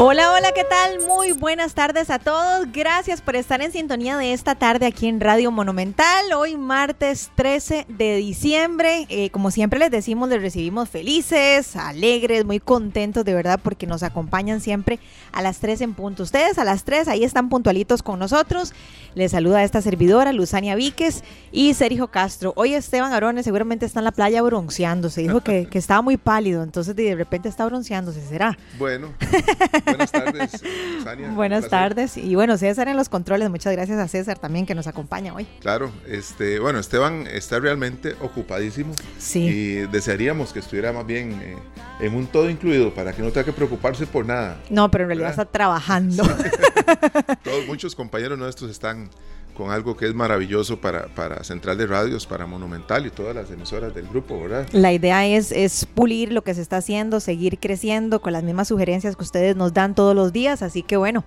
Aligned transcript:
Hola, 0.00 0.32
hola, 0.32 0.52
¿qué 0.52 0.62
tal? 0.62 1.04
Muy 1.08 1.32
buenas 1.32 1.74
tardes 1.74 2.08
a 2.08 2.20
todos. 2.20 2.68
Gracias 2.72 3.20
por 3.20 3.34
estar 3.34 3.60
en 3.62 3.72
sintonía 3.72 4.16
de 4.16 4.32
esta 4.32 4.54
tarde 4.54 4.86
aquí 4.86 5.08
en 5.08 5.18
Radio 5.18 5.50
Monumental. 5.50 6.32
Hoy 6.36 6.56
martes 6.56 7.32
13 7.34 7.84
de 7.88 8.14
diciembre. 8.18 9.06
Eh, 9.08 9.30
como 9.30 9.50
siempre 9.50 9.80
les 9.80 9.90
decimos, 9.90 10.28
les 10.28 10.40
recibimos 10.40 10.88
felices, 10.88 11.74
alegres, 11.74 12.44
muy 12.44 12.60
contentos 12.60 13.24
de 13.24 13.34
verdad 13.34 13.58
porque 13.60 13.88
nos 13.88 14.04
acompañan 14.04 14.60
siempre 14.60 15.00
a 15.32 15.42
las 15.42 15.58
3 15.58 15.80
en 15.80 15.94
punto. 15.94 16.22
Ustedes 16.22 16.58
a 16.58 16.64
las 16.64 16.84
3 16.84 17.08
ahí 17.08 17.24
están 17.24 17.48
puntualitos 17.48 18.04
con 18.04 18.20
nosotros. 18.20 18.74
Les 19.16 19.32
saluda 19.32 19.64
esta 19.64 19.82
servidora, 19.82 20.32
Luzania 20.32 20.76
Víquez 20.76 21.24
y 21.50 21.74
Sergio 21.74 22.06
Castro. 22.06 22.52
Hoy 22.54 22.74
Esteban 22.74 23.12
Arones 23.12 23.44
seguramente 23.44 23.84
está 23.84 23.98
en 23.98 24.04
la 24.04 24.12
playa 24.12 24.42
bronceándose. 24.42 25.22
Dijo 25.22 25.40
que, 25.40 25.66
que 25.66 25.78
estaba 25.78 26.02
muy 26.02 26.16
pálido, 26.16 26.62
entonces 26.62 26.94
de 26.94 27.16
repente 27.16 27.48
está 27.48 27.66
bronceándose. 27.66 28.24
¿Será? 28.24 28.56
Bueno. 28.78 29.08
Buenas 29.88 30.12
tardes, 30.12 30.62
Sania. 31.04 31.30
Buenas 31.30 31.68
tardes. 31.68 32.16
Y 32.16 32.34
bueno, 32.34 32.56
César 32.56 32.88
en 32.88 32.96
los 32.96 33.08
controles. 33.08 33.50
Muchas 33.50 33.72
gracias 33.72 33.98
a 33.98 34.08
César 34.08 34.38
también 34.38 34.66
que 34.66 34.74
nos 34.74 34.86
acompaña 34.86 35.34
hoy. 35.34 35.46
Claro, 35.60 35.90
este, 36.06 36.58
bueno, 36.58 36.78
Esteban 36.78 37.26
está 37.26 37.58
realmente 37.58 38.14
ocupadísimo. 38.20 38.94
Sí. 39.18 39.40
Y 39.40 39.74
desearíamos 39.86 40.52
que 40.52 40.58
estuviera 40.60 40.92
más 40.92 41.06
bien 41.06 41.32
eh, 41.42 41.56
en 42.00 42.14
un 42.14 42.26
todo 42.26 42.48
incluido 42.50 42.94
para 42.94 43.12
que 43.12 43.22
no 43.22 43.30
tenga 43.30 43.44
que 43.44 43.52
preocuparse 43.52 44.06
por 44.06 44.26
nada. 44.26 44.60
No, 44.70 44.90
pero 44.90 45.04
en 45.04 45.08
realidad 45.08 45.30
está 45.30 45.44
trabajando. 45.44 46.24
Todos, 47.44 47.66
muchos 47.66 47.94
compañeros 47.94 48.38
nuestros 48.38 48.70
están 48.70 49.10
con 49.58 49.72
algo 49.72 49.96
que 49.96 50.06
es 50.06 50.14
maravilloso 50.14 50.80
para, 50.80 51.08
para 51.08 51.42
Central 51.42 51.76
de 51.76 51.88
Radios, 51.88 52.26
para 52.26 52.46
Monumental 52.46 53.04
y 53.06 53.10
todas 53.10 53.34
las 53.34 53.50
emisoras 53.50 53.92
del 53.92 54.06
grupo, 54.06 54.40
¿verdad? 54.40 54.68
La 54.70 54.92
idea 54.92 55.26
es, 55.26 55.50
es 55.50 55.84
pulir 55.84 56.30
lo 56.32 56.42
que 56.42 56.54
se 56.54 56.62
está 56.62 56.76
haciendo, 56.76 57.18
seguir 57.18 57.58
creciendo 57.58 58.20
con 58.20 58.32
las 58.32 58.44
mismas 58.44 58.68
sugerencias 58.68 59.16
que 59.16 59.24
ustedes 59.24 59.56
nos 59.56 59.74
dan 59.74 59.96
todos 59.96 60.14
los 60.14 60.32
días, 60.32 60.62
así 60.62 60.84
que 60.84 60.96
bueno, 60.96 61.24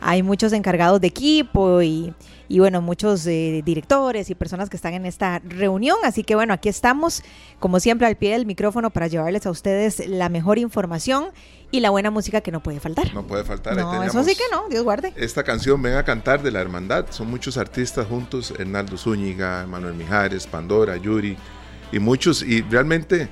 hay 0.00 0.22
muchos 0.22 0.52
encargados 0.52 1.00
de 1.00 1.08
equipo 1.08 1.82
y, 1.82 2.14
y 2.48 2.58
bueno, 2.60 2.82
muchos 2.82 3.26
eh, 3.26 3.62
directores 3.64 4.30
y 4.30 4.36
personas 4.36 4.70
que 4.70 4.76
están 4.76 4.94
en 4.94 5.06
esta 5.06 5.40
reunión. 5.40 5.96
Así 6.04 6.22
que 6.22 6.34
bueno, 6.34 6.52
aquí 6.52 6.68
estamos, 6.68 7.22
como 7.58 7.80
siempre, 7.80 8.06
al 8.06 8.16
pie 8.16 8.32
del 8.32 8.46
micrófono 8.46 8.90
para 8.90 9.06
llevarles 9.06 9.46
a 9.46 9.50
ustedes 9.50 10.06
la 10.06 10.28
mejor 10.28 10.58
información 10.58 11.26
y 11.72 11.80
la 11.80 11.90
buena 11.90 12.10
música 12.10 12.42
que 12.42 12.52
no 12.52 12.62
puede 12.62 12.78
faltar. 12.78 13.12
No 13.14 13.26
puede 13.26 13.44
faltar. 13.44 13.74
No, 13.76 14.02
eso 14.04 14.22
sí 14.22 14.36
que 14.36 14.44
no, 14.52 14.68
Dios 14.68 14.84
guarde. 14.84 15.12
Esta 15.16 15.42
canción 15.42 15.82
Ven 15.82 15.96
a 15.96 16.04
cantar 16.04 16.42
de 16.42 16.50
la 16.50 16.60
hermandad. 16.60 17.06
Son 17.10 17.28
muchos 17.28 17.56
artistas 17.56 18.06
juntos, 18.06 18.52
Hernaldo 18.58 18.96
Zúñiga, 18.96 19.66
Manuel 19.66 19.94
Mijares, 19.94 20.46
Pandora, 20.46 20.96
Yuri 20.98 21.36
y 21.90 21.98
muchos. 21.98 22.42
Y 22.42 22.60
realmente 22.62 23.28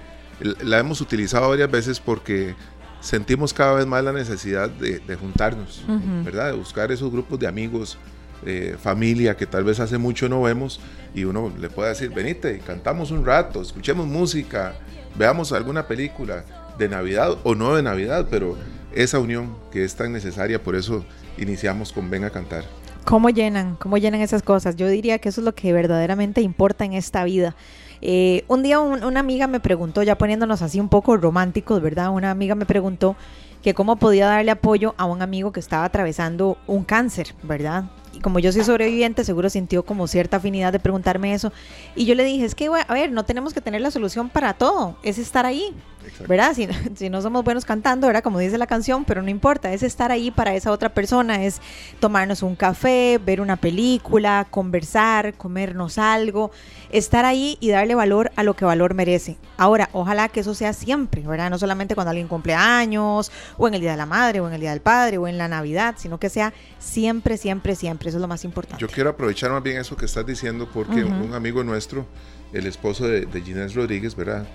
la 0.62 0.78
hemos 0.78 1.02
utilizado 1.02 1.50
varias 1.50 1.70
veces 1.70 2.00
porque 2.00 2.54
sentimos 3.00 3.52
cada 3.52 3.74
vez 3.74 3.86
más 3.86 4.02
la 4.02 4.12
necesidad 4.12 4.70
de, 4.70 5.00
de 5.00 5.16
juntarnos, 5.16 5.84
uh 5.86 5.92
-huh. 5.92 6.24
¿verdad? 6.24 6.46
De 6.46 6.52
buscar 6.56 6.90
esos 6.90 7.12
grupos 7.12 7.38
de 7.38 7.46
amigos, 7.46 7.98
eh, 8.46 8.76
familia 8.82 9.36
que 9.36 9.46
tal 9.46 9.64
vez 9.64 9.80
hace 9.80 9.98
mucho 9.98 10.28
no 10.28 10.40
vemos 10.42 10.80
y 11.14 11.24
uno 11.24 11.52
le 11.58 11.68
puede 11.68 11.90
decir, 11.90 12.08
venite, 12.10 12.58
cantamos 12.60 13.10
un 13.10 13.26
rato, 13.26 13.60
escuchemos 13.60 14.06
música, 14.06 14.74
veamos 15.14 15.52
alguna 15.52 15.86
película 15.86 16.44
de 16.80 16.88
Navidad 16.88 17.36
o 17.44 17.54
no 17.54 17.76
de 17.76 17.82
Navidad, 17.84 18.26
pero 18.28 18.56
esa 18.92 19.20
unión 19.20 19.54
que 19.70 19.84
es 19.84 19.94
tan 19.94 20.12
necesaria, 20.12 20.60
por 20.60 20.74
eso 20.74 21.04
iniciamos 21.38 21.92
con 21.92 22.10
Ven 22.10 22.24
a 22.24 22.30
cantar. 22.30 22.64
¿Cómo 23.04 23.30
llenan? 23.30 23.76
¿Cómo 23.76 23.98
llenan 23.98 24.20
esas 24.20 24.42
cosas? 24.42 24.76
Yo 24.76 24.88
diría 24.88 25.18
que 25.18 25.28
eso 25.28 25.40
es 25.40 25.44
lo 25.44 25.54
que 25.54 25.72
verdaderamente 25.72 26.40
importa 26.40 26.84
en 26.84 26.94
esta 26.94 27.22
vida. 27.24 27.54
Eh, 28.02 28.44
un 28.48 28.62
día 28.62 28.80
un, 28.80 29.04
una 29.04 29.20
amiga 29.20 29.46
me 29.46 29.60
preguntó, 29.60 30.02
ya 30.02 30.16
poniéndonos 30.16 30.62
así 30.62 30.80
un 30.80 30.88
poco 30.88 31.16
románticos, 31.16 31.80
¿verdad? 31.82 32.10
Una 32.10 32.30
amiga 32.30 32.54
me 32.54 32.66
preguntó 32.66 33.14
que 33.62 33.74
cómo 33.74 33.96
podía 33.96 34.26
darle 34.26 34.50
apoyo 34.50 34.94
a 34.96 35.04
un 35.04 35.22
amigo 35.22 35.52
que 35.52 35.60
estaba 35.60 35.84
atravesando 35.84 36.56
un 36.66 36.84
cáncer, 36.84 37.34
¿verdad? 37.42 37.84
Y 38.12 38.20
como 38.20 38.38
yo 38.38 38.52
soy 38.52 38.64
sobreviviente, 38.64 39.24
seguro 39.24 39.50
sintió 39.50 39.84
como 39.84 40.06
cierta 40.06 40.38
afinidad 40.38 40.72
de 40.72 40.80
preguntarme 40.80 41.34
eso. 41.34 41.52
Y 41.94 42.06
yo 42.06 42.14
le 42.14 42.24
dije, 42.24 42.44
es 42.44 42.54
que, 42.54 42.68
a 42.68 42.92
ver, 42.94 43.12
no 43.12 43.24
tenemos 43.24 43.52
que 43.52 43.60
tener 43.60 43.82
la 43.82 43.90
solución 43.90 44.30
para 44.30 44.54
todo, 44.54 44.96
es 45.02 45.18
estar 45.18 45.46
ahí, 45.46 45.74
Exacto. 46.04 46.28
¿verdad? 46.28 46.54
Si, 46.54 46.68
si, 46.96 47.10
no 47.10 47.22
somos 47.22 47.44
buenos 47.44 47.64
cantando, 47.64 48.06
¿verdad? 48.06 48.22
Como 48.22 48.38
dice 48.38 48.58
la 48.58 48.66
canción, 48.66 49.04
pero 49.04 49.22
no 49.22 49.30
importa, 49.30 49.72
es 49.72 49.82
estar 49.82 50.12
ahí 50.12 50.30
para 50.30 50.54
esa 50.54 50.72
otra 50.72 50.90
persona, 50.94 51.44
es 51.44 51.60
tomarnos 51.98 52.42
un 52.42 52.56
café, 52.56 53.18
ver 53.24 53.40
una 53.40 53.56
película, 53.56 54.46
conversar, 54.50 55.34
comernos 55.34 55.98
algo, 55.98 56.50
estar 56.90 57.24
ahí 57.24 57.56
y 57.60 57.70
darle 57.70 57.94
valor 57.94 58.30
a 58.36 58.42
lo 58.42 58.54
que 58.54 58.64
valor 58.64 58.94
merece. 58.94 59.36
Ahora, 59.56 59.88
ojalá 59.92 60.28
que 60.28 60.40
eso 60.40 60.54
sea 60.54 60.72
siempre, 60.72 61.22
¿verdad? 61.22 61.50
No 61.50 61.58
solamente 61.58 61.94
cuando 61.94 62.10
alguien 62.10 62.28
cumple 62.28 62.54
años, 62.54 63.30
o 63.56 63.68
en 63.68 63.74
el 63.74 63.80
Día 63.80 63.92
de 63.92 63.96
la 63.96 64.06
Madre, 64.06 64.40
o 64.40 64.48
en 64.48 64.54
el 64.54 64.60
Día 64.60 64.70
del 64.70 64.80
Padre, 64.80 65.18
o 65.18 65.28
en 65.28 65.38
la 65.38 65.48
Navidad, 65.48 65.94
sino 65.98 66.18
que 66.18 66.28
sea 66.28 66.52
siempre, 66.78 67.36
siempre, 67.36 67.74
siempre. 67.74 68.08
Eso 68.08 68.18
es 68.18 68.22
lo 68.22 68.28
más 68.28 68.44
importante. 68.44 68.80
Yo 68.80 68.88
quiero 68.88 69.10
aprovechar 69.10 69.50
más 69.50 69.62
bien 69.62 69.78
eso 69.78 69.96
que 69.96 70.06
estás 70.06 70.26
diciendo, 70.26 70.68
porque 70.72 71.04
uh 71.04 71.08
-huh. 71.08 71.24
un 71.26 71.34
amigo 71.34 71.62
nuestro, 71.64 72.06
el 72.52 72.66
esposo 72.66 73.06
de, 73.06 73.26
de 73.26 73.42
Ginés 73.42 73.74
Rodríguez, 73.74 74.16
¿verdad? 74.16 74.46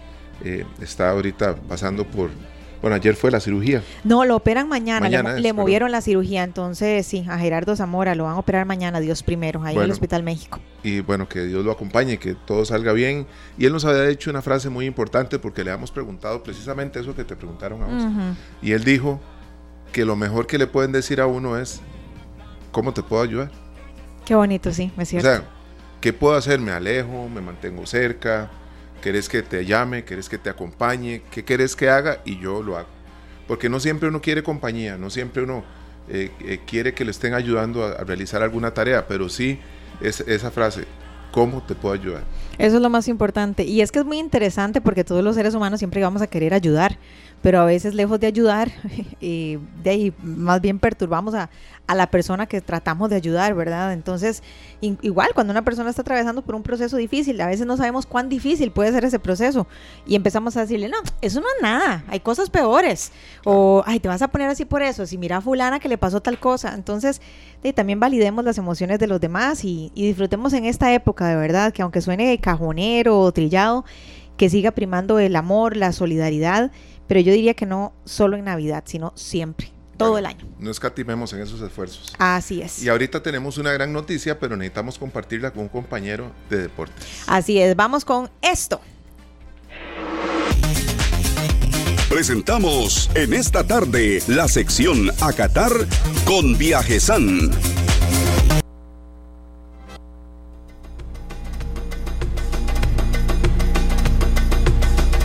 Eh, 0.44 0.66
está 0.82 1.10
ahorita 1.10 1.56
pasando 1.56 2.06
por, 2.06 2.30
bueno, 2.82 2.96
ayer 2.96 3.16
fue 3.16 3.32
la 3.32 3.40
cirugía. 3.40 3.82
No, 4.04 4.26
lo 4.26 4.36
operan 4.36 4.68
mañana, 4.68 5.00
mañana 5.00 5.32
le, 5.32 5.38
es, 5.38 5.42
le 5.42 5.54
movieron 5.54 5.92
la 5.92 6.02
cirugía, 6.02 6.44
entonces 6.44 7.06
sí, 7.08 7.26
a 7.28 7.40
Gerardo 7.40 7.76
Zamora 7.76 8.16
lo 8.16 8.26
van 8.26 8.34
a 8.34 8.40
operar 8.40 8.66
mañana, 8.66 9.00
Dios 9.00 9.24
primero, 9.24 9.64
ahí 9.64 9.74
bueno, 9.74 9.82
en 9.82 9.86
el 9.86 9.92
Hospital 9.92 10.24
México. 10.24 10.60
Y 10.84 11.00
bueno, 11.00 11.28
que 11.28 11.46
Dios 11.46 11.66
lo 11.66 11.72
acompañe, 11.72 12.18
que 12.18 12.36
todo 12.36 12.64
salga 12.66 12.94
bien. 12.94 13.26
Y 13.58 13.66
él 13.66 13.74
nos 13.74 13.86
había 13.86 14.04
dicho 14.04 14.30
una 14.30 14.42
frase 14.42 14.70
muy 14.70 14.86
importante 14.86 15.40
porque 15.40 15.64
le 15.64 15.72
habíamos 15.72 15.92
preguntado 15.92 16.44
precisamente 16.44 17.00
eso 17.00 17.16
que 17.16 17.24
te 17.24 17.36
preguntaron 17.36 17.82
a 17.82 17.86
vos. 17.86 18.04
Uh 18.04 18.08
-huh. 18.08 18.36
Y 18.62 18.74
él 18.74 18.84
dijo 18.84 19.20
que 19.92 20.06
lo 20.06 20.16
mejor 20.16 20.46
que 20.46 20.58
le 20.58 20.68
pueden 20.68 20.92
decir 20.92 21.22
a 21.22 21.26
uno 21.26 21.58
es, 21.58 21.82
¿cómo 22.72 22.94
te 22.94 23.02
puedo 23.02 23.24
ayudar? 23.24 23.50
Qué 24.26 24.36
bonito, 24.36 24.72
sí, 24.74 24.92
es 24.98 25.10
cierto. 25.10 25.28
O 25.28 25.32
sea, 25.32 25.44
¿qué 26.02 26.12
puedo 26.12 26.36
hacer? 26.36 26.60
Me 26.60 26.72
alejo, 26.72 27.30
me 27.30 27.42
mantengo 27.42 27.86
cerca, 27.86 28.52
querés 29.02 29.30
que 29.30 29.42
te 29.42 29.66
llame, 29.66 30.04
querés 30.04 30.30
que 30.30 30.38
te 30.38 30.50
acompañe, 30.50 31.22
qué 31.32 31.44
querés 31.44 31.76
que 31.76 31.90
haga 31.90 32.22
y 32.26 32.40
yo 32.40 32.64
lo 32.64 32.78
hago. 32.78 32.88
Porque 33.48 33.70
no 33.70 33.80
siempre 33.80 34.10
uno 34.10 34.22
quiere 34.22 34.44
compañía, 34.44 34.98
no 34.98 35.10
siempre 35.10 35.44
uno 35.44 35.64
eh, 36.08 36.32
eh, 36.42 36.60
quiere 36.66 36.94
que 36.94 37.04
le 37.04 37.12
estén 37.12 37.34
ayudando 37.34 37.84
a, 37.84 38.04
realizar 38.04 38.42
alguna 38.44 38.72
tarea, 38.72 39.08
pero 39.08 39.30
sí 39.30 39.60
es 40.02 40.22
esa 40.22 40.52
frase, 40.52 40.86
¿cómo 41.32 41.64
te 41.64 41.76
puedo 41.76 41.96
ayudar? 41.96 42.24
Eso 42.58 42.76
es 42.78 42.82
lo 42.82 42.90
más 42.90 43.08
importante. 43.08 43.64
Y 43.64 43.82
es 43.82 43.92
que 43.92 44.00
es 44.00 44.06
muy 44.06 44.20
interesante 44.20 44.82
porque 44.82 45.04
todos 45.04 45.24
los 45.24 45.36
seres 45.36 45.56
humanos 45.56 45.80
siempre 45.80 46.02
vamos 46.02 46.22
a 46.22 46.28
querer 46.28 46.54
ayudar, 46.54 46.98
pero 47.42 47.60
a 47.60 47.66
veces 47.66 47.94
lejos 47.94 48.20
de 48.20 48.28
ayudar, 48.28 48.72
eh, 49.22 49.60
de 49.84 49.90
ahí 49.90 50.14
más 50.24 50.62
bien 50.62 50.80
perturbamos 50.80 51.36
a, 51.36 51.50
a, 51.88 51.96
la 51.96 52.08
persona 52.08 52.48
que 52.48 52.62
tratamos 52.62 53.10
de 53.10 53.16
ayudar, 53.16 53.54
¿verdad? 53.54 53.94
Entonces, 53.94 54.42
igual 54.82 55.30
cuando 55.36 55.52
una 55.52 55.64
persona 55.64 55.90
está 55.90 56.02
atravesando 56.02 56.42
por 56.42 56.56
un 56.56 56.64
proceso 56.64 56.98
difícil, 56.98 57.40
a 57.42 57.48
veces 57.48 57.68
no 57.68 57.78
sabemos 57.78 58.06
cuán 58.06 58.30
difícil 58.30 58.72
puede 58.72 58.92
ser 58.92 59.06
ese 59.06 59.20
proceso 59.20 59.68
y 60.08 60.16
empezamos 60.16 60.58
a 60.58 60.62
decirle, 60.62 60.90
no, 60.90 60.98
eso 61.22 61.40
no 61.40 61.48
es 61.56 61.62
nada, 61.62 62.04
hay 62.08 62.20
cosas 62.20 62.50
peores, 62.50 63.12
o, 63.44 63.84
ay, 63.86 64.00
te 64.00 64.08
vas 64.08 64.22
a 64.22 64.28
poner 64.28 64.50
así 64.50 64.66
por 64.66 64.82
eso, 64.82 65.06
si 65.06 65.18
mira 65.18 65.38
a 65.38 65.42
fulana 65.42 65.80
que 65.80 65.90
le 65.90 65.98
pasó 65.98 66.22
tal 66.22 66.40
cosa, 66.40 66.74
entonces, 66.74 67.22
de, 67.62 67.74
también 67.74 68.00
validemos 68.00 68.44
las 68.44 68.58
emociones 68.58 68.98
de 68.98 69.08
los 69.08 69.22
demás 69.22 69.64
y, 69.64 69.92
y 69.94 70.08
disfrutemos 70.08 70.54
en 70.54 70.66
esta 70.66 70.94
época, 70.94 71.28
de 71.28 71.36
verdad, 71.36 71.74
que 71.74 71.82
aunque 71.84 72.02
suene 72.02 72.40
cajonero 72.40 73.20
o 73.20 73.32
trillado, 73.32 73.86
que 74.38 74.50
siga 74.50 74.72
primando 74.72 75.20
el 75.20 75.36
amor, 75.36 75.78
la 75.78 75.92
solidaridad, 75.92 76.72
pero 77.08 77.20
yo 77.20 77.34
diría 77.34 77.54
que 77.54 77.66
no 77.66 77.94
solo 78.06 78.38
en 78.38 78.46
Navidad, 78.46 78.84
sino 78.86 79.14
siempre, 79.16 79.72
todo 79.98 80.12
bueno, 80.12 80.28
el 80.30 80.36
año. 80.36 80.46
No 80.60 80.72
escatimemos 80.72 81.32
en 81.34 81.42
esos 81.42 81.62
esfuerzos. 81.62 82.14
Así 82.18 82.62
es. 82.62 82.84
Y 82.84 82.90
ahorita 82.90 83.22
tenemos 83.22 83.58
una 83.58 83.72
gran 83.72 83.94
noticia, 83.94 84.40
pero 84.40 84.58
necesitamos 84.58 84.98
compartirla 84.98 85.52
con 85.52 85.64
un 85.64 85.70
compañero 85.70 86.32
de 86.50 86.58
deportes. 86.58 87.06
Así 87.28 87.60
es, 87.60 87.76
vamos 87.76 88.06
con 88.06 88.30
esto. 88.42 88.82
Presentamos 92.10 93.10
en 93.14 93.34
esta 93.34 93.66
tarde 93.66 94.22
la 94.28 94.48
sección 94.48 95.12
a 95.22 95.34
Qatar 95.34 95.74
con 96.26 96.58
Viajesan. 96.58 97.85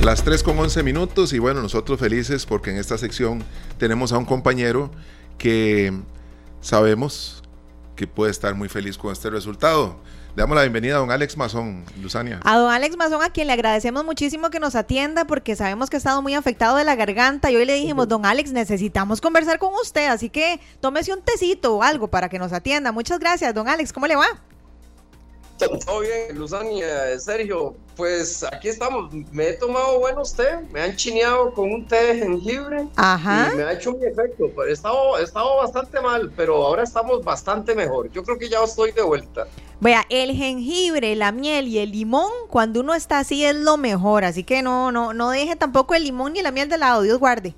Las 0.02 0.24
3 0.24 0.42
con 0.42 0.58
11 0.58 0.82
minutos 0.82 1.34
y 1.34 1.38
bueno, 1.38 1.60
nosotros 1.60 2.00
felices 2.00 2.46
porque 2.46 2.70
en 2.70 2.78
esta 2.78 2.96
sección 2.96 3.44
tenemos 3.76 4.12
a 4.12 4.18
un 4.18 4.24
compañero 4.24 4.90
que 5.36 5.92
sabemos 6.62 7.42
que 7.96 8.06
puede 8.06 8.30
estar 8.30 8.54
muy 8.54 8.70
feliz 8.70 8.96
con 8.96 9.12
este 9.12 9.28
resultado. 9.28 10.00
Le 10.34 10.42
damos 10.42 10.56
la 10.56 10.62
bienvenida 10.62 10.96
a 10.96 10.98
don 11.00 11.10
Alex 11.10 11.36
Mazón, 11.36 11.84
Luzania. 12.00 12.40
A 12.44 12.56
don 12.56 12.72
Alex 12.72 12.96
Mazón, 12.96 13.22
a 13.22 13.28
quien 13.28 13.46
le 13.46 13.52
agradecemos 13.52 14.02
muchísimo 14.06 14.48
que 14.48 14.58
nos 14.58 14.74
atienda 14.74 15.26
porque 15.26 15.54
sabemos 15.54 15.90
que 15.90 15.96
ha 15.96 15.98
estado 15.98 16.22
muy 16.22 16.32
afectado 16.32 16.78
de 16.78 16.84
la 16.84 16.94
garganta 16.94 17.50
y 17.50 17.56
hoy 17.56 17.66
le 17.66 17.74
dijimos, 17.74 18.08
don 18.08 18.24
Alex, 18.24 18.52
necesitamos 18.52 19.20
conversar 19.20 19.58
con 19.58 19.74
usted, 19.74 20.06
así 20.06 20.30
que 20.30 20.60
tómese 20.80 21.12
un 21.12 21.20
tecito 21.20 21.76
o 21.76 21.82
algo 21.82 22.08
para 22.08 22.30
que 22.30 22.38
nos 22.38 22.54
atienda. 22.54 22.90
Muchas 22.90 23.18
gracias, 23.18 23.54
don 23.54 23.68
Alex, 23.68 23.92
¿cómo 23.92 24.06
le 24.06 24.16
va? 24.16 24.28
Todo 25.86 26.00
bien, 26.00 26.38
Luzania, 26.38 27.18
Sergio. 27.18 27.74
Pues 27.96 28.42
aquí 28.44 28.68
estamos. 28.68 29.12
Me 29.30 29.48
he 29.48 29.52
tomado 29.54 29.98
buenos 30.00 30.34
té, 30.34 30.58
me 30.70 30.80
han 30.80 30.96
chineado 30.96 31.52
con 31.52 31.70
un 31.70 31.86
té 31.86 32.14
de 32.14 32.18
jengibre. 32.18 32.88
Ajá. 32.96 33.50
Y 33.52 33.56
me 33.56 33.64
ha 33.64 33.72
hecho 33.72 33.92
un 33.92 34.02
efecto. 34.02 34.50
He 34.66 34.72
estado, 34.72 35.18
he 35.18 35.22
estado 35.22 35.56
bastante 35.58 36.00
mal, 36.00 36.32
pero 36.34 36.64
ahora 36.64 36.82
estamos 36.82 37.22
bastante 37.22 37.74
mejor. 37.74 38.10
Yo 38.10 38.22
creo 38.22 38.38
que 38.38 38.48
ya 38.48 38.62
estoy 38.62 38.92
de 38.92 39.02
vuelta. 39.02 39.46
Vea, 39.80 40.04
el 40.08 40.32
jengibre, 40.34 41.14
la 41.16 41.32
miel 41.32 41.68
y 41.68 41.78
el 41.78 41.90
limón, 41.92 42.30
cuando 42.48 42.80
uno 42.80 42.94
está 42.94 43.18
así 43.18 43.44
es 43.44 43.54
lo 43.54 43.76
mejor. 43.76 44.24
Así 44.24 44.44
que 44.44 44.62
no, 44.62 44.92
no, 44.92 45.12
no 45.12 45.30
deje 45.30 45.56
tampoco 45.56 45.94
el 45.94 46.04
limón 46.04 46.32
ni 46.32 46.42
la 46.42 46.52
miel 46.52 46.68
de 46.68 46.78
lado. 46.78 47.02
Dios 47.02 47.18
guarde 47.18 47.54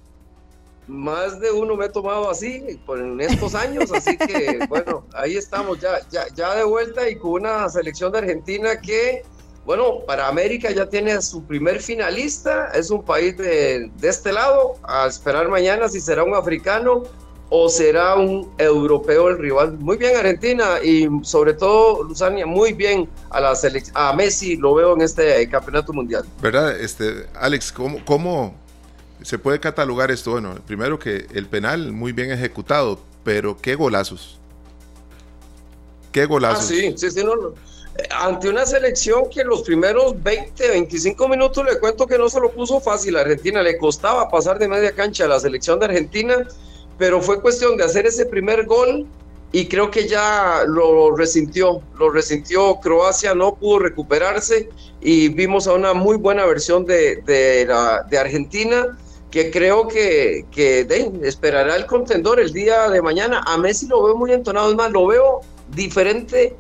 más 0.89 1.41
de 1.41 1.51
uno 1.51 1.77
me 1.77 1.87
he 1.87 1.89
tomado 1.89 2.31
así 2.31 2.81
por 2.85 2.99
en 2.99 3.21
estos 3.21 3.55
años, 3.55 3.91
así 3.93 4.17
que 4.17 4.59
bueno, 4.69 5.05
ahí 5.15 5.37
estamos 5.37 5.81
ya, 5.81 6.01
ya, 6.11 6.27
ya 6.35 6.55
de 6.55 6.65
vuelta 6.65 7.09
y 7.09 7.17
con 7.17 7.33
una 7.33 7.69
selección 7.69 8.13
de 8.13 8.19
Argentina 8.19 8.81
que, 8.81 9.23
bueno, 9.65 10.01
para 10.07 10.29
América 10.29 10.71
ya 10.71 10.89
tiene 10.89 11.21
su 11.23 11.45
primer 11.45 11.81
finalista, 11.81 12.71
es 12.75 12.91
un 12.91 13.05
país 13.05 13.37
de, 13.37 13.91
de 13.97 14.09
este 14.09 14.33
lado, 14.33 14.75
a 14.83 15.07
esperar 15.07 15.49
mañana 15.49 15.89
si 15.89 16.01
será 16.01 16.25
un 16.25 16.35
africano 16.35 17.05
o 17.55 17.69
será 17.69 18.15
un 18.15 18.51
europeo 18.57 19.29
el 19.29 19.37
rival. 19.37 19.79
Muy 19.79 19.99
bien 19.99 20.17
Argentina 20.17 20.83
y 20.83 21.07
sobre 21.23 21.53
todo 21.53 22.03
Luzania, 22.03 22.47
muy 22.47 22.73
bien 22.73 23.07
a 23.29 23.41
la 23.41 23.53
a 23.93 24.13
Messi, 24.15 24.57
lo 24.57 24.75
veo 24.75 24.95
en 24.95 25.03
este 25.03 25.47
campeonato 25.51 25.93
mundial. 25.93 26.25
¿Verdad? 26.41 26.81
Este, 26.81 27.27
Alex, 27.35 27.71
¿cómo, 27.71 28.03
cómo 28.07 28.62
se 29.25 29.39
puede 29.39 29.61
catalogar 29.61 30.11
esto? 30.11 30.33
Bueno, 30.33 30.55
primero 30.67 30.99
que 30.99 31.27
el 31.33 31.47
penal 31.47 31.93
muy 31.93 32.13
bien 32.13 32.31
ejecutado, 32.31 33.01
pero 33.25 33.57
qué 33.61 33.75
golazos. 33.75 34.39
Qué 36.13 36.27
golazos. 36.27 36.65
Ah, 36.65 36.69
sí, 36.69 36.95
sí, 36.97 37.11
sí, 37.11 37.25
no, 37.25 37.55
Ante 38.11 38.49
una 38.49 38.65
selección 38.67 39.29
que 39.31 39.43
en 39.43 39.49
los 39.49 39.63
primeros 39.63 40.23
20, 40.23 40.69
25 40.69 41.29
minutos 41.29 41.65
le 41.65 41.79
cuento 41.79 42.07
que 42.07 42.19
no 42.19 42.29
se 42.29 42.41
lo 42.41 42.51
puso 42.51 42.81
fácil 42.81 43.17
a 43.17 43.21
Argentina, 43.21 43.63
le 43.63 43.77
costaba 43.77 44.29
pasar 44.29 44.59
de 44.59 44.69
media 44.69 44.93
cancha 44.93 45.25
a 45.25 45.29
la 45.29 45.41
selección 45.41 45.79
de 45.79 45.87
Argentina, 45.87 46.47
pero 46.99 47.21
fue 47.21 47.41
cuestión 47.41 47.77
de 47.77 47.85
hacer 47.85 48.07
ese 48.07 48.27
primer 48.27 48.65
gol 48.67 49.07
y 49.53 49.69
creo 49.69 49.91
que 49.91 50.09
ya 50.09 50.65
lo 50.67 51.15
resintió, 51.15 51.83
lo 51.99 52.11
resintió 52.11 52.77
Croacia, 52.81 53.35
no 53.35 53.55
pudo 53.55 53.81
recuperarse 53.81 54.71
y 55.03 55.29
vimos 55.29 55.67
a 55.67 55.75
una 55.75 55.93
muy 55.93 56.17
buena 56.17 56.47
versión 56.47 56.87
de, 56.87 57.17
de, 57.27 57.67
la, 57.67 58.07
de 58.09 58.19
Argentina 58.19 58.97
que 59.33 59.51
creo 59.51 59.89
que, 59.89 60.45
que 60.53 60.87
esperará 61.23 61.75
el 61.75 61.87
contendor 61.87 62.39
el 62.39 62.53
día 62.53 62.91
de 62.91 63.01
mañana. 63.01 63.43
A 63.47 63.57
Messi 63.57 63.89
lo 63.89 64.03
veo 64.05 64.15
muy 64.15 64.31
entonado, 64.31 64.71
es 64.71 64.77
más, 64.77 64.93
lo 64.93 65.07
veo 65.07 65.41
diferente 65.75 66.55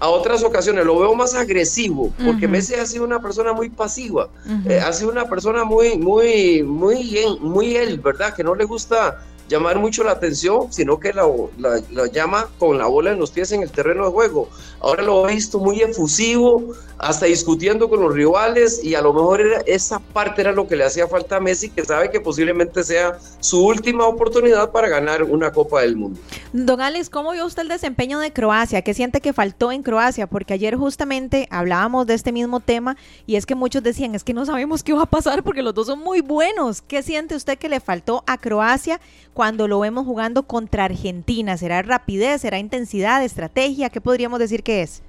a 0.00 0.08
otras 0.08 0.42
ocasiones, 0.42 0.84
lo 0.84 0.98
veo 0.98 1.14
más 1.14 1.34
agresivo, 1.34 2.12
porque 2.26 2.46
Messi 2.48 2.74
ha 2.74 2.84
sido 2.84 3.04
una 3.04 3.20
persona 3.20 3.52
muy 3.54 3.70
pasiva, 3.70 4.28
eh, 4.68 4.78
ha 4.78 4.92
sido 4.92 5.10
una 5.10 5.26
persona 5.26 5.64
muy, 5.64 5.96
muy, 5.96 6.62
muy, 6.64 7.16
muy 7.40 7.76
él, 7.76 8.00
¿verdad? 8.00 8.34
Que 8.34 8.44
no 8.44 8.54
le 8.54 8.64
gusta 8.64 9.24
llamar 9.48 9.78
mucho 9.78 10.02
la 10.04 10.12
atención, 10.12 10.72
sino 10.72 10.98
que 10.98 11.12
la, 11.12 11.26
la, 11.58 12.06
llama 12.06 12.48
con 12.58 12.78
la 12.78 12.86
bola 12.86 13.12
en 13.12 13.18
los 13.18 13.30
pies 13.30 13.52
en 13.52 13.62
el 13.62 13.70
terreno 13.70 14.04
de 14.06 14.10
juego. 14.10 14.48
Ahora 14.80 15.02
lo 15.02 15.28
he 15.28 15.34
visto 15.34 15.58
muy 15.58 15.80
efusivo, 15.80 16.74
hasta 16.98 17.26
discutiendo 17.26 17.88
con 17.88 18.00
los 18.00 18.14
rivales 18.14 18.82
y 18.82 18.94
a 18.94 19.02
lo 19.02 19.12
mejor 19.12 19.42
esa 19.66 19.98
parte 19.98 20.40
era 20.40 20.52
lo 20.52 20.66
que 20.66 20.76
le 20.76 20.84
hacía 20.84 21.06
falta 21.06 21.36
a 21.36 21.40
Messi, 21.40 21.70
que 21.70 21.84
sabe 21.84 22.10
que 22.10 22.20
posiblemente 22.20 22.82
sea 22.82 23.18
su 23.40 23.64
última 23.64 24.06
oportunidad 24.06 24.70
para 24.70 24.88
ganar 24.88 25.22
una 25.22 25.52
Copa 25.52 25.82
del 25.82 25.96
Mundo. 25.96 26.18
Don 26.52 26.80
Alex, 26.80 27.10
¿cómo 27.10 27.32
vio 27.32 27.44
usted 27.44 27.62
el 27.62 27.68
desempeño 27.68 28.18
de 28.18 28.32
Croacia? 28.32 28.82
¿Qué 28.82 28.94
siente 28.94 29.20
que 29.20 29.32
faltó 29.32 29.72
en 29.72 29.82
Croacia? 29.82 30.26
Porque 30.26 30.54
ayer 30.54 30.76
justamente 30.76 31.48
hablábamos 31.50 32.06
de 32.06 32.14
este 32.14 32.32
mismo 32.32 32.60
tema 32.60 32.96
y 33.26 33.36
es 33.36 33.46
que 33.46 33.54
muchos 33.54 33.82
decían, 33.82 34.14
es 34.14 34.24
que 34.24 34.32
no 34.32 34.46
sabemos 34.46 34.82
qué 34.82 34.92
va 34.92 35.02
a 35.02 35.06
pasar 35.06 35.42
porque 35.42 35.62
los 35.62 35.74
dos 35.74 35.86
son 35.86 35.98
muy 35.98 36.20
buenos. 36.20 36.82
¿Qué 36.82 37.02
siente 37.02 37.34
usted 37.34 37.58
que 37.58 37.68
le 37.68 37.80
faltó 37.80 38.24
a 38.26 38.38
Croacia 38.38 39.00
cuando 39.36 39.68
lo 39.68 39.78
vemos 39.78 40.04
jugando 40.04 40.42
contra 40.42 40.86
Argentina? 40.86 41.56
¿Será 41.56 41.82
rapidez? 41.82 42.40
¿Será 42.40 42.58
intensidad? 42.58 43.22
¿Estrategia? 43.22 43.90
¿Qué 43.90 44.00
podríamos 44.00 44.40
decir 44.40 44.64
que 44.64 44.82
es? 44.82 45.02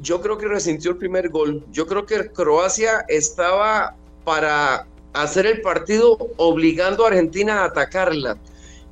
yo 0.00 0.20
creo 0.20 0.38
que 0.38 0.46
resintió 0.46 0.92
el 0.92 0.96
primer 0.96 1.28
gol. 1.28 1.64
Yo 1.72 1.86
creo 1.86 2.06
que 2.06 2.30
Croacia 2.30 3.04
estaba 3.08 3.94
para 4.24 4.86
hacer 5.12 5.46
el 5.46 5.60
partido 5.60 6.18
obligando 6.36 7.04
a 7.04 7.08
Argentina 7.08 7.62
a 7.62 7.64
atacarla. 7.66 8.38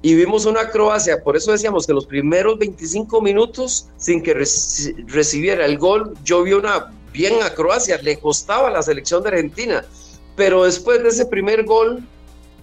Y 0.03 0.15
vimos 0.15 0.47
una 0.47 0.69
Croacia, 0.71 1.23
por 1.23 1.37
eso 1.37 1.53
decíamos 1.53 1.87
que 1.87 1.93
los 1.93 2.07
primeros 2.07 2.59
25 2.59 3.21
minutos, 3.21 3.89
sin 3.97 4.23
que 4.23 4.35
recibiera 4.35 5.65
el 5.65 5.79
gol, 5.79 6.15
yo 6.23 6.43
vi 6.43 6.53
una 6.53 6.93
bien 7.13 7.35
a 7.43 7.51
Croacia, 7.51 7.99
le 8.03 8.19
costaba 8.19 8.71
la 8.71 8.83
selección 8.83 9.23
de 9.23 9.31
Argentina. 9.31 9.85
Pero 10.37 10.65
después 10.65 11.03
de 11.03 11.09
ese 11.09 11.27
primer 11.27 11.65
gol, 11.65 12.07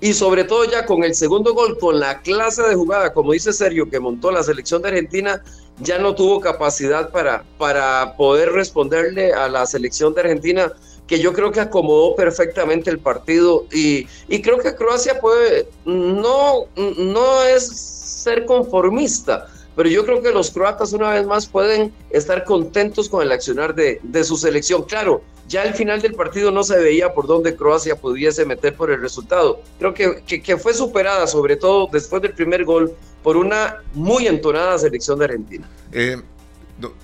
y 0.04 0.14
sobre 0.14 0.44
todo 0.44 0.66
ya 0.66 0.86
con 0.86 1.06
el 1.06 1.16
segundo 1.16 1.54
gol, 1.54 1.80
con 1.80 1.98
la 1.98 2.20
clase 2.20 2.62
de 2.62 2.76
jugada, 2.76 3.14
como 3.14 3.32
dice 3.32 3.54
Sergio, 3.54 3.90
que 3.90 4.02
montó 4.02 4.32
la 4.32 4.44
selección 4.44 4.82
de 4.82 4.90
Argentina, 4.90 5.42
ya 5.80 5.98
no 5.98 6.14
tuvo 6.14 6.42
capacidad 6.42 7.10
para, 7.10 7.46
para 7.58 8.18
poder 8.18 8.52
responderle 8.52 9.32
a 9.32 9.48
la 9.48 9.66
selección 9.66 10.14
de 10.14 10.20
Argentina, 10.20 10.74
que 11.08 11.22
yo 11.22 11.32
creo 11.32 11.54
que 11.54 11.62
acomodó 11.62 12.18
perfectamente 12.18 12.90
el 12.90 13.00
partido. 13.00 13.66
Y, 13.72 14.06
y 14.28 14.42
creo 14.42 14.58
que 14.58 14.76
Croacia 14.76 15.22
puede, 15.22 15.70
no, 15.86 16.66
no 16.76 17.44
es 17.44 17.66
ser 17.66 18.44
conformista, 18.44 19.48
pero 19.75 19.90
yo 19.90 20.06
creo 20.06 20.22
que 20.22 20.31
los 20.31 20.52
croatas 20.52 20.94
una 20.94 21.12
vez 21.12 21.25
más 21.25 21.48
pueden 21.48 21.94
estar 22.10 22.44
contentos 22.44 23.10
con 23.10 23.22
el 23.22 23.31
accionar 23.31 23.74
de, 23.75 24.00
de 24.04 24.24
su 24.24 24.38
selección. 24.38 24.84
Claro, 24.84 25.24
ya 25.48 25.64
al 25.64 25.74
final 25.74 26.02
del 26.02 26.14
partido 26.14 26.52
no 26.52 26.64
se 26.64 26.80
veía 26.80 27.14
por 27.14 27.28
dónde 27.28 27.56
Croacia 27.56 27.96
pudiese 27.96 28.46
meter 28.46 28.75
por 28.75 28.92
el 28.92 29.02
resultado. 29.02 29.62
Creo 29.78 29.94
que, 29.94 30.24
que, 30.24 30.58
fue 30.58 30.74
superada, 30.74 31.28
sobre 31.28 31.58
todo 31.58 31.90
después 31.92 32.22
del 32.22 32.34
primer 32.34 32.64
gol, 32.64 32.94
por 33.22 33.38
una 33.38 33.78
muy 33.94 34.28
entonada 34.28 34.78
selección 34.80 35.20
de 35.20 35.25
Argentina. 35.25 35.68
Eh, 35.92 36.22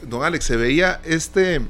don, 0.04 0.24
Alex, 0.24 0.46
se 0.46 0.56
veía 0.56 1.02
este, 1.04 1.62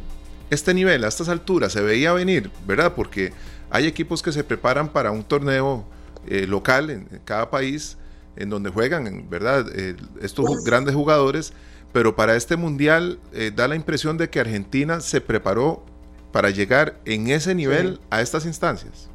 este 0.50 0.74
nivel 0.74 1.04
a 1.04 1.08
estas 1.08 1.28
alturas, 1.28 1.74
se 1.74 1.82
veía 1.82 2.14
venir, 2.14 2.52
¿verdad? 2.68 2.94
Porque 2.96 3.34
hay 3.70 3.88
equipos 3.88 4.22
que 4.22 4.32
se 4.32 4.44
preparan 4.44 4.90
para 4.90 5.12
un 5.12 5.24
torneo 5.24 5.86
eh, 6.28 6.46
local 6.48 6.90
en, 6.92 7.08
cada 7.26 7.50
país, 7.50 7.98
en 8.36 8.50
donde 8.50 8.70
juegan, 8.70 9.30
¿verdad? 9.30 9.66
Eh, 9.74 9.96
estos 10.22 10.64
grandes 10.64 10.96
jugadores, 10.96 11.54
pero 11.92 12.16
para 12.16 12.36
este 12.36 12.56
mundial 12.56 13.20
da 13.56 13.68
la 13.68 13.76
impresión 13.76 14.18
de 14.18 14.30
que 14.30 14.40
Argentina 14.40 15.02
se 15.02 15.22
preparó 15.22 15.84
para 16.32 16.50
llegar 16.50 17.00
en 17.06 17.30
ese 17.30 17.56
nivel 17.56 18.00
a 18.10 18.22
estas 18.22 18.46
instancias? 18.46 19.10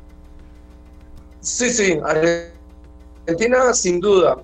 Sí, 1.40 1.70
sí, 1.70 1.98
Argentina 3.26 3.72
sin 3.72 4.00
duda. 4.00 4.42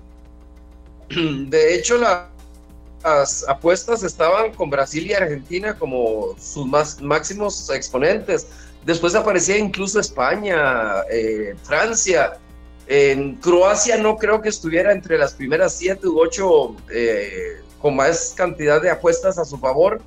De 1.09 1.75
hecho, 1.75 1.97
las 1.97 3.47
apuestas 3.47 4.03
estaban 4.03 4.53
con 4.53 4.69
Brasil 4.69 5.07
y 5.07 5.13
Argentina 5.13 5.77
como 5.77 6.35
sus 6.39 6.65
más, 6.65 7.01
máximos 7.01 7.69
exponentes. 7.69 8.47
Después 8.85 9.15
aparecía 9.15 9.57
incluso 9.57 9.99
España, 9.99 11.01
eh, 11.11 11.55
Francia. 11.63 12.39
En 12.87 13.35
Croacia 13.35 13.97
no 13.97 14.17
creo 14.17 14.41
que 14.41 14.49
estuviera 14.49 14.91
entre 14.91 15.17
las 15.17 15.33
primeras 15.33 15.75
siete 15.77 16.07
u 16.07 16.19
ocho 16.19 16.75
eh, 16.91 17.61
con 17.79 17.95
más 17.95 18.33
cantidad 18.35 18.81
de 18.81 18.89
apuestas 18.89 19.37
a 19.37 19.45
su 19.45 19.57
favor 19.57 20.01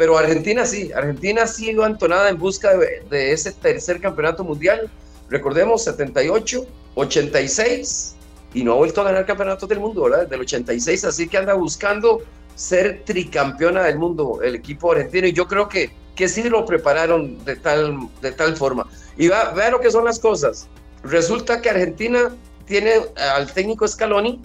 pero 0.00 0.16
Argentina 0.16 0.64
sí, 0.64 0.90
Argentina 0.94 1.46
sí 1.46 1.72
iba 1.72 1.86
entonada 1.86 2.30
en 2.30 2.38
busca 2.38 2.74
de, 2.74 3.32
ese 3.32 3.52
tercer 3.52 4.00
campeonato 4.00 4.42
mundial. 4.42 4.90
Recordemos, 5.28 5.84
78, 5.84 6.66
86, 6.94 8.16
y 8.54 8.64
no 8.64 8.72
ha 8.72 8.76
vuelto 8.76 9.02
a 9.02 9.04
ganar 9.04 9.26
campeonato 9.26 9.66
del 9.66 9.78
mundo, 9.78 10.04
¿verdad? 10.04 10.26
Del 10.26 10.40
86, 10.40 11.04
así 11.04 11.28
que 11.28 11.36
anda 11.36 11.52
buscando 11.52 12.22
ser 12.54 13.02
tricampeona 13.04 13.82
del 13.82 13.98
mundo 13.98 14.40
el 14.42 14.54
equipo 14.54 14.92
argentino, 14.92 15.26
y 15.26 15.34
yo 15.34 15.46
creo 15.46 15.68
que, 15.68 15.90
que 16.16 16.30
sí 16.30 16.44
lo 16.44 16.64
prepararon 16.64 17.44
de 17.44 17.56
tal, 17.56 18.08
de 18.22 18.32
tal 18.32 18.56
forma. 18.56 18.86
Y 19.18 19.28
va, 19.28 19.50
vea 19.52 19.68
lo 19.68 19.80
que 19.80 19.90
son 19.90 20.06
las 20.06 20.18
cosas. 20.18 20.66
Resulta 21.02 21.60
que 21.60 21.70
Argentina 21.70 22.34
tiene 22.66 22.92
al 23.16 23.52
técnico 23.52 23.86
Scaloni, 23.86 24.40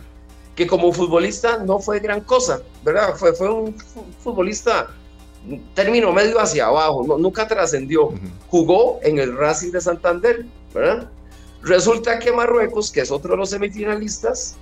que 0.56 0.66
como 0.66 0.92
futbolista 0.92 1.58
no 1.58 1.80
fue 1.80 2.00
gran 2.00 2.22
cosa, 2.22 2.62
¿verdad? 2.84 3.16
Fue, 3.16 3.34
fue 3.34 3.52
un 3.52 3.76
futbolista 4.24 4.90
término 5.74 6.12
medio 6.12 6.40
hacia 6.40 6.68
abajo, 6.68 7.18
nunca 7.18 7.48
trascendió. 7.48 8.14
Jugó 8.50 9.00
en 9.04 9.20
el 9.20 9.38
Racing 9.38 9.72
de 9.72 9.82
Santander, 9.82 10.46
¿verdad? 10.74 11.10
Resulta 11.62 12.20
que 12.20 12.32
Marruecos, 12.32 12.92
que 12.92 13.02
es 13.02 13.12
otro 13.12 13.32
de 13.32 13.38
los 13.38 13.50
semifinalistas, 13.50 14.56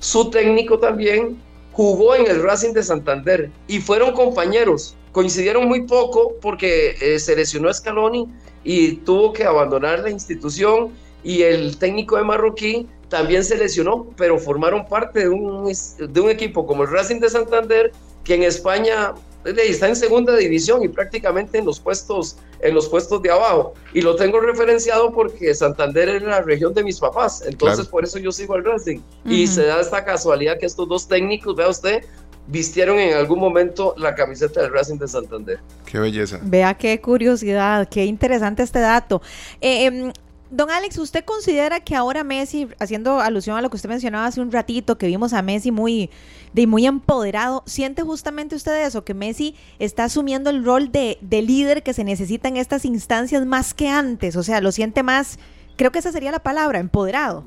su 0.00 0.30
técnico 0.30 0.78
también 0.78 1.40
jugó 1.72 2.14
en 2.14 2.26
el 2.26 2.42
Racing 2.42 2.72
de 2.72 2.82
Santander 2.82 3.50
y 3.66 3.80
fueron 3.80 4.12
compañeros. 4.12 4.94
Coincidieron 5.12 5.66
muy 5.66 5.82
poco 5.82 6.34
porque 6.40 6.96
eh, 7.00 7.18
se 7.18 7.36
lesionó 7.36 7.72
Scaloni 7.72 8.28
y 8.64 8.92
tuvo 8.96 9.32
que 9.32 9.44
abandonar 9.44 10.00
la 10.00 10.10
institución 10.10 10.92
y 11.22 11.42
el 11.42 11.78
técnico 11.78 12.16
de 12.16 12.24
Marroquí 12.24 12.88
también 13.08 13.44
se 13.44 13.56
lesionó, 13.56 14.06
pero 14.16 14.38
formaron 14.38 14.86
parte 14.86 15.20
de 15.20 15.28
un, 15.28 15.70
de 15.98 16.20
un 16.20 16.30
equipo 16.30 16.66
como 16.66 16.84
el 16.84 16.90
Racing 16.90 17.20
de 17.20 17.28
Santander, 17.28 17.92
que 18.24 18.34
en 18.34 18.42
España 18.44 19.12
está 19.44 19.88
en 19.88 19.96
segunda 19.96 20.36
división 20.36 20.84
y 20.84 20.88
prácticamente 20.88 21.58
en 21.58 21.66
los 21.66 21.80
puestos 21.80 22.36
en 22.60 22.74
los 22.74 22.88
puestos 22.88 23.20
de 23.22 23.30
abajo 23.30 23.74
y 23.92 24.00
lo 24.00 24.14
tengo 24.14 24.38
referenciado 24.38 25.12
porque 25.12 25.52
Santander 25.52 26.08
es 26.10 26.22
la 26.22 26.42
región 26.42 26.72
de 26.74 26.84
mis 26.84 27.00
papás 27.00 27.42
entonces 27.44 27.88
por 27.88 28.04
eso 28.04 28.20
yo 28.20 28.30
sigo 28.30 28.54
al 28.54 28.64
Racing 28.64 29.00
y 29.24 29.48
se 29.48 29.66
da 29.66 29.80
esta 29.80 30.04
casualidad 30.04 30.58
que 30.60 30.66
estos 30.66 30.88
dos 30.88 31.08
técnicos 31.08 31.56
vea 31.56 31.68
usted 31.68 32.04
vistieron 32.46 32.98
en 32.98 33.16
algún 33.16 33.38
momento 33.38 33.94
la 33.96 34.14
camiseta 34.14 34.62
del 34.62 34.72
Racing 34.72 34.98
de 34.98 35.08
Santander. 35.08 35.60
Qué 35.86 35.98
belleza. 35.98 36.40
Vea 36.42 36.74
qué 36.74 37.00
curiosidad, 37.00 37.88
qué 37.88 38.04
interesante 38.04 38.62
este 38.62 38.80
dato. 38.80 39.22
Eh, 39.60 39.86
em, 39.86 40.12
Don 40.52 40.70
Alex, 40.70 40.98
¿usted 40.98 41.24
considera 41.24 41.80
que 41.80 41.96
ahora 41.96 42.24
Messi, 42.24 42.68
haciendo 42.78 43.20
alusión 43.20 43.56
a 43.56 43.62
lo 43.62 43.70
que 43.70 43.76
usted 43.76 43.88
mencionaba 43.88 44.26
hace 44.26 44.38
un 44.38 44.52
ratito, 44.52 44.98
que 44.98 45.06
vimos 45.06 45.32
a 45.32 45.40
Messi 45.40 45.70
muy, 45.70 46.10
de 46.52 46.66
muy 46.66 46.84
empoderado, 46.84 47.62
siente 47.64 48.02
justamente 48.02 48.54
usted 48.54 48.84
eso, 48.84 49.02
que 49.02 49.14
Messi 49.14 49.56
está 49.78 50.04
asumiendo 50.04 50.50
el 50.50 50.62
rol 50.62 50.92
de, 50.92 51.16
de 51.22 51.40
líder 51.40 51.82
que 51.82 51.94
se 51.94 52.04
necesita 52.04 52.48
en 52.48 52.58
estas 52.58 52.84
instancias 52.84 53.46
más 53.46 53.72
que 53.72 53.88
antes? 53.88 54.36
O 54.36 54.42
sea, 54.42 54.60
lo 54.60 54.72
siente 54.72 55.02
más, 55.02 55.38
creo 55.76 55.90
que 55.90 56.00
esa 56.00 56.12
sería 56.12 56.30
la 56.30 56.42
palabra, 56.42 56.80
empoderado. 56.80 57.46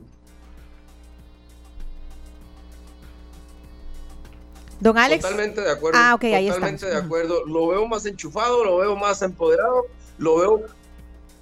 Don 4.79 4.97
Alex. 4.97 5.21
Totalmente 5.21 5.61
de 5.61 5.71
acuerdo. 5.71 5.99
Ah, 6.01 6.15
ok, 6.15 6.23
ahí 6.23 6.47
Totalmente 6.47 6.87
de 6.87 6.97
acuerdo. 6.97 7.45
Lo 7.45 7.67
veo 7.67 7.85
más 7.87 8.03
enchufado, 8.07 8.65
lo 8.65 8.77
veo 8.77 8.95
más 8.95 9.21
empoderado, 9.21 9.85
lo 10.17 10.39
veo 10.39 10.65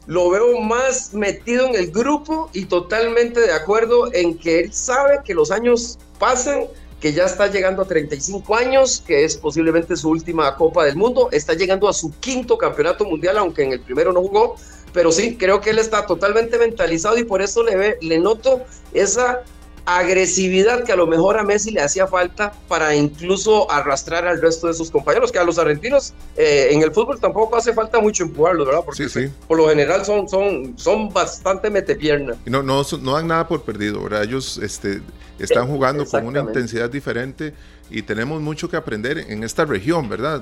lo 0.05 0.29
veo 0.29 0.59
más 0.59 1.13
metido 1.13 1.67
en 1.67 1.75
el 1.75 1.91
grupo 1.91 2.49
y 2.53 2.65
totalmente 2.65 3.39
de 3.39 3.53
acuerdo 3.53 4.13
en 4.13 4.37
que 4.37 4.59
él 4.59 4.73
sabe 4.73 5.19
que 5.23 5.33
los 5.33 5.51
años 5.51 5.97
pasan, 6.19 6.65
que 6.99 7.13
ya 7.13 7.25
está 7.25 7.47
llegando 7.47 7.81
a 7.81 7.85
35 7.85 8.55
años, 8.55 9.03
que 9.05 9.23
es 9.25 9.37
posiblemente 9.37 9.95
su 9.95 10.09
última 10.09 10.55
Copa 10.55 10.85
del 10.85 10.95
Mundo, 10.95 11.29
está 11.31 11.53
llegando 11.53 11.87
a 11.87 11.93
su 11.93 12.11
quinto 12.19 12.57
campeonato 12.57 13.05
mundial, 13.05 13.37
aunque 13.37 13.63
en 13.63 13.73
el 13.73 13.81
primero 13.81 14.13
no 14.13 14.21
jugó, 14.21 14.55
pero 14.93 15.11
sí, 15.11 15.37
creo 15.37 15.59
que 15.59 15.71
él 15.71 15.79
está 15.79 16.05
totalmente 16.05 16.57
mentalizado 16.57 17.17
y 17.17 17.23
por 17.23 17.41
eso 17.41 17.63
le, 17.63 17.75
ve, 17.75 17.97
le 18.01 18.19
noto 18.19 18.61
esa 18.93 19.41
agresividad 19.85 20.83
que 20.83 20.91
a 20.93 20.95
lo 20.95 21.07
mejor 21.07 21.37
a 21.37 21.43
Messi 21.43 21.71
le 21.71 21.81
hacía 21.81 22.07
falta 22.07 22.53
para 22.67 22.95
incluso 22.95 23.69
arrastrar 23.69 24.25
al 24.25 24.41
resto 24.41 24.67
de 24.67 24.73
sus 24.73 24.89
compañeros, 24.89 25.31
que 25.31 25.39
a 25.39 25.43
los 25.43 25.57
argentinos 25.57 26.13
eh, 26.37 26.69
en 26.71 26.81
el 26.81 26.91
fútbol 26.91 27.19
tampoco 27.19 27.57
hace 27.57 27.73
falta 27.73 27.99
mucho 27.99 28.23
empujarlos, 28.23 28.65
¿verdad? 28.65 28.81
Porque 28.85 29.29
por 29.47 29.57
lo 29.57 29.67
general 29.67 30.05
son, 30.05 30.29
son, 30.29 30.77
son 30.77 31.09
bastante 31.09 31.69
metepiernas. 31.69 32.37
No, 32.45 32.63
no, 32.63 32.83
no 33.01 33.13
dan 33.13 33.27
nada 33.27 33.47
por 33.47 33.63
perdido, 33.63 34.01
¿verdad? 34.03 34.23
Ellos 34.23 34.57
este, 34.57 35.01
están 35.39 35.67
jugando 35.67 36.05
con 36.05 36.25
una 36.25 36.39
intensidad 36.41 36.89
diferente 36.89 37.53
y 37.89 38.03
tenemos 38.03 38.41
mucho 38.41 38.69
que 38.69 38.77
aprender 38.77 39.17
en 39.29 39.43
esta 39.43 39.65
región, 39.65 40.09
¿verdad? 40.09 40.41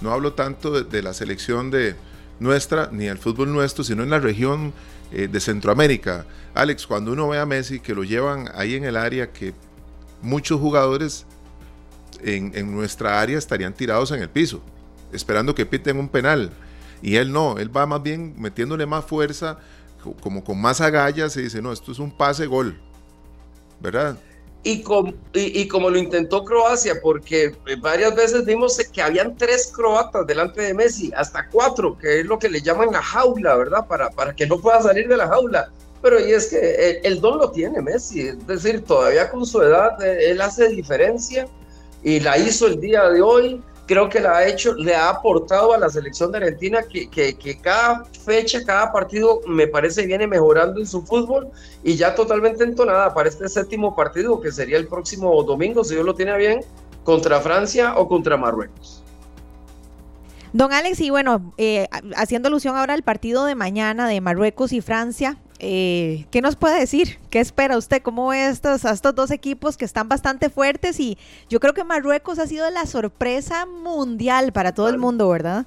No 0.00 0.12
hablo 0.12 0.34
tanto 0.34 0.82
de, 0.82 1.02
la 1.02 1.14
selección 1.14 1.70
de 1.70 1.94
nuestra 2.42 2.88
ni 2.92 3.06
el 3.06 3.18
fútbol 3.18 3.52
nuestro, 3.52 3.84
sino 3.84 4.02
en 4.02 4.10
la 4.10 4.18
región 4.18 4.72
eh, 5.12 5.28
de 5.28 5.40
Centroamérica. 5.40 6.26
Alex, 6.54 6.86
cuando 6.86 7.12
uno 7.12 7.28
ve 7.28 7.38
a 7.38 7.46
Messi 7.46 7.80
que 7.80 7.94
lo 7.94 8.04
llevan 8.04 8.50
ahí 8.54 8.74
en 8.74 8.84
el 8.84 8.96
área, 8.96 9.32
que 9.32 9.54
muchos 10.20 10.60
jugadores 10.60 11.26
en, 12.22 12.74
nuestra 12.74 13.20
área 13.20 13.38
estarían 13.38 13.72
tirados 13.72 14.10
en 14.10 14.22
el 14.22 14.28
piso, 14.28 14.62
esperando 15.12 15.54
que 15.54 15.66
piten 15.66 15.98
un 15.98 16.08
penal. 16.08 16.50
Y 17.00 17.16
él 17.16 17.32
no, 17.32 17.58
él 17.58 17.74
va 17.74 17.86
más 17.86 18.02
bien 18.02 18.34
metiéndole 18.38 18.86
más 18.86 19.04
fuerza, 19.04 19.58
como 20.20 20.42
con 20.42 20.60
más 20.60 20.80
agallas, 20.80 21.36
y 21.36 21.42
dice, 21.42 21.62
no, 21.62 21.72
esto 21.72 21.92
es 21.92 21.98
un 21.98 22.10
pase 22.10 22.46
gol, 22.46 22.80
¿verdad? 23.80 24.18
Y 24.64 24.82
como, 24.82 25.12
y, 25.32 25.66
como 25.66 25.90
lo 25.90 25.98
intentó 25.98 26.44
Croacia, 26.44 26.94
porque 27.02 27.52
varias 27.80 28.14
veces 28.14 28.44
vimos 28.44 28.78
que 28.92 29.02
habían 29.02 29.36
tres 29.36 29.72
croatas 29.74 30.24
delante 30.24 30.62
de 30.62 30.72
Messi, 30.72 31.10
hasta 31.16 31.48
cuatro, 31.48 31.98
que 31.98 32.20
es 32.20 32.26
lo 32.26 32.38
que 32.38 32.48
le 32.48 32.62
llaman 32.62 32.92
la 32.92 33.02
jaula, 33.02 33.56
¿verdad? 33.56 33.86
Para, 33.88 34.10
para 34.10 34.36
que 34.36 34.46
no 34.46 34.60
pueda 34.60 34.80
salir 34.80 35.08
de 35.08 35.16
la 35.16 35.26
jaula. 35.26 35.68
Pero 36.00 36.20
y 36.20 36.32
es 36.32 36.48
que 36.48 37.00
el, 37.02 37.20
don 37.20 37.38
lo 37.38 37.50
tiene 37.50 37.80
Messi, 37.80 38.28
es 38.28 38.46
decir, 38.46 38.84
todavía 38.84 39.30
con 39.30 39.46
su 39.46 39.62
edad 39.62 40.00
eh, 40.02 40.30
él 40.30 40.40
hace 40.40 40.68
diferencia 40.68 41.46
y 42.02 42.20
la 42.20 42.36
hizo 42.38 42.66
el 42.66 42.80
día 42.80 43.08
de 43.08 43.22
hoy 43.22 43.62
creo 43.86 44.08
que 44.08 44.20
la 44.20 44.38
ha 44.38 44.46
hecho, 44.46 44.74
le 44.74 44.94
ha 44.94 45.10
aportado 45.10 45.72
a 45.72 45.78
la 45.78 45.88
selección 45.88 46.32
de 46.32 46.38
Argentina 46.38 46.80
que, 46.82 47.08
que, 47.08 47.58
cada 47.60 48.04
fecha, 48.24 48.64
cada 48.64 48.92
partido 48.92 49.40
me 49.46 49.66
parece 49.66 50.06
viene 50.06 50.26
mejorando 50.26 50.80
en 50.80 50.86
su 50.86 51.02
fútbol 51.02 51.48
y 51.82 51.96
ya 51.96 52.14
totalmente 52.14 52.64
entonada 52.64 53.12
para 53.12 53.28
este 53.28 53.48
séptimo 53.48 53.94
partido 53.94 54.40
que 54.40 54.52
sería 54.52 54.76
el 54.78 54.86
próximo 54.86 55.42
domingo, 55.42 55.84
si 55.84 55.94
Dios 55.94 56.06
lo 56.06 56.14
tiene 56.14 56.36
bien, 56.36 56.60
contra 57.04 57.40
Francia 57.40 57.94
o 57.96 58.08
contra 58.08 58.36
Marruecos. 58.36 59.02
Don 60.52 60.72
Alex, 60.72 61.00
y 61.00 61.08
bueno, 61.08 61.54
eh, 61.56 61.88
haciendo 62.14 62.48
alusión 62.48 62.76
ahora 62.76 62.92
al 62.92 63.02
partido 63.02 63.46
de 63.46 63.54
mañana 63.54 64.06
de 64.06 64.20
Marruecos 64.20 64.72
y 64.72 64.82
Francia, 64.82 65.38
eh, 65.64 66.26
¿qué 66.32 66.42
nos 66.42 66.56
puede 66.56 66.80
decir? 66.80 67.20
¿Qué 67.30 67.38
espera 67.38 67.78
usted? 67.78 68.02
¿Cómo 68.02 68.28
ve 68.28 68.48
estos, 68.48 68.84
estos 68.84 69.14
dos 69.14 69.30
equipos 69.30 69.76
que 69.76 69.84
están 69.84 70.08
bastante 70.08 70.50
fuertes? 70.50 70.98
Y 70.98 71.16
yo 71.48 71.60
creo 71.60 71.72
que 71.72 71.84
Marruecos 71.84 72.40
ha 72.40 72.48
sido 72.48 72.68
la 72.70 72.84
sorpresa 72.84 73.64
mundial 73.64 74.52
para 74.52 74.74
todo 74.74 74.88
el 74.88 74.98
mundo, 74.98 75.28
¿verdad? 75.28 75.64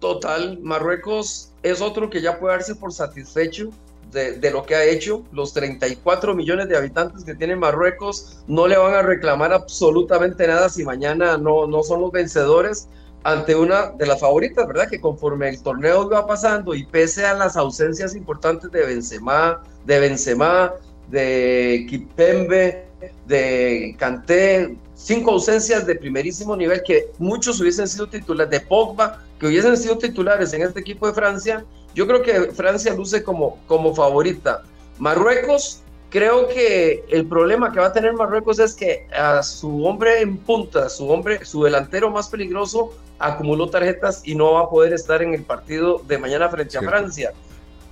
Total, 0.00 0.58
Marruecos 0.60 1.50
es 1.62 1.80
otro 1.80 2.10
que 2.10 2.20
ya 2.20 2.38
puede 2.38 2.56
darse 2.56 2.74
por 2.74 2.92
satisfecho 2.92 3.70
de, 4.12 4.32
de, 4.32 4.50
lo 4.50 4.66
que 4.66 4.74
ha 4.74 4.84
hecho. 4.84 5.24
Los 5.32 5.54
34 5.54 6.34
millones 6.34 6.68
de 6.68 6.76
habitantes 6.76 7.24
que 7.24 7.34
tiene 7.34 7.56
Marruecos 7.56 8.44
no 8.46 8.66
le 8.66 8.76
van 8.76 8.92
a 8.92 9.00
reclamar 9.00 9.54
absolutamente 9.54 10.46
nada 10.46 10.68
si 10.68 10.84
mañana 10.84 11.38
no, 11.38 11.66
no 11.66 11.82
son 11.82 12.02
los 12.02 12.12
vencedores 12.12 12.86
ante 13.24 13.56
una 13.56 13.90
de 13.90 14.06
las 14.06 14.20
favoritas, 14.20 14.66
¿verdad? 14.66 14.88
Que 14.88 15.00
conforme 15.00 15.48
el 15.48 15.62
torneo 15.62 16.06
iba 16.06 16.26
pasando 16.26 16.74
y 16.74 16.84
pese 16.84 17.24
a 17.24 17.34
las 17.34 17.56
ausencias 17.56 18.14
importantes 18.14 18.70
de 18.70 18.84
Benzema, 18.84 19.62
de 19.86 19.98
Benzema, 19.98 20.74
de 21.08 21.86
Kipembe, 21.88 22.86
de 23.26 23.96
Kanté, 23.98 24.76
cinco 24.94 25.32
ausencias 25.32 25.86
de 25.86 25.94
primerísimo 25.94 26.54
nivel 26.54 26.82
que 26.82 27.10
muchos 27.18 27.60
hubiesen 27.60 27.88
sido 27.88 28.06
titulares, 28.08 28.50
de 28.50 28.60
Pogba, 28.60 29.22
que 29.40 29.46
hubiesen 29.46 29.76
sido 29.76 29.96
titulares 29.96 30.52
en 30.52 30.62
este 30.62 30.80
equipo 30.80 31.06
de 31.06 31.14
Francia, 31.14 31.64
yo 31.94 32.06
creo 32.06 32.22
que 32.22 32.52
Francia 32.52 32.92
luce 32.94 33.22
como, 33.22 33.58
como 33.66 33.94
favorita. 33.94 34.62
Marruecos 34.98 35.82
Creo 36.14 36.46
que 36.46 37.04
el 37.08 37.26
problema 37.26 37.72
que 37.72 37.80
va 37.80 37.86
a 37.86 37.92
tener 37.92 38.12
Marruecos 38.12 38.60
es 38.60 38.72
que 38.74 39.08
a 39.12 39.42
su 39.42 39.84
hombre 39.84 40.20
en 40.20 40.36
punta, 40.36 40.88
su 40.88 41.08
hombre, 41.10 41.44
su 41.44 41.64
delantero 41.64 42.08
más 42.08 42.28
peligroso, 42.28 42.92
acumuló 43.18 43.68
tarjetas 43.68 44.22
y 44.24 44.34
no 44.34 44.52
va 44.52 44.60
a 44.62 44.68
poder 44.68 44.92
estar 44.92 45.22
en 45.22 45.34
el 45.34 45.42
partido 45.42 46.00
de 46.06 46.18
mañana 46.18 46.48
frente 46.48 46.78
a 46.78 46.82
Francia. 46.82 47.32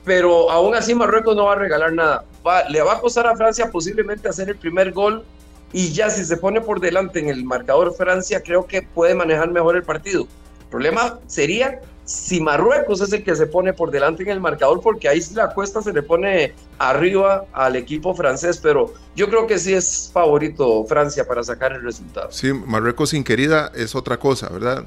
Pero 0.05 0.51
aún 0.51 0.75
así 0.75 0.95
Marruecos 0.95 1.37
no 1.37 1.45
va 1.45 1.53
a 1.53 1.57
regalar 1.57 1.93
nada. 1.93 2.25
le 2.69 2.83
va 2.83 2.95
a 2.95 3.01
costar 3.01 3.27
a 3.27 3.37
Francia 3.37 3.71
posiblemente 3.71 4.29
hacer 4.29 4.49
el 4.49 4.57
primer 4.57 4.93
gol 4.93 5.25
y 5.73 5.93
ya 5.93 6.11
si 6.11 6.25
se 6.25 6.37
pone 6.37 6.61
por 6.61 6.81
delante 6.81 7.19
en 7.21 7.29
el 7.29 7.45
marcador 7.45 7.95
Francia, 7.95 8.43
creo 8.43 8.67
que 8.67 8.83
puede 8.83 9.15
manejar 9.15 9.51
mejor 9.51 9.77
el 9.77 9.83
partido. 9.83 10.27
El 10.61 10.69
problema 10.69 11.19
sería 11.27 11.81
si 12.05 12.41
Marruecos 12.41 13.01
es 13.01 13.13
el 13.13 13.23
que 13.23 13.35
se 13.37 13.47
pone 13.47 13.73
por 13.73 13.91
delante 13.91 14.23
en 14.23 14.31
el 14.31 14.41
marcador, 14.41 14.81
porque 14.81 15.09
ahí 15.09 15.21
la 15.35 15.55
cuesta 15.55 15.83
se 15.83 15.93
le 15.93 16.03
pone 16.03 16.53
arriba 16.79 17.47
al 17.53 17.77
equipo 17.77 18.15
francés, 18.15 18.59
pero 18.63 18.93
yo 19.15 19.29
creo 19.29 19.47
que 19.47 19.59
sí 19.59 19.73
es 19.73 20.11
favorito 20.13 20.85
Francia 20.85 21.27
para 21.27 21.43
sacar 21.43 21.73
el 21.73 21.83
resultado. 21.83 22.31
Sí, 22.31 22.53
Marruecos 22.53 23.11
sin 23.11 23.25
querida 23.25 23.71
es 23.75 23.95
otra 23.95 24.19
cosa, 24.19 24.49
¿verdad? 24.49 24.85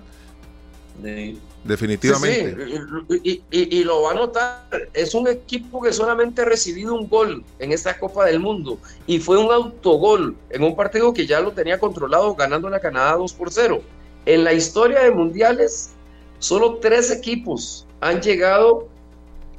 Definitivamente. 1.63 2.55
Sí, 3.09 3.43
Y, 3.51 3.83
lo 3.83 4.03
va 4.03 4.11
a 4.11 4.13
notar, 4.13 4.89
es 4.93 5.15
un 5.15 5.27
equipo 5.27 5.81
que 5.81 5.91
solamente 5.91 6.41
ha 6.41 6.45
recibido 6.45 6.93
un 6.93 7.09
gol 7.09 7.43
en 7.59 7.71
esta 7.71 7.97
Copa 7.97 8.25
del 8.25 8.39
Mundo 8.39 8.77
y 9.07 9.19
fue 9.19 9.37
un 9.37 9.51
autogol 9.51 10.35
en 10.49 10.63
un 10.63 10.75
partido 10.75 11.13
que 11.13 11.25
ya 11.25 11.39
lo 11.39 11.51
tenía 11.51 11.79
controlado 11.79 12.35
ganando 12.35 12.69
la 12.69 12.79
Canadá 12.79 13.13
2 13.17 13.33
por 13.33 13.51
0. 13.51 13.81
En 14.25 14.43
la 14.43 14.53
historia 14.53 15.01
de 15.01 15.11
mundiales 15.11 15.95
Solo 16.39 16.75
tres 16.75 17.11
equipos 17.11 17.87
han 18.01 18.21
llegado 18.21 18.87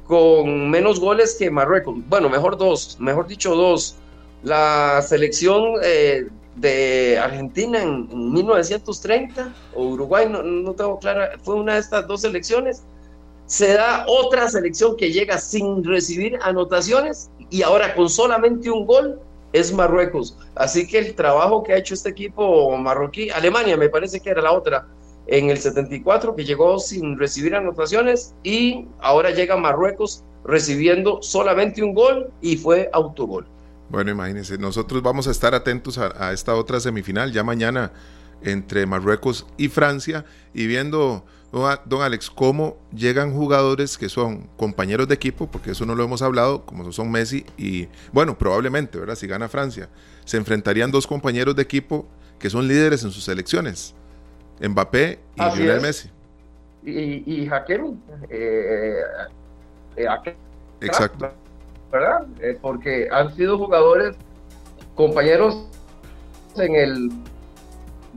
con 0.05 0.69
menos 0.69 0.99
goles 0.99 1.35
que 1.37 1.49
Marruecos. 1.49 1.95
Bueno, 2.07 2.29
mejor 2.29 2.57
dos, 2.57 2.97
mejor 2.99 3.27
dicho 3.27 3.55
dos. 3.55 3.95
La 4.43 5.01
selección 5.01 5.73
eh, 5.83 6.27
de 6.57 7.19
Argentina 7.19 7.81
en, 7.81 8.33
1930 8.33 9.53
o 9.75 9.83
Uruguay, 9.85 10.27
no, 10.29 10.43
no 10.43 10.73
tengo 10.73 10.99
clara, 10.99 11.31
fue 11.43 11.55
una 11.55 11.75
de 11.75 11.79
estas 11.79 12.07
dos 12.07 12.21
selecciones. 12.21 12.83
Se 13.45 13.73
da 13.73 14.05
otra 14.07 14.49
selección 14.49 14.97
que 14.97 15.11
llega 15.11 15.37
sin 15.37 15.83
recibir 15.83 16.37
anotaciones 16.41 17.29
y 17.49 17.61
ahora 17.61 17.95
con 17.95 18.09
solamente 18.09 18.69
un 18.69 18.85
gol 18.85 19.19
es 19.53 19.71
Marruecos. 19.71 20.37
Así 20.55 20.87
que 20.87 20.99
el 20.99 21.15
trabajo 21.15 21.63
que 21.63 21.73
ha 21.73 21.77
hecho 21.77 21.93
este 21.93 22.09
equipo 22.09 22.75
marroquí, 22.77 23.29
Alemania 23.29 23.77
me 23.77 23.89
parece 23.89 24.19
que 24.19 24.29
era 24.29 24.41
la 24.41 24.51
otra, 24.51 24.87
en 25.27 25.49
el 25.49 25.57
74 25.57 26.35
que 26.35 26.45
llegó 26.45 26.79
sin 26.79 27.17
recibir 27.17 27.55
anotaciones 27.55 28.33
y 28.43 28.85
ahora 28.99 29.31
llega 29.31 29.57
Marruecos 29.57 30.23
recibiendo 30.43 31.21
solamente 31.21 31.83
un 31.83 31.93
gol 31.93 32.31
y 32.41 32.57
fue 32.57 32.89
autogol. 32.93 33.45
Bueno, 33.89 34.11
imagínense, 34.11 34.57
nosotros 34.57 35.01
vamos 35.01 35.27
a 35.27 35.31
estar 35.31 35.55
atentos 35.55 35.97
a, 35.97 36.33
esta 36.33 36.55
otra 36.55 36.79
semifinal. 36.79 37.31
Ya 37.31 37.43
mañana 37.43 37.91
entre 38.41 38.85
Marruecos 38.85 39.47
y 39.57 39.69
Francia 39.69 40.25
y 40.53 40.67
viendo, 40.67 41.25
don 41.51 42.01
Alex, 42.01 42.29
cómo 42.29 42.77
llegan 42.93 43.33
jugadores 43.33 43.97
que 43.97 44.09
son 44.09 44.49
compañeros 44.57 45.07
de 45.07 45.15
equipo, 45.15 45.49
porque 45.49 45.71
eso 45.71 45.85
no 45.85 45.95
lo 45.95 46.03
hemos 46.03 46.21
hablado, 46.21 46.65
como 46.65 46.91
son 46.91 47.09
Messi 47.09 47.45
y, 47.57 47.87
bueno, 48.11 48.37
probablemente, 48.37 48.99
¿verdad? 48.99 49.15
Si 49.15 49.25
gana 49.25 49.47
Francia, 49.47 49.89
se 50.25 50.37
enfrentarían 50.37 50.91
dos 50.91 51.07
compañeros 51.07 51.55
de 51.55 51.61
equipo 51.63 52.07
que 52.39 52.49
son 52.49 52.67
líderes 52.67 53.03
en 53.03 53.11
sus 53.11 53.23
selecciones, 53.23 53.95
Mbappé 54.61 55.19
y 55.35 55.57
Lionel 55.57 55.81
Messi. 55.81 56.09
Y, 56.83 57.43
y 57.43 57.49
Hakimi, 57.49 57.99
eh, 58.29 59.01
eh, 59.95 60.07
Exacto. 60.81 61.31
¿Verdad? 61.91 62.25
Eh, 62.41 62.57
porque 62.61 63.07
han 63.11 63.35
sido 63.35 63.57
jugadores, 63.57 64.15
compañeros 64.95 65.67
en 66.55 66.75
el 66.75 67.11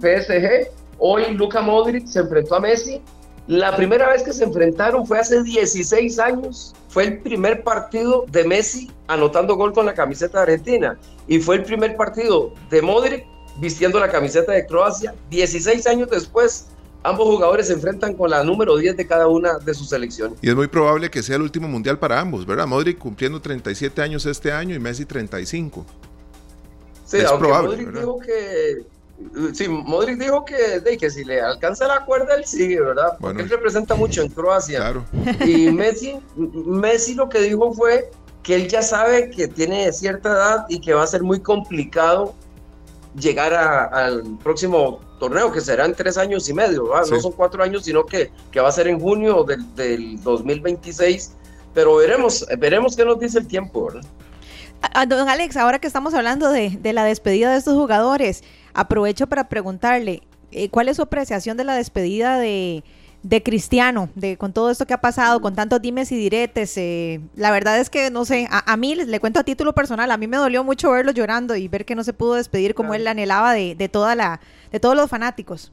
PSG. 0.00 0.70
Hoy 0.98 1.34
Luka 1.34 1.60
Modric 1.60 2.06
se 2.06 2.20
enfrentó 2.20 2.56
a 2.56 2.60
Messi. 2.60 3.02
La 3.46 3.74
primera 3.74 4.08
vez 4.08 4.22
que 4.22 4.32
se 4.32 4.44
enfrentaron 4.44 5.06
fue 5.06 5.18
hace 5.18 5.42
16 5.42 6.18
años. 6.18 6.74
Fue 6.88 7.04
el 7.04 7.18
primer 7.20 7.62
partido 7.62 8.24
de 8.28 8.44
Messi 8.44 8.90
anotando 9.08 9.56
gol 9.56 9.72
con 9.72 9.86
la 9.86 9.94
camiseta 9.94 10.38
de 10.38 10.42
Argentina. 10.52 10.98
Y 11.26 11.38
fue 11.38 11.56
el 11.56 11.62
primer 11.64 11.96
partido 11.96 12.52
de 12.70 12.82
Modric 12.82 13.24
vistiendo 13.58 13.98
la 13.98 14.08
camiseta 14.08 14.52
de 14.52 14.66
Croacia. 14.66 15.14
16 15.30 15.86
años 15.86 16.10
después, 16.10 16.68
ambos 17.02 17.26
jugadores 17.26 17.66
se 17.68 17.74
enfrentan 17.74 18.14
con 18.14 18.30
la 18.30 18.44
número 18.44 18.76
10 18.76 18.96
de 18.96 19.06
cada 19.06 19.28
una 19.28 19.58
de 19.58 19.74
sus 19.74 19.88
selecciones. 19.88 20.38
Y 20.42 20.48
es 20.48 20.56
muy 20.56 20.68
probable 20.68 21.10
que 21.10 21.22
sea 21.22 21.36
el 21.36 21.42
último 21.42 21.68
mundial 21.68 21.98
para 21.98 22.20
ambos, 22.20 22.46
¿verdad? 22.46 22.66
Modric 22.66 22.98
cumpliendo 22.98 23.40
37 23.40 24.02
años 24.02 24.26
este 24.26 24.52
año 24.52 24.74
y 24.74 24.78
Messi 24.78 25.04
35. 25.04 25.84
Sí, 27.06 27.16
es 27.18 27.32
probable, 27.32 27.76
Modric 27.76 27.92
dijo 27.92 28.18
que 28.20 28.84
Sí, 29.52 29.68
Modric 29.68 30.18
dijo 30.18 30.44
que, 30.44 30.80
de, 30.80 30.96
que 30.96 31.10
si 31.10 31.24
le 31.24 31.40
alcanza 31.40 31.86
la 31.86 32.04
cuerda, 32.04 32.34
él 32.34 32.44
sigue, 32.46 32.80
¿verdad? 32.80 33.18
Porque 33.20 33.42
él 33.42 33.50
representa 33.50 33.94
mucho 33.94 34.22
en 34.22 34.30
Croacia. 34.30 34.78
Claro. 34.78 35.04
Y 35.44 35.70
Messi, 35.70 36.18
Messi 36.36 37.14
lo 37.14 37.28
que 37.28 37.40
dijo 37.40 37.72
fue 37.74 38.10
que 38.42 38.54
él 38.54 38.68
ya 38.68 38.82
sabe 38.82 39.28
que 39.28 39.46
tiene 39.46 39.92
cierta 39.92 40.30
edad 40.30 40.66
y 40.70 40.80
que 40.80 40.94
va 40.94 41.02
a 41.02 41.06
ser 41.06 41.22
muy 41.22 41.40
complicado 41.40 42.34
llegar 43.14 43.52
al 43.52 44.38
próximo 44.42 45.00
torneo, 45.20 45.52
que 45.52 45.60
será 45.60 45.84
en 45.84 45.94
tres 45.94 46.18
años 46.18 46.48
y 46.48 46.54
medio, 46.54 46.88
¿verdad? 46.88 47.06
No 47.08 47.20
son 47.20 47.32
cuatro 47.32 47.62
años, 47.62 47.84
sino 47.84 48.04
que, 48.04 48.32
que 48.50 48.58
va 48.58 48.68
a 48.68 48.72
ser 48.72 48.88
en 48.88 48.98
junio 48.98 49.44
del, 49.44 49.74
del 49.76 50.20
2026. 50.20 51.34
Pero 51.72 51.94
veremos, 51.94 52.44
veremos 52.58 52.96
qué 52.96 53.04
nos 53.04 53.20
dice 53.20 53.38
el 53.38 53.46
tiempo, 53.46 53.86
¿verdad? 53.86 54.08
don 55.06 55.28
Alex, 55.28 55.56
ahora 55.56 55.78
que 55.78 55.86
estamos 55.86 56.14
hablando 56.14 56.50
de, 56.50 56.70
de 56.70 56.92
la 56.92 57.04
despedida 57.04 57.52
de 57.52 57.58
estos 57.58 57.74
jugadores, 57.74 58.42
Aprovecho 58.72 59.26
para 59.26 59.48
preguntarle, 59.48 60.22
eh, 60.52 60.68
¿cuál 60.70 60.88
es 60.88 60.96
su 60.96 61.02
apreciación 61.02 61.56
de 61.56 61.64
la 61.64 61.74
despedida 61.74 62.38
de, 62.38 62.82
Cristiano, 63.44 64.08
de 64.14 64.36
con 64.36 64.52
todo 64.52 64.70
esto 64.70 64.86
que 64.86 64.94
ha 64.94 65.00
pasado, 65.00 65.40
con 65.40 65.54
tantos 65.54 65.82
dimes 65.82 66.12
y 66.12 66.16
diretes? 66.16 66.76
Eh, 66.76 67.20
la 67.34 67.50
verdad 67.50 67.78
es 67.80 67.90
que, 67.90 68.10
no 68.10 68.24
sé, 68.24 68.48
a, 68.50 68.76
mí, 68.76 68.94
le 68.94 69.20
cuento 69.20 69.40
a 69.40 69.44
título 69.44 69.74
personal, 69.74 70.10
a 70.10 70.16
mí 70.16 70.26
me 70.26 70.36
dolió 70.36 70.62
mucho 70.62 70.92
verlo 70.92 71.12
llorando 71.12 71.56
y 71.56 71.68
ver 71.68 71.84
que 71.84 71.94
no 71.94 72.04
se 72.04 72.12
pudo 72.12 72.34
despedir 72.34 72.74
como 72.74 72.94
él 72.94 73.06
anhelaba 73.06 73.52
de, 73.52 73.74
de, 73.74 73.88
toda 73.88 74.14
la, 74.14 74.40
de 74.70 74.80
todos 74.80 74.96
los 74.96 75.08
fanáticos. 75.10 75.72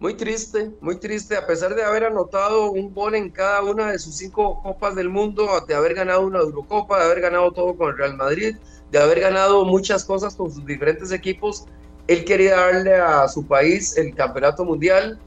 Muy 0.00 0.14
triste, 0.14 0.70
muy 0.80 0.96
triste, 0.96 1.36
a 1.36 1.46
pesar 1.46 1.74
de 1.74 1.82
haber 1.82 2.04
anotado 2.04 2.70
un 2.70 2.94
gol 2.94 3.16
en 3.16 3.30
cada 3.30 3.62
una 3.62 3.90
de 3.90 3.98
sus 3.98 4.14
cinco 4.14 4.62
copas 4.62 4.94
del 4.94 5.08
mundo, 5.08 5.48
de 5.66 5.74
haber 5.74 5.94
ganado 5.94 6.20
una 6.20 6.38
Eurocopa, 6.38 6.98
de 6.98 7.04
haber 7.04 7.20
ganado 7.20 7.50
todo 7.50 7.76
con 7.76 7.90
el 7.90 7.98
Real 7.98 8.16
Madrid, 8.16 8.56
de 8.92 8.98
haber 8.98 9.18
ganado 9.20 9.64
muchas 9.64 10.04
cosas 10.04 10.36
con 10.36 10.52
sus 10.52 10.64
diferentes 10.64 11.10
equipos, 11.10 11.64
él 12.08 12.24
quería 12.24 12.56
darle 12.56 12.94
a 12.94 13.28
su 13.28 13.46
país 13.46 13.96
el 13.96 14.14
campeonato 14.14 14.64
mundial. 14.64 15.18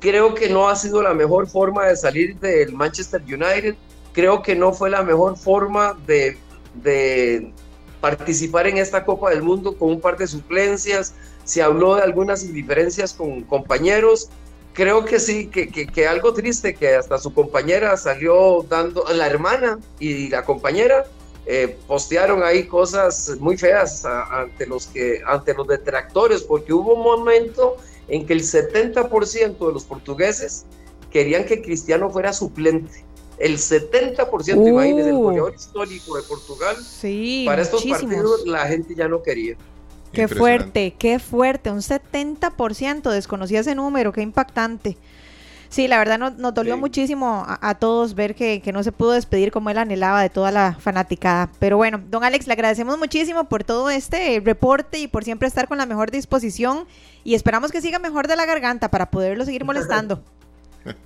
Creo 0.00 0.34
que 0.34 0.50
no 0.50 0.68
ha 0.68 0.76
sido 0.76 1.02
la 1.02 1.14
mejor 1.14 1.48
forma 1.48 1.86
de 1.86 1.96
salir 1.96 2.38
del 2.38 2.74
Manchester 2.74 3.22
United. 3.22 3.74
Creo 4.12 4.42
que 4.42 4.54
no 4.54 4.74
fue 4.74 4.90
la 4.90 5.02
mejor 5.02 5.38
forma 5.38 5.98
de, 6.06 6.36
de 6.74 7.52
participar 8.02 8.66
en 8.66 8.76
esta 8.76 9.02
Copa 9.02 9.30
del 9.30 9.42
Mundo 9.42 9.78
con 9.78 9.88
un 9.88 10.00
par 10.00 10.18
de 10.18 10.26
suplencias. 10.26 11.14
Se 11.44 11.62
habló 11.62 11.96
de 11.96 12.02
algunas 12.02 12.44
indiferencias 12.44 13.12
con 13.12 13.42
compañeros. 13.42 14.30
Creo 14.72 15.04
que 15.04 15.20
sí, 15.20 15.46
que, 15.46 15.68
que, 15.68 15.86
que 15.86 16.08
algo 16.08 16.34
triste 16.34 16.74
que 16.74 16.96
hasta 16.96 17.18
su 17.18 17.32
compañera 17.32 17.96
salió 17.96 18.64
dando, 18.68 19.04
la 19.14 19.26
hermana 19.26 19.78
y 20.00 20.28
la 20.30 20.44
compañera 20.44 21.06
eh, 21.46 21.76
postearon 21.86 22.42
ahí 22.42 22.64
cosas 22.64 23.36
muy 23.38 23.58
feas 23.58 24.04
ante, 24.04 24.66
los 24.66 24.86
que, 24.86 25.20
ante 25.26 25.52
los 25.52 25.68
detractores, 25.68 26.42
porque 26.42 26.72
hubo 26.72 26.94
un 26.94 27.02
momento 27.02 27.76
en 28.08 28.26
que 28.26 28.32
el 28.32 28.40
70% 28.40 29.66
de 29.66 29.72
los 29.72 29.84
portugueses 29.84 30.64
querían 31.10 31.44
que 31.44 31.60
Cristiano 31.60 32.10
fuera 32.10 32.32
suplente. 32.32 33.04
El 33.38 33.58
70%, 33.58 34.56
uh, 34.56 34.68
imagínense, 34.68 35.10
el 35.10 35.16
goleador 35.16 35.54
histórico 35.54 36.16
de 36.16 36.22
Portugal. 36.22 36.76
para 37.44 37.62
estos 37.62 37.84
partidos 37.84 38.46
la 38.46 38.66
gente 38.66 38.94
ya 38.94 39.08
no 39.08 39.22
quería. 39.22 39.56
Qué 40.14 40.28
fuerte, 40.28 40.94
qué 40.98 41.18
fuerte, 41.18 41.70
un 41.70 41.80
70%, 41.80 43.10
desconocía 43.10 43.60
ese 43.60 43.74
número, 43.74 44.12
qué 44.12 44.22
impactante. 44.22 44.96
Sí, 45.74 45.88
la 45.88 45.98
verdad 45.98 46.18
nos, 46.18 46.54
dolió 46.54 46.76
muchísimo 46.76 47.44
a, 47.48 47.74
todos 47.74 48.14
ver 48.14 48.36
que, 48.36 48.62
no 48.72 48.84
se 48.84 48.92
pudo 48.92 49.10
despedir 49.10 49.50
como 49.50 49.70
él 49.70 49.78
anhelaba 49.78 50.22
de 50.22 50.30
toda 50.30 50.52
la 50.52 50.76
fanaticada. 50.78 51.50
Pero 51.58 51.76
bueno, 51.76 52.00
don 52.10 52.22
Alex, 52.22 52.46
le 52.46 52.52
agradecemos 52.52 52.96
muchísimo 52.96 53.48
por 53.48 53.64
todo 53.64 53.90
este 53.90 54.40
reporte 54.44 55.00
y 55.00 55.08
por 55.08 55.24
siempre 55.24 55.48
estar 55.48 55.66
con 55.66 55.78
la 55.78 55.86
mejor 55.86 56.12
disposición 56.12 56.86
y 57.24 57.34
esperamos 57.34 57.72
que 57.72 57.80
siga 57.80 57.98
mejor 57.98 58.28
de 58.28 58.36
la 58.36 58.46
garganta 58.46 58.88
para 58.88 59.10
poderlo 59.10 59.44
seguir 59.44 59.64
molestando. 59.66 60.22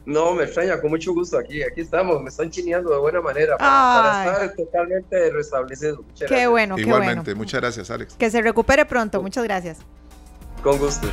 No, 0.05 0.35
me 0.35 0.45
extraña, 0.45 0.81
con 0.81 0.91
mucho 0.91 1.13
gusto 1.13 1.39
aquí, 1.39 1.63
aquí 1.63 1.83
estamos, 1.83 2.21
me 2.23 2.29
están 2.29 2.51
chineando 2.51 2.91
de 2.91 2.99
buena 2.99 3.21
manera 3.21 3.57
para, 3.57 4.33
estar 4.33 4.57
totalmente 4.57 5.31
restablecido. 5.31 6.05
qué 6.27 6.47
bueno, 6.47 6.77
qué 6.77 6.83
Igualmente, 6.83 7.35
muchas 7.35 7.61
gracias, 7.61 7.91
Alex. 7.91 8.15
Que 8.15 8.31
se 8.31 8.43
recupere 8.43 8.85
pronto, 8.85 9.23
muchas 9.23 9.45
gracias. 9.45 9.79
Con 10.63 10.79
gusto. 10.79 11.09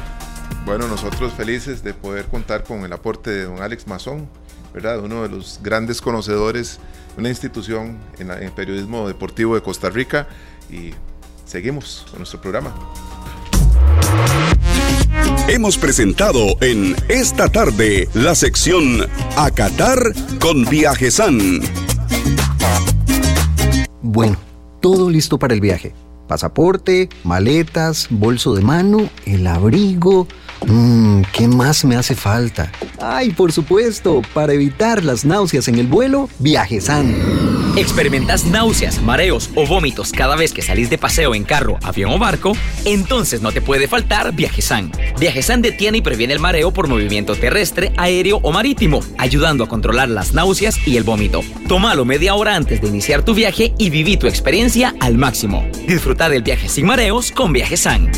Bueno, 0.65 0.87
nosotros 0.87 1.33
felices 1.33 1.83
de 1.83 1.93
poder 1.93 2.25
contar 2.25 2.63
con 2.63 2.83
el 2.83 2.93
aporte 2.93 3.29
de 3.29 3.43
don 3.43 3.61
Alex 3.61 3.85
Mazón, 3.87 4.27
¿verdad? 4.73 4.99
Uno 4.99 5.21
de 5.21 5.29
los 5.29 5.59
grandes 5.61 6.01
conocedores 6.01 6.79
de 7.15 7.19
una 7.19 7.29
institución 7.29 7.99
en, 8.17 8.31
el 8.31 8.51
periodismo 8.51 9.07
deportivo 9.07 9.55
de 9.55 9.61
Costa 9.61 9.89
Rica 9.89 10.27
y 10.69 10.91
seguimos 11.45 12.07
con 12.09 12.19
nuestro 12.19 12.41
programa. 12.41 12.73
Hemos 15.47 15.77
presentado 15.77 16.57
en 16.61 16.95
esta 17.07 17.47
tarde 17.49 18.09
la 18.13 18.35
sección 18.35 19.05
A 19.37 19.51
Qatar 19.51 20.13
con 20.39 20.65
Viajesan. 20.65 21.61
Bueno, 24.01 24.37
todo 24.81 25.09
listo 25.09 25.37
para 25.37 25.53
el 25.53 25.61
viaje. 25.61 25.93
Pasaporte, 26.27 27.09
maletas, 27.23 28.07
bolso 28.09 28.55
de 28.55 28.61
mano, 28.61 29.09
el 29.25 29.45
abrigo 29.45 30.27
Mmm, 30.67 31.21
¿qué 31.31 31.47
más 31.47 31.85
me 31.85 31.95
hace 31.95 32.15
falta? 32.15 32.71
Ay, 32.99 33.31
por 33.31 33.51
supuesto, 33.51 34.21
para 34.33 34.53
evitar 34.53 35.03
las 35.03 35.23
náuseas 35.25 35.67
en 35.67 35.77
el 35.77 35.87
vuelo, 35.87 36.29
Viajesan. 36.39 37.15
¿Experimentas 37.77 38.45
náuseas, 38.45 39.01
mareos 39.01 39.49
o 39.53 39.67
vómitos 39.67 40.11
cada 40.11 40.35
vez 40.35 40.53
que 40.53 40.61
salís 40.61 40.89
de 40.89 40.97
paseo 40.97 41.35
en 41.35 41.43
carro, 41.43 41.77
avión 41.83 42.11
o 42.13 42.17
barco? 42.17 42.53
Entonces 42.85 43.41
no 43.41 43.51
te 43.51 43.61
puede 43.61 43.87
faltar 43.87 44.33
Viajesan. 44.33 44.91
Viajesan 45.19 45.61
detiene 45.61 45.99
y 45.99 46.01
previene 46.01 46.33
el 46.33 46.39
mareo 46.39 46.71
por 46.71 46.87
movimiento 46.87 47.35
terrestre, 47.35 47.91
aéreo 47.97 48.39
o 48.41 48.51
marítimo, 48.51 49.01
ayudando 49.17 49.65
a 49.65 49.67
controlar 49.67 50.09
las 50.09 50.33
náuseas 50.33 50.77
y 50.87 50.97
el 50.97 51.03
vómito. 51.03 51.41
Tómalo 51.67 52.05
media 52.05 52.33
hora 52.33 52.55
antes 52.55 52.81
de 52.81 52.87
iniciar 52.87 53.23
tu 53.23 53.33
viaje 53.33 53.73
y 53.77 53.89
viví 53.89 54.17
tu 54.17 54.27
experiencia 54.27 54.95
al 54.99 55.17
máximo. 55.17 55.67
Disfrutar 55.87 56.31
del 56.31 56.43
viaje 56.43 56.69
sin 56.69 56.85
mareos 56.85 57.31
con 57.31 57.53
Viajesan. 57.53 58.09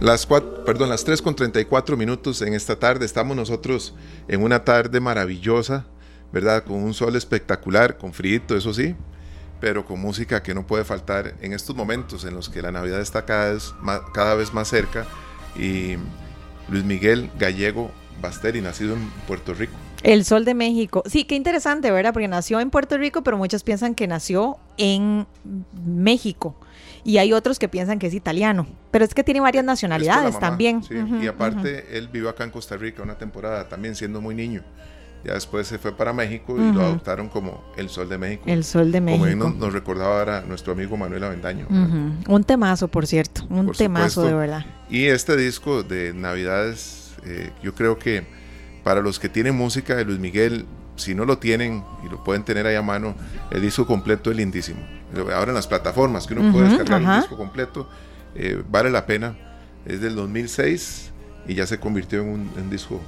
Las, 0.00 0.24
cuatro, 0.24 0.64
perdón, 0.64 0.88
las 0.88 1.04
3 1.04 1.20
con 1.20 1.36
34 1.36 1.94
minutos 1.94 2.40
en 2.40 2.54
esta 2.54 2.76
tarde. 2.76 3.04
Estamos 3.04 3.36
nosotros 3.36 3.94
en 4.28 4.42
una 4.42 4.64
tarde 4.64 4.98
maravillosa, 4.98 5.84
¿verdad? 6.32 6.64
Con 6.64 6.76
un 6.76 6.94
sol 6.94 7.16
espectacular, 7.16 7.98
con 7.98 8.14
frío, 8.14 8.40
eso 8.48 8.72
sí, 8.72 8.96
pero 9.60 9.84
con 9.84 10.00
música 10.00 10.42
que 10.42 10.54
no 10.54 10.66
puede 10.66 10.84
faltar 10.84 11.34
en 11.42 11.52
estos 11.52 11.76
momentos 11.76 12.24
en 12.24 12.32
los 12.32 12.48
que 12.48 12.62
la 12.62 12.72
Navidad 12.72 13.00
está 13.00 13.26
cada 13.26 13.52
vez 13.52 13.74
más, 13.82 14.00
cada 14.14 14.34
vez 14.34 14.54
más 14.54 14.68
cerca. 14.68 15.06
Y 15.54 15.96
Luis 16.70 16.84
Miguel 16.84 17.30
Gallego 17.38 17.90
Basteri, 18.22 18.62
nacido 18.62 18.94
en 18.94 19.06
Puerto 19.26 19.52
Rico. 19.52 19.74
El 20.02 20.24
Sol 20.24 20.46
de 20.46 20.54
México. 20.54 21.02
Sí, 21.04 21.24
qué 21.24 21.34
interesante, 21.34 21.90
¿verdad? 21.90 22.14
Porque 22.14 22.26
nació 22.26 22.60
en 22.60 22.70
Puerto 22.70 22.96
Rico, 22.96 23.22
pero 23.22 23.36
muchos 23.36 23.62
piensan 23.64 23.94
que 23.94 24.06
nació 24.06 24.56
en 24.78 25.26
México 25.84 26.56
y 27.04 27.18
hay 27.18 27.32
otros 27.32 27.58
que 27.58 27.68
piensan 27.68 27.98
que 27.98 28.06
es 28.06 28.14
italiano, 28.14 28.66
pero 28.90 29.04
es 29.04 29.14
que 29.14 29.24
tiene 29.24 29.40
varias 29.40 29.64
nacionalidades 29.64 30.38
también. 30.38 30.82
y 31.22 31.26
aparte 31.26 31.96
él 31.96 32.08
vivió 32.08 32.28
acá 32.28 32.44
en 32.44 32.50
Costa 32.50 32.76
Rica 32.76 33.02
una 33.02 33.16
temporada 33.16 33.68
también 33.68 33.94
siendo 33.94 34.20
muy 34.20 34.34
niño. 34.34 34.62
Ya 35.24 35.34
después 35.34 35.66
se 35.66 35.78
fue 35.78 35.92
para 35.92 36.14
México 36.14 36.56
y 36.56 36.72
lo 36.72 36.80
adoptaron 36.80 37.28
como 37.28 37.62
el 37.76 37.90
Sol 37.90 38.08
de 38.08 38.16
México. 38.16 38.44
El 38.46 38.64
Sol 38.64 38.90
de 38.90 39.02
México. 39.02 39.26
Como 39.38 39.50
nos, 39.50 39.72
recordaba 39.72 40.18
ahora 40.18 40.40
nuestro 40.46 40.72
amigo 40.72 40.96
Manuel 40.96 41.24
Avendaño. 41.24 41.66
Un 41.68 42.44
temazo, 42.44 42.88
por 42.88 43.06
cierto. 43.06 43.42
Un 43.50 43.70
temazo 43.72 44.22
de 44.22 44.32
verdad. 44.32 44.64
Y 44.88 45.06
este 45.06 45.36
disco 45.36 45.82
de 45.82 46.14
Navidades, 46.14 47.14
eh, 47.26 47.50
yo 47.62 47.74
creo 47.74 47.98
que 47.98 48.24
para 48.82 49.02
los 49.02 49.18
que 49.18 49.28
tienen 49.28 49.54
música 49.56 49.94
de 49.94 50.06
Luis 50.06 50.18
Miguel, 50.18 50.64
si 50.96 51.14
no 51.14 51.26
lo 51.26 51.38
tienen 51.38 51.84
y 52.04 52.08
lo 52.08 52.24
pueden 52.24 52.42
tener 52.42 52.66
ahí 52.66 52.76
a 52.76 52.82
mano, 52.82 53.14
el 53.50 53.60
disco 53.60 53.86
completo 53.86 54.30
es 54.30 54.38
lindísimo. 54.38 54.80
Ahora 55.16 55.50
en 55.50 55.54
las 55.54 55.66
plataformas 55.66 56.26
que 56.26 56.34
uno 56.34 56.52
puede 56.52 56.68
descargar 56.68 57.02
el 57.02 57.20
disco 57.20 57.36
completo, 57.36 57.88
eh, 58.34 58.62
vale 58.68 58.90
la 58.90 59.06
pena. 59.06 59.36
Es 59.86 60.00
del 60.00 60.14
2006 60.14 61.10
y 61.46 61.54
ya 61.54 61.66
se 61.66 61.80
convirtió 61.80 62.20
en 62.20 62.28
un 62.28 62.70
disco 62.70 63.00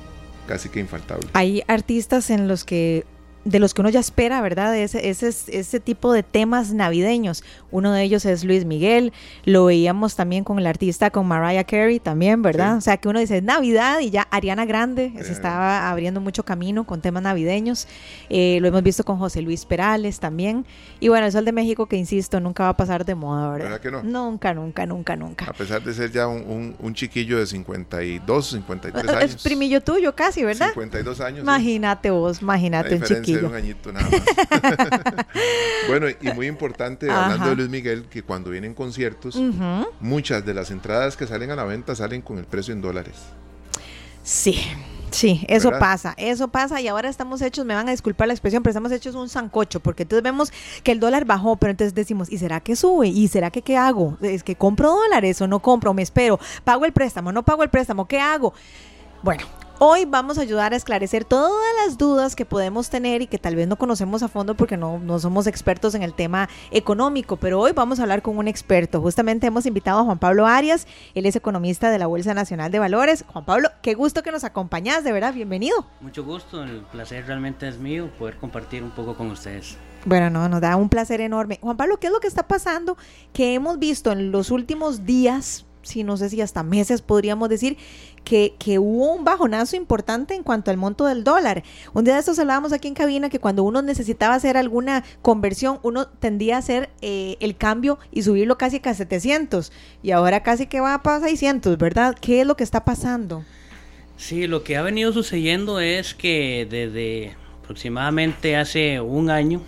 casi 0.46 0.68
que 0.68 0.80
infaltable. 0.80 1.28
Hay 1.34 1.62
artistas 1.68 2.30
en 2.30 2.48
los 2.48 2.64
que 2.64 3.04
de 3.44 3.58
los 3.58 3.74
que 3.74 3.80
uno 3.80 3.90
ya 3.90 4.00
espera, 4.00 4.40
¿verdad? 4.40 4.76
Ese, 4.76 5.08
ese, 5.08 5.28
ese 5.28 5.80
tipo 5.80 6.12
de 6.12 6.22
temas 6.22 6.72
navideños. 6.72 7.42
Uno 7.70 7.92
de 7.92 8.02
ellos 8.02 8.24
es 8.24 8.44
Luis 8.44 8.64
Miguel, 8.64 9.12
lo 9.44 9.64
veíamos 9.64 10.14
también 10.14 10.44
con 10.44 10.58
el 10.58 10.66
artista, 10.66 11.10
con 11.10 11.26
Mariah 11.26 11.64
Carey 11.64 11.98
también, 11.98 12.42
¿verdad? 12.42 12.76
O 12.76 12.80
sea, 12.80 12.98
que 12.98 13.08
uno 13.08 13.18
dice 13.18 13.42
Navidad 13.42 14.00
y 14.00 14.10
ya 14.10 14.28
Ariana 14.30 14.64
Grande 14.64 15.12
se 15.22 15.32
estaba 15.32 15.90
abriendo 15.90 16.20
mucho 16.20 16.44
camino 16.44 16.84
con 16.84 17.00
temas 17.00 17.22
navideños. 17.22 17.88
Eh, 18.30 18.58
lo 18.60 18.68
hemos 18.68 18.82
visto 18.82 19.04
con 19.04 19.18
José 19.18 19.42
Luis 19.42 19.64
Perales 19.64 20.20
también. 20.20 20.64
Y 21.00 21.08
bueno, 21.08 21.26
el 21.26 21.32
Sol 21.32 21.44
de 21.44 21.52
México, 21.52 21.86
que 21.86 21.96
insisto, 21.96 22.38
nunca 22.38 22.64
va 22.64 22.70
a 22.70 22.76
pasar 22.76 23.04
de 23.04 23.14
moda, 23.14 23.50
¿verdad? 23.50 23.64
¿Verdad 23.64 23.80
que 23.80 23.90
no? 23.90 24.02
Nunca, 24.02 24.54
nunca, 24.54 24.86
nunca, 24.86 25.16
nunca. 25.16 25.46
A 25.46 25.52
pesar 25.52 25.82
de 25.82 25.92
ser 25.92 26.12
ya 26.12 26.28
un, 26.28 26.76
un, 26.78 26.94
chiquillo 26.94 27.38
de 27.38 27.46
52, 27.46 28.46
53 28.50 29.08
años. 29.08 29.34
Es 29.34 29.42
primillo 29.42 29.80
tuyo 29.80 30.14
casi, 30.14 30.44
¿verdad? 30.44 30.68
52 30.68 31.20
años. 31.20 31.40
Imagínate 31.40 32.10
vos, 32.10 32.40
imagínate 32.42 32.96
un 32.96 33.02
chiquillo 33.02 33.31
un 33.36 33.54
añito 33.54 33.92
nada 33.92 34.08
más. 34.10 34.22
bueno, 35.88 36.06
y 36.08 36.32
muy 36.32 36.46
importante, 36.46 37.10
hablando 37.10 37.50
de 37.50 37.56
Luis 37.56 37.68
Miguel, 37.68 38.06
que 38.10 38.22
cuando 38.22 38.50
vienen 38.50 38.74
conciertos, 38.74 39.38
muchas 40.00 40.44
de 40.44 40.54
las 40.54 40.70
entradas 40.70 41.16
que 41.16 41.26
salen 41.26 41.50
a 41.50 41.56
la 41.56 41.64
venta 41.64 41.94
salen 41.94 42.22
con 42.22 42.38
el 42.38 42.44
precio 42.44 42.72
en 42.72 42.80
dólares. 42.80 43.16
Sí. 44.22 44.60
Sí, 45.12 45.44
eso 45.46 45.70
pasa, 45.78 46.14
eso 46.16 46.48
pasa 46.48 46.80
y 46.80 46.88
ahora 46.88 47.10
estamos 47.10 47.42
hechos, 47.42 47.66
me 47.66 47.74
van 47.74 47.86
a 47.86 47.90
disculpar 47.90 48.28
la 48.28 48.32
expresión, 48.32 48.62
pero 48.62 48.70
estamos 48.70 48.90
hechos 48.92 49.14
un 49.14 49.28
sancocho, 49.28 49.78
porque 49.80 50.04
entonces 50.04 50.22
vemos 50.22 50.50
que 50.82 50.90
el 50.90 51.00
dólar 51.00 51.26
bajó, 51.26 51.56
pero 51.56 51.70
entonces 51.70 51.94
decimos, 51.94 52.32
¿y 52.32 52.38
será 52.38 52.60
que 52.60 52.76
sube? 52.76 53.08
¿Y 53.08 53.28
será 53.28 53.50
que 53.50 53.60
qué 53.60 53.76
hago? 53.76 54.16
¿Es 54.22 54.42
que 54.42 54.56
compro 54.56 54.90
dólares 54.90 55.38
o 55.42 55.46
no 55.46 55.60
compro? 55.60 55.92
¿Me 55.92 56.00
espero? 56.00 56.40
¿Pago 56.64 56.86
el 56.86 56.92
préstamo? 56.92 57.30
¿No 57.30 57.42
pago 57.42 57.62
el 57.62 57.68
préstamo? 57.68 58.08
¿Qué 58.08 58.18
hago? 58.18 58.54
Bueno, 59.22 59.44
Hoy 59.84 60.04
vamos 60.04 60.38
a 60.38 60.42
ayudar 60.42 60.72
a 60.72 60.76
esclarecer 60.76 61.24
todas 61.24 61.60
las 61.84 61.98
dudas 61.98 62.36
que 62.36 62.46
podemos 62.46 62.88
tener 62.88 63.20
y 63.20 63.26
que 63.26 63.36
tal 63.36 63.56
vez 63.56 63.66
no 63.66 63.74
conocemos 63.74 64.22
a 64.22 64.28
fondo 64.28 64.54
porque 64.54 64.76
no, 64.76 65.00
no, 65.00 65.18
somos 65.18 65.48
expertos 65.48 65.96
en 65.96 66.04
el 66.04 66.14
tema 66.14 66.48
económico, 66.70 67.36
pero 67.36 67.58
hoy 67.58 67.72
vamos 67.72 67.98
a 67.98 68.02
hablar 68.02 68.22
con 68.22 68.38
un 68.38 68.46
experto. 68.46 69.00
Justamente 69.00 69.48
hemos 69.48 69.66
invitado 69.66 69.98
a 69.98 70.04
Juan 70.04 70.20
Pablo 70.20 70.46
Arias, 70.46 70.86
él 71.16 71.26
es 71.26 71.34
economista 71.34 71.90
de 71.90 71.98
la 71.98 72.06
Bolsa 72.06 72.32
Nacional 72.32 72.70
de 72.70 72.78
Valores. 72.78 73.24
Juan 73.32 73.44
Pablo, 73.44 73.70
qué 73.82 73.94
gusto 73.94 74.22
que 74.22 74.30
nos 74.30 74.44
acompañas, 74.44 75.02
de 75.02 75.10
verdad, 75.10 75.34
bienvenido. 75.34 75.84
Mucho 76.00 76.22
gusto, 76.22 76.62
el 76.62 76.82
placer 76.82 77.26
realmente 77.26 77.66
es 77.66 77.76
mío 77.76 78.08
poder 78.20 78.36
compartir 78.36 78.84
un 78.84 78.92
poco 78.92 79.16
con 79.16 79.32
ustedes. 79.32 79.76
Bueno, 80.04 80.30
no, 80.30 80.48
nos 80.48 80.60
da 80.60 80.76
un 80.76 80.90
placer 80.90 81.20
enorme. 81.20 81.58
Juan 81.60 81.76
Pablo, 81.76 81.98
¿qué 81.98 82.06
es 82.06 82.12
lo 82.12 82.20
que 82.20 82.28
está 82.28 82.46
pasando 82.46 82.96
que 83.32 83.54
hemos 83.54 83.80
visto 83.80 84.12
en 84.12 84.30
los 84.30 84.52
últimos 84.52 85.04
días? 85.04 85.66
si 85.82 86.04
no 86.04 86.16
sé 86.16 86.30
si 86.30 86.40
hasta 86.40 86.62
meses 86.62 87.02
podríamos 87.02 87.48
decir, 87.48 87.76
que, 88.24 88.54
que, 88.58 88.78
hubo 88.78 89.14
un 89.14 89.24
bajonazo 89.24 89.76
importante 89.76 90.34
en 90.34 90.42
cuanto 90.42 90.70
al 90.70 90.76
monto 90.76 91.06
del 91.06 91.24
dólar. 91.24 91.62
Un 91.92 92.04
día 92.04 92.14
de 92.14 92.20
estos 92.20 92.38
hablábamos 92.38 92.72
aquí 92.72 92.88
en 92.88 92.94
cabina 92.94 93.28
que 93.28 93.38
cuando 93.38 93.64
uno 93.64 93.82
necesitaba 93.82 94.34
hacer 94.34 94.56
alguna 94.56 95.04
conversión, 95.22 95.78
uno 95.82 96.08
tendía 96.08 96.56
a 96.56 96.58
hacer 96.58 96.90
eh, 97.00 97.36
el 97.40 97.56
cambio 97.56 97.98
y 98.10 98.22
subirlo 98.22 98.58
casi 98.58 98.80
a 98.84 98.94
700 98.94 99.72
y 100.02 100.10
ahora 100.10 100.42
casi 100.42 100.66
que 100.66 100.80
va 100.80 101.02
para 101.02 101.20
600, 101.20 101.78
¿verdad? 101.78 102.16
¿Qué 102.20 102.40
es 102.40 102.46
lo 102.46 102.56
que 102.56 102.64
está 102.64 102.84
pasando? 102.84 103.44
Sí, 104.16 104.46
lo 104.46 104.62
que 104.62 104.76
ha 104.76 104.82
venido 104.82 105.12
sucediendo 105.12 105.80
es 105.80 106.14
que 106.14 106.66
desde 106.70 107.34
aproximadamente 107.62 108.56
hace 108.56 109.00
un 109.00 109.30
año, 109.30 109.62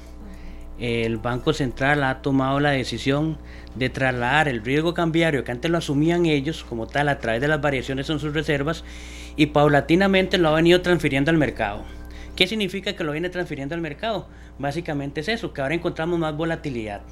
el 0.79 1.19
Banco 1.19 1.53
Central 1.53 2.03
ha 2.05 2.23
tomado 2.23 2.61
la 2.61 2.71
decisión 2.71 3.39
de 3.75 3.91
trasladar 3.91 4.49
el 4.49 4.65
riesgo 4.65 4.95
cambiario 4.95 5.45
que 5.45 5.53
antes 5.53 5.71
lo 5.71 5.79
asumían 5.79 6.27
ellos 6.27 6.65
como 6.69 6.87
tal 6.87 7.09
a 7.09 7.19
través 7.19 7.41
de 7.41 7.49
las 7.49 7.61
variaciones 7.61 8.09
en 8.11 8.19
sus 8.19 8.33
reservas 8.33 8.85
y 9.37 9.47
paulatinamente 9.47 10.39
lo 10.39 10.49
ha 10.49 10.55
venido 10.55 10.81
transfiriendo 10.81 11.31
al 11.31 11.39
mercado. 11.39 11.85
¿Qué 12.37 12.47
significa 12.49 12.95
que 12.95 13.05
lo 13.05 13.13
viene 13.13 13.29
transfiriendo 13.29 13.75
al 13.75 13.81
mercado? 13.81 14.27
Básicamente 14.59 15.21
es 15.21 15.29
eso, 15.29 15.53
que 15.53 15.61
ahora 15.61 15.75
encontramos 15.75 16.19
más 16.19 16.37
volatilidad. 16.37 17.03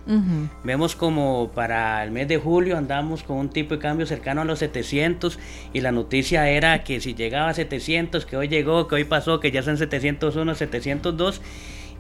Vemos 0.65 0.97
como 0.97 1.51
para 1.55 2.03
el 2.05 2.11
mes 2.11 2.29
de 2.29 2.39
julio 2.39 2.77
andamos 2.77 3.23
con 3.23 3.37
un 3.37 3.49
tipo 3.49 3.75
de 3.75 3.81
cambio 3.81 4.07
cercano 4.07 4.43
a 4.43 4.45
los 4.45 4.61
700 4.61 5.39
y 5.73 5.81
la 5.81 5.93
noticia 5.93 6.49
era 6.49 6.83
que 6.85 7.01
si 7.01 7.15
llegaba 7.15 7.51
a 7.51 7.55
700, 7.55 8.27
que 8.27 8.37
hoy 8.37 8.49
llegó, 8.49 8.87
que 8.87 8.97
hoy 8.97 9.05
pasó, 9.05 9.41
que 9.41 9.51
ya 9.51 9.63
son 9.63 9.77
701, 9.77 10.55
702 10.55 11.41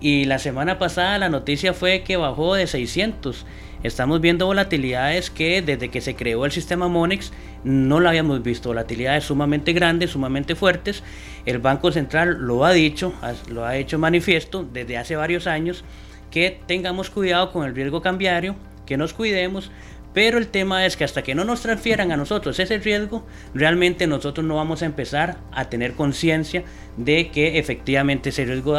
y 0.00 0.24
la 0.24 0.38
semana 0.38 0.78
pasada 0.78 1.18
la 1.18 1.28
noticia 1.28 1.72
fue 1.74 2.02
que 2.02 2.16
bajó 2.16 2.54
de 2.54 2.66
600 2.66 3.46
estamos 3.82 4.20
viendo 4.20 4.46
volatilidades 4.46 5.30
que 5.30 5.62
desde 5.62 5.88
que 5.88 6.00
se 6.00 6.14
creó 6.14 6.44
el 6.44 6.52
sistema 6.52 6.88
Monex 6.88 7.32
no 7.64 8.00
lo 8.00 8.08
habíamos 8.08 8.42
visto, 8.42 8.70
volatilidades 8.70 9.24
sumamente 9.24 9.72
grandes, 9.72 10.10
sumamente 10.10 10.54
fuertes. 10.54 11.02
El 11.46 11.58
Banco 11.58 11.92
Central 11.92 12.38
lo 12.40 12.64
ha 12.64 12.72
dicho, 12.72 13.12
lo 13.48 13.64
ha 13.64 13.76
hecho 13.76 13.98
manifiesto 13.98 14.66
desde 14.72 14.98
hace 14.98 15.16
varios 15.16 15.46
años, 15.46 15.84
que 16.30 16.60
tengamos 16.66 17.10
cuidado 17.10 17.52
con 17.52 17.64
el 17.66 17.74
riesgo 17.74 18.02
cambiario, 18.02 18.56
que 18.86 18.96
nos 18.96 19.12
cuidemos, 19.12 19.70
pero 20.14 20.38
el 20.38 20.48
tema 20.48 20.84
es 20.84 20.96
que 20.96 21.04
hasta 21.04 21.22
que 21.22 21.34
no 21.34 21.44
nos 21.44 21.62
transfieran 21.62 22.12
a 22.12 22.16
nosotros 22.16 22.58
ese 22.58 22.78
riesgo, 22.78 23.24
realmente 23.54 24.06
nosotros 24.06 24.46
no 24.46 24.56
vamos 24.56 24.82
a 24.82 24.86
empezar 24.86 25.38
a 25.52 25.66
tener 25.66 25.94
conciencia 25.94 26.64
de 26.96 27.30
que 27.30 27.58
efectivamente 27.58 28.28
ese 28.28 28.44
riesgo 28.44 28.78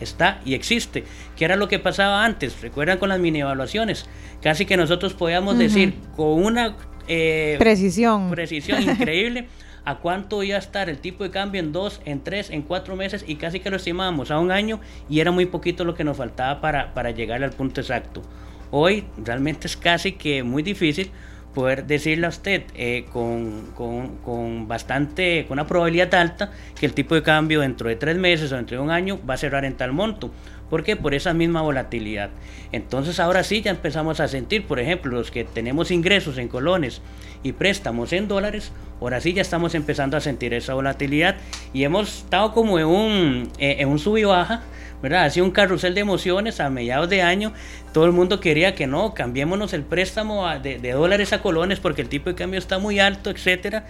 está 0.00 0.40
y 0.44 0.54
existe. 0.54 1.04
Que 1.36 1.44
era 1.44 1.56
lo 1.56 1.68
que 1.68 1.78
pasaba 1.78 2.24
antes. 2.24 2.60
Recuerdan 2.60 2.98
con 2.98 3.08
las 3.08 3.20
mini 3.20 3.40
evaluaciones. 3.40 4.06
Casi 4.42 4.66
que 4.66 4.76
nosotros 4.76 5.14
podíamos 5.14 5.58
decir 5.58 5.94
con 6.16 6.44
una 6.44 6.76
eh, 7.06 7.56
precisión. 7.58 8.30
precisión 8.30 8.82
increíble 8.90 9.46
a 9.84 9.96
cuánto 9.96 10.42
iba 10.42 10.56
a 10.56 10.60
estar 10.60 10.88
el 10.88 10.98
tipo 10.98 11.24
de 11.24 11.30
cambio 11.30 11.60
en 11.60 11.72
dos, 11.72 12.00
en 12.04 12.22
tres, 12.24 12.50
en 12.50 12.62
cuatro 12.62 12.96
meses 12.96 13.24
y 13.26 13.36
casi 13.36 13.60
que 13.60 13.70
lo 13.70 13.76
estimábamos 13.76 14.30
a 14.30 14.38
un 14.38 14.50
año 14.50 14.80
y 15.10 15.20
era 15.20 15.30
muy 15.30 15.46
poquito 15.46 15.84
lo 15.84 15.94
que 15.94 16.04
nos 16.04 16.16
faltaba 16.16 16.60
para, 16.62 16.94
para 16.94 17.10
llegar 17.10 17.44
al 17.44 17.50
punto 17.50 17.82
exacto. 17.82 18.22
Hoy 18.70 19.04
realmente 19.16 19.66
es 19.66 19.76
casi 19.76 20.12
que 20.12 20.42
muy 20.42 20.62
difícil 20.62 21.10
poder 21.54 21.86
decirle 21.86 22.26
a 22.26 22.28
usted 22.28 22.64
eh, 22.74 23.06
con, 23.12 23.68
con, 23.76 24.68
bastante, 24.68 25.46
con 25.46 25.54
una 25.54 25.66
probabilidad 25.66 26.12
alta 26.14 26.50
que 26.78 26.84
el 26.84 26.92
tipo 26.92 27.14
de 27.14 27.22
cambio 27.22 27.60
dentro 27.60 27.88
de 27.88 27.96
tres 27.96 28.16
meses 28.16 28.52
o 28.52 28.56
dentro 28.56 28.76
de 28.76 28.82
un 28.82 28.90
año 28.90 29.18
va 29.28 29.34
a 29.34 29.36
cerrar 29.38 29.64
en 29.64 29.76
tal 29.76 29.92
monto. 29.92 30.30
¿Por 30.68 30.82
qué? 30.82 30.96
Por 30.96 31.14
esa 31.14 31.32
misma 31.32 31.62
volatilidad. 31.62 32.30
Entonces 32.72 33.20
ahora 33.20 33.44
sí 33.44 33.62
ya 33.62 33.70
empezamos 33.70 34.18
a 34.18 34.28
sentir, 34.28 34.66
por 34.66 34.80
ejemplo, 34.80 35.12
los 35.12 35.30
que 35.30 35.44
tenemos 35.44 35.90
ingresos 35.90 36.36
en 36.38 36.48
colones 36.48 37.00
y 37.42 37.52
préstamos 37.52 38.12
en 38.12 38.26
dólares, 38.26 38.72
ahora 39.00 39.20
sí 39.20 39.34
ya 39.34 39.42
estamos 39.42 39.74
empezando 39.74 40.16
a 40.16 40.20
sentir 40.20 40.52
esa 40.54 40.74
volatilidad 40.74 41.36
y 41.72 41.84
hemos 41.84 42.22
estado 42.22 42.52
como 42.52 42.78
en 42.78 42.86
un, 42.86 43.52
eh, 43.58 43.76
en 43.78 43.88
un 43.88 43.98
sub 43.98 44.16
y 44.16 44.24
baja 44.24 44.62
¿verdad? 45.04 45.26
Ha 45.26 45.30
sido 45.30 45.46
un 45.46 45.52
carrusel 45.52 45.94
de 45.94 46.00
emociones 46.00 46.58
a 46.60 46.70
mediados 46.70 47.08
de 47.08 47.22
año. 47.22 47.52
Todo 47.92 48.06
el 48.06 48.12
mundo 48.12 48.40
quería 48.40 48.74
que 48.74 48.86
no, 48.86 49.14
cambiémonos 49.14 49.72
el 49.72 49.82
préstamo 49.82 50.48
de, 50.58 50.78
de 50.78 50.92
dólares 50.92 51.32
a 51.32 51.42
colones 51.42 51.78
porque 51.78 52.02
el 52.02 52.08
tipo 52.08 52.30
de 52.30 52.34
cambio 52.34 52.58
está 52.58 52.78
muy 52.78 52.98
alto, 52.98 53.30
etcétera 53.30 53.84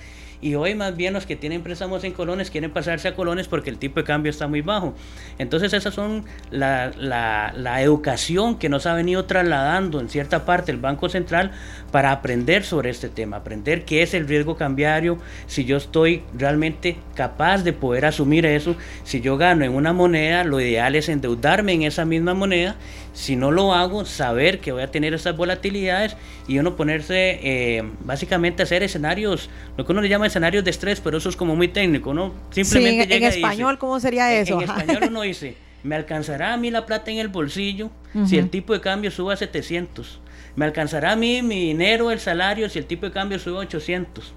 y 0.45 0.57
hoy 0.57 0.75
más 0.75 0.95
bien 0.95 1.15
los 1.15 1.25
que 1.25 1.37
tienen 1.37 1.63
préstamos 1.63 2.05
en 2.05 2.13
colones 2.13 2.51
quieren 2.51 2.71
pasarse 2.71 3.09
a 3.09 3.15
colones 3.15 3.49
porque 3.49 3.71
el 3.71 3.79
tipo 3.79 4.01
de 4.01 4.05
cambio 4.05 4.29
está 4.29 4.47
muy 4.47 4.61
bajo. 4.61 4.93
Entonces 5.39 5.73
esas 5.73 5.95
son 5.95 6.27
la, 6.51 6.93
la, 6.99 7.81
educación 7.81 8.59
que 8.59 8.69
nos 8.69 8.85
ha 8.85 8.93
venido 8.93 9.25
trasladando 9.25 10.01
en 10.01 10.11
cierta 10.11 10.45
parte 10.45 10.71
el 10.71 10.77
Banco 10.77 11.09
Central 11.09 11.53
para 11.91 12.13
aprender 12.13 12.63
sobre 12.63 12.91
este 12.91 13.09
tema, 13.09 13.39
aprender 13.39 13.87
qué 13.87 14.03
es 14.03 14.13
el 14.13 14.29
riesgo 14.29 14.55
cambiario, 14.57 15.17
si 15.47 15.65
yo 15.65 15.79
estoy 15.79 16.23
realmente 16.35 16.99
capaz 17.15 17.63
de 17.63 17.73
poder 17.73 18.05
asumir 18.05 18.45
eso, 18.45 18.77
si 19.03 19.23
yo 19.23 19.39
gano 19.39 19.65
en 19.65 19.73
una 19.73 19.95
moneda, 19.95 20.45
lo 20.45 20.61
ideal 20.61 20.95
es 20.95 21.09
endeudarme 21.09 21.73
en 21.73 21.85
esa 21.85 22.05
misma 22.05 22.35
moneda 22.35 22.77
si 23.15 23.37
no 23.37 23.53
lo 23.53 23.73
hago, 23.73 24.05
saber 24.05 24.59
que 24.59 24.73
voy 24.73 24.83
a 24.83 24.91
tener 24.91 25.15
esas 25.15 25.37
volatilidades 25.37 26.17
y 26.49 26.59
uno 26.59 26.77
ponerse, 26.77 27.39
eh, 27.43 27.83
básicamente 28.01 28.65
hacer 28.65 28.83
escenarios, 28.83 29.49
lo 29.79 29.87
que 29.87 29.93
uno 29.93 30.03
le 30.03 30.09
llama 30.09 30.27
escenarios 30.35 30.65
de 30.65 30.71
estrés, 30.73 31.01
pero 31.01 31.19
eso 31.19 31.29
es 31.29 31.37
como 31.37 31.55
muy 31.55 31.69
técnico, 31.69 32.13
¿no? 32.13 32.35
Simplemente 32.51 33.07
sí, 33.07 33.13
en, 33.13 33.23
español, 33.23 33.79
¿cómo 33.79 34.01
sería 34.01 34.35
eso? 34.35 34.61
En, 34.61 34.69
español 34.69 35.05
uno 35.09 35.23
dice, 35.23 35.57
¿me 35.85 35.95
alcanzará 35.95 36.53
a 36.53 36.57
mí 36.57 36.73
la 36.73 36.87
plata 36.87 37.13
en 37.13 37.19
el 37.19 37.29
bolsillo 37.29 37.91
si 38.27 38.37
el 38.37 38.51
tipo 38.51 38.73
de 38.73 38.81
cambio 38.81 39.13
sube 39.13 39.33
a 39.33 39.37
700? 39.37 40.21
¿Me 40.57 40.65
alcanzará 40.65 41.13
a 41.13 41.17
mí 41.17 41.41
mi 41.43 41.61
dinero, 41.67 42.11
el 42.11 42.19
salario, 42.19 42.69
si 42.69 42.81
el 42.81 42.87
tipo 42.87 43.07
de 43.07 43.13
cambio 43.13 43.39
sube 43.39 43.59
a 43.59 43.61
800? 43.61 44.35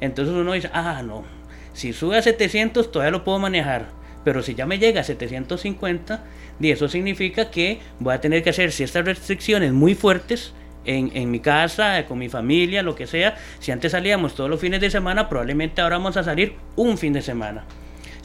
Entonces 0.00 0.34
uno 0.34 0.52
dice, 0.52 0.68
ah, 0.72 1.02
no, 1.04 1.24
si 1.72 1.92
sube 1.92 2.18
a 2.18 2.22
700 2.22 2.90
todavía 2.90 3.12
lo 3.12 3.22
puedo 3.22 3.38
manejar 3.38 3.90
Pero 4.24 4.42
si 4.42 4.56
ya 4.56 4.66
me 4.66 4.78
llega 4.78 5.02
a 5.02 5.04
750, 5.04 6.24
y 6.58 6.70
eso 6.72 6.88
significa 6.88 7.52
que 7.52 7.78
voy 8.00 8.14
a 8.14 8.20
tener 8.20 8.42
que 8.42 8.50
hacer 8.50 8.72
ciertas 8.72 9.04
restricciones 9.04 9.72
muy 9.72 9.94
fuertes 9.94 10.52
en, 10.86 11.10
en, 11.14 11.30
mi 11.30 11.40
casa, 11.40 12.04
con 12.06 12.18
mi 12.18 12.28
familia, 12.28 12.82
lo 12.82 12.94
que 12.94 13.06
sea. 13.06 13.36
Si 13.58 13.72
antes 13.72 13.92
salíamos 13.92 14.34
todos 14.34 14.48
los 14.48 14.60
fines 14.60 14.80
de 14.80 14.90
semana, 14.90 15.28
probablemente 15.28 15.80
ahora 15.82 15.98
vamos 15.98 16.16
a 16.16 16.24
salir 16.24 16.54
un 16.76 16.96
fin 16.96 17.12
de 17.12 17.22
semana. 17.22 17.64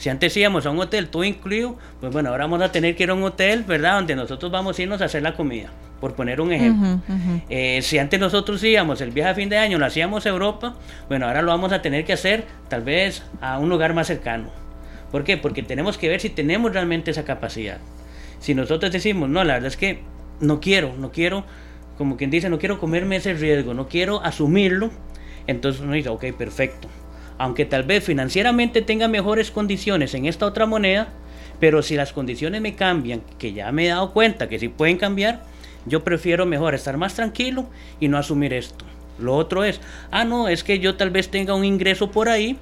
Si 0.01 0.09
antes 0.09 0.35
íbamos 0.35 0.65
a 0.65 0.71
un 0.71 0.79
hotel 0.79 1.09
todo 1.09 1.23
incluido, 1.23 1.77
pues 1.99 2.11
bueno, 2.11 2.29
ahora 2.29 2.45
vamos 2.45 2.63
a 2.63 2.71
tener 2.71 2.95
que 2.95 3.03
ir 3.03 3.11
a 3.11 3.13
un 3.13 3.21
hotel, 3.21 3.63
¿verdad? 3.63 3.97
Donde 3.97 4.15
nosotros 4.15 4.51
vamos 4.51 4.79
a 4.79 4.81
irnos 4.81 4.99
a 5.03 5.05
hacer 5.05 5.21
la 5.21 5.35
comida, 5.35 5.69
por 5.99 6.15
poner 6.15 6.41
un 6.41 6.51
ejemplo. 6.51 6.99
Eh, 7.49 7.83
si 7.83 7.99
antes 7.99 8.19
nosotros 8.19 8.63
íbamos 8.63 8.99
el 9.01 9.11
viaje 9.11 9.29
a 9.29 9.35
fin 9.35 9.47
de 9.47 9.59
año, 9.59 9.77
lo 9.77 9.85
hacíamos 9.85 10.25
a 10.25 10.29
Europa, 10.29 10.73
bueno, 11.07 11.27
ahora 11.27 11.43
lo 11.43 11.51
vamos 11.51 11.71
a 11.71 11.83
tener 11.83 12.03
que 12.03 12.13
hacer 12.13 12.45
tal 12.67 12.81
vez 12.81 13.21
a 13.41 13.59
un 13.59 13.69
lugar 13.69 13.93
más 13.93 14.07
cercano. 14.07 14.49
¿Por 15.11 15.23
qué? 15.23 15.37
Porque 15.37 15.61
tenemos 15.61 15.99
que 15.99 16.09
ver 16.09 16.19
si 16.19 16.31
tenemos 16.31 16.73
realmente 16.73 17.11
esa 17.11 17.23
capacidad. 17.23 17.77
Si 18.39 18.55
nosotros 18.55 18.91
decimos, 18.91 19.29
no, 19.29 19.43
la 19.43 19.53
verdad 19.53 19.67
es 19.67 19.77
que 19.77 19.99
no 20.39 20.59
quiero, 20.61 20.95
no 20.97 21.11
quiero, 21.11 21.45
como 22.01 22.17
quien 22.17 22.31
dice, 22.31 22.49
no 22.49 22.57
quiero 22.57 22.79
comerme 22.79 23.17
ese 23.17 23.35
riesgo, 23.35 23.75
no 23.75 23.87
quiero 23.87 24.23
asumirlo, 24.23 24.89
entonces 25.45 25.83
uno 25.83 25.93
dice, 25.93 26.09
ok, 26.09 26.25
perfecto 26.35 26.87
aunque 27.41 27.65
tal 27.65 27.81
vez 27.81 28.03
financieramente 28.03 28.83
tenga 28.83 29.07
mejores 29.07 29.49
condiciones 29.49 30.13
en 30.13 30.27
esta 30.27 30.45
otra 30.45 30.67
moneda, 30.67 31.07
pero 31.59 31.81
si 31.81 31.95
las 31.95 32.13
condiciones 32.13 32.61
me 32.61 32.75
cambian, 32.75 33.23
que 33.39 33.51
ya 33.51 33.71
me 33.71 33.85
he 33.85 33.89
dado 33.89 34.13
cuenta 34.13 34.47
que 34.47 34.59
sí 34.59 34.67
pueden 34.67 34.97
cambiar, 34.97 35.41
yo 35.87 36.03
prefiero 36.03 36.45
mejor 36.45 36.75
estar 36.75 36.97
más 36.97 37.15
tranquilo 37.15 37.65
y 37.99 38.09
no 38.09 38.19
asumir 38.19 38.53
esto. 38.53 38.85
Lo 39.17 39.35
otro 39.35 39.63
es, 39.63 39.81
ah, 40.11 40.23
no, 40.23 40.49
es 40.49 40.63
que 40.63 40.77
yo 40.77 40.97
tal 40.97 41.09
vez 41.09 41.29
tenga 41.29 41.55
un 41.55 41.65
ingreso 41.65 42.11
por 42.11 42.29
ahí, 42.29 42.57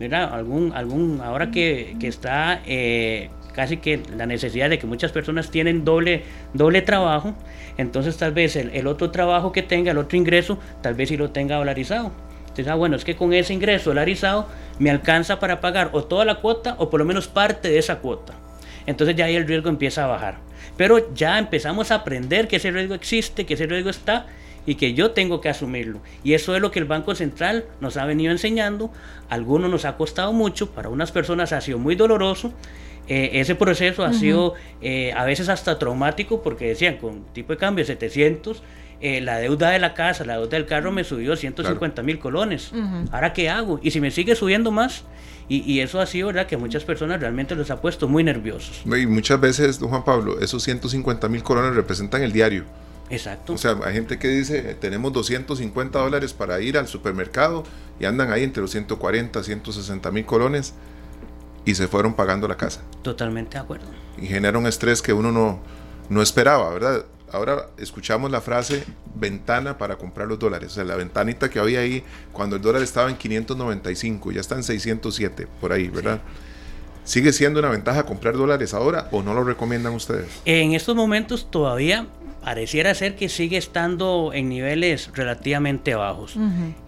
mira, 0.00 0.24
algún, 0.24 0.72
algún, 0.74 1.20
ahora 1.20 1.52
que, 1.52 1.96
está 2.02 2.60
eh, 2.66 3.30
casi 3.54 3.76
que 3.76 4.02
la 4.16 4.26
necesidad 4.26 4.68
de 4.68 4.80
que 4.80 4.86
muchas 4.88 5.12
personas 5.12 5.52
tienen 5.52 5.84
doble, 5.84 6.24
doble 6.54 6.82
trabajo, 6.82 7.36
entonces 7.76 8.16
tal 8.16 8.32
vez 8.32 8.56
el, 8.56 8.86
otro 8.86 9.10
trabajo 9.10 9.52
que 9.52 9.62
tenga, 9.62 9.90
el 9.90 9.98
otro 9.98 10.16
ingreso, 10.16 10.58
tal 10.82 10.94
vez 10.94 11.08
sí 11.08 11.16
lo 11.16 11.30
tenga 11.30 11.56
dolarizado. 11.56 12.12
Entonces, 12.40 12.68
ah, 12.68 12.76
bueno, 12.76 12.94
es 12.94 13.04
que 13.04 13.16
con 13.16 13.32
ese 13.32 13.52
ingreso 13.52 13.90
dolarizado 13.90 14.46
me 14.78 14.90
alcanza 14.90 15.40
para 15.40 15.60
pagar 15.60 15.90
o 15.92 16.04
toda 16.04 16.24
la 16.24 16.36
cuota 16.36 16.76
o 16.78 16.88
por 16.88 17.00
lo 17.00 17.06
menos 17.06 17.26
parte 17.26 17.68
de 17.68 17.78
esa 17.78 17.98
cuota. 17.98 18.34
Entonces 18.86 19.16
ya 19.16 19.24
ahí 19.24 19.34
el 19.34 19.46
riesgo 19.46 19.68
empieza 19.68 20.04
a 20.04 20.08
bajar. 20.08 20.38
Pero 20.76 21.12
ya 21.14 21.38
empezamos 21.38 21.90
a 21.90 21.96
aprender 21.96 22.48
que 22.48 22.56
ese 22.56 22.70
riesgo 22.70 22.94
existe, 22.94 23.46
que 23.46 23.54
ese 23.54 23.66
riesgo 23.66 23.90
está 23.90 24.26
y 24.66 24.76
que 24.76 24.94
yo 24.94 25.10
tengo 25.10 25.40
que 25.40 25.48
asumirlo. 25.48 26.00
Y 26.22 26.34
eso 26.34 26.54
es 26.54 26.62
lo 26.62 26.70
que 26.70 26.78
el 26.78 26.84
Banco 26.84 27.14
Central 27.14 27.64
nos 27.80 27.96
ha 27.96 28.04
venido 28.04 28.32
enseñando. 28.32 28.90
Algunos 29.28 29.70
nos 29.70 29.84
ha 29.84 29.96
costado 29.96 30.32
mucho, 30.32 30.70
para 30.70 30.88
unas 30.88 31.12
personas 31.12 31.52
ha 31.52 31.60
sido 31.60 31.78
muy 31.78 31.94
doloroso. 31.96 32.52
Eh, 33.08 33.40
ese 33.40 33.54
proceso 33.54 34.04
ha 34.04 34.12
sido 34.12 34.54
eh, 34.80 35.12
a 35.12 35.24
veces 35.24 35.48
hasta 35.50 35.78
traumático 35.78 36.42
porque 36.42 36.68
decían 36.68 36.96
con 36.96 37.24
tipo 37.34 37.52
de 37.52 37.58
cambio 37.58 37.84
700 37.84 38.62
eh, 39.00 39.20
la 39.20 39.36
deuda 39.36 39.70
de 39.70 39.78
la 39.78 39.92
casa, 39.92 40.24
la 40.24 40.38
deuda 40.38 40.56
del 40.56 40.64
carro 40.64 40.90
me 40.90 41.04
subió 41.04 41.36
150 41.36 42.02
mil 42.02 42.18
colones. 42.18 42.72
¿Ahora 43.12 43.34
qué 43.34 43.50
hago? 43.50 43.78
Y 43.82 43.90
si 43.90 44.00
me 44.00 44.10
sigue 44.10 44.34
subiendo 44.34 44.70
más, 44.70 45.04
y, 45.46 45.80
eso 45.80 46.00
ha 46.00 46.06
sido 46.06 46.28
verdad 46.28 46.46
que 46.46 46.56
muchas 46.56 46.84
personas 46.84 47.20
realmente 47.20 47.54
los 47.54 47.70
ha 47.70 47.82
puesto 47.82 48.08
muy 48.08 48.24
nerviosos. 48.24 48.82
Y 48.86 49.06
muchas 49.06 49.38
veces, 49.38 49.78
don 49.78 49.90
Juan 49.90 50.04
Pablo, 50.04 50.40
esos 50.40 50.62
150 50.62 51.28
mil 51.28 51.42
colones 51.42 51.74
representan 51.74 52.22
el 52.22 52.32
diario. 52.32 52.64
Exacto. 53.10 53.52
O 53.52 53.58
sea, 53.58 53.76
hay 53.84 53.92
gente 53.92 54.18
que 54.18 54.28
dice, 54.28 54.74
tenemos 54.80 55.12
250 55.12 55.98
dólares 55.98 56.32
para 56.32 56.62
ir 56.62 56.78
al 56.78 56.88
supermercado 56.88 57.64
y 58.00 58.06
andan 58.06 58.32
ahí 58.32 58.42
entre 58.42 58.62
los 58.62 58.70
140, 58.70 59.42
160 59.42 60.10
mil 60.12 60.24
colones 60.24 60.72
y 61.64 61.74
se 61.74 61.88
fueron 61.88 62.14
pagando 62.14 62.48
la 62.48 62.56
casa. 62.56 62.82
Totalmente 63.02 63.56
de 63.56 63.62
acuerdo. 63.62 63.86
Y 64.18 64.26
genera 64.26 64.58
un 64.58 64.66
estrés 64.66 65.02
que 65.02 65.12
uno 65.12 65.32
no, 65.32 65.60
no 66.08 66.22
esperaba, 66.22 66.70
¿verdad? 66.70 67.04
ahora 67.34 67.66
escuchamos 67.78 68.30
la 68.30 68.40
frase 68.40 68.84
ventana 69.14 69.76
para 69.76 69.96
comprar 69.96 70.28
los 70.28 70.38
dólares. 70.38 70.72
O 70.72 70.74
sea, 70.76 70.84
la 70.84 70.96
ventanita 70.96 71.50
que 71.50 71.58
había 71.58 71.80
ahí 71.80 72.02
cuando 72.32 72.56
el 72.56 72.62
dólar 72.62 72.82
estaba 72.82 73.10
en 73.10 73.16
595, 73.16 74.32
ya 74.32 74.40
está 74.40 74.54
en 74.54 74.62
607, 74.62 75.48
por 75.60 75.72
ahí, 75.72 75.88
¿verdad? 75.88 76.20
¿Sigue 77.04 77.32
siendo 77.32 77.60
una 77.60 77.68
ventaja 77.68 78.04
comprar 78.04 78.34
dólares 78.34 78.72
ahora 78.72 79.08
o 79.10 79.22
no 79.22 79.34
lo 79.34 79.44
recomiendan 79.44 79.94
ustedes? 79.94 80.28
En 80.44 80.72
estos 80.72 80.96
momentos 80.96 81.50
todavía 81.50 82.06
pareciera 82.42 82.94
ser 82.94 83.16
que 83.16 83.28
sigue 83.28 83.58
estando 83.58 84.30
en 84.32 84.48
niveles 84.48 85.10
relativamente 85.12 85.94
bajos. 85.94 86.36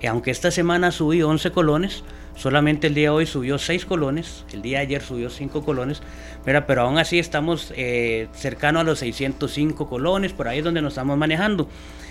Aunque 0.09 0.31
esta 0.31 0.51
semana 0.51 0.91
subió 0.91 1.29
11 1.29 1.51
colones, 1.51 2.03
solamente 2.37 2.87
el 2.87 2.95
día 2.95 3.11
de 3.11 3.17
hoy 3.17 3.27
subió 3.27 3.59
6 3.59 3.87
colones, 3.87 4.45
el 4.53 4.63
día 4.63 4.79
de 4.79 4.85
ayer 4.85 5.03
subió 5.03 5.31
5 5.31 5.65
colones, 5.65 6.03
pero, 6.47 6.83
aún 6.83 6.97
así 6.99 7.19
estamos 7.19 7.73
eh, 7.77 8.29
cercanos 8.33 8.83
a 8.83 8.85
los 8.85 9.01
605 9.01 9.89
colones, 9.89 10.33
por 10.33 10.47
ahí 10.47 10.59
es 10.59 10.65
donde 10.65 10.81
nos 10.81 10.93
estamos 10.93 11.19
manejando. 11.19 11.69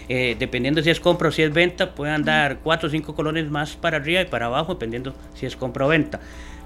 Eh, 0.09 0.35
dependiendo 0.37 0.83
si 0.83 0.89
es 0.89 0.99
compra 0.99 1.29
o 1.29 1.31
si 1.31 1.41
es 1.41 1.53
venta, 1.53 1.95
pueden 1.95 2.23
dar 2.25 2.59
4 2.59 2.87
o 2.87 2.91
5 2.91 3.15
colones 3.15 3.49
más 3.49 3.77
para 3.77 3.97
arriba 3.97 4.21
y 4.21 4.25
para 4.25 4.47
abajo, 4.47 4.73
dependiendo 4.73 5.15
si 5.35 5.45
es 5.45 5.55
compra 5.55 5.85
o 5.85 5.87
venta. 5.87 6.19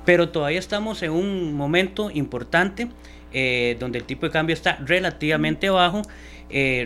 Pero 0.04 0.30
todavía 0.30 0.58
estamos 0.58 1.04
en 1.04 1.12
un 1.12 1.54
momento 1.54 2.10
importante 2.10 2.88
eh, 3.32 3.78
donde 3.80 4.00
el 4.00 4.06
tipo 4.06 4.26
de 4.26 4.32
cambio 4.32 4.56
está 4.56 4.78
relativamente 4.84 5.70
bajo. 5.70 6.02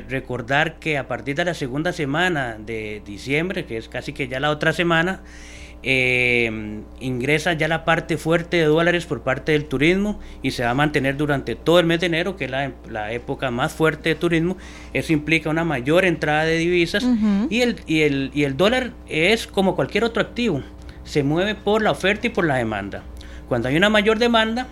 recordar 0.10 0.80
que 0.80 0.98
a 0.98 1.08
partir 1.08 1.36
de 1.36 1.46
la 1.46 1.54
segunda 1.54 1.94
semana 1.94 2.58
de 2.60 3.02
diciembre, 3.06 3.64
que 3.64 3.78
es 3.78 3.88
casi 3.88 4.12
que 4.12 4.28
ya 4.28 4.42
la 4.42 4.50
otra 4.50 4.74
semana, 4.74 5.22
eh, 5.84 6.82
ingresa 7.00 7.54
ya 7.54 7.68
la 7.68 7.84
parte 7.84 8.18
fuerte 8.18 8.58
de 8.58 8.66
dólares 8.66 9.06
por 9.06 9.22
parte 9.22 9.52
del 9.52 9.66
turismo 9.66 10.20
y 10.42 10.52
se 10.52 10.64
va 10.64 10.72
a 10.72 10.74
mantener 10.74 11.18
durante 11.18 11.56
todo 11.56 11.80
el 11.80 11.86
mes 11.86 12.00
de 12.00 12.08
enero, 12.08 12.36
que 12.38 12.46
es 12.46 12.52
la, 12.52 13.12
época 13.12 13.52
más 13.52 13.74
fuerte 13.74 14.10
de 14.10 14.16
turismo. 14.16 14.58
Eso 14.94 15.14
implica 15.14 15.50
una 15.50 15.64
mayor 15.64 16.06
entrada 16.06 16.46
de 16.46 16.58
divisas 16.58 17.06
y, 17.50 17.62
el, 17.62 17.76
y, 17.86 18.02
el, 18.02 18.32
y 18.34 18.44
el 18.44 18.56
dólar 18.58 18.92
es 19.08 19.46
como 19.48 19.76
cualquier 19.76 20.04
otro 20.04 20.22
activo, 20.22 20.64
se 21.04 21.24
mueve 21.24 21.56
por 21.56 21.82
la 21.82 21.92
oferta 21.92 22.28
y 22.28 22.30
por 22.30 22.46
la 22.46 22.56
demanda. 22.56 23.04
Cuando 23.50 23.68
hay 23.68 23.76
una 23.76 23.90
mayor 23.90 24.20
demanda, 24.20 24.68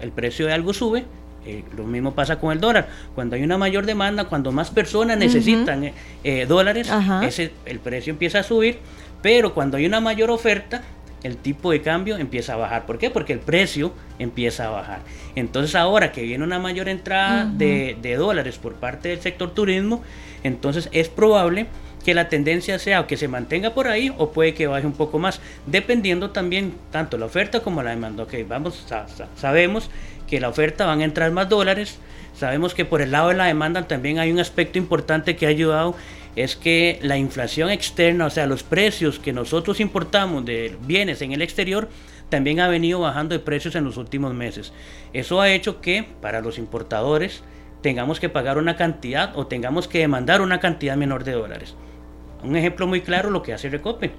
el 0.00 0.12
precio 0.12 0.46
de 0.46 0.52
algo 0.52 0.72
sube, 0.72 1.04
eh, 1.46 1.64
lo 1.76 1.84
mismo 1.84 2.14
pasa 2.14 2.38
con 2.38 2.52
el 2.52 2.60
dólar. 2.60 2.88
Cuando 3.14 3.36
hay 3.36 3.42
una 3.42 3.56
mayor 3.56 3.86
demanda, 3.86 4.24
cuando 4.24 4.52
más 4.52 4.70
personas 4.70 5.16
necesitan 5.16 5.84
eh, 5.84 5.94
eh, 6.22 6.46
dólares, 6.46 6.90
ese, 7.22 7.52
el 7.64 7.80
precio 7.80 8.12
empieza 8.12 8.40
a 8.40 8.42
subir. 8.42 8.78
Pero 9.22 9.54
cuando 9.54 9.76
hay 9.76 9.86
una 9.86 10.00
mayor 10.00 10.30
oferta, 10.30 10.82
el 11.22 11.36
tipo 11.36 11.70
de 11.70 11.82
cambio 11.82 12.16
empieza 12.16 12.54
a 12.54 12.56
bajar. 12.56 12.86
¿Por 12.86 12.98
qué? 12.98 13.10
Porque 13.10 13.32
el 13.32 13.40
precio 13.40 13.92
empieza 14.18 14.66
a 14.66 14.70
bajar. 14.70 15.00
Entonces 15.34 15.74
ahora 15.74 16.12
que 16.12 16.22
viene 16.22 16.44
una 16.44 16.58
mayor 16.58 16.88
entrada 16.88 17.44
de, 17.44 17.96
dólares 18.16 18.58
por 18.58 18.74
parte 18.74 19.10
del 19.10 19.20
sector 19.20 19.52
turismo, 19.52 20.02
entonces 20.42 20.88
es 20.92 21.08
probable 21.08 21.66
que 22.04 22.14
la 22.14 22.30
tendencia 22.30 22.78
sea 22.78 23.06
que 23.06 23.18
se 23.18 23.28
mantenga 23.28 23.74
por 23.74 23.86
ahí 23.86 24.12
o 24.16 24.32
puede 24.32 24.54
que 24.54 24.66
baje 24.66 24.86
un 24.86 24.94
poco 24.94 25.18
más, 25.18 25.40
dependiendo 25.66 26.30
también 26.30 26.74
tanto 26.90 27.18
la 27.18 27.26
oferta 27.26 27.60
como 27.60 27.82
la 27.82 27.90
demanda. 27.90 28.22
Ok, 28.22 28.34
vamos, 28.48 28.86
sabemos 29.36 29.90
que 30.26 30.40
la 30.40 30.48
oferta 30.48 30.86
van 30.86 31.00
a 31.00 31.04
entrar 31.04 31.30
más 31.32 31.50
dólares, 31.50 31.98
sabemos 32.34 32.72
que 32.72 32.86
por 32.86 33.02
el 33.02 33.10
lado 33.10 33.28
de 33.28 33.34
la 33.34 33.44
demanda 33.44 33.86
también 33.86 34.18
hay 34.18 34.32
un 34.32 34.38
aspecto 34.38 34.78
importante 34.78 35.36
que 35.36 35.44
ha 35.44 35.50
ayudado 35.50 35.94
es 36.36 36.56
que 36.56 36.98
la 37.02 37.16
inflación 37.16 37.70
externa, 37.70 38.26
o 38.26 38.30
sea, 38.30 38.46
los 38.46 38.62
precios 38.62 39.18
que 39.18 39.32
nosotros 39.32 39.80
importamos 39.80 40.44
de 40.44 40.76
bienes 40.86 41.22
en 41.22 41.32
el 41.32 41.42
exterior, 41.42 41.88
también 42.28 42.60
ha 42.60 42.68
venido 42.68 43.00
bajando 43.00 43.34
de 43.34 43.40
precios 43.40 43.74
en 43.74 43.84
los 43.84 43.96
últimos 43.96 44.32
meses. 44.34 44.72
Eso 45.12 45.40
ha 45.40 45.50
hecho 45.50 45.80
que 45.80 46.06
para 46.20 46.40
los 46.40 46.58
importadores 46.58 47.42
tengamos 47.82 48.20
que 48.20 48.28
pagar 48.28 48.58
una 48.58 48.76
cantidad 48.76 49.36
o 49.36 49.46
tengamos 49.46 49.88
que 49.88 49.98
demandar 49.98 50.40
una 50.40 50.60
cantidad 50.60 50.96
menor 50.96 51.24
de 51.24 51.32
dólares. 51.32 51.74
Un 52.42 52.56
ejemplo 52.56 52.86
muy 52.86 53.02
claro 53.02 53.28
lo 53.28 53.42
que 53.42 53.52
hace 53.52 53.68
Recope. 53.68 54.12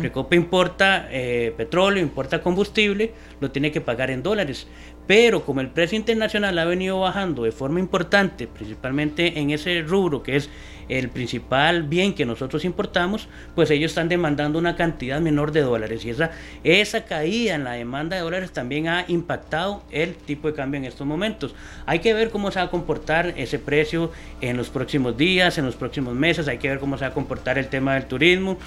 Recope 0.00 0.34
importa 0.34 1.08
eh, 1.10 1.52
petróleo, 1.56 2.02
importa 2.02 2.40
combustible, 2.40 3.12
lo 3.40 3.50
tiene 3.50 3.70
que 3.70 3.82
pagar 3.82 4.10
en 4.10 4.22
dólares. 4.22 4.66
Pero 5.06 5.44
como 5.44 5.60
el 5.60 5.68
precio 5.68 5.96
internacional 5.96 6.58
ha 6.58 6.64
venido 6.64 7.00
bajando 7.00 7.44
de 7.44 7.52
forma 7.52 7.78
importante, 7.78 8.46
principalmente 8.46 9.38
en 9.38 9.50
ese 9.50 9.82
rubro 9.82 10.22
que 10.22 10.36
es 10.36 10.48
el 10.88 11.08
principal 11.08 11.82
bien 11.82 12.14
que 12.14 12.24
nosotros 12.24 12.64
importamos, 12.64 13.28
pues 13.54 13.70
ellos 13.70 13.90
están 13.90 14.08
demandando 14.08 14.58
una 14.58 14.76
cantidad 14.76 15.20
menor 15.20 15.52
de 15.52 15.62
dólares. 15.62 16.04
Y 16.04 16.10
esa, 16.10 16.30
esa 16.64 17.04
caída 17.04 17.54
en 17.54 17.64
la 17.64 17.72
demanda 17.72 18.16
de 18.16 18.22
dólares 18.22 18.52
también 18.52 18.88
ha 18.88 19.04
impactado 19.08 19.82
el 19.90 20.14
tipo 20.14 20.48
de 20.48 20.54
cambio 20.54 20.78
en 20.78 20.84
estos 20.84 21.06
momentos. 21.06 21.54
Hay 21.86 21.98
que 21.98 22.14
ver 22.14 22.30
cómo 22.30 22.50
se 22.50 22.58
va 22.58 22.66
a 22.66 22.70
comportar 22.70 23.34
ese 23.36 23.58
precio 23.58 24.12
en 24.40 24.56
los 24.56 24.68
próximos 24.68 25.16
días, 25.16 25.58
en 25.58 25.64
los 25.64 25.76
próximos 25.76 26.14
meses, 26.14 26.48
hay 26.48 26.58
que 26.58 26.68
ver 26.68 26.78
cómo 26.78 26.96
se 26.96 27.04
va 27.04 27.10
a 27.10 27.14
comportar 27.14 27.58
el 27.58 27.68
tema 27.68 27.94
del 27.94 28.06
turismo. 28.06 28.58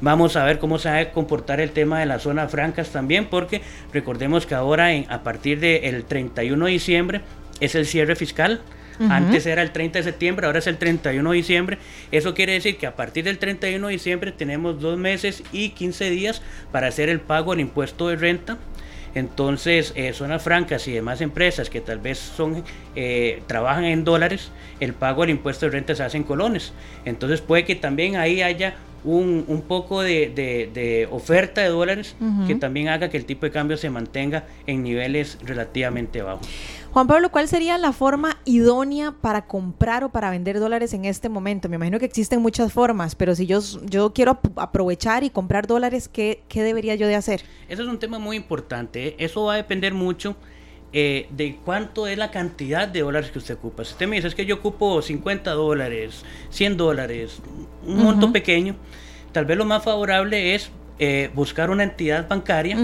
Vamos 0.00 0.36
a 0.36 0.44
ver 0.44 0.58
cómo 0.58 0.78
se 0.78 0.88
va 0.88 0.98
a 0.98 1.10
comportar 1.10 1.60
el 1.60 1.70
tema 1.70 1.98
de 1.98 2.06
las 2.06 2.22
zonas 2.22 2.50
francas 2.50 2.90
también, 2.90 3.26
porque 3.26 3.62
recordemos 3.92 4.46
que 4.46 4.54
ahora 4.54 4.88
a 5.08 5.22
partir 5.22 5.58
del 5.58 6.04
31 6.04 6.66
de 6.66 6.70
diciembre 6.70 7.20
es 7.60 7.74
el 7.74 7.86
cierre 7.86 8.14
fiscal 8.14 8.60
antes 9.00 9.46
era 9.46 9.62
el 9.62 9.70
30 9.70 9.98
de 10.00 10.02
septiembre, 10.04 10.46
ahora 10.46 10.58
es 10.58 10.66
el 10.66 10.78
31 10.78 11.30
de 11.30 11.36
diciembre. 11.36 11.78
Eso 12.10 12.34
quiere 12.34 12.52
decir 12.52 12.76
que 12.76 12.86
a 12.86 12.96
partir 12.96 13.24
del 13.24 13.38
31 13.38 13.86
de 13.86 13.92
diciembre 13.92 14.32
tenemos 14.32 14.80
dos 14.80 14.98
meses 14.98 15.42
y 15.52 15.70
15 15.70 16.10
días 16.10 16.42
para 16.72 16.88
hacer 16.88 17.08
el 17.08 17.20
pago 17.20 17.52
del 17.52 17.60
impuesto 17.60 18.08
de 18.08 18.16
renta. 18.16 18.58
Entonces, 19.14 19.92
eh, 19.96 20.12
zonas 20.12 20.42
francas 20.42 20.86
y 20.86 20.92
demás 20.92 21.20
empresas 21.20 21.70
que 21.70 21.80
tal 21.80 21.98
vez 21.98 22.18
son 22.18 22.62
eh, 22.94 23.42
trabajan 23.46 23.84
en 23.84 24.04
dólares, 24.04 24.50
el 24.80 24.92
pago 24.92 25.22
del 25.22 25.30
impuesto 25.30 25.66
de 25.66 25.72
renta 25.72 25.94
se 25.94 26.02
hace 26.02 26.16
en 26.18 26.24
colones. 26.24 26.72
Entonces 27.04 27.40
puede 27.40 27.64
que 27.64 27.74
también 27.74 28.16
ahí 28.16 28.42
haya 28.42 28.76
un, 29.04 29.44
un 29.48 29.62
poco 29.62 30.02
de, 30.02 30.30
de, 30.30 30.70
de, 30.72 31.08
oferta 31.10 31.60
de 31.60 31.68
dólares 31.68 32.16
que 32.46 32.54
también 32.54 32.88
haga 32.88 33.08
que 33.08 33.16
el 33.16 33.24
tipo 33.24 33.46
de 33.46 33.52
cambio 33.52 33.76
se 33.76 33.90
mantenga 33.90 34.44
en 34.66 34.82
niveles 34.82 35.38
relativamente 35.44 36.22
bajos. 36.22 36.48
Juan 36.90 37.06
Pablo, 37.06 37.30
¿cuál 37.30 37.48
sería 37.48 37.76
la 37.78 37.92
forma 37.92 38.38
idónea 38.44 39.14
para 39.20 39.46
comprar 39.46 40.04
o 40.04 40.08
para 40.08 40.30
vender 40.30 40.58
dólares 40.58 40.94
en 40.94 41.04
este 41.04 41.28
momento? 41.28 41.68
Me 41.68 41.76
imagino 41.76 41.98
que 41.98 42.06
existen 42.06 42.40
muchas 42.40 42.72
formas, 42.72 43.14
pero 43.14 43.34
si 43.34 43.46
yo, 43.46 43.60
yo 43.84 44.12
quiero 44.12 44.38
aprovechar 44.56 45.22
y 45.22 45.30
comprar 45.30 45.66
dólares, 45.66 46.08
¿qué, 46.08 46.42
¿qué 46.48 46.62
debería 46.62 46.94
yo 46.94 47.06
de 47.06 47.14
hacer? 47.14 47.42
Eso 47.68 47.82
es 47.82 47.88
un 47.88 47.98
tema 47.98 48.18
muy 48.18 48.36
importante. 48.36 49.08
¿eh? 49.08 49.16
Eso 49.18 49.44
va 49.44 49.54
a 49.54 49.56
depender 49.56 49.92
mucho 49.92 50.34
eh, 50.92 51.28
de 51.30 51.58
cuánto 51.64 52.06
es 52.06 52.16
la 52.16 52.30
cantidad 52.30 52.88
de 52.88 53.00
dólares 53.00 53.30
que 53.30 53.38
usted 53.38 53.56
ocupa. 53.56 53.84
Si 53.84 53.92
usted 53.92 54.08
me 54.08 54.16
dice 54.16 54.28
es 54.28 54.34
que 54.34 54.46
yo 54.46 54.56
ocupo 54.56 55.02
50 55.02 55.50
dólares, 55.52 56.24
100 56.50 56.76
dólares, 56.76 57.40
un 57.86 58.02
monto 58.02 58.32
pequeño, 58.32 58.76
tal 59.32 59.44
vez 59.44 59.58
lo 59.58 59.64
más 59.64 59.84
favorable 59.84 60.54
es 60.54 60.70
eh, 61.00 61.30
buscar 61.32 61.70
una 61.70 61.84
entidad 61.84 62.26
bancaria 62.26 62.76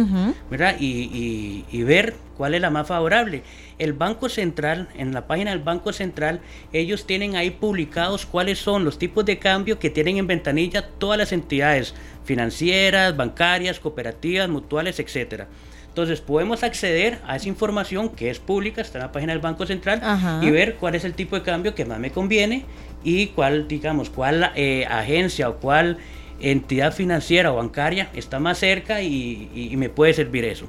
¿verdad? 0.49 0.77
Y, 0.79 0.87
y, 0.87 1.64
y, 1.73 1.83
ver 1.83 2.14
cuál 2.37 2.55
es 2.55 2.61
la 2.61 2.71
más 2.71 2.87
favorable. 2.87 3.43
El 3.79 3.93
Banco 3.93 4.29
Central, 4.29 4.88
en 4.97 5.12
la 5.12 5.27
página 5.27 5.51
del 5.51 5.59
Banco 5.59 5.93
Central, 5.93 6.40
ellos 6.73 7.07
tienen 7.07 7.35
ahí 7.35 7.51
publicados 7.51 8.25
cuáles 8.25 8.61
son 8.61 8.85
los 8.85 8.99
tipos 8.99 9.25
de 9.25 9.40
cambio 9.40 9.81
que 9.81 9.90
tienen 9.90 10.19
en 10.19 10.29
ventanilla 10.29 10.87
todas 10.99 11.19
las 11.19 11.33
entidades 11.33 11.95
financieras, 12.25 13.17
bancarias, 13.17 13.81
cooperativas, 13.81 14.49
mutuales, 14.49 15.01
etcétera. 15.01 15.49
Entonces 15.94 16.20
podemos 16.20 16.64
acceder 16.64 17.20
a 17.24 17.37
esa 17.37 17.48
información 17.48 18.09
que 18.09 18.28
es 18.28 18.40
pública, 18.40 18.83
está 18.83 18.98
en 18.98 19.04
la 19.04 19.12
página 19.12 19.33
del 19.33 19.40
Banco 19.40 19.64
Central, 19.64 20.00
Ajá. 20.02 20.40
y 20.42 20.50
ver 20.50 20.74
cuál 20.74 20.96
es 20.96 21.04
el 21.04 21.14
tipo 21.14 21.37
de 21.37 21.42
cambio 21.42 21.76
que 21.76 21.85
más 21.85 22.00
me 22.00 22.11
conviene 22.11 22.64
y 23.04 23.28
cuál, 23.28 23.68
digamos, 23.68 24.11
cuál 24.11 24.50
eh, 24.57 24.87
agencia 24.90 25.48
o 25.48 25.59
cuál 25.59 25.98
entidad 26.40 26.92
financiera 26.92 27.52
o 27.52 27.57
bancaria 27.59 28.09
está 28.12 28.40
más 28.40 28.59
cerca 28.59 29.02
y, 29.02 29.48
y, 29.54 29.68
y, 29.70 29.76
me 29.76 29.88
puede 29.88 30.14
servir 30.14 30.44
eso. 30.44 30.66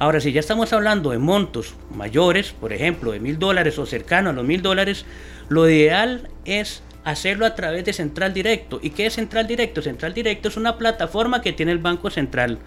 Ahora, 0.00 0.18
si 0.18 0.32
ya 0.32 0.40
estamos 0.40 0.72
hablando 0.72 1.12
de 1.12 1.18
montos 1.18 1.76
mayores, 1.94 2.50
por 2.50 2.72
ejemplo, 2.72 3.12
de 3.12 3.20
mil 3.20 3.38
dólares 3.38 3.78
o 3.78 3.86
cercano 3.86 4.30
a 4.30 4.32
los 4.32 4.44
mil 4.44 4.60
dólares, 4.60 5.06
lo 5.48 5.70
ideal 5.70 6.30
es 6.44 6.82
hacerlo 7.04 7.46
a 7.46 7.54
través 7.54 7.84
de 7.84 7.92
Central 7.92 8.34
Directo. 8.34 8.80
¿Y 8.82 8.90
qué 8.90 9.06
es 9.06 9.14
Central 9.14 9.46
Directo? 9.46 9.82
Central 9.82 10.14
Directo 10.14 10.48
es 10.48 10.56
una 10.56 10.76
plataforma 10.78 11.42
que 11.42 11.52
tiene 11.52 11.70
el 11.70 11.78
Banco 11.78 12.10
Central, 12.10 12.58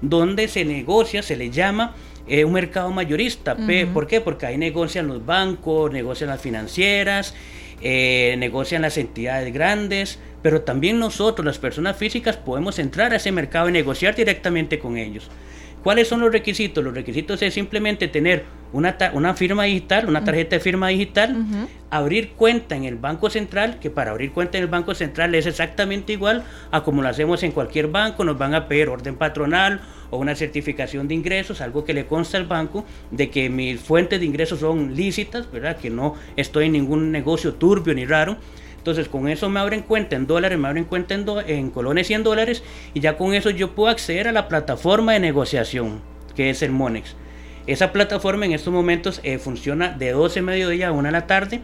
donde 0.00 0.48
se 0.48 0.64
negocia, 0.64 1.22
se 1.22 1.36
le 1.36 1.50
llama 1.50 1.94
eh, 2.26 2.44
un 2.44 2.52
mercado 2.52 2.90
mayorista. 2.90 3.54
Uh 3.54 3.62
-huh. 3.62 3.92
¿Por 3.92 4.06
qué? 4.06 4.20
Porque 4.20 4.46
ahí 4.46 4.58
negocian 4.58 5.06
los 5.06 5.24
bancos, 5.24 5.90
negocian 5.92 6.30
las 6.30 6.40
financieras, 6.40 7.34
eh, 7.80 8.34
negocian 8.38 8.82
las 8.82 8.98
entidades 8.98 9.52
grandes, 9.52 10.18
pero 10.42 10.62
también 10.62 10.98
nosotros, 10.98 11.44
las 11.44 11.58
personas 11.58 11.96
físicas, 11.96 12.36
podemos 12.36 12.78
entrar 12.78 13.12
a 13.12 13.16
ese 13.16 13.32
mercado 13.32 13.68
y 13.68 13.72
negociar 13.72 14.14
directamente 14.14 14.78
con 14.78 14.96
ellos. 14.96 15.28
¿Cuáles 15.82 16.08
son 16.08 16.20
los 16.20 16.32
requisitos? 16.32 16.82
Los 16.82 16.94
requisitos 16.94 17.40
es 17.42 17.54
simplemente 17.54 18.08
tener 18.08 18.44
una, 18.72 18.96
una 19.14 19.34
firma 19.34 19.64
digital, 19.64 20.08
una 20.08 20.24
tarjeta 20.24 20.56
de 20.56 20.60
firma 20.60 20.88
digital, 20.88 21.34
uh 21.34 21.40
-huh. 21.40 21.68
abrir 21.90 22.30
cuenta 22.32 22.76
en 22.76 22.84
el 22.84 22.96
Banco 22.96 23.30
Central, 23.30 23.78
que 23.80 23.88
para 23.90 24.10
abrir 24.10 24.32
cuenta 24.32 24.58
en 24.58 24.64
el 24.64 24.70
Banco 24.70 24.94
Central 24.94 25.34
es 25.34 25.46
exactamente 25.46 26.12
igual 26.12 26.44
a 26.70 26.82
como 26.82 27.02
lo 27.02 27.08
hacemos 27.08 27.42
en 27.42 27.52
cualquier 27.52 27.88
banco, 27.88 28.24
nos 28.24 28.36
van 28.36 28.54
a 28.54 28.68
pedir 28.68 28.88
orden 28.88 29.16
patronal 29.16 29.80
o 30.10 30.18
una 30.18 30.34
certificación 30.34 31.08
de 31.08 31.14
ingresos, 31.14 31.60
algo 31.60 31.84
que 31.84 31.94
le 31.94 32.06
consta 32.06 32.36
al 32.36 32.44
banco 32.44 32.84
de 33.10 33.30
que 33.30 33.48
mis 33.48 33.80
fuentes 33.80 34.20
de 34.20 34.26
ingresos 34.26 34.60
son 34.60 34.94
lícitas, 34.94 35.50
¿verdad? 35.50 35.76
Que 35.76 35.90
no 35.90 36.14
estoy 36.36 36.66
en 36.66 36.72
ningún 36.72 37.10
negocio 37.10 37.54
turbio 37.54 37.94
ni 37.94 38.04
raro. 38.04 38.36
Entonces 38.78 39.08
con 39.08 39.28
eso 39.28 39.50
me 39.50 39.60
abren 39.60 39.82
cuenta 39.82 40.16
en 40.16 40.26
dólares, 40.26 40.58
me 40.58 40.68
abren 40.68 40.84
cuenta 40.84 41.14
en, 41.14 41.26
en 41.46 41.70
colones 41.70 42.10
y 42.10 42.14
en 42.14 42.22
dólares 42.22 42.62
y 42.94 43.00
ya 43.00 43.16
con 43.16 43.34
eso 43.34 43.50
yo 43.50 43.74
puedo 43.74 43.90
acceder 43.90 44.28
a 44.28 44.32
la 44.32 44.48
plataforma 44.48 45.12
de 45.12 45.20
negociación 45.20 46.00
que 46.38 46.50
es 46.50 46.62
el 46.62 46.70
Monex. 46.70 47.16
Esa 47.66 47.92
plataforma 47.92 48.46
en 48.46 48.52
estos 48.52 48.72
momentos 48.72 49.20
eh, 49.24 49.38
funciona 49.38 49.90
de 49.90 50.12
12 50.12 50.40
mediodía 50.40 50.88
a 50.88 50.92
1 50.92 51.02
de 51.02 51.10
la 51.10 51.26
tarde. 51.26 51.62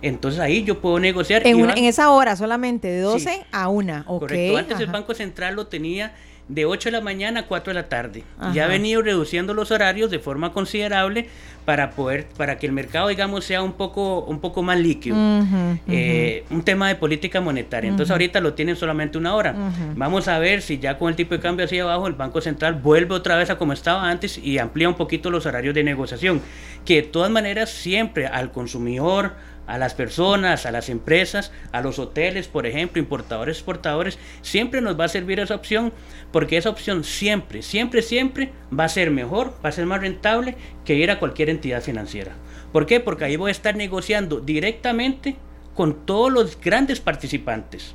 Entonces 0.00 0.38
ahí 0.38 0.62
yo 0.62 0.80
puedo 0.80 1.00
negociar. 1.00 1.44
En, 1.44 1.60
una, 1.60 1.74
en 1.74 1.86
esa 1.86 2.08
hora 2.10 2.36
solamente, 2.36 2.86
de 2.86 3.00
12 3.00 3.18
sí, 3.30 3.40
a 3.50 3.68
1. 3.68 4.04
Okay, 4.06 4.18
correcto. 4.20 4.58
Antes 4.58 4.74
ajá. 4.76 4.84
el 4.84 4.90
Banco 4.90 5.14
Central 5.14 5.56
lo 5.56 5.66
tenía 5.66 6.14
de 6.46 6.64
8 6.66 6.88
de 6.88 6.92
la 6.92 7.00
mañana 7.00 7.40
a 7.40 7.46
4 7.48 7.72
de 7.72 7.74
la 7.74 7.88
tarde. 7.88 8.22
Ajá. 8.38 8.54
Ya 8.54 8.64
ha 8.66 8.68
venido 8.68 9.02
reduciendo 9.02 9.54
los 9.54 9.72
horarios 9.72 10.08
de 10.12 10.20
forma 10.20 10.52
considerable 10.52 11.28
para 11.64 11.90
poder 11.90 12.26
para 12.36 12.58
que 12.58 12.66
el 12.66 12.72
mercado 12.72 13.08
digamos 13.08 13.44
sea 13.44 13.62
un 13.62 13.72
poco 13.72 14.24
un 14.24 14.40
poco 14.40 14.62
más 14.62 14.78
líquido. 14.78 15.16
Uh 15.16 15.18
-huh, 15.18 15.78
eh, 15.88 16.44
uh 16.44 16.50
-huh. 16.50 16.56
un 16.56 16.62
tema 16.62 16.88
de 16.88 16.96
política 16.96 17.40
monetaria. 17.40 17.88
Entonces 17.88 18.10
uh 18.10 18.12
-huh. 18.12 18.14
ahorita 18.14 18.40
lo 18.40 18.54
tienen 18.54 18.76
solamente 18.76 19.18
una 19.18 19.34
hora. 19.34 19.54
Vamos 19.96 20.28
a 20.28 20.38
ver 20.38 20.62
si 20.62 20.78
ya 20.78 20.98
con 20.98 21.08
el 21.08 21.16
tipo 21.16 21.34
de 21.34 21.40
cambio 21.40 21.64
hacia 21.64 21.82
abajo 21.82 22.06
el 22.06 22.14
Banco 22.14 22.40
Central 22.40 22.74
vuelve 22.74 23.14
otra 23.14 23.36
vez 23.36 23.50
a 23.50 23.56
como 23.56 23.72
estaba 23.72 24.08
antes 24.08 24.38
y 24.38 24.58
amplía 24.58 24.88
un 24.88 24.96
poquito 24.96 25.30
los 25.30 25.46
horarios 25.46 25.74
de 25.74 25.84
negociación, 25.84 26.40
que 26.84 26.96
de 26.96 27.02
todas 27.02 27.30
maneras 27.30 27.70
siempre 27.70 28.26
al 28.26 28.50
consumidor 28.50 29.32
a 29.66 29.78
las 29.78 29.94
personas, 29.94 30.66
a 30.66 30.70
las 30.70 30.88
empresas, 30.88 31.52
a 31.72 31.80
los 31.80 31.98
hoteles, 31.98 32.48
por 32.48 32.66
ejemplo, 32.66 33.00
importadores, 33.00 33.58
exportadores, 33.58 34.18
siempre 34.42 34.80
nos 34.80 34.98
va 34.98 35.04
a 35.04 35.08
servir 35.08 35.40
esa 35.40 35.54
opción, 35.54 35.92
porque 36.32 36.56
esa 36.56 36.70
opción 36.70 37.04
siempre, 37.04 37.62
siempre, 37.62 38.02
siempre 38.02 38.52
va 38.76 38.84
a 38.84 38.88
ser 38.88 39.10
mejor, 39.10 39.54
va 39.64 39.68
a 39.68 39.72
ser 39.72 39.86
más 39.86 40.00
rentable 40.00 40.56
que 40.84 40.94
ir 40.94 41.10
a 41.10 41.18
cualquier 41.18 41.50
entidad 41.50 41.82
financiera. 41.82 42.32
¿Por 42.72 42.86
qué? 42.86 43.00
Porque 43.00 43.24
ahí 43.24 43.36
voy 43.36 43.50
a 43.50 43.52
estar 43.52 43.76
negociando 43.76 44.40
directamente 44.40 45.36
con 45.74 46.06
todos 46.06 46.32
los 46.32 46.60
grandes 46.60 47.00
participantes. 47.00 47.94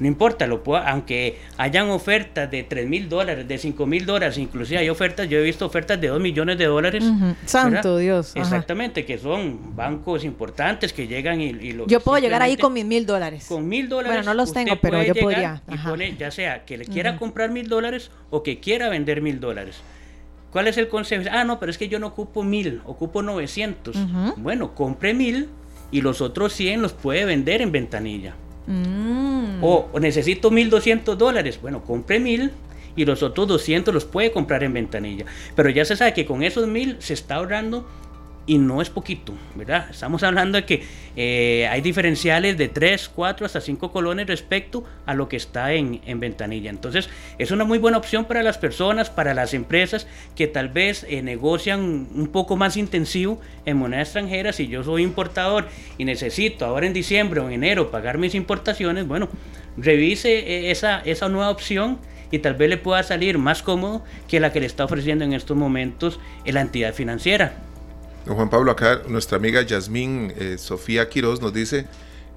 No 0.00 0.08
importa, 0.08 0.46
lo 0.46 0.62
puedo, 0.64 0.82
aunque 0.82 1.38
hayan 1.56 1.88
ofertas 1.88 2.50
de 2.50 2.64
3 2.64 2.88
mil 2.88 3.08
dólares, 3.08 3.46
de 3.46 3.58
5 3.58 3.86
mil 3.86 4.04
dólares, 4.06 4.38
inclusive 4.38 4.78
hay 4.80 4.88
ofertas, 4.88 5.28
yo 5.28 5.38
he 5.38 5.42
visto 5.42 5.64
ofertas 5.64 6.00
de 6.00 6.08
2 6.08 6.20
millones 6.20 6.58
de 6.58 6.64
dólares. 6.64 7.04
Uh 7.04 7.12
-huh. 7.12 7.34
Santo 7.46 7.98
Dios. 7.98 8.32
Ajá. 8.32 8.40
Exactamente, 8.40 9.04
que 9.04 9.18
son 9.18 9.76
bancos 9.76 10.24
importantes 10.24 10.92
que 10.92 11.06
llegan 11.06 11.40
y, 11.40 11.50
y 11.50 11.72
lo 11.72 11.86
Yo 11.86 12.00
puedo 12.00 12.18
llegar 12.18 12.42
ahí 12.42 12.56
con 12.56 12.72
mis 12.72 12.84
mil 12.84 13.06
dólares. 13.06 13.46
Con 13.48 13.68
mil 13.68 13.88
dólares. 13.88 14.18
Bueno, 14.18 14.32
no 14.32 14.34
los 14.34 14.52
tengo, 14.52 14.76
pero 14.80 15.02
yo 15.02 15.14
podría. 15.14 15.62
Y 15.72 15.78
pone, 15.78 16.16
ya 16.16 16.30
sea 16.30 16.64
que 16.64 16.76
le 16.76 16.86
quiera 16.86 17.12
uh 17.12 17.14
-huh. 17.14 17.18
comprar 17.18 17.50
mil 17.50 17.68
dólares 17.68 18.10
o 18.30 18.42
que 18.42 18.58
quiera 18.58 18.88
vender 18.88 19.22
mil 19.22 19.38
dólares. 19.38 19.76
¿Cuál 20.50 20.68
es 20.68 20.76
el 20.76 20.88
consejo? 20.88 21.24
Ah, 21.30 21.44
no, 21.44 21.58
pero 21.58 21.70
es 21.70 21.78
que 21.78 21.88
yo 21.88 21.98
no 21.98 22.08
ocupo 22.08 22.42
mil, 22.44 22.80
ocupo 22.84 23.22
900. 23.22 23.96
Uh 23.96 23.98
-huh. 23.98 24.34
Bueno, 24.36 24.74
compre 24.74 25.14
mil 25.14 25.48
y 25.90 26.00
los 26.00 26.20
otros 26.20 26.52
100 26.52 26.82
los 26.82 26.92
puede 26.92 27.24
vender 27.24 27.60
en 27.62 27.70
ventanilla. 27.72 28.34
Mm. 28.66 29.62
O, 29.62 29.88
o, 29.92 30.00
necesito 30.00 30.50
1200 30.50 31.16
dólares. 31.18 31.58
Bueno, 31.60 31.82
compre 31.82 32.18
1000 32.18 32.50
y 32.96 33.04
los 33.04 33.22
otros 33.22 33.48
200 33.48 33.92
los 33.92 34.04
puede 34.04 34.32
comprar 34.32 34.62
en 34.64 34.72
ventanilla. 34.72 35.26
Pero 35.54 35.70
ya 35.70 35.84
se 35.84 35.96
sabe 35.96 36.14
que 36.14 36.26
con 36.26 36.42
esos 36.42 36.66
1000 36.66 36.96
se 37.00 37.14
está 37.14 37.36
ahorrando 37.36 37.86
y 38.46 38.58
no 38.58 38.82
es 38.82 38.90
poquito, 38.90 39.34
¿verdad? 39.54 39.86
Estamos 39.90 40.22
hablando 40.22 40.56
de 40.56 40.64
que 40.64 40.82
eh, 41.16 41.66
hay 41.70 41.80
diferenciales 41.80 42.58
de 42.58 42.68
3, 42.68 43.10
4 43.14 43.46
hasta 43.46 43.60
5 43.60 43.90
colones 43.90 44.26
respecto 44.26 44.84
a 45.06 45.14
lo 45.14 45.28
que 45.28 45.36
está 45.36 45.72
en, 45.72 46.00
en, 46.04 46.20
ventanilla. 46.20 46.70
Entonces, 46.70 47.08
es 47.38 47.50
una 47.50 47.64
muy 47.64 47.78
buena 47.78 47.96
opción 47.96 48.26
para 48.26 48.42
las 48.42 48.58
personas, 48.58 49.08
para 49.08 49.32
las 49.32 49.54
empresas 49.54 50.06
que 50.36 50.46
tal 50.46 50.68
vez 50.68 51.06
eh, 51.08 51.22
negocian 51.22 51.80
un 52.14 52.28
poco 52.28 52.56
más 52.56 52.76
intensivo 52.76 53.40
en 53.64 53.78
moneda 53.78 54.02
extranjera. 54.02 54.52
Si 54.52 54.68
yo 54.68 54.84
soy 54.84 55.02
importador 55.02 55.68
y 55.96 56.04
necesito 56.04 56.66
ahora 56.66 56.86
en 56.86 56.92
diciembre 56.92 57.40
o 57.40 57.46
en 57.46 57.54
enero 57.54 57.90
pagar 57.90 58.18
mis 58.18 58.34
importaciones, 58.34 59.06
bueno, 59.06 59.28
revise 59.76 60.38
eh, 60.38 60.70
esa, 60.70 61.00
esa 61.00 61.28
nueva 61.28 61.50
opción 61.50 61.98
y 62.30 62.40
tal 62.40 62.54
vez 62.54 62.68
le 62.68 62.76
pueda 62.76 63.02
salir 63.02 63.38
más 63.38 63.62
cómodo 63.62 64.04
que 64.28 64.40
la 64.40 64.52
que 64.52 64.60
le 64.60 64.66
está 64.66 64.84
ofreciendo 64.84 65.24
en 65.24 65.32
estos 65.32 65.56
momentos 65.56 66.20
la 66.44 66.60
entidad 66.60 66.92
financiera. 66.92 67.73
Don 68.24 68.36
Juan 68.36 68.48
Pablo, 68.48 68.70
acá 68.70 69.02
nuestra 69.06 69.36
amiga 69.36 69.60
Yasmín 69.62 70.32
eh, 70.36 70.56
Sofía 70.56 71.08
Quiroz 71.10 71.42
nos 71.42 71.52
dice 71.52 71.86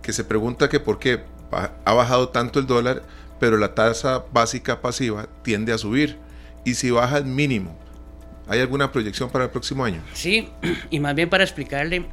que 0.01 0.11
se 0.11 0.25
pregunta 0.25 0.67
que 0.67 0.81
por 0.81 0.99
qué 0.99 1.21
ha 1.51 1.93
bajado 1.93 2.29
tanto 2.29 2.59
el 2.59 2.67
dólar, 2.67 3.03
pero 3.39 3.57
la 3.57 3.73
tasa 3.73 4.25
básica 4.33 4.81
pasiva 4.81 5.27
tiende 5.43 5.71
a 5.71 5.77
subir. 5.77 6.17
Y 6.65 6.73
si 6.73 6.91
baja 6.91 7.19
el 7.19 7.25
mínimo, 7.25 7.77
¿hay 8.49 8.59
alguna 8.59 8.91
proyección 8.91 9.29
para 9.29 9.45
el 9.45 9.49
próximo 9.49 9.85
año? 9.85 10.01
Sí, 10.13 10.49
y 10.89 10.99
más 10.99 11.15
bien 11.15 11.29
para 11.29 11.45
explicarle 11.45 12.05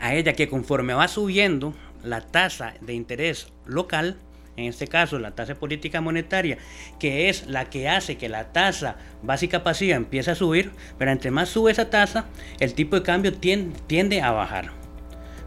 a 0.00 0.14
ella 0.14 0.32
que 0.32 0.48
conforme 0.48 0.94
va 0.94 1.06
subiendo 1.06 1.74
la 2.02 2.20
tasa 2.20 2.74
de 2.80 2.94
interés 2.94 3.52
local, 3.66 4.18
en 4.58 4.64
este 4.64 4.88
caso 4.88 5.18
la 5.18 5.30
tasa 5.30 5.54
política 5.54 6.00
monetaria, 6.00 6.58
que 6.98 7.28
es 7.28 7.46
la 7.46 7.70
que 7.70 7.88
hace 7.88 8.16
que 8.16 8.28
la 8.28 8.52
tasa 8.52 8.96
básica 9.22 9.62
pasiva 9.62 9.96
empiece 9.96 10.32
a 10.32 10.34
subir, 10.34 10.72
pero 10.98 11.12
entre 11.12 11.30
más 11.30 11.48
sube 11.48 11.70
esa 11.70 11.90
tasa, 11.90 12.26
el 12.58 12.74
tipo 12.74 12.96
de 12.96 13.02
cambio 13.02 13.32
tiende, 13.32 14.20
a 14.20 14.32
bajar. 14.32 14.72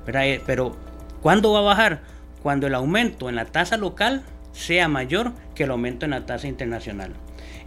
Eh, 0.07 0.41
pero, 0.45 0.77
¿cuándo 1.21 1.51
va 1.51 1.59
a 1.59 1.63
bajar? 1.63 2.01
Cuando 2.41 2.67
el 2.67 2.73
aumento 2.73 3.29
en 3.29 3.35
la 3.35 3.45
tasa 3.45 3.77
local 3.77 4.23
sea 4.53 4.87
mayor 4.87 5.33
que 5.55 5.63
el 5.63 5.71
aumento 5.71 6.05
en 6.05 6.11
la 6.11 6.25
tasa 6.25 6.47
internacional. 6.47 7.13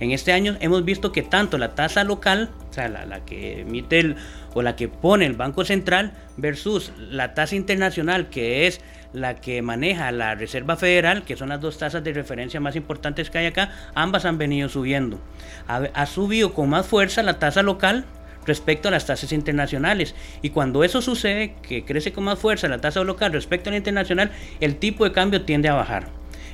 En 0.01 0.11
este 0.11 0.33
año 0.33 0.57
hemos 0.61 0.85
visto 0.85 1.13
que 1.13 1.23
tanto 1.23 1.57
la 1.57 1.75
tasa 1.75 2.05
local, 2.05 2.51
o 2.71 2.73
sea, 2.73 2.89
la, 2.89 3.07
la 3.07 3.25
que 3.25 3.61
emite 3.61 4.01
el, 4.01 4.17
o 4.55 4.63
la 4.63 4.77
que 4.77 4.89
pone 4.89 5.27
el 5.27 5.35
Banco 5.35 5.65
Central, 5.65 6.15
versus 6.37 6.93
la 6.99 7.35
tasa 7.35 7.55
internacional, 7.55 8.29
que 8.29 8.67
es 8.67 8.81
la 9.15 9.37
que 9.37 9.63
maneja 9.63 10.13
la 10.13 10.35
Reserva 10.35 10.77
Federal, 10.77 11.23
que 11.25 11.37
son 11.37 11.49
las 11.49 11.61
dos 11.61 11.79
tasas 11.79 12.05
de 12.05 12.13
referencia 12.13 12.61
más 12.61 12.77
importantes 12.77 13.31
que 13.31 13.39
hay 13.39 13.47
acá, 13.47 13.71
ambas 13.95 14.27
han 14.27 14.37
venido 14.37 14.69
subiendo. 14.69 15.21
Ha, 15.69 15.89
ha 15.95 16.07
subido 16.07 16.53
con 16.53 16.69
más 16.69 16.87
fuerza 16.87 17.23
la 17.23 17.39
tasa 17.39 17.63
local, 17.63 18.05
respecto 18.47 18.89
a 18.89 18.91
las 18.91 19.07
tasas 19.07 19.33
internacionales. 19.33 20.15
Y 20.43 20.51
cuando 20.51 20.85
eso 20.85 21.03
sucede, 21.03 21.55
que 21.63 21.85
crece 21.85 22.13
con 22.13 22.25
más 22.25 22.39
fuerza 22.39 22.69
la 22.69 22.81
tasa 22.81 23.03
local 23.05 23.33
respecto 23.33 23.71
a 23.71 23.73
la 23.73 23.79
internacional, 23.79 24.31
el 24.61 24.77
tipo 24.77 25.05
de 25.05 25.13
cambio 25.13 25.43
tiende 25.43 25.69
a 25.69 25.75
bajar. 25.75 26.09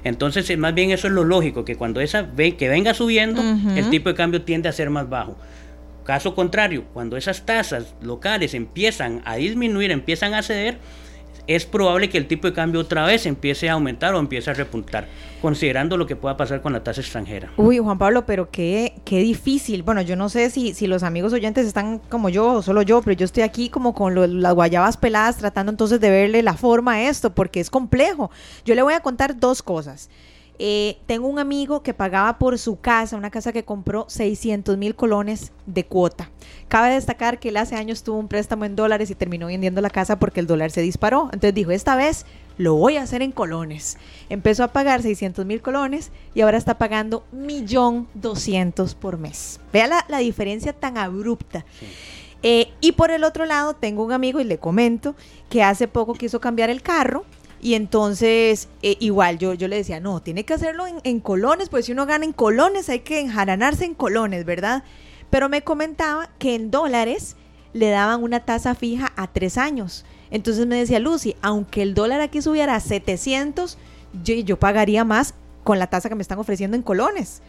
Entonces, 0.05 0.49
eh, 0.51 0.57
más 0.57 0.75
bien 0.75 0.91
eso 0.91 1.09
es 1.09 1.13
lo 1.13 1.25
lógico, 1.25 1.65
que 1.65 1.77
cuando 1.77 2.01
esa 2.01 2.23
ve, 2.23 2.57
que 2.57 2.69
venga 2.69 2.95
subiendo, 2.95 3.43
el 3.77 3.91
tipo 3.91 4.09
de 4.09 4.15
cambio 4.15 4.43
tiende 4.43 4.69
a 4.69 4.73
ser 4.73 4.89
más 4.91 5.09
bajo. 5.09 5.37
Caso 6.05 6.35
contrario, 6.35 6.85
cuando 6.95 7.17
esas 7.17 7.45
tasas 7.45 7.95
locales 8.01 8.55
empiezan 8.55 9.21
a 9.27 9.37
disminuir, 9.37 9.91
empiezan 9.91 10.33
a 10.33 10.43
ceder, 10.43 10.79
es 11.47 11.67
probable 11.67 12.09
que 12.09 12.19
el 12.19 12.27
tipo 12.27 12.47
de 12.47 12.53
cambio 12.53 12.81
otra 12.81 13.05
vez 13.05 13.27
empiece 13.27 13.69
a 13.69 13.75
aumentar 13.75 14.15
o 14.15 14.19
empiece 14.19 14.51
a 14.51 14.55
repuntar, 14.55 15.07
considerando 15.41 15.97
lo 15.97 16.07
que 16.07 16.17
pueda 16.17 16.37
pasar 16.37 16.63
con 16.63 16.73
la 16.73 16.83
tasa 16.83 17.01
extranjera. 17.01 17.51
Uy, 17.57 17.79
Juan 17.79 17.99
Pablo, 17.99 18.27
pero 18.27 18.51
qué, 18.51 18.95
qué 19.05 19.21
difícil. 19.21 19.83
Bueno, 19.83 20.03
yo 20.03 20.17
no 20.17 20.29
sé 20.29 20.51
si, 20.51 20.75
si 20.75 20.87
los 20.87 21.03
amigos 21.03 21.33
oyentes 21.33 21.67
están 21.67 21.99
como 21.99 22.29
yo 22.29 22.53
o 22.53 22.63
solo 22.63 22.83
yo, 22.83 23.03
pero 23.03 23.17
yo 23.17 23.25
estoy 23.25 23.43
aquí 23.43 23.69
como 23.69 23.95
con 23.95 24.43
las 24.43 24.55
guayabas 24.55 24.97
peladas 24.97 25.39
tratando 25.39 25.71
entonces 25.71 26.01
de 26.01 26.11
verle 26.11 26.43
la 26.43 26.55
forma 26.55 26.95
a 26.95 27.09
esto, 27.09 27.35
porque 27.35 27.61
es 27.61 27.71
complejo. 27.71 28.31
Yo 28.65 28.75
le 28.75 28.83
voy 28.83 28.95
a 28.95 29.01
contar 29.01 29.39
dos 29.39 29.63
cosas. 29.63 30.11
Eh, 30.63 30.99
tengo 31.07 31.27
un 31.27 31.39
amigo 31.39 31.83
que 31.83 31.95
pagaba 31.95 32.39
por 32.39 32.59
su 32.59 32.79
casa, 32.79 33.17
una 33.17 33.31
casa 33.31 33.51
que 33.51 33.65
compró 33.65 34.05
600 34.11 34.77
mil 34.77 34.95
colones 34.95 35.53
de 35.65 35.87
cuota. 35.87 36.31
Cabe 36.69 36.93
destacar 36.93 37.39
que 37.39 37.49
él 37.49 37.57
hace 37.57 37.77
años 37.77 38.03
tuvo 38.03 38.19
un 38.19 38.29
préstamo 38.29 38.67
en 38.67 38.77
dólares 38.77 39.11
y 39.11 39.15
terminó 39.15 39.47
vendiendo 39.47 39.81
la 39.81 39.89
casa 39.89 40.19
porque 40.19 40.41
el 40.41 40.47
dólar 40.47 40.71
se 40.71 40.83
disparó. 40.83 41.31
Entonces 41.33 41.55
dijo, 41.55 41.71
esta 41.71 41.97
vez 41.97 42.27
lo 42.59 42.75
voy 42.75 42.99
a 42.99 43.05
hacer 43.05 43.23
en 43.23 43.33
colones. 43.33 43.97
Empezó 44.29 44.63
a 44.63 44.69
pagar 44.69 45.01
600 45.01 45.47
mil 45.47 45.63
colones 45.63 46.13
y 46.35 46.43
ahora 46.43 46.59
está 46.59 46.77
pagando 46.77 47.25
1.200.000 47.35 48.97
por 48.97 49.17
mes. 49.17 49.61
Vea 49.73 49.87
la, 49.87 50.05
la 50.11 50.19
diferencia 50.19 50.75
tan 50.75 50.99
abrupta. 50.99 51.65
Eh, 52.43 52.71
y 52.83 52.93
por 52.93 53.11
el 53.11 53.25
otro 53.25 53.47
lado, 53.47 53.73
tengo 53.73 54.05
un 54.05 54.13
amigo 54.13 54.41
y 54.41 54.45
le 54.45 54.59
comento 54.59 55.15
que 55.49 55.63
hace 55.63 55.89
poco 55.89 56.13
quiso 56.13 56.39
cambiar 56.39 56.69
el 56.69 56.83
carro. 56.83 57.25
Y 57.63 57.75
entonces, 57.75 58.69
eh, 58.83 58.97
igual 59.01 59.39
yo, 59.39 59.55
yo 59.55 59.69
le 59.69 59.77
decía, 59.77 60.01
no, 60.01 60.21
tiene 60.21 60.45
que 60.45 60.55
hacerlo 60.55 60.87
en, 60.87 60.97
en 61.05 61.21
colones, 61.21 61.69
pues 61.69 61.87
si 61.87 61.93
uno 61.93 62.07
gana 62.07 62.25
en 62.25 62.33
colones, 62.33 62.89
hay 62.89 63.01
que 63.01 63.21
enjaranarse 63.21 63.85
en 63.85 63.95
colones, 63.95 64.45
¿verdad? 64.45 64.83
Pero 65.29 65.49
me 65.49 65.63
comentaba 65.63 66.31
que 66.39 66.55
en 66.55 66.71
dólares 66.71 67.37
le 67.73 67.91
daban 67.91 68.23
una 68.23 68.41
tasa 68.41 68.75
fija 68.75 69.13
a 69.17 69.27
tres 69.27 69.59
años. 69.59 70.05
Entonces 70.31 70.67
me 70.67 70.77
decía 70.77 71.01
Lucy, 71.01 71.37
aunque 71.43 71.83
el 71.83 71.95
dólar 71.95 72.21
aquí 72.21 72.41
subiera 72.41 72.77
a 72.77 72.81
700, 72.81 73.77
yo, 74.25 74.35
yo 74.35 74.59
pagaría 74.59 75.05
más 75.05 75.35
con 75.65 75.79
la 75.79 75.89
tasa 75.89 76.09
que 76.09 76.15
me 76.15 76.23
están 76.23 76.39
ofreciendo 76.39 76.77
en 76.77 76.83
colones. 76.83 77.43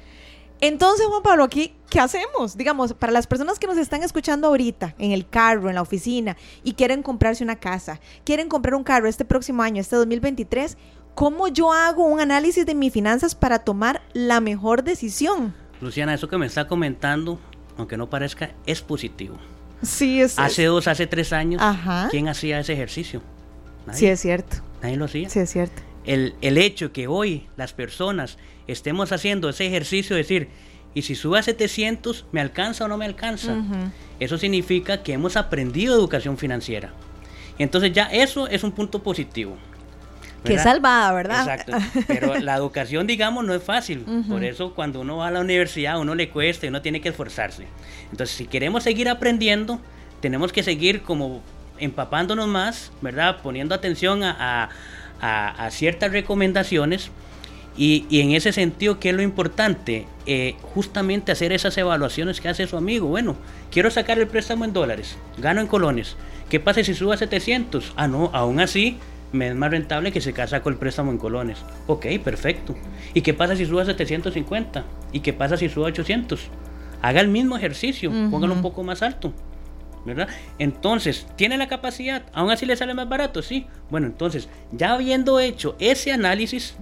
Entonces, 0.61 1.07
Juan 1.07 1.23
Pablo, 1.23 1.43
aquí, 1.43 1.73
¿qué 1.89 1.99
hacemos? 1.99 2.55
Digamos, 2.55 2.93
para 2.93 3.11
las 3.11 3.25
personas 3.25 3.57
que 3.57 3.65
nos 3.65 3.77
están 3.77 4.03
escuchando 4.03 4.47
ahorita, 4.47 4.93
en 4.99 5.11
el 5.11 5.27
carro, 5.27 5.69
en 5.69 5.75
la 5.75 5.81
oficina, 5.81 6.37
y 6.63 6.73
quieren 6.73 7.01
comprarse 7.01 7.43
una 7.43 7.55
casa, 7.55 7.99
quieren 8.23 8.47
comprar 8.47 8.75
un 8.75 8.83
carro 8.83 9.07
este 9.07 9.25
próximo 9.25 9.63
año, 9.63 9.81
este 9.81 9.95
2023, 9.95 10.77
¿cómo 11.15 11.47
yo 11.47 11.73
hago 11.73 12.05
un 12.05 12.19
análisis 12.19 12.65
de 12.67 12.75
mis 12.75 12.93
finanzas 12.93 13.33
para 13.33 13.59
tomar 13.59 14.03
la 14.13 14.39
mejor 14.39 14.83
decisión? 14.83 15.55
Luciana, 15.81 16.13
eso 16.13 16.27
que 16.27 16.37
me 16.37 16.45
está 16.45 16.67
comentando, 16.67 17.39
aunque 17.75 17.97
no 17.97 18.11
parezca, 18.11 18.51
es 18.67 18.83
positivo. 18.83 19.37
Sí, 19.81 20.21
es. 20.21 20.37
Hace 20.37 20.65
dos, 20.65 20.87
hace 20.87 21.07
tres 21.07 21.33
años, 21.33 21.59
Ajá. 21.59 22.07
¿quién 22.11 22.29
hacía 22.29 22.59
ese 22.59 22.73
ejercicio? 22.73 23.23
Nadie. 23.87 23.99
Sí, 23.99 24.05
es 24.05 24.19
cierto. 24.19 24.57
Nadie 24.83 24.97
lo 24.97 25.05
hacía. 25.05 25.27
Sí, 25.27 25.39
es 25.39 25.49
cierto. 25.49 25.81
El, 26.05 26.35
el 26.41 26.57
hecho 26.57 26.91
que 26.91 27.07
hoy 27.07 27.47
las 27.57 27.73
personas 27.73 28.37
estemos 28.67 29.11
haciendo 29.11 29.49
ese 29.49 29.67
ejercicio 29.67 30.15
de 30.15 30.21
decir, 30.23 30.49
y 30.93 31.03
si 31.03 31.15
sube 31.15 31.39
a 31.39 31.43
700, 31.43 32.25
¿me 32.31 32.41
alcanza 32.41 32.85
o 32.85 32.87
no 32.87 32.97
me 32.97 33.05
alcanza? 33.05 33.55
Eso 34.19 34.37
significa 34.37 35.03
que 35.03 35.13
hemos 35.13 35.37
aprendido 35.37 35.95
educación 35.95 36.37
financiera. 36.37 36.91
Entonces 37.59 37.93
ya 37.93 38.05
eso 38.05 38.47
es 38.47 38.63
un 38.63 38.71
punto 38.71 39.01
positivo. 39.03 39.55
Qué 40.43 40.49
¿verdad? 40.53 40.63
salvada, 40.63 41.13
¿verdad? 41.13 41.41
Exacto. 41.41 41.73
Pero 42.07 42.39
la 42.39 42.55
educación, 42.55 43.05
digamos, 43.05 43.45
no 43.45 43.53
es 43.53 43.61
fácil. 43.63 44.03
Por 44.27 44.43
eso 44.43 44.73
cuando 44.73 45.01
uno 45.01 45.17
va 45.17 45.27
a 45.27 45.31
la 45.31 45.39
universidad, 45.41 45.93
a 45.93 45.99
uno 45.99 46.15
le 46.15 46.29
cuesta 46.29 46.65
y 46.65 46.69
uno 46.69 46.81
tiene 46.81 46.99
que 46.99 47.09
esforzarse. 47.09 47.67
Entonces, 48.11 48.35
si 48.35 48.47
queremos 48.47 48.83
seguir 48.83 49.07
aprendiendo, 49.07 49.79
tenemos 50.19 50.51
que 50.51 50.63
seguir 50.63 51.03
como 51.03 51.41
empapándonos 51.77 52.47
más, 52.47 52.91
¿verdad? 53.01 53.37
Poniendo 53.43 53.75
atención 53.75 54.23
a, 54.23 54.35
a- 54.63 54.69
a- 55.21 55.65
a 55.65 55.71
ciertas 55.71 56.11
recomendaciones. 56.11 57.11
Y, 57.77 58.05
y 58.09 58.19
en 58.19 58.31
ese 58.31 58.51
sentido, 58.51 58.99
¿qué 58.99 59.09
es 59.11 59.15
lo 59.15 59.21
importante? 59.21 60.05
Eh, 60.25 60.55
justamente 60.61 61.31
hacer 61.31 61.53
esas 61.53 61.77
evaluaciones 61.77 62.41
que 62.41 62.49
hace 62.49 62.67
su 62.67 62.75
amigo. 62.75 63.07
Bueno, 63.07 63.37
quiero 63.71 63.89
sacar 63.89 64.19
el 64.19 64.27
préstamo 64.27 64.65
en 64.65 64.73
dólares, 64.73 65.17
gano 65.37 65.61
en 65.61 65.67
colones. 65.67 66.17
¿Qué 66.49 66.59
pasa 66.59 66.83
si 66.83 66.93
suba 66.93 67.13
a 67.13 67.17
700? 67.17 67.93
Ah, 67.95 68.09
no, 68.09 68.29
aún 68.33 68.59
así 68.59 68.97
me 69.31 69.47
es 69.47 69.55
más 69.55 69.71
rentable 69.71 70.11
que 70.11 70.19
se 70.19 70.33
saco 70.47 70.67
el 70.67 70.75
préstamo 70.75 71.11
en 71.11 71.17
colones. 71.17 71.59
Ok, 71.87 72.07
perfecto. 72.21 72.75
¿Y 73.13 73.21
qué 73.21 73.33
pasa 73.33 73.55
si 73.55 73.65
suba 73.65 73.83
a 73.83 73.85
750? 73.85 74.83
¿Y 75.13 75.21
qué 75.21 75.31
pasa 75.31 75.55
si 75.55 75.69
suba 75.69 75.87
a 75.87 75.91
800? 75.91 76.41
Haga 77.01 77.21
el 77.21 77.29
mismo 77.29 77.55
ejercicio, 77.55 78.11
póngalo 78.29 78.53
un 78.53 78.61
poco 78.61 78.83
más 78.83 79.01
alto. 79.01 79.31
¿Verdad? 80.05 80.27
Entonces, 80.59 81.27
¿tiene 81.35 81.57
la 81.57 81.67
capacidad? 81.67 82.23
¿Aún 82.33 82.51
así 82.51 82.65
le 82.65 82.75
sale 82.75 82.93
más 82.93 83.09
barato? 83.09 83.41
Sí. 83.41 83.67
Bueno, 83.89 84.07
entonces, 84.07 84.49
ya 84.71 84.93
habiendo 84.93 85.39
hecho 85.39 85.75
ese 85.79 86.11
análisis, 86.11 86.75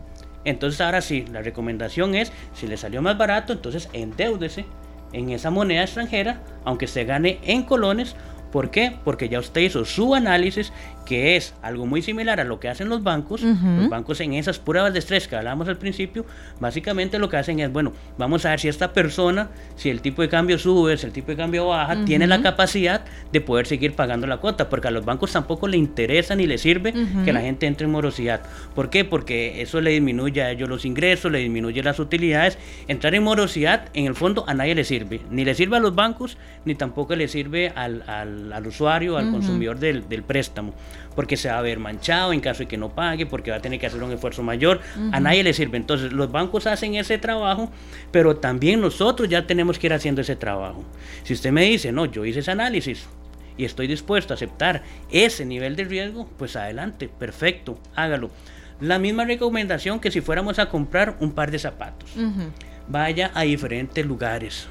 entonces 0.45 0.79
ahora 0.81 1.01
sí, 1.01 1.25
la 1.31 1.41
recomendación 1.41 2.15
es, 2.15 2.31
si 2.53 2.67
le 2.67 2.77
salió 2.77 3.01
más 3.01 3.17
barato, 3.17 3.53
entonces 3.53 3.89
endeúdese 3.93 4.65
en 5.13 5.29
esa 5.31 5.49
moneda 5.49 5.83
extranjera, 5.83 6.41
aunque 6.65 6.87
se 6.87 7.03
gane 7.03 7.39
en 7.43 7.63
colones. 7.63 8.15
¿Por 8.51 8.71
qué? 8.71 8.97
Porque 9.03 9.29
ya 9.29 9.39
usted 9.39 9.61
hizo 9.61 9.85
su 9.85 10.15
análisis, 10.15 10.73
que 11.09 11.35
es 11.35 11.55
algo 11.63 11.87
muy 11.87 12.03
similar 12.03 12.39
a 12.39 12.43
lo 12.43 12.59
que 12.59 12.69
hacen 12.69 12.87
los 12.87 13.01
bancos. 13.03 13.41
Los 13.41 13.89
bancos 13.89 14.19
en 14.21 14.33
esas 14.35 14.59
pruebas 14.59 14.93
de 14.93 14.99
estrés 14.99 15.27
que 15.27 15.35
hablábamos 15.35 15.67
al 15.67 15.77
principio, 15.77 16.23
básicamente 16.59 17.17
lo 17.19 17.29
que 17.29 17.37
hacen 17.37 17.59
es, 17.59 17.71
bueno, 17.71 17.93
vamos 18.17 18.45
a 18.45 18.51
ver 18.51 18.59
si 18.59 18.67
esta 18.67 18.93
persona, 18.93 19.49
si 19.75 19.89
el 19.89 20.01
tipo 20.01 20.21
de 20.21 20.29
cambio 20.29 20.59
sube, 20.59 20.95
si 20.97 21.05
el 21.07 21.11
tipo 21.11 21.31
de 21.31 21.37
cambio 21.37 21.67
baja, 21.67 22.05
tiene 22.05 22.27
la 22.27 22.41
capacidad 22.43 23.01
de 23.31 23.41
poder 23.41 23.65
seguir 23.65 23.93
pagando 23.95 24.27
la 24.27 24.37
cuota, 24.37 24.69
porque 24.69 24.87
a 24.87 24.91
los 24.91 25.03
bancos 25.03 25.31
tampoco 25.31 25.67
le 25.67 25.77
interesa 25.77 26.35
ni 26.35 26.45
le 26.45 26.57
sirve 26.57 26.93
que 27.25 27.33
la 27.33 27.41
gente 27.41 27.65
entre 27.65 27.85
en 27.85 27.91
morosidad. 27.91 28.41
¿Por 28.75 28.89
qué? 28.91 29.03
Porque 29.03 29.61
eso 29.61 29.81
le 29.81 29.89
disminuye 29.91 30.43
a 30.43 30.51
ellos 30.51 30.69
los 30.69 30.85
ingresos, 30.85 31.31
le 31.31 31.39
disminuye 31.39 31.81
las 31.81 31.99
utilidades. 31.99 32.57
Entrar 32.87 33.15
en 33.15 33.23
morosidad, 33.23 33.89
en 33.95 34.05
el 34.05 34.13
fondo, 34.15 34.43
a 34.47 34.53
nadie 34.53 34.75
le 34.75 34.83
sirve. 34.83 35.21
Ni 35.31 35.43
le 35.43 35.55
sirve 35.55 35.77
a 35.77 35.79
los 35.79 35.95
bancos, 35.95 36.37
ni 36.65 36.75
tampoco 36.75 37.15
le 37.15 37.27
sirve 37.27 37.71
al, 37.75 38.03
al- 38.07 38.53
al 38.53 38.67
usuario, 38.67 39.17
al 39.17 39.31
consumidor 39.31 39.79
del, 39.79 40.07
del 40.07 40.23
préstamo. 40.23 40.73
Porque 41.15 41.37
se 41.37 41.49
va 41.49 41.57
a 41.57 41.61
ver 41.61 41.79
manchado 41.79 42.33
en 42.33 42.39
caso 42.39 42.59
de 42.59 42.67
que 42.67 42.77
no 42.77 42.89
pague, 42.89 43.25
porque 43.25 43.51
va 43.51 43.57
a 43.57 43.61
tener 43.61 43.79
que 43.79 43.87
hacer 43.87 44.01
un 44.01 44.11
esfuerzo 44.11 44.43
mayor. 44.43 44.79
A 45.11 45.19
nadie 45.19 45.43
le 45.43 45.53
sirve. 45.53 45.77
Entonces, 45.77 46.13
los 46.13 46.31
bancos 46.31 46.67
hacen 46.67 46.95
ese 46.95 47.17
trabajo, 47.17 47.71
pero 48.11 48.37
también 48.37 48.81
nosotros 48.81 49.27
ya 49.27 49.45
tenemos 49.45 49.79
que 49.79 49.87
ir 49.87 49.93
haciendo 49.93 50.21
ese 50.21 50.35
trabajo. 50.35 50.83
Si 51.23 51.33
usted 51.33 51.51
me 51.51 51.63
dice, 51.63 51.91
no, 51.91 52.05
yo 52.05 52.25
hice 52.25 52.39
ese 52.39 52.51
análisis, 52.51 53.07
y 53.57 53.65
estoy 53.65 53.87
dispuesto 53.87 54.33
a 54.33 54.35
aceptar 54.35 54.83
ese 55.11 55.45
nivel 55.45 55.75
de 55.75 55.83
riesgo, 55.83 56.29
pues 56.37 56.55
adelante, 56.55 57.09
perfecto, 57.09 57.77
hágalo. 57.93 58.31
La 58.79 58.99
misma 58.99 59.25
recomendación 59.25 59.99
que 59.99 60.11
si 60.11 60.21
fuéramos 60.21 60.59
a 60.59 60.69
comprar 60.69 61.17
un 61.19 61.33
par 61.33 61.51
de 61.51 61.59
zapatos. 61.59 62.09
Vaya 62.87 63.31
a 63.35 63.41
diferentes 63.41 64.05
lugares, 64.05 64.67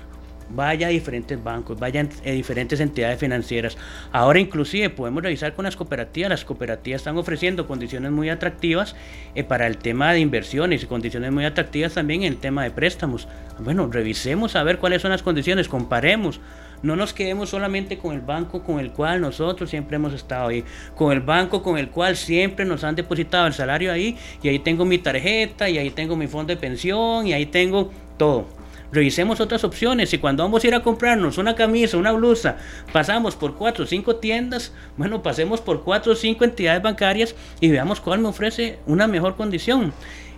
vaya 0.51 0.87
a 0.87 0.91
diferentes 0.91 1.43
bancos, 1.43 1.79
vaya 1.79 2.01
a 2.01 2.31
diferentes 2.31 2.81
entidades 2.81 3.19
financieras. 3.19 3.77
Ahora 4.13 4.41
inclusive 4.41 4.91
podemos 4.91 5.23
revisar 5.23 5.55
con 5.55 5.65
las 5.65 5.77
cooperativas. 5.77 6.31
Las 6.31 6.45
cooperativas 6.45 7.01
están 7.01 7.17
ofreciendo 7.19 7.67
condiciones 7.67 8.11
muy 8.11 8.31
atractivas 8.31 8.97
eh, 9.35 9.45
para 9.45 9.67
el 9.67 9.79
tema 9.79 10.13
de 10.13 10.21
inversiones 10.21 10.83
y 10.83 10.87
condiciones 10.87 11.33
muy 11.33 11.45
atractivas 11.45 11.95
también 11.95 12.23
en 12.23 12.33
el 12.33 12.39
tema 12.39 12.65
de 12.65 12.71
préstamos. 12.71 13.29
Bueno, 13.59 13.89
revisemos 13.91 14.57
a 14.57 14.63
ver 14.63 14.79
cuáles 14.79 15.03
son 15.03 15.11
las 15.11 15.23
condiciones, 15.23 15.69
comparemos. 15.69 16.41
No 16.81 16.95
nos 16.95 17.13
quedemos 17.13 17.51
solamente 17.51 17.99
con 17.99 18.15
el 18.15 18.21
banco 18.21 18.63
con 18.63 18.79
el 18.79 18.93
cual 18.93 19.21
nosotros 19.21 19.69
siempre 19.69 19.97
hemos 19.97 20.13
estado 20.13 20.49
ahí, 20.49 20.65
con 20.95 21.13
el 21.13 21.21
banco 21.21 21.61
con 21.61 21.77
el 21.77 21.89
cual 21.91 22.17
siempre 22.17 22.65
nos 22.65 22.85
han 22.85 22.95
depositado 22.95 23.49
el 23.49 23.53
salario 23.53 23.91
ahí, 23.91 24.17
y 24.43 24.49
ahí 24.49 24.61
tengo 24.61 24.85
mi 24.85 24.99
tarjeta, 24.99 25.69
y 25.69 25.77
ahí 25.77 25.91
tengo 25.91 26.15
mi 26.15 26.29
fondo 26.29 26.53
de 26.53 26.57
pensión, 26.57 27.27
y 27.27 27.33
ahí 27.33 27.47
tengo 27.47 27.91
todo. 28.17 28.58
Revisemos 28.93 29.41
otras 29.41 29.65
opciones. 29.65 30.13
Y 30.15 30.19
cuando 30.19 30.43
vamos 30.43 30.65
a 30.65 30.67
ir 30.67 30.75
a 30.75 30.83
comprarnos 30.83 31.39
una 31.39 31.55
camisa, 31.55 31.97
una 31.97 32.13
blusa, 32.13 32.57
pasamos 32.93 33.37
por 33.37 33.55
cuatro 33.55 33.85
o 33.85 33.87
cinco 33.87 34.17
tiendas, 34.17 34.73
bueno, 34.97 35.23
pasemos 35.23 35.61
por 35.61 35.83
cuatro 35.85 36.13
o 36.13 36.17
cinco 36.17 36.45
entidades 36.45 36.83
bancarias 36.83 37.35
y 37.61 37.69
veamos 37.69 38.01
cuál 38.01 38.21
me 38.21 38.29
ofrece 38.29 38.79
una 38.87 39.07
mejor 39.07 39.37
condición. 39.37 39.93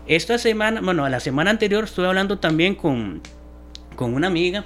Esta 0.06 0.38
semana, 0.38 0.80
bueno, 0.80 1.08
la 1.08 1.20
semana 1.20 1.50
anterior 1.50 1.84
estuve 1.84 2.06
hablando 2.06 2.38
también 2.38 2.74
con, 2.74 3.20
con 3.94 4.14
una 4.14 4.26
amiga 4.26 4.64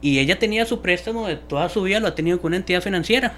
y 0.00 0.18
ella 0.18 0.38
tenía 0.38 0.64
su 0.66 0.80
préstamo 0.80 1.28
de 1.28 1.36
toda 1.36 1.68
su 1.68 1.82
vida, 1.82 2.00
lo 2.00 2.08
ha 2.08 2.14
tenido 2.14 2.40
con 2.40 2.48
una 2.48 2.56
entidad 2.56 2.82
financiera. 2.82 3.34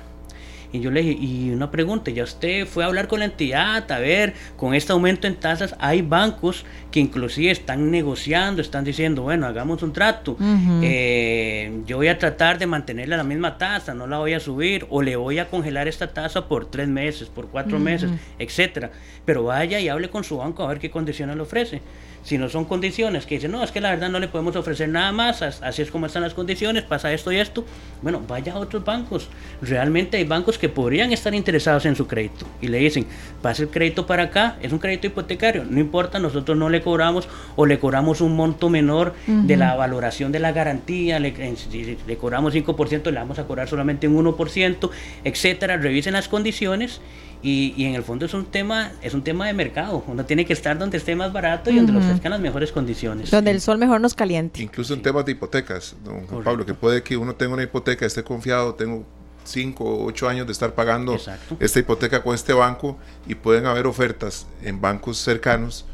Y 0.73 0.81
yo 0.81 0.91
le 0.91 1.03
dije, 1.03 1.19
y 1.21 1.51
una 1.51 1.71
pregunta, 1.71 2.11
¿ya 2.11 2.25
usted 2.25 2.67
fue 2.67 2.85
a 2.85 2.87
hablar 2.87 3.09
con 3.09 3.21
la 3.21 3.27
entidad? 3.27 3.91
A 3.91 3.99
ver, 3.99 4.35
con 4.57 4.75
este 4.75 4.93
aumento 4.93 5.27
en 5.27 5.37
tasas, 5.37 5.75
hay 5.79 6.03
bancos 6.03 6.65
que 6.91 7.01
inclusive 7.01 7.51
están 7.51 7.91
negociando, 7.91 8.63
están 8.63 8.85
diciendo, 8.85 9.23
bueno, 9.23 9.47
hagamos 9.47 9.83
un 9.83 9.93
trato. 9.93 10.37
Eh, 10.83 11.83
yo 11.87 11.97
voy 11.97 12.09
a 12.09 12.19
tratar 12.19 12.59
de 12.59 12.67
mantenerle 12.67 13.17
la 13.17 13.25
misma 13.25 13.59
tasa, 13.59 13.95
no 13.95 14.07
la 14.07 14.19
voy 14.19 14.35
a 14.35 14.41
subir, 14.41 14.87
o 14.91 15.03
le 15.03 15.17
voy 15.17 15.39
a 15.39 15.49
congelar 15.49 15.89
esta 15.89 16.13
tasa 16.13 16.49
por 16.49 16.71
tres 16.71 16.89
meses, 16.89 17.29
por 17.29 17.49
cuatro 17.49 17.79
meses, 17.79 18.11
etcétera. 18.39 18.91
Pero 19.25 19.45
vaya 19.45 19.81
y 19.81 19.89
hable 19.89 20.11
con 20.11 20.25
su 20.25 20.39
banco 20.39 20.63
a 20.63 20.69
ver 20.69 20.79
qué 20.79 20.91
condiciones 20.91 21.37
le 21.37 21.43
ofrece. 21.43 21.81
Si 22.27 22.39
no 22.39 22.49
son 22.49 22.65
condiciones 22.65 23.25
que 23.25 23.37
dicen, 23.37 23.53
no, 23.53 23.63
es 23.63 23.71
que 23.71 23.81
la 23.81 23.91
verdad 23.91 24.09
no 24.11 24.19
le 24.19 24.27
podemos 24.27 24.57
ofrecer 24.57 24.89
nada 24.89 25.13
más, 25.13 25.43
así 25.43 25.81
es 25.81 25.93
como 25.93 26.07
están 26.07 26.23
las 26.23 26.35
condiciones, 26.35 26.83
pasa 26.83 27.13
esto 27.13 27.31
y 27.31 27.37
esto, 27.37 27.65
bueno, 28.03 28.21
vaya 28.27 28.55
a 28.55 28.59
otros 28.59 28.85
bancos. 28.85 29.29
Realmente 29.63 30.17
hay 30.17 30.25
bancos 30.25 30.59
que 30.59 30.69
podrían 30.69 31.13
estar 31.13 31.37
interesados 31.37 31.87
en 31.87 31.95
su 31.95 32.09
crédito 32.09 32.45
y 32.61 32.67
le 32.67 32.79
dicen, 32.79 33.07
pase 33.43 33.63
el 33.63 33.69
crédito 33.69 34.09
para 34.09 34.25
acá, 34.25 34.57
es 34.61 34.73
un 34.73 34.81
crédito 34.81 35.07
hipotecario, 35.07 35.65
no 35.65 35.79
importa, 35.79 36.19
nosotros 36.19 36.59
no 36.59 36.69
le 36.69 36.83
cobramos 36.83 37.29
o 37.55 37.65
le 37.65 37.79
cobramos 37.79 38.21
un 38.21 38.35
monto 38.35 38.71
menor 38.71 39.15
de 39.29 39.57
la 39.57 39.77
valoración 39.77 40.33
de 40.33 40.41
la 40.41 40.51
garantía, 40.51 41.21
le, 41.21 41.55
si 41.55 41.97
le 42.09 42.17
cobramos 42.17 42.53
5%, 42.53 43.05
le 43.05 43.19
vamos 43.21 43.39
a 43.39 43.45
cobrar 43.45 43.69
solamente 43.69 44.09
un 44.09 44.27
1%, 44.27 44.91
etcétera. 45.23 45.77
Revisen 45.77 46.15
las 46.15 46.27
condiciones 46.27 47.01
y, 47.47 47.75
y, 47.77 47.85
en 47.85 47.95
el 47.95 48.03
fondo 48.03 48.27
es 48.27 48.35
un 48.35 48.45
tema 48.47 48.91
es 49.03 49.15
un 49.15 49.23
tema 49.23 49.47
de 49.47 49.53
mercado. 49.53 50.03
Uno 50.09 50.25
tiene 50.25 50.45
que 50.45 50.53
estar 50.53 50.77
donde 50.77 50.97
esté 50.97 51.15
más 51.15 51.33
barato 51.33 51.71
y 51.71 51.77
donde 51.77 51.93
le 51.93 51.99
ofrezcan 51.99 52.33
las 52.33 52.41
mejores 52.41 52.73
condiciones. 52.73 53.31
Donde 53.31 53.53
el 53.53 53.61
sol 53.61 53.79
mejor 53.79 54.01
nos 54.01 54.15
caliente. 54.15 54.61
Incluso 54.61 54.95
en 54.95 55.03
temas 55.03 55.25
de 55.25 55.33
hipotecas, 55.33 55.95
don 56.05 56.27
Juan 56.27 56.43
Pablo, 56.43 56.67
que 56.67 56.75
puede 56.75 57.05
que 57.05 57.17
uno 57.17 57.37
tenga 57.37 57.55
una 57.55 57.63
hipoteca, 57.63 58.05
esté 58.05 58.25
confiado, 58.25 58.75
tengo 58.75 59.07
5 59.45 59.85
o 59.85 60.07
8 60.07 60.29
años 60.29 60.47
de 60.47 60.53
estar 60.53 60.75
pagando 60.75 61.15
Exacto. 61.15 61.57
esta 61.61 61.79
hipoteca 61.79 62.21
con 62.21 62.35
este 62.35 62.53
banco 62.53 62.99
y 63.29 63.37
pueden 63.37 63.67
haber 63.67 63.87
ofertas 63.87 64.49
en 64.65 64.81
bancos 64.81 65.19
cercanos 65.19 65.85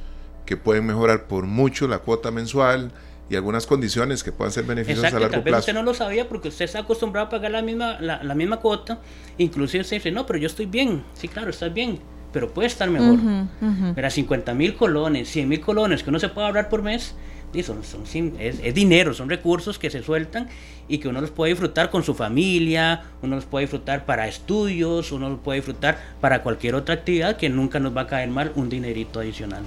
que 0.46 0.56
pueden 0.56 0.86
mejorar 0.86 1.26
por 1.26 1.44
mucho 1.44 1.86
la 1.86 1.98
cuota 1.98 2.30
mensual 2.30 2.92
y 3.32 3.36
algunas 3.36 3.66
condiciones 3.66 4.22
que 4.22 4.30
puedan 4.30 4.52
ser 4.52 4.64
beneficiosas 4.64 5.04
Exacto, 5.04 5.16
a 5.16 5.20
largo 5.20 5.32
tal 5.36 5.42
vez 5.44 5.50
plazo. 5.52 5.60
usted 5.60 5.74
no 5.74 5.82
lo 5.82 5.94
sabía 5.94 6.28
porque 6.28 6.48
usted 6.48 6.66
está 6.66 6.80
acostumbrado 6.80 7.28
a 7.28 7.30
pagar 7.30 7.50
la 7.50 7.62
misma, 7.62 7.98
la, 8.00 8.22
la 8.22 8.34
misma 8.34 8.58
cuota. 8.58 9.00
Inclusive 9.38 9.80
usted 9.82 9.96
dice, 9.96 10.10
no, 10.12 10.26
pero 10.26 10.38
yo 10.38 10.46
estoy 10.46 10.66
bien. 10.66 11.02
Sí, 11.14 11.28
claro, 11.28 11.48
estás 11.50 11.72
bien, 11.72 11.98
pero 12.32 12.52
puede 12.52 12.68
estar 12.68 12.90
mejor. 12.90 13.18
Ujú, 13.18 13.46
ujú. 13.62 13.92
Pero 13.94 14.06
a 14.06 14.10
50 14.10 14.52
mil 14.54 14.74
colones, 14.74 15.30
100 15.30 15.48
mil 15.48 15.60
colones 15.60 16.02
que 16.02 16.10
uno 16.10 16.18
se 16.18 16.28
puede 16.28 16.46
ahorrar 16.46 16.68
por 16.68 16.82
mes, 16.82 17.14
son, 17.64 17.84
son 17.84 18.06
sin- 18.06 18.34
es, 18.38 18.60
es 18.62 18.74
dinero, 18.74 19.12
son 19.14 19.28
recursos 19.28 19.78
que 19.78 19.90
se 19.90 20.02
sueltan 20.02 20.48
y 20.88 20.98
que 20.98 21.08
uno 21.08 21.20
los 21.20 21.30
puede 21.30 21.52
disfrutar 21.52 21.90
con 21.90 22.02
su 22.02 22.14
familia, 22.14 23.02
uno 23.22 23.36
los 23.36 23.44
puede 23.44 23.64
disfrutar 23.64 24.04
para 24.06 24.26
estudios, 24.28 25.12
uno 25.12 25.28
los 25.30 25.38
puede 25.40 25.58
disfrutar 25.58 25.98
para 26.20 26.42
cualquier 26.42 26.74
otra 26.74 26.94
actividad 26.96 27.36
que 27.36 27.48
nunca 27.50 27.78
nos 27.80 27.94
va 27.96 28.02
a 28.02 28.06
caer 28.06 28.28
mal 28.30 28.52
un 28.56 28.68
dinerito 28.70 29.20
adicional. 29.20 29.62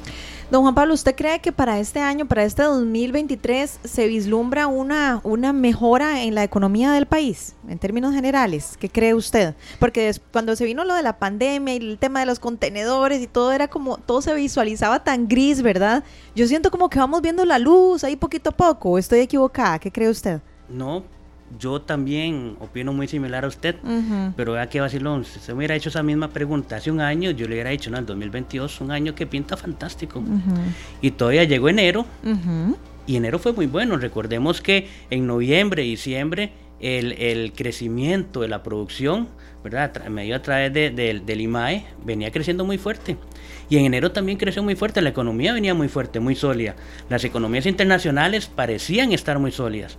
Don 0.51 0.61
Juan 0.61 0.75
Pablo, 0.75 0.93
¿usted 0.93 1.15
cree 1.15 1.39
que 1.39 1.51
para 1.51 1.79
este 1.79 1.99
año, 1.99 2.27
para 2.27 2.43
este 2.43 2.61
2023, 2.61 3.79
se 3.83 4.07
vislumbra 4.07 4.67
una, 4.67 5.19
una 5.23 5.53
mejora 5.53 6.21
en 6.21 6.35
la 6.35 6.43
economía 6.43 6.91
del 6.91 7.07
país, 7.07 7.55
en 7.67 7.79
términos 7.79 8.13
generales? 8.13 8.77
¿Qué 8.79 8.87
cree 8.87 9.15
usted? 9.15 9.55
Porque 9.79 10.11
cuando 10.31 10.55
se 10.55 10.65
vino 10.65 10.83
lo 10.85 10.93
de 10.93 11.01
la 11.01 11.17
pandemia 11.17 11.73
y 11.73 11.77
el 11.77 11.97
tema 11.97 12.19
de 12.19 12.27
los 12.27 12.37
contenedores 12.37 13.23
y 13.23 13.27
todo 13.27 13.53
era 13.53 13.67
como, 13.67 13.97
todo 13.97 14.21
se 14.21 14.35
visualizaba 14.35 15.03
tan 15.03 15.27
gris, 15.27 15.63
¿verdad? 15.63 16.03
Yo 16.35 16.45
siento 16.45 16.69
como 16.69 16.91
que 16.91 16.99
vamos 16.99 17.23
viendo 17.23 17.43
la 17.43 17.57
luz 17.57 18.03
ahí 18.03 18.15
poquito 18.15 18.51
a 18.51 18.55
poco, 18.55 18.91
¿o 18.91 18.97
estoy 18.99 19.21
equivocada? 19.21 19.79
¿Qué 19.79 19.91
cree 19.91 20.09
usted? 20.09 20.41
No, 20.69 21.03
yo 21.59 21.81
también 21.81 22.55
opino 22.59 22.93
muy 22.93 23.07
similar 23.07 23.45
a 23.45 23.47
usted. 23.47 23.75
Pero 24.35 24.53
vea 24.53 24.67
que 24.69 24.81
vacilón, 24.81 25.25
si 25.25 25.37
usted 25.39 25.53
me 25.53 25.57
hubiera 25.57 25.75
hecho 25.75 25.89
esa 25.89 26.03
misma 26.03 26.29
pregunta 26.29 26.75
hace 26.77 26.91
un 26.91 27.01
año, 27.01 27.31
yo 27.31 27.47
le 27.47 27.53
hubiera 27.55 27.69
dicho, 27.69 27.89
no, 27.89 27.97
el 27.97 28.05
2022 28.05 28.81
un 28.81 28.91
año 28.91 29.15
que 29.15 29.25
pinta 29.25 29.55
fantástico. 29.57 30.23
Y 31.01 31.11
todavía 31.11 31.43
llegó 31.43 31.69
enero, 31.69 32.05
y 33.07 33.15
enero 33.15 33.39
fue 33.39 33.53
muy 33.53 33.67
bueno. 33.67 33.97
Recordemos 33.97 34.61
que 34.61 34.87
en 35.09 35.27
noviembre, 35.27 35.83
diciembre, 35.83 36.51
el, 36.79 37.13
el 37.13 37.53
crecimiento 37.53 38.41
de 38.41 38.47
la 38.49 38.61
producción, 38.63 39.27
¿verdad? 39.63 40.07
Medio 40.09 40.35
a 40.35 40.41
través 40.41 40.73
de- 40.73 40.89
del- 40.91 41.25
del 41.25 41.41
IMAE, 41.41 41.85
venía 42.03 42.31
creciendo 42.31 42.65
muy 42.65 42.77
fuerte. 42.77 43.17
Y 43.69 43.77
en 43.77 43.85
enero 43.85 44.11
también 44.11 44.37
creció 44.37 44.61
muy 44.61 44.75
fuerte, 44.75 45.01
la 45.01 45.09
economía 45.09 45.53
venía 45.53 45.73
muy 45.73 45.87
fuerte, 45.87 46.19
muy 46.19 46.35
sólida. 46.35 46.75
Las 47.09 47.23
economías 47.23 47.65
internacionales 47.65 48.45
parecían 48.47 49.11
estar 49.13 49.39
muy 49.39 49.51
sólidas. 49.51 49.97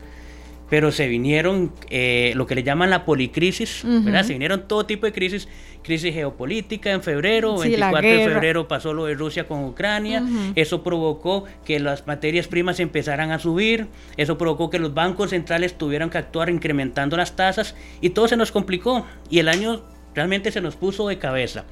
Pero 0.69 0.91
se 0.91 1.07
vinieron 1.07 1.73
eh, 1.91 2.33
lo 2.35 2.47
que 2.47 2.57
le 2.57 2.65
llaman 2.65 2.91
la 2.91 3.05
policrisis, 3.05 3.83
¿verdad? 3.85 4.25
Se 4.25 4.33
vinieron 4.33 4.67
todo 4.67 4.85
tipo 4.85 5.07
de 5.07 5.13
crisis, 5.13 5.49
crisis 5.83 6.13
geopolítica 6.13 6.91
en 6.91 7.03
febrero, 7.03 7.57
Sí, 7.59 7.77
la 7.77 7.93
24 7.93 8.11
de 8.11 8.35
febrero 8.35 8.69
pasó 8.69 8.93
lo 8.93 9.05
de 9.05 9.15
Rusia 9.15 9.47
con 9.47 9.65
Ucrania, 9.65 10.25
eso 10.57 10.83
provocó 10.83 11.45
que 11.65 11.79
las 11.79 12.07
materias 12.09 12.49
primas 12.49 12.81
empezaran 12.81 13.31
a 13.31 13.39
subir, 13.39 13.87
eso 14.17 14.37
provocó 14.37 14.69
que 14.69 14.81
los 14.81 14.93
bancos 14.93 15.31
centrales 15.31 15.79
tuvieran 15.79 16.11
que 16.11 16.19
actuar 16.19 16.51
incrementando 16.51 17.17
las 17.17 17.37
tasas 17.37 17.77
y 18.01 18.11
todo 18.11 18.27
se 18.27 18.37
nos 18.37 18.51
complicó 18.51 19.07
y 19.31 19.39
el 19.39 19.49
año 19.49 19.83
realmente 20.17 20.51
se 20.51 20.61
nos 20.61 20.75
puso 20.75 21.07
de 21.07 21.19
cabeza. 21.19 21.65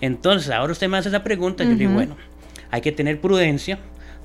Entonces, 0.00 0.50
ahora 0.50 0.72
usted 0.72 0.88
me 0.88 0.96
hace 0.96 1.10
esa 1.10 1.22
pregunta, 1.22 1.62
yo 1.64 1.70
le 1.70 1.76
digo, 1.76 1.92
bueno, 1.92 2.16
hay 2.70 2.80
que 2.80 2.92
tener 2.92 3.20
prudencia. 3.20 3.78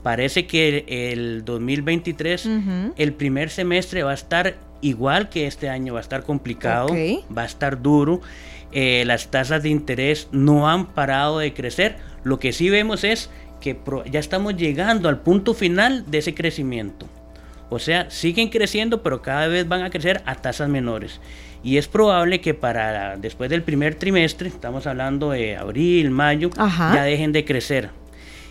Parece 0.06 0.46
que 0.46 0.86
el 0.88 1.44
2023, 1.46 2.46
Ujú. 2.46 2.94
el 2.96 3.14
primer 3.14 3.50
semestre 3.50 4.04
va 4.04 4.12
a 4.12 4.14
estar 4.14 4.54
igual 4.82 5.30
que 5.30 5.48
este 5.48 5.68
año, 5.68 5.94
va 5.94 6.00
a 6.00 6.04
estar 6.04 6.22
complicado, 6.22 6.90
va 7.36 7.42
a 7.42 7.46
estar 7.46 7.82
duro. 7.82 8.22
eh, 8.72 9.04
las 9.08 9.32
tasas 9.32 9.64
de 9.64 9.70
interés 9.70 10.28
no 10.32 10.70
han 10.70 10.86
parado 10.94 11.40
de 11.40 11.54
crecer. 11.56 11.96
Lo 12.24 12.38
que 12.40 12.52
sí 12.54 12.70
vemos 12.70 13.04
es 13.04 13.32
que 13.62 13.80
ya 14.12 14.20
estamos 14.20 14.56
llegando 14.58 15.10
al 15.10 15.22
punto 15.22 15.56
final 15.56 16.04
de 16.12 16.20
ese 16.20 16.36
crecimiento. 16.36 17.08
O 17.72 17.80
sea, 17.80 18.12
siguen 18.12 18.50
creciendo, 18.50 19.02
pero 19.02 19.24
cada 19.24 19.48
vez 19.48 19.68
van 19.68 19.82
a 19.82 19.90
crecer 19.90 20.22
a 20.28 20.36
tasas 20.36 20.70
menores. 20.70 21.20
Y 21.64 21.78
es 21.78 21.88
probable 21.88 22.42
que 22.42 22.54
para 22.54 23.18
después 23.18 23.50
del 23.50 23.64
primer 23.64 23.96
trimestre, 23.96 24.50
estamos 24.50 24.86
hablando 24.86 25.32
de 25.32 25.56
abril, 25.58 26.12
mayo, 26.12 26.52
Ajá. 26.58 26.94
ya 26.94 27.04
dejen 27.06 27.32
de 27.32 27.44
crecer. 27.44 27.90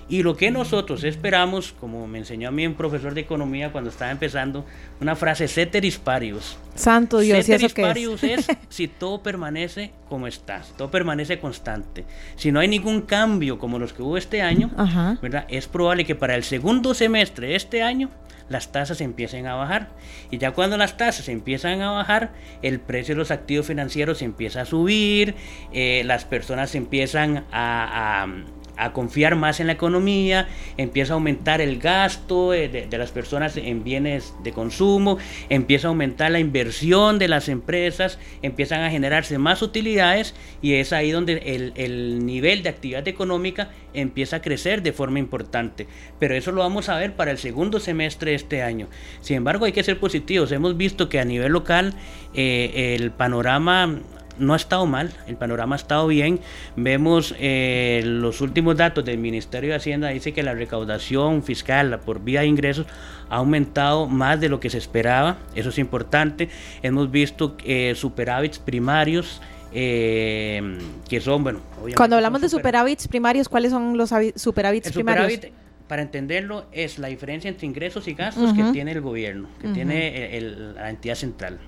Y 0.08 0.22
lo 0.22 0.36
que 0.36 0.50
nosotros 0.50 1.02
esperamos, 1.04 1.72
como 1.72 2.06
me 2.06 2.18
enseñó 2.18 2.48
a 2.48 2.50
mí 2.50 2.66
un 2.66 2.74
profesor 2.74 3.14
de 3.14 3.22
economía 3.22 3.72
cuando 3.72 3.90
estaba 3.90 4.10
empezando, 4.10 4.64
una 5.00 5.16
frase 5.16 5.48
ceteris 5.48 5.98
paribus. 5.98 6.56
Santo 6.74 7.20
Dios, 7.20 7.38
¿y 7.38 7.42
Ceteris 7.42 7.66
eso 7.66 7.74
qué 7.74 7.82
es? 7.82 7.88
paribus 7.88 8.22
es 8.24 8.46
si 8.68 8.88
todo 8.88 9.22
permanece 9.22 9.92
como 10.08 10.26
está, 10.26 10.62
si 10.62 10.72
todo 10.74 10.90
permanece 10.90 11.38
constante. 11.38 12.04
Si 12.36 12.52
no 12.52 12.60
hay 12.60 12.68
ningún 12.68 13.02
cambio 13.02 13.58
como 13.58 13.78
los 13.78 13.92
que 13.92 14.02
hubo 14.02 14.16
este 14.18 14.42
año, 14.42 14.70
Ajá. 14.76 15.18
¿verdad? 15.22 15.46
Es 15.48 15.68
probable 15.68 16.04
que 16.04 16.14
para 16.14 16.34
el 16.34 16.44
segundo 16.44 16.92
semestre 16.94 17.48
de 17.48 17.56
este 17.56 17.82
año 17.82 18.10
las 18.50 18.72
tasas 18.72 19.00
empiecen 19.00 19.46
a 19.46 19.54
bajar. 19.54 19.88
Y 20.30 20.36
ya 20.36 20.50
cuando 20.50 20.76
las 20.76 20.98
tasas 20.98 21.30
empiezan 21.30 21.80
a 21.80 21.90
bajar, 21.92 22.34
el 22.60 22.78
precio 22.78 23.14
de 23.14 23.20
los 23.20 23.30
activos 23.30 23.66
financieros 23.68 24.20
empieza 24.20 24.60
a 24.60 24.64
subir, 24.66 25.34
eh, 25.72 26.02
las 26.04 26.26
personas 26.26 26.74
empiezan 26.74 27.46
a, 27.50 28.22
a- 28.24 28.28
a 28.76 28.92
confiar 28.92 29.36
más 29.36 29.60
en 29.60 29.68
la 29.68 29.74
economía, 29.74 30.48
empieza 30.76 31.12
a 31.12 31.14
aumentar 31.14 31.60
el 31.60 31.78
gasto 31.78 32.54
eh, 32.54 32.68
de, 32.68 32.98
las 32.98 33.10
personas 33.10 33.56
en 33.56 33.84
bienes 33.84 34.34
de 34.42 34.52
consumo, 34.52 35.18
empieza 35.48 35.88
a 35.88 35.90
aumentar 35.90 36.30
la 36.30 36.40
inversión 36.40 37.18
de 37.18 37.28
las 37.28 37.48
empresas, 37.48 38.18
empiezan 38.42 38.82
a 38.82 38.90
generarse 38.90 39.38
más 39.38 39.62
utilidades 39.62 40.34
y 40.62 40.74
es 40.74 40.92
ahí 40.92 41.10
donde 41.10 41.34
el, 41.44 41.72
el 41.76 42.24
nivel 42.26 42.62
de 42.62 42.68
actividad 42.68 43.06
económica 43.08 43.70
empieza 43.94 44.36
a 44.36 44.42
crecer 44.42 44.82
de 44.82 44.92
forma 44.92 45.18
importante. 45.18 45.86
Pero 46.18 46.34
eso 46.34 46.52
lo 46.52 46.60
vamos 46.60 46.88
a 46.88 46.96
ver 46.96 47.14
para 47.14 47.30
el 47.30 47.38
segundo 47.38 47.80
semestre 47.80 48.32
de 48.32 48.36
este 48.36 48.62
año. 48.62 48.88
Sin 49.20 49.36
embargo, 49.36 49.64
hay 49.64 49.72
que 49.72 49.82
ser 49.82 49.98
positivos. 49.98 50.52
Hemos 50.52 50.76
visto 50.76 51.08
que 51.08 51.20
a 51.20 51.24
nivel 51.24 51.52
local 51.52 51.94
eh, 52.34 52.96
el 52.98 53.10
panorama 53.12 54.00
no 54.38 54.52
ha 54.52 54.56
estado 54.56 54.86
mal, 54.86 55.12
el 55.26 55.36
panorama 55.36 55.74
ha 55.74 55.78
estado 55.78 56.06
bien. 56.06 56.40
Vemos 56.76 57.34
eh, 57.38 58.02
los 58.04 58.40
últimos 58.40 58.76
datos 58.76 59.04
del 59.04 59.18
Ministerio 59.18 59.70
de 59.70 59.76
Hacienda, 59.76 60.08
dice 60.08 60.32
que 60.32 60.42
la 60.42 60.54
recaudación 60.54 61.42
fiscal 61.42 61.98
por 62.04 62.22
vía 62.22 62.40
de 62.40 62.46
ingresos 62.46 62.86
ha 63.30 63.36
aumentado 63.36 64.06
más 64.06 64.40
de 64.40 64.48
lo 64.48 64.60
que 64.60 64.70
se 64.70 64.78
esperaba, 64.78 65.38
eso 65.54 65.68
es 65.70 65.78
importante. 65.78 66.48
Hemos 66.82 67.10
visto 67.10 67.56
eh, 67.64 67.94
superávits 67.96 68.58
primarios. 68.58 69.40
eh, 69.76 70.78
que 71.08 71.20
son, 71.20 71.42
bueno, 71.42 71.58
obviamente 71.76 71.96
Cuando 71.96 72.14
hablamos 72.16 72.40
de 72.40 72.48
super- 72.48 72.62
superávits 72.62 73.08
primarios, 73.08 73.48
¿cuáles 73.48 73.72
son 73.72 73.96
los 73.96 74.10
superávits 74.36 74.92
primarios? 74.92 75.32
superávit, 75.32 75.54
para 75.88 76.02
entenderlo, 76.02 76.66
es 76.72 76.98
la 76.98 77.08
diferencia 77.08 77.48
entre 77.48 77.66
ingresos 77.66 78.08
y 78.08 78.14
gastos 78.14 78.52
que 78.54 78.62
tiene 78.72 78.92
el 78.92 79.00
gobierno, 79.00 79.48
que 79.60 79.68
tiene 79.74 80.36
el- 80.36 80.44
el- 80.44 80.74
la 80.74 80.90
entidad 80.90 81.14
central. 81.14 81.58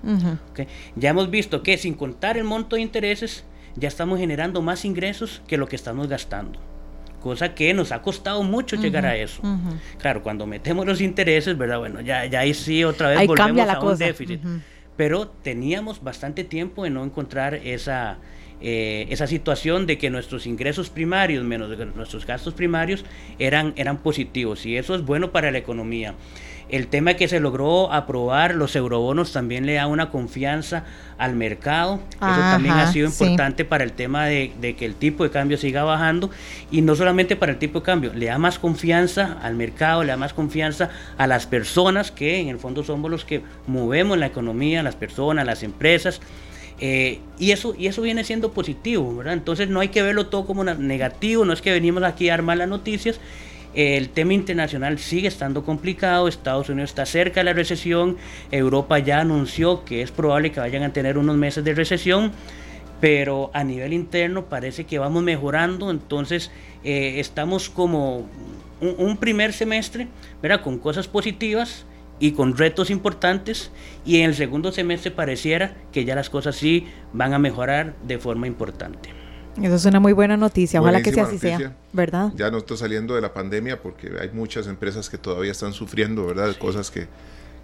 Ya 0.96 1.10
hemos 1.10 1.30
visto 1.30 1.62
que 1.62 1.76
sin 1.76 1.94
contar 1.94 2.36
el 2.38 2.44
monto 2.44 2.76
de 2.76 2.82
intereses, 2.82 3.44
ya 3.76 3.88
estamos 3.88 4.18
generando 4.18 4.62
más 4.62 4.84
ingresos 4.86 5.42
que 5.46 5.56
lo 5.58 5.66
que 5.68 5.76
estamos 5.76 6.08
gastando. 6.08 6.60
cosa 7.22 7.54
que 7.56 7.74
nos 7.74 7.90
ha 7.90 8.02
costado 8.02 8.44
mucho 8.44 8.76
llegar 8.76 9.04
a 9.04 9.16
eso. 9.16 9.42
Claro, 9.98 10.22
cuando 10.22 10.46
metemos 10.46 10.86
los 10.86 11.00
intereses, 11.00 11.58
¿verdad? 11.58 11.78
Bueno, 11.80 12.00
ya, 12.00 12.24
ya 12.26 12.40
ahí 12.40 12.54
sí 12.54 12.84
otra 12.84 13.08
vez 13.08 13.18
volvemos 13.26 13.56
a 13.74 13.80
un 13.80 13.80
déficit. 13.98 14.40
Pero 14.96 15.26
teníamos 15.26 16.04
bastante 16.04 16.44
tiempo 16.44 16.86
en 16.86 16.94
no 16.94 17.02
encontrar 17.02 17.54
esa, 17.54 18.18
eh, 18.60 19.06
esa 19.10 19.26
situación 19.26 19.86
de 19.86 19.98
que 19.98 20.10
nuestros 20.10 20.46
ingresos 20.46 20.88
primarios 20.88 21.44
menos 21.44 21.76
nuestros 21.94 22.26
gastos 22.26 22.54
primarios 22.54 23.04
eran, 23.38 23.74
eran 23.76 23.98
positivos 23.98 24.64
y 24.64 24.76
eso 24.76 24.94
es 24.94 25.04
bueno 25.04 25.30
para 25.30 25.50
la 25.50 25.58
economía. 25.58 26.14
El 26.68 26.88
tema 26.88 27.14
que 27.14 27.28
se 27.28 27.38
logró 27.38 27.92
aprobar 27.92 28.56
los 28.56 28.74
eurobonos 28.74 29.32
también 29.32 29.66
le 29.66 29.74
da 29.74 29.86
una 29.86 30.10
confianza 30.10 30.82
al 31.16 31.36
mercado. 31.36 32.00
Eso 32.14 32.40
también 32.40 32.74
ha 32.74 32.90
sido 32.92 33.06
importante 33.06 33.64
para 33.64 33.84
el 33.84 33.92
tema 33.92 34.26
de, 34.26 34.74
que 34.76 34.84
el 34.84 34.96
tipo 34.96 35.22
de 35.22 35.30
cambio 35.30 35.58
siga 35.58 35.84
bajando 35.84 36.28
y 36.72 36.82
no 36.82 36.96
solamente 36.96 37.36
para 37.36 37.52
el 37.52 37.58
tipo 37.58 37.78
de 37.80 37.84
cambio, 37.84 38.12
le 38.14 38.26
da 38.26 38.38
más 38.38 38.58
confianza 38.58 39.38
al 39.42 39.54
mercado, 39.54 40.02
le 40.02 40.08
da 40.08 40.16
más 40.16 40.32
confianza 40.32 40.90
a 41.16 41.28
las 41.28 41.46
personas 41.46 42.10
que 42.10 42.40
en 42.40 42.48
el 42.48 42.58
fondo 42.58 42.82
somos 42.82 43.12
los 43.12 43.24
que 43.24 43.42
movemos 43.68 44.18
la 44.18 44.26
economía, 44.26 44.82
las 44.82 44.96
personas, 44.96 45.46
las 45.46 45.62
empresas. 45.62 46.20
Eh, 46.78 47.20
y, 47.38 47.52
eso, 47.52 47.74
y 47.76 47.86
eso 47.86 48.02
viene 48.02 48.24
siendo 48.24 48.52
positivo. 48.52 49.22
Entonces 49.24 49.68
no 49.68 49.80
hay 49.80 49.88
que 49.88 50.02
verlo 50.02 50.26
todo 50.26 50.46
como 50.46 50.64
negativo, 50.64 51.44
no 51.44 51.52
es 51.52 51.62
que 51.62 51.72
venimos 51.72 52.02
aquí 52.02 52.28
a 52.28 52.34
armar 52.34 52.58
las 52.58 52.68
noticias, 52.68 53.20
el 53.74 54.08
tema 54.08 54.32
internacional 54.32 54.98
sigue 54.98 55.28
estando 55.28 55.62
complicado, 55.62 56.28
Estados 56.28 56.70
Unidos 56.70 56.90
está 56.90 57.04
cerca 57.04 57.40
de 57.40 57.44
la 57.44 57.52
recesión, 57.52 58.16
Europa 58.50 58.98
ya 58.98 59.20
anunció 59.20 59.84
que 59.84 60.00
es 60.00 60.10
probable 60.10 60.50
que 60.50 60.60
vayan 60.60 60.82
a 60.82 60.94
tener 60.94 61.18
unos 61.18 61.36
meses 61.36 61.62
de 61.62 61.74
recesión, 61.74 62.32
pero 63.02 63.50
a 63.52 63.64
nivel 63.64 63.92
interno 63.92 64.46
parece 64.46 64.84
que 64.84 64.98
vamos 64.98 65.22
mejorando, 65.22 65.90
entonces 65.90 66.50
eh, 66.84 67.20
estamos 67.20 67.68
como 67.68 68.26
un, 68.80 69.16
primer 69.18 69.52
semestre, 69.52 70.08
¿verdad? 70.42 70.62
con 70.62 70.78
cosas 70.78 71.06
positivas 71.06 71.84
y 72.18 72.32
con 72.32 72.56
retos 72.56 72.90
importantes 72.90 73.70
y 74.04 74.18
en 74.18 74.30
el 74.30 74.34
segundo 74.34 74.72
semestre 74.72 75.10
pareciera 75.10 75.76
que 75.92 76.04
ya 76.04 76.14
las 76.14 76.30
cosas 76.30 76.56
sí 76.56 76.86
van 77.12 77.34
a 77.34 77.38
mejorar 77.38 77.94
de 78.06 78.18
forma 78.18 78.46
importante. 78.46 79.10
Eso 79.62 79.74
es 79.74 79.84
una 79.86 80.00
muy 80.00 80.12
buena 80.12 80.36
noticia, 80.36 80.80
ojalá 80.80 81.02
que 81.02 81.12
sea 81.12 81.24
así 81.24 81.38
sea, 81.38 81.74
¿verdad? 81.92 82.32
Ya 82.36 82.50
no 82.50 82.58
está 82.58 82.76
saliendo 82.76 83.14
de 83.14 83.22
la 83.22 83.32
pandemia 83.32 83.80
porque 83.80 84.12
hay 84.20 84.30
muchas 84.30 84.66
empresas 84.66 85.08
que 85.08 85.16
todavía 85.16 85.52
están 85.52 85.72
sufriendo, 85.72 86.26
¿verdad? 86.26 86.54
Cosas 86.58 86.90
que, 86.90 87.06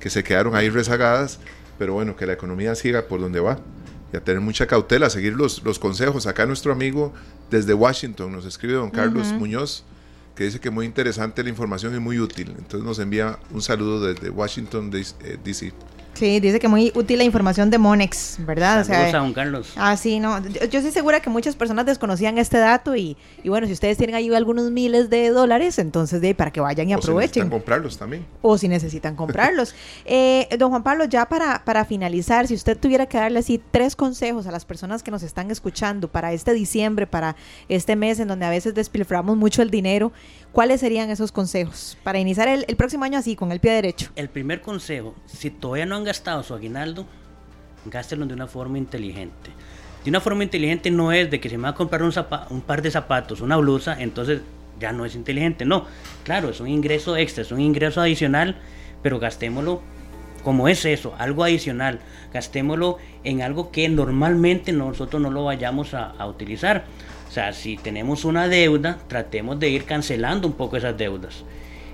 que 0.00 0.08
se 0.08 0.24
quedaron 0.24 0.54
ahí 0.54 0.70
rezagadas, 0.70 1.38
pero 1.78 1.92
bueno, 1.92 2.16
que 2.16 2.24
la 2.24 2.32
economía 2.32 2.74
siga 2.74 3.02
por 3.08 3.20
donde 3.20 3.40
va 3.40 3.58
y 4.12 4.16
a 4.16 4.20
tener 4.20 4.40
mucha 4.40 4.66
cautela, 4.66 5.10
seguir 5.10 5.34
los, 5.34 5.62
los 5.64 5.78
consejos. 5.78 6.26
Acá 6.26 6.46
nuestro 6.46 6.72
amigo 6.72 7.12
desde 7.50 7.74
Washington 7.74 8.32
nos 8.32 8.44
escribe 8.44 8.74
don 8.74 8.90
Carlos 8.90 9.28
Muñoz, 9.32 9.84
que 10.34 10.44
dice 10.44 10.60
que 10.60 10.70
muy 10.70 10.86
interesante 10.86 11.42
la 11.42 11.50
información 11.50 11.94
y 11.94 12.00
muy 12.00 12.18
útil. 12.18 12.54
Entonces 12.56 12.82
nos 12.82 12.98
envía 12.98 13.38
un 13.50 13.62
saludo 13.62 14.00
desde 14.00 14.30
Washington, 14.30 14.90
D.C. 14.90 15.72
Sí, 16.14 16.40
dice 16.40 16.58
que 16.60 16.68
muy 16.68 16.92
útil 16.94 17.18
la 17.18 17.24
información 17.24 17.70
de 17.70 17.78
Monex, 17.78 18.36
¿verdad? 18.40 18.84
Saludos 18.84 19.14
a 19.14 19.18
don 19.18 19.32
Carlos. 19.32 19.72
Ah, 19.76 19.96
sí, 19.96 20.20
no. 20.20 20.42
Yo, 20.46 20.78
estoy 20.78 20.92
segura 20.92 21.20
que 21.20 21.30
muchas 21.30 21.56
personas 21.56 21.86
desconocían 21.86 22.38
este 22.38 22.58
dato 22.58 22.94
y, 22.94 23.16
y, 23.42 23.48
bueno, 23.48 23.66
si 23.66 23.72
ustedes 23.72 23.96
tienen 23.96 24.14
ahí 24.14 24.32
algunos 24.34 24.70
miles 24.70 25.08
de 25.10 25.30
dólares, 25.30 25.78
entonces 25.78 26.20
de 26.20 26.34
para 26.34 26.50
que 26.50 26.60
vayan 26.60 26.90
y 26.90 26.92
aprovechen. 26.92 27.02
O 27.02 27.22
si 27.22 27.26
necesitan 27.26 27.50
comprarlos 27.50 27.98
también. 27.98 28.26
O 28.42 28.58
si 28.58 28.68
necesitan 28.68 29.16
comprarlos. 29.16 29.74
eh, 30.04 30.48
don 30.58 30.70
Juan 30.70 30.82
Pablo, 30.82 31.04
ya 31.06 31.26
para, 31.28 31.64
para 31.64 31.84
finalizar, 31.84 32.46
si 32.46 32.54
usted 32.54 32.78
tuviera 32.78 33.06
que 33.06 33.18
darle 33.18 33.38
así 33.38 33.60
tres 33.70 33.96
consejos 33.96 34.46
a 34.46 34.52
las 34.52 34.64
personas 34.64 35.02
que 35.02 35.10
nos 35.10 35.22
están 35.22 35.50
escuchando 35.50 36.08
para 36.08 36.32
este 36.32 36.52
diciembre, 36.52 37.06
para 37.06 37.36
este 37.68 37.96
mes 37.96 38.20
en 38.20 38.28
donde 38.28 38.44
a 38.44 38.50
veces 38.50 38.74
despilframos 38.74 39.36
mucho 39.36 39.62
el 39.62 39.70
dinero, 39.70 40.12
¿Cuáles 40.52 40.80
serían 40.80 41.08
esos 41.08 41.32
consejos 41.32 41.96
para 42.02 42.18
iniciar 42.18 42.46
el, 42.46 42.76
próximo 42.76 43.04
año 43.04 43.18
así, 43.18 43.36
con 43.36 43.52
el 43.52 43.60
pie 43.60 43.72
derecho? 43.72 44.10
El 44.16 44.28
primer 44.28 44.60
consejo, 44.60 45.14
si 45.26 45.50
todavía 45.50 45.86
no 45.86 45.96
han 45.96 46.04
gastado 46.04 46.42
su 46.42 46.52
aguinaldo, 46.52 47.06
gástenlo 47.86 48.26
de 48.26 48.34
una 48.34 48.46
forma 48.46 48.76
inteligente. 48.76 49.50
De 50.04 50.10
una 50.10 50.20
forma 50.20 50.44
inteligente 50.44 50.90
no 50.90 51.10
es 51.10 51.30
de 51.30 51.40
que 51.40 51.48
se 51.48 51.56
me 51.56 51.64
va 51.64 51.70
a 51.70 51.74
comprar 51.74 52.02
un, 52.02 52.12
un 52.50 52.60
par 52.60 52.82
de 52.82 52.90
zapatos, 52.90 53.40
una 53.40 53.56
blusa, 53.56 53.96
entonces 53.98 54.42
ya 54.78 54.92
no 54.92 55.06
es 55.06 55.14
inteligente. 55.14 55.64
No, 55.64 55.86
claro, 56.22 56.50
es 56.50 56.60
un 56.60 56.68
ingreso 56.68 57.16
extra, 57.16 57.42
es 57.42 57.50
un 57.50 57.60
ingreso 57.60 58.02
adicional, 58.02 58.58
pero 59.02 59.18
gastémoslo 59.18 59.80
como 60.44 60.68
es 60.68 60.84
eso, 60.84 61.14
algo 61.16 61.44
adicional. 61.44 62.00
Gastémoslo 62.30 62.98
en 63.24 63.40
algo 63.40 63.70
que 63.70 63.88
normalmente 63.88 64.72
nosotros 64.72 65.22
no 65.22 65.30
lo 65.30 65.44
vayamos 65.44 65.94
a, 65.94 66.10
a 66.10 66.26
utilizar. 66.26 66.84
O 67.32 67.34
sea, 67.34 67.54
si 67.54 67.78
tenemos 67.78 68.26
una 68.26 68.46
deuda, 68.46 68.98
tratemos 69.08 69.58
de 69.58 69.70
ir 69.70 69.86
cancelando 69.86 70.46
un 70.46 70.52
poco 70.52 70.76
esas 70.76 70.98
deudas. 70.98 71.44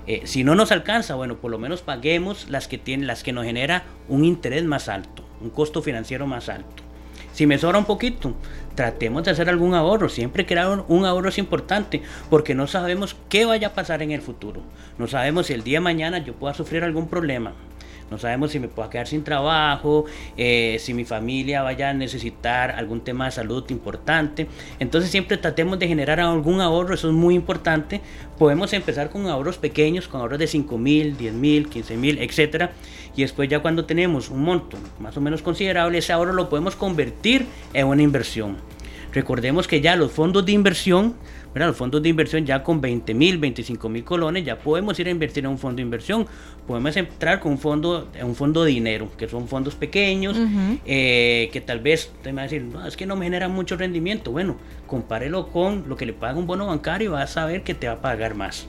Eh, 0.05 0.23
si 0.25 0.43
no 0.43 0.53
nos 0.53 0.73
alcanza, 0.73 1.15
bueno, 1.15 1.37
por 1.37 1.49
lo 1.49 1.57
menos 1.57 1.81
paguemos 1.81 2.49
las 2.49 2.67
que, 2.67 2.77
tienen, 2.77 3.07
las 3.07 3.23
que 3.23 3.31
nos 3.31 3.45
genera 3.45 3.85
un 4.09 4.25
interés 4.25 4.65
más 4.65 4.89
alto, 4.89 5.23
un 5.39 5.49
costo 5.49 5.81
financiero 5.81 6.27
más 6.27 6.49
alto. 6.49 6.83
Si 7.31 7.47
me 7.47 7.57
sobra 7.57 7.77
un 7.77 7.85
poquito, 7.85 8.33
tratemos 8.75 9.23
de 9.23 9.31
hacer 9.31 9.47
algún 9.47 9.75
ahorro. 9.75 10.09
Siempre 10.09 10.45
crear 10.45 10.83
un 10.85 11.05
ahorro 11.05 11.29
es 11.29 11.37
importante 11.37 12.01
porque 12.29 12.53
no 12.53 12.67
sabemos 12.67 13.15
qué 13.29 13.45
vaya 13.45 13.67
a 13.67 13.73
pasar 13.73 14.01
en 14.01 14.11
el 14.11 14.21
futuro. 14.21 14.61
No 14.97 15.07
sabemos 15.07 15.47
si 15.47 15.53
el 15.53 15.63
día 15.63 15.77
de 15.77 15.85
mañana 15.85 16.17
yo 16.17 16.33
pueda 16.33 16.53
sufrir 16.53 16.83
algún 16.83 17.07
problema. 17.07 17.53
No 18.11 18.17
sabemos 18.17 18.51
si 18.51 18.59
me 18.59 18.67
puedo 18.67 18.89
quedar 18.89 19.07
sin 19.07 19.23
trabajo, 19.23 20.05
eh, 20.37 20.77
si 20.79 20.93
mi 20.93 21.05
familia 21.05 21.61
vaya 21.61 21.89
a 21.89 21.93
necesitar 21.93 22.71
algún 22.71 23.01
tema 23.01 23.25
de 23.25 23.31
salud 23.31 23.63
importante. 23.69 24.47
Entonces 24.79 25.11
siempre 25.11 25.37
tratemos 25.37 25.79
de 25.79 25.87
generar 25.87 26.19
algún 26.19 26.61
ahorro, 26.61 26.93
eso 26.93 27.09
es 27.09 27.13
muy 27.13 27.35
importante. 27.35 28.01
Podemos 28.37 28.73
empezar 28.73 29.09
con 29.09 29.27
ahorros 29.27 29.57
pequeños, 29.57 30.07
con 30.07 30.21
ahorros 30.21 30.39
de 30.39 30.47
5 30.47 30.77
mil, 30.77 31.17
10 31.17 31.33
mil, 31.33 31.69
15 31.69 31.97
mil, 31.97 32.19
etc. 32.19 32.69
Y 33.15 33.21
después 33.21 33.49
ya 33.49 33.59
cuando 33.59 33.85
tenemos 33.85 34.29
un 34.29 34.41
monto 34.43 34.77
más 34.99 35.15
o 35.17 35.21
menos 35.21 35.41
considerable, 35.41 35.97
ese 35.97 36.13
ahorro 36.13 36.33
lo 36.33 36.49
podemos 36.49 36.75
convertir 36.75 37.45
en 37.73 37.87
una 37.87 38.01
inversión. 38.01 38.57
Recordemos 39.11 39.67
que 39.67 39.81
ya 39.81 39.95
los 39.95 40.11
fondos 40.11 40.45
de 40.45 40.51
inversión 40.51 41.15
los 41.53 41.75
fondos 41.75 42.01
de 42.01 42.09
inversión 42.09 42.45
ya 42.45 42.63
con 42.63 42.79
20 42.79 43.13
mil, 43.13 43.37
25 43.37 43.89
mil 43.89 44.03
colones, 44.03 44.45
ya 44.45 44.59
podemos 44.59 44.99
ir 44.99 45.07
a 45.07 45.09
invertir 45.09 45.45
en 45.45 45.51
un 45.51 45.57
fondo 45.57 45.77
de 45.77 45.83
inversión. 45.83 46.27
Podemos 46.67 46.95
entrar 46.95 47.39
con 47.39 47.53
un 47.53 47.57
fondo, 47.57 48.07
un 48.21 48.35
fondo 48.35 48.63
de 48.63 48.71
dinero, 48.71 49.09
que 49.17 49.27
son 49.27 49.47
fondos 49.47 49.75
pequeños, 49.75 50.37
eh, 50.85 51.49
que 51.51 51.61
tal 51.61 51.79
vez 51.79 52.11
te 52.21 52.31
va 52.31 52.41
a 52.41 52.43
decir, 52.43 52.61
no, 52.63 52.85
es 52.85 52.95
que 52.95 53.05
no 53.05 53.15
me 53.15 53.25
genera 53.25 53.47
mucho 53.47 53.75
rendimiento. 53.75 54.31
Bueno, 54.31 54.57
compárelo 54.85 55.47
con 55.47 55.85
lo 55.87 55.95
que 55.95 56.05
le 56.05 56.13
paga 56.13 56.37
un 56.37 56.45
bono 56.45 56.67
bancario 56.67 57.09
y 57.09 57.11
vas 57.13 57.35
a 57.37 57.45
ver 57.45 57.63
que 57.63 57.73
te 57.73 57.87
va 57.87 57.93
a 57.93 58.01
pagar 58.01 58.35
más. 58.35 58.67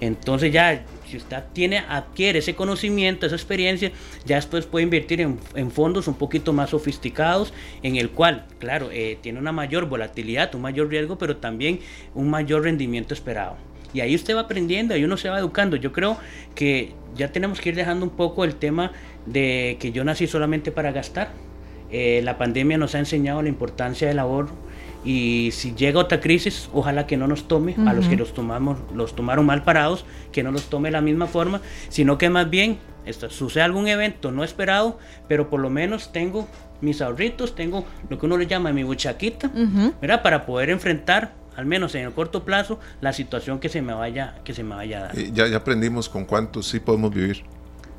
Entonces 0.00 0.52
ya 0.52 0.84
si 1.06 1.16
usted 1.16 1.42
tiene, 1.52 1.78
adquiere 1.78 2.40
ese 2.40 2.54
conocimiento, 2.54 3.26
esa 3.26 3.36
experiencia, 3.36 3.92
ya 4.24 4.36
después 4.36 4.66
puede 4.66 4.84
invertir 4.84 5.20
en, 5.20 5.70
fondos 5.70 6.08
un 6.08 6.14
poquito 6.14 6.52
más 6.52 6.70
sofisticados, 6.70 7.52
en 7.82 7.96
el 7.96 8.10
cual, 8.10 8.46
claro, 8.58 8.90
eh, 8.92 9.18
tiene 9.20 9.38
una 9.38 9.52
mayor 9.52 9.86
volatilidad, 9.86 10.54
un 10.54 10.62
mayor 10.62 10.88
riesgo, 10.88 11.18
pero 11.18 11.36
también 11.36 11.80
un 12.14 12.28
mayor 12.28 12.62
rendimiento 12.62 13.14
esperado. 13.14 13.56
Y 13.92 14.00
ahí 14.00 14.14
usted 14.14 14.36
va 14.36 14.40
aprendiendo, 14.40 14.94
ahí 14.94 15.04
uno 15.04 15.16
se 15.16 15.28
va 15.30 15.38
educando. 15.38 15.76
Yo 15.76 15.92
creo 15.92 16.18
que 16.54 16.92
ya 17.14 17.32
tenemos 17.32 17.60
que 17.60 17.70
ir 17.70 17.76
dejando 17.76 18.04
un 18.04 18.10
poco 18.10 18.44
el 18.44 18.56
tema 18.56 18.92
de 19.24 19.78
que 19.80 19.92
yo 19.92 20.04
nací 20.04 20.26
solamente 20.26 20.70
para 20.70 20.92
gastar. 20.92 21.30
Eh, 21.90 22.20
la 22.24 22.36
pandemia 22.36 22.78
nos 22.78 22.94
ha 22.94 22.98
enseñado 22.98 23.42
la 23.42 23.48
importancia 23.48 24.08
del 24.08 24.18
ahorro 24.18 24.65
y 25.06 25.52
si 25.52 25.72
llega 25.74 26.00
otra 26.00 26.20
crisis, 26.20 26.68
ojalá 26.72 27.06
que 27.06 27.16
no 27.16 27.28
nos 27.28 27.46
tome 27.46 27.76
a 27.86 27.94
los 27.94 28.08
que 28.08 28.16
los 28.16 28.34
tomamos, 28.34 28.78
los 28.92 29.14
tomaron 29.14 29.46
mal 29.46 29.62
parados, 29.62 30.04
que 30.32 30.42
no 30.42 30.50
los 30.50 30.68
tome 30.68 30.88
de 30.88 30.92
la 30.92 31.00
misma 31.00 31.28
forma, 31.28 31.60
sino 31.88 32.18
que 32.18 32.28
más 32.28 32.50
bien 32.50 32.78
esto, 33.04 33.30
sucede 33.30 33.62
algún 33.62 33.86
evento 33.86 34.32
no 34.32 34.42
esperado, 34.42 34.98
pero 35.28 35.48
por 35.48 35.60
lo 35.60 35.70
menos 35.70 36.12
tengo 36.12 36.48
mis 36.80 37.00
ahorritos, 37.00 37.54
tengo 37.54 37.86
lo 38.10 38.18
que 38.18 38.26
uno 38.26 38.36
le 38.36 38.48
llama 38.48 38.72
mi 38.72 38.82
buchaquita, 38.82 39.48
¿verdad? 40.00 40.22
Para 40.22 40.44
poder 40.44 40.70
enfrentar 40.70 41.34
al 41.54 41.66
menos 41.66 41.94
en 41.94 42.04
el 42.04 42.12
corto 42.12 42.44
plazo, 42.44 42.80
la 43.00 43.12
situación 43.12 43.60
que 43.60 43.68
se 43.68 43.80
me 43.80 43.94
vaya, 43.94 44.34
que 44.44 44.52
se 44.54 44.64
me 44.64 44.74
vaya 44.74 44.98
a 44.98 45.02
dar. 45.04 45.16
ya, 45.16 45.46
ya 45.46 45.56
aprendimos 45.56 46.08
con 46.08 46.24
cuántos 46.24 46.66
sí 46.66 46.80
podemos 46.80 47.14
vivir. 47.14 47.44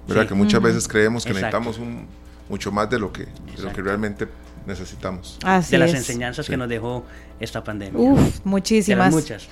¿Verdad? 0.07 0.27
Que 0.27 0.35
muchas 0.35 0.61
veces 0.61 0.87
creemos 0.87 1.25
que 1.25 1.33
necesitamos 1.33 1.79
un, 1.79 2.05
mucho 2.49 2.71
más 2.71 2.89
de 2.89 2.99
lo 2.99 3.11
que, 3.11 3.23
de 3.23 3.61
lo 3.61 3.73
que 3.73 3.81
realmente 3.81 4.27
necesitamos. 4.67 5.39
de 5.69 5.77
las 5.77 5.93
enseñanzas 5.93 6.47
que 6.47 6.57
nos 6.57 6.69
dejó 6.69 7.03
esta 7.39 7.63
pandemia. 7.63 7.99
Uf, 7.99 8.39
muchísimas. 8.43 9.11
muchas. 9.13 9.47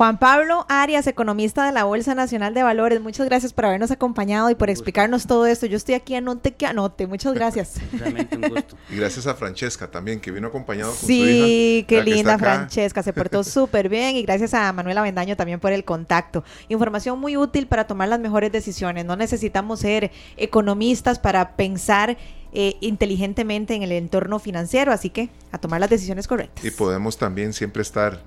Juan 0.00 0.18
Pablo 0.18 0.64
Arias, 0.70 1.06
economista 1.06 1.66
de 1.66 1.72
la 1.72 1.84
Bolsa 1.84 2.14
Nacional 2.14 2.54
de 2.54 2.62
Valores, 2.62 3.02
muchas 3.02 3.26
gracias 3.26 3.52
por 3.52 3.66
habernos 3.66 3.90
acompañado 3.90 4.48
y 4.48 4.54
por 4.54 4.70
explicarnos 4.70 5.26
todo 5.26 5.44
esto. 5.44 5.66
Yo 5.66 5.76
estoy 5.76 5.94
aquí 5.94 6.14
anote 6.14 6.52
que 6.52 6.64
anote. 6.64 7.06
Muchas 7.06 7.34
gracias. 7.34 7.74
Realmente 7.92 8.34
un 8.34 8.48
gusto. 8.48 8.76
Y 8.90 8.96
gracias 8.96 9.26
a 9.26 9.34
Francesca 9.34 9.90
también, 9.90 10.18
que 10.18 10.30
vino 10.30 10.48
acompañado 10.48 10.92
con 10.92 11.00
sí, 11.00 11.04
su 11.06 11.28
hija. 11.28 11.44
Sí, 11.44 11.84
qué 11.86 12.02
linda 12.02 12.38
Francesca, 12.38 13.02
se 13.02 13.12
portó 13.12 13.44
súper 13.44 13.90
bien. 13.90 14.16
Y 14.16 14.22
gracias 14.22 14.54
a 14.54 14.72
Manuela 14.72 15.02
Vendaño 15.02 15.36
también 15.36 15.60
por 15.60 15.70
el 15.70 15.84
contacto. 15.84 16.44
Información 16.70 17.20
muy 17.20 17.36
útil 17.36 17.66
para 17.66 17.86
tomar 17.86 18.08
las 18.08 18.20
mejores 18.20 18.50
decisiones. 18.50 19.04
No 19.04 19.16
necesitamos 19.16 19.80
ser 19.80 20.10
economistas 20.38 21.18
para 21.18 21.56
pensar 21.56 22.16
eh, 22.52 22.76
inteligentemente 22.80 23.74
en 23.74 23.82
el 23.82 23.92
entorno 23.92 24.38
financiero, 24.38 24.92
así 24.92 25.10
que 25.10 25.30
a 25.52 25.58
tomar 25.58 25.80
las 25.80 25.90
decisiones 25.90 26.26
correctas. 26.26 26.64
Y 26.64 26.70
podemos 26.70 27.16
también 27.16 27.52
siempre 27.52 27.82
estar 27.82 28.20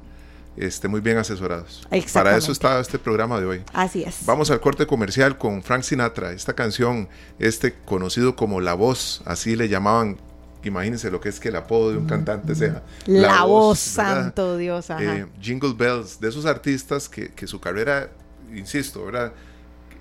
este, 0.55 0.87
muy 0.87 1.01
bien 1.01 1.17
asesorados. 1.17 1.85
Para 2.13 2.37
eso 2.37 2.51
está 2.51 2.79
este 2.79 2.99
programa 2.99 3.39
de 3.39 3.45
hoy. 3.45 3.61
Así 3.73 4.03
es. 4.03 4.25
Vamos 4.25 4.51
al 4.51 4.61
corte 4.61 4.85
comercial 4.85 5.37
con 5.37 5.63
Frank 5.63 5.83
Sinatra. 5.83 6.31
Esta 6.31 6.53
canción, 6.53 7.09
este 7.39 7.73
conocido 7.73 8.35
como 8.35 8.61
La 8.61 8.73
Voz, 8.73 9.21
así 9.25 9.55
le 9.55 9.67
llamaban. 9.67 10.17
Imagínense 10.63 11.11
lo 11.11 11.19
que 11.19 11.27
es 11.27 11.41
que 11.41 11.49
el 11.49 11.57
apodo 11.57 11.91
de 11.91 11.97
un 11.97 12.05
cantante 12.05 12.55
sea 12.55 12.83
La, 13.05 13.43
Voz, 13.43 13.79
santo 13.79 14.55
Dios. 14.55 14.89
Eh, 14.91 15.25
Jingle 15.41 15.73
Bells, 15.73 16.21
de 16.21 16.29
esos 16.29 16.45
artistas 16.45 17.09
que, 17.09 17.29
que 17.29 17.47
su 17.47 17.59
carrera, 17.59 18.09
insisto, 18.53 19.03
¿verdad? 19.05 19.33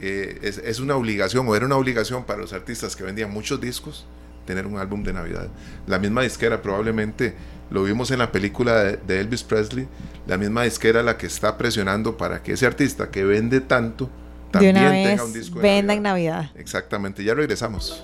Eh, 0.00 0.38
es, 0.42 0.58
es, 0.58 0.80
una 0.80 0.96
obligación 0.96 1.46
o 1.48 1.54
era 1.54 1.66
una 1.66 1.76
obligación 1.76 2.24
para 2.24 2.40
los 2.40 2.52
artistas 2.52 2.96
que 2.96 3.04
vendían 3.04 3.30
muchos 3.30 3.60
discos 3.60 4.06
tener 4.44 4.66
un 4.66 4.78
álbum 4.78 5.02
de 5.02 5.12
Navidad. 5.12 5.48
La 5.86 5.98
misma 5.98 6.22
disquera 6.22 6.62
probablemente 6.62 7.34
lo 7.70 7.84
vimos 7.84 8.10
en 8.10 8.18
la 8.18 8.30
película 8.30 8.82
de, 8.84 9.20
Elvis 9.20 9.42
Presley, 9.42 9.88
la 10.26 10.36
misma 10.36 10.64
disquera 10.64 11.02
la 11.02 11.16
que 11.16 11.26
está 11.26 11.56
presionando 11.56 12.16
para 12.16 12.42
que 12.42 12.52
ese 12.52 12.66
artista 12.66 13.10
que 13.10 13.24
vende 13.24 13.60
tanto 13.60 14.10
también 14.50 14.74
tenga 14.74 15.24
un 15.24 15.32
disco 15.32 15.58
de 15.58 15.62
venda 15.62 15.94
en 15.94 16.02
Navidad. 16.02 16.50
Exactamente, 16.54 17.24
ya 17.24 17.34
regresamos. 17.34 18.02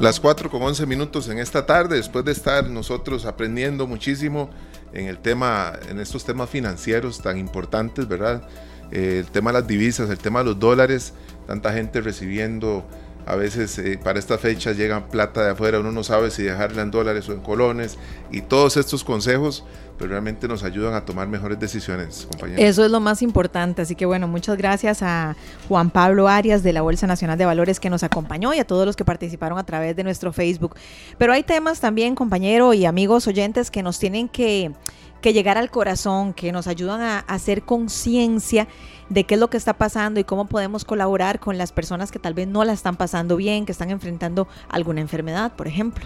Las 0.00 0.18
4 0.18 0.50
con 0.50 0.60
11 0.60 0.86
minutos 0.86 1.28
en 1.28 1.38
esta 1.38 1.64
tarde, 1.64 1.96
después 1.96 2.24
de 2.24 2.32
estar 2.32 2.68
nosotros 2.68 3.24
aprendiendo 3.26 3.86
muchísimo 3.86 4.50
en 4.94 5.06
el 5.06 5.18
tema, 5.18 5.72
en 5.90 6.00
estos 6.00 6.24
temas 6.24 6.48
financieros 6.48 7.20
tan 7.20 7.36
importantes, 7.36 8.08
¿verdad? 8.08 8.48
Eh, 8.90 9.18
el 9.18 9.26
tema 9.26 9.50
de 9.52 9.60
las 9.60 9.68
divisas, 9.68 10.08
el 10.08 10.18
tema 10.18 10.38
de 10.38 10.46
los 10.46 10.58
dólares, 10.58 11.12
tanta 11.46 11.72
gente 11.72 12.00
recibiendo 12.00 12.86
a 13.26 13.36
veces 13.36 13.78
eh, 13.78 13.98
para 14.02 14.18
estas 14.18 14.40
fechas 14.40 14.76
llega 14.76 15.08
plata 15.08 15.44
de 15.44 15.50
afuera, 15.50 15.80
uno 15.80 15.92
no 15.92 16.04
sabe 16.04 16.30
si 16.30 16.42
dejarla 16.42 16.82
en 16.82 16.90
dólares 16.90 17.28
o 17.28 17.32
en 17.32 17.40
colones. 17.40 17.98
Y 18.30 18.42
todos 18.42 18.76
estos 18.76 19.04
consejos 19.04 19.64
pero 19.96 20.08
pues, 20.08 20.10
realmente 20.10 20.48
nos 20.48 20.64
ayudan 20.64 20.94
a 20.94 21.04
tomar 21.04 21.28
mejores 21.28 21.58
decisiones, 21.60 22.26
compañeros. 22.28 22.64
Eso 22.64 22.84
es 22.84 22.90
lo 22.90 22.98
más 22.98 23.22
importante. 23.22 23.82
Así 23.82 23.94
que 23.94 24.06
bueno, 24.06 24.26
muchas 24.26 24.56
gracias 24.56 25.02
a 25.02 25.36
Juan 25.68 25.90
Pablo 25.90 26.26
Arias 26.26 26.64
de 26.64 26.72
la 26.72 26.82
Bolsa 26.82 27.06
Nacional 27.06 27.38
de 27.38 27.44
Valores 27.44 27.78
que 27.78 27.90
nos 27.90 28.02
acompañó 28.02 28.52
y 28.54 28.58
a 28.58 28.64
todos 28.64 28.86
los 28.86 28.96
que 28.96 29.04
participaron 29.04 29.56
a 29.56 29.64
través 29.64 29.94
de 29.94 30.02
nuestro 30.02 30.32
Facebook. 30.32 30.74
Pero 31.16 31.32
hay 31.32 31.44
temas 31.44 31.78
también, 31.78 32.16
compañero 32.16 32.74
y 32.74 32.86
amigos 32.86 33.28
oyentes, 33.28 33.70
que 33.70 33.84
nos 33.84 34.00
tienen 34.00 34.28
que, 34.28 34.72
que 35.20 35.32
llegar 35.32 35.58
al 35.58 35.70
corazón, 35.70 36.34
que 36.34 36.50
nos 36.50 36.66
ayudan 36.66 37.00
a 37.00 37.20
hacer 37.20 37.62
conciencia 37.62 38.66
de 39.14 39.24
qué 39.24 39.34
es 39.34 39.40
lo 39.40 39.48
que 39.48 39.56
está 39.56 39.74
pasando 39.74 40.18
y 40.18 40.24
cómo 40.24 40.46
podemos 40.46 40.84
colaborar 40.84 41.38
con 41.38 41.56
las 41.56 41.70
personas 41.70 42.10
que 42.10 42.18
tal 42.18 42.34
vez 42.34 42.48
no 42.48 42.64
la 42.64 42.72
están 42.72 42.96
pasando 42.96 43.36
bien, 43.36 43.64
que 43.64 43.70
están 43.70 43.90
enfrentando 43.90 44.48
alguna 44.68 45.00
enfermedad, 45.00 45.54
por 45.54 45.68
ejemplo. 45.68 46.04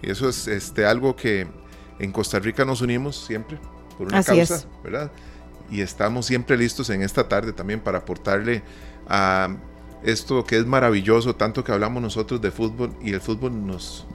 Y 0.00 0.10
eso 0.10 0.30
es 0.30 0.48
este, 0.48 0.86
algo 0.86 1.14
que 1.14 1.46
en 1.98 2.10
Costa 2.10 2.38
Rica 2.38 2.64
nos 2.64 2.80
unimos 2.80 3.16
siempre 3.16 3.58
por 3.98 4.06
una 4.08 4.22
causa, 4.22 4.64
¿verdad? 4.82 5.12
Y 5.70 5.82
estamos 5.82 6.24
siempre 6.24 6.56
listos 6.56 6.88
en 6.88 7.02
esta 7.02 7.28
tarde 7.28 7.52
también 7.52 7.80
para 7.80 7.98
aportarle 7.98 8.62
a 9.06 9.54
esto 10.02 10.42
que 10.44 10.56
es 10.56 10.64
maravilloso, 10.64 11.36
tanto 11.36 11.62
que 11.62 11.72
hablamos 11.72 12.02
nosotros 12.02 12.40
de 12.40 12.50
fútbol 12.50 12.96
y 13.02 13.12
el 13.12 13.20
fútbol 13.20 13.66
nos, 13.66 14.06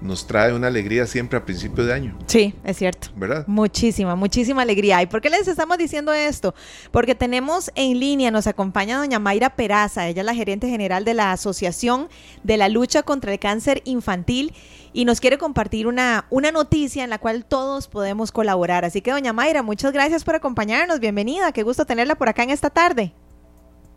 nos 0.00 0.26
trae 0.26 0.54
una 0.54 0.68
alegría 0.68 1.06
siempre 1.06 1.38
a 1.38 1.44
principio 1.44 1.84
de 1.84 1.92
año. 1.92 2.18
Sí, 2.26 2.54
es 2.64 2.76
cierto. 2.76 3.08
¿Verdad? 3.16 3.44
Muchísima, 3.46 4.14
muchísima 4.14 4.62
alegría. 4.62 5.02
¿Y 5.02 5.06
por 5.06 5.20
qué 5.20 5.30
les 5.30 5.48
estamos 5.48 5.78
diciendo 5.78 6.12
esto? 6.12 6.54
Porque 6.90 7.14
tenemos 7.14 7.70
en 7.74 7.98
línea, 7.98 8.30
nos 8.30 8.46
acompaña 8.46 8.98
doña 8.98 9.18
Mayra 9.18 9.50
Peraza, 9.50 10.06
ella 10.08 10.22
es 10.22 10.26
la 10.26 10.34
gerente 10.34 10.68
general 10.68 11.04
de 11.04 11.14
la 11.14 11.32
Asociación 11.32 12.08
de 12.42 12.56
la 12.56 12.68
Lucha 12.68 13.02
contra 13.02 13.32
el 13.32 13.38
Cáncer 13.38 13.82
Infantil 13.84 14.52
y 14.92 15.04
nos 15.04 15.20
quiere 15.20 15.38
compartir 15.38 15.86
una, 15.86 16.26
una 16.30 16.52
noticia 16.52 17.04
en 17.04 17.10
la 17.10 17.18
cual 17.18 17.44
todos 17.44 17.88
podemos 17.88 18.32
colaborar. 18.32 18.84
Así 18.84 19.00
que 19.00 19.10
doña 19.10 19.32
Mayra, 19.32 19.62
muchas 19.62 19.92
gracias 19.92 20.24
por 20.24 20.34
acompañarnos. 20.34 21.00
Bienvenida, 21.00 21.52
qué 21.52 21.62
gusto 21.62 21.84
tenerla 21.84 22.14
por 22.14 22.28
acá 22.28 22.42
en 22.42 22.50
esta 22.50 22.70
tarde. 22.70 23.12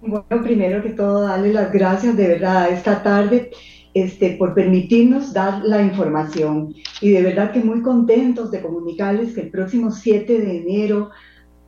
Bueno, 0.02 0.26
primero 0.44 0.82
que 0.82 0.90
todo, 0.90 1.22
darle 1.22 1.54
las 1.54 1.72
gracias 1.72 2.18
de 2.18 2.28
verdad 2.28 2.72
esta 2.72 3.04
tarde 3.04 3.52
este, 3.94 4.32
por 4.32 4.54
permitirnos 4.54 5.34
dar 5.34 5.64
la 5.64 5.82
información. 5.82 6.74
Y 7.02 7.12
de 7.12 7.22
verdad 7.22 7.52
que 7.52 7.60
muy 7.60 7.82
contentos 7.82 8.52
de 8.52 8.62
comunicarles 8.62 9.34
que 9.34 9.42
el 9.42 9.50
próximo 9.50 9.92
7 9.92 10.40
de 10.40 10.58
enero 10.58 11.10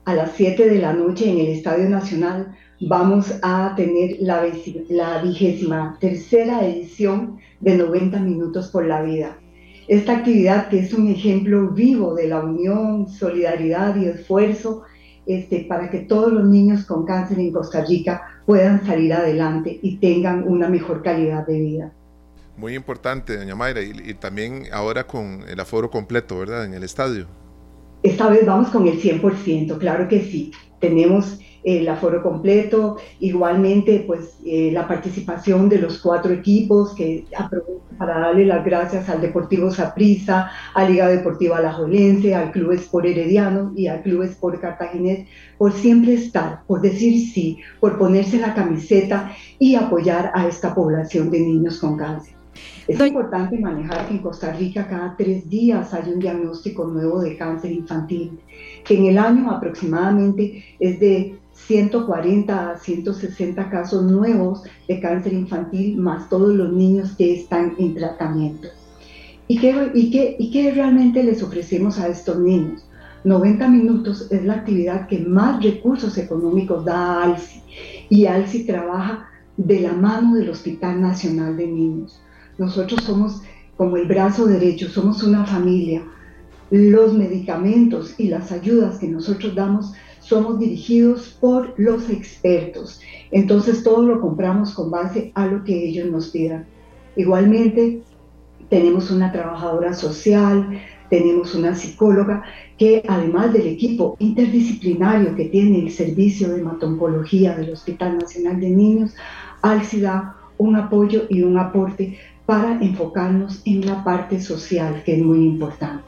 a 0.06 0.14
las 0.14 0.32
7 0.36 0.70
de 0.70 0.80
la 0.80 0.94
noche 0.94 1.30
en 1.30 1.40
el 1.40 1.48
Estadio 1.48 1.90
Nacional 1.90 2.56
vamos 2.82 3.34
a 3.42 3.74
tener 3.76 4.18
la, 4.20 4.46
la 4.90 5.22
vigésima 5.22 5.98
tercera 6.00 6.66
edición 6.66 7.38
de 7.62 7.78
90 7.78 8.20
Minutos 8.20 8.70
por 8.70 8.86
la 8.86 9.02
Vida. 9.02 9.38
Esta 9.88 10.18
actividad 10.18 10.70
que 10.70 10.80
es 10.80 10.94
un 10.94 11.10
ejemplo 11.10 11.70
vivo 11.70 12.16
de 12.16 12.28
la 12.28 12.42
unión, 12.42 13.10
solidaridad 13.10 13.96
y 13.98 14.06
esfuerzo 14.06 14.84
este, 15.26 15.66
para 15.68 15.90
que 15.90 16.00
todos 16.00 16.32
los 16.32 16.46
niños 16.46 16.86
con 16.86 17.06
cáncer 17.06 17.40
en 17.40 17.52
Costa 17.52 17.84
Rica 17.86 18.22
puedan 18.46 18.86
salir 18.86 19.14
adelante 19.14 19.80
y 19.82 19.98
tengan 19.98 20.48
una 20.48 20.70
mejor 20.70 21.02
calidad 21.02 21.46
de 21.46 21.60
vida. 21.60 21.94
Muy 22.58 22.76
importante, 22.76 23.38
doña 23.38 23.56
Mayra, 23.56 23.82
y, 23.82 24.14
también 24.14 24.66
ahora 24.72 25.06
con 25.06 25.43
el 25.47 25.60
aforo 25.60 25.89
completo, 25.89 26.39
¿verdad? 26.39 26.66
En 26.66 26.74
el 26.74 26.84
estadio. 26.84 27.28
Esta 28.04 28.30
vez 28.30 28.45
vamos 28.45 28.70
con 28.70 28.88
el 28.88 29.01
100%, 29.01 29.78
claro 29.78 30.08
que 30.08 30.22
sí. 30.22 30.51
Tenemos 30.80 31.39
el 31.64 31.88
aforo 31.88 32.22
completo, 32.22 32.97
igualmente 33.20 34.04
pues 34.06 34.38
eh, 34.45 34.70
la 34.72 34.88
participación 34.88 35.70
de 35.70 35.80
los 35.80 35.99
cuatro 35.99 36.34
equipos 36.34 36.93
que 36.93 37.26
para 37.97 38.20
darle 38.20 38.45
las 38.45 38.66
gracias 38.66 39.08
al 39.08 39.22
Deportivo 39.22 39.72
Saprissa, 39.72 40.51
a 40.74 40.84
Liga 40.84 41.08
Deportiva 41.08 41.58
Alajuelense, 41.58 42.36
al 42.36 42.51
Club 42.51 42.74
Sport 42.74 43.06
Herediano 43.06 43.72
y 43.76 43.88
al 43.88 44.01
Club 44.01 44.24
Sport 44.24 44.60
Cartaginés 44.60 45.28
por 45.58 45.72
siempre 45.72 46.16
estar, 46.16 46.64
por 46.68 46.82
decir 46.82 47.32
sí, 47.34 47.60
por 47.80 47.97
ponerse 47.97 48.39
la 48.39 48.54
camiseta 48.54 49.32
y 49.60 49.76
apoyar 49.76 50.32
a 50.34 50.47
esta 50.47 50.76
población 50.76 51.32
de 51.32 51.39
niños 51.39 51.80
con 51.80 51.97
cáncer. 51.97 52.33
Es 52.86 53.00
importante 53.00 53.58
manejar 53.58 54.08
que 54.08 54.16
en 54.16 54.20
Costa 54.20 54.52
Rica 54.52 54.86
cada 54.88 55.16
tres 55.16 55.50
días 55.50 55.94
hay 55.94 56.12
un 56.12 56.20
diagnóstico 56.20 56.86
nuevo 56.86 57.22
de 57.22 57.38
cáncer 57.38 57.72
infantil, 57.72 58.38
que 58.84 58.98
en 58.98 59.06
el 59.06 59.18
año 59.18 59.50
aproximadamente 59.50 60.66
es 60.80 61.00
de 61.00 61.40
140 61.54 62.72
a 62.72 62.78
160 62.78 63.70
casos 63.70 64.04
nuevos 64.04 64.64
de 64.88 65.00
cáncer 65.00 65.32
infantil, 65.32 65.98
más 65.98 66.28
todos 66.28 66.54
los 66.54 66.74
niños 66.74 67.14
que 67.14 67.34
están 67.34 67.74
en 67.78 67.96
tratamiento. 67.96 68.68
¿Y 69.48 69.60
qué, 69.60 69.92
y 69.94 70.12
qué, 70.12 70.36
y 70.38 70.52
qué 70.52 70.72
realmente 70.72 71.24
les 71.24 71.42
ofrecemos 71.42 72.00
a 72.00 72.10
estos 72.10 72.38
niños? 72.40 72.86
90 73.24 73.66
minutos 73.70 74.28
es 74.30 74.44
la 74.44 74.56
actividad 74.56 75.08
que 75.08 75.20
más 75.20 75.64
recursos 75.64 76.18
económicos 76.18 76.84
da 76.84 76.98
a 76.98 77.24
ALSI 77.24 77.62
y 78.10 78.26
ALSI 78.26 78.66
trabaja 78.66 79.30
de 79.56 79.80
la 79.80 79.94
mano 79.94 80.36
del 80.36 80.50
Hospital 80.50 81.00
Nacional 81.00 81.56
de 81.56 81.68
Niños. 81.68 82.23
Nosotros 82.58 83.04
somos 83.04 83.41
como 83.78 83.97
el 83.97 84.08
brazo 84.08 84.45
derecho, 84.45 84.89
somos 84.89 85.24
una 85.24 85.45
familia. 85.45 86.04
Los 86.70 87.14
medicamentos 87.14 88.16
y 88.20 88.30
las 88.30 88.51
ayudas 88.51 88.99
que 88.99 89.08
nosotros 89.08 89.56
damos 89.56 89.93
somos 90.20 90.60
dirigidos 90.60 91.38
por 91.39 91.74
los 91.78 92.10
expertos. 92.10 93.01
Entonces 93.32 93.84
todo 93.84 94.04
lo 94.04 94.22
compramos 94.22 94.74
con 94.74 94.89
base 94.89 95.32
a 95.36 95.45
lo 95.47 95.64
que 95.64 95.89
ellos 95.89 96.10
nos 96.10 96.30
pidan. 96.30 96.66
Igualmente, 97.16 98.01
tenemos 98.70 99.12
una 99.12 99.32
trabajadora 99.32 99.93
social, 99.93 100.80
tenemos 101.10 101.54
una 101.54 101.76
psicóloga 101.76 102.43
que 102.78 103.04
además 103.08 103.54
del 103.54 103.68
equipo 103.68 104.16
interdisciplinario 104.20 105.36
que 105.36 105.45
tiene 105.45 105.80
el 105.80 105.91
servicio 105.91 106.49
de 106.49 106.62
hematoncología 106.62 107.56
del 107.56 107.72
Hospital 107.72 108.18
Nacional 108.18 108.60
de 108.60 108.70
Niños, 108.70 109.16
ALSI 109.62 110.01
da 110.01 110.38
un 110.58 110.76
apoyo 110.76 111.24
y 111.30 111.43
un 111.43 111.58
aporte 111.58 112.18
para 112.54 112.78
enfocarnos 112.84 113.64
en 113.66 113.84
la 113.84 114.04
parte 114.04 114.39
social, 114.39 115.01
que 115.04 115.16
es 115.16 115.24
muy 115.24 115.43
importante. 115.43 116.04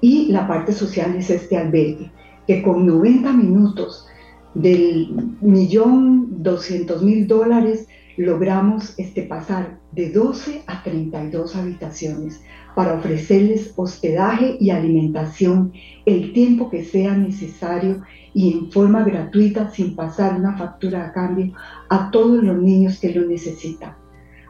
Y 0.00 0.30
la 0.30 0.46
parte 0.46 0.72
social 0.72 1.16
es 1.16 1.30
este 1.30 1.56
albergue, 1.56 2.12
que 2.46 2.62
con 2.62 2.86
90 2.86 3.32
minutos 3.32 4.06
del 4.54 5.34
millón 5.40 6.44
doscientos 6.44 7.02
mil 7.02 7.26
dólares 7.26 7.88
logramos 8.16 8.96
este, 8.98 9.24
pasar 9.24 9.80
de 9.90 10.10
12 10.10 10.62
a 10.68 10.80
32 10.84 11.56
habitaciones 11.56 12.40
para 12.76 12.94
ofrecerles 12.94 13.72
hospedaje 13.74 14.56
y 14.60 14.70
alimentación 14.70 15.72
el 16.06 16.32
tiempo 16.32 16.70
que 16.70 16.84
sea 16.84 17.16
necesario 17.16 18.00
y 18.32 18.52
en 18.52 18.70
forma 18.70 19.02
gratuita 19.02 19.72
sin 19.72 19.96
pasar 19.96 20.38
una 20.38 20.56
factura 20.56 21.08
a 21.08 21.12
cambio 21.12 21.52
a 21.88 22.12
todos 22.12 22.44
los 22.44 22.62
niños 22.62 23.00
que 23.00 23.12
lo 23.12 23.26
necesitan. 23.26 24.03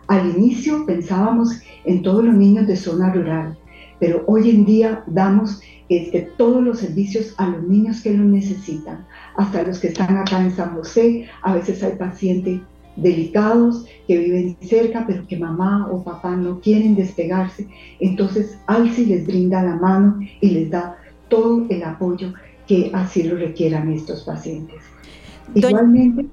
Al 0.07 0.37
inicio 0.37 0.85
pensábamos 0.87 1.61
en 1.85 2.03
todos 2.03 2.25
los 2.25 2.35
niños 2.35 2.67
de 2.67 2.77
zona 2.77 3.13
rural, 3.13 3.57
pero 3.99 4.23
hoy 4.27 4.51
en 4.51 4.65
día 4.65 5.03
damos 5.07 5.61
este, 5.89 6.23
todos 6.37 6.63
los 6.63 6.79
servicios 6.79 7.35
a 7.39 7.49
los 7.49 7.63
niños 7.63 8.03
que 8.03 8.13
lo 8.13 8.25
necesitan, 8.25 9.07
hasta 9.37 9.63
los 9.63 9.79
que 9.79 9.89
están 9.89 10.17
acá 10.17 10.43
en 10.43 10.51
San 10.51 10.75
José. 10.75 11.27
A 11.43 11.55
veces 11.55 11.83
hay 11.83 11.97
pacientes 11.97 12.61
delicados, 12.97 13.87
que 14.07 14.19
viven 14.19 14.57
cerca, 14.61 15.05
pero 15.07 15.27
que 15.27 15.37
mamá 15.37 15.89
o 15.91 16.03
papá 16.03 16.37
no 16.37 16.61
quieren 16.61 16.95
despegarse. 16.95 17.67
Entonces, 18.01 18.59
ALSI 18.67 19.07
les 19.07 19.27
brinda 19.27 19.63
la 19.63 19.77
mano 19.77 20.21
y 20.41 20.51
les 20.51 20.71
da 20.71 20.97
todo 21.29 21.67
el 21.69 21.83
apoyo 21.83 22.33
que 22.67 22.91
así 22.95 23.23
lo 23.25 23.37
requieran 23.37 23.93
estos 23.93 24.23
pacientes. 24.23 24.83
Igualmente, 25.55 26.27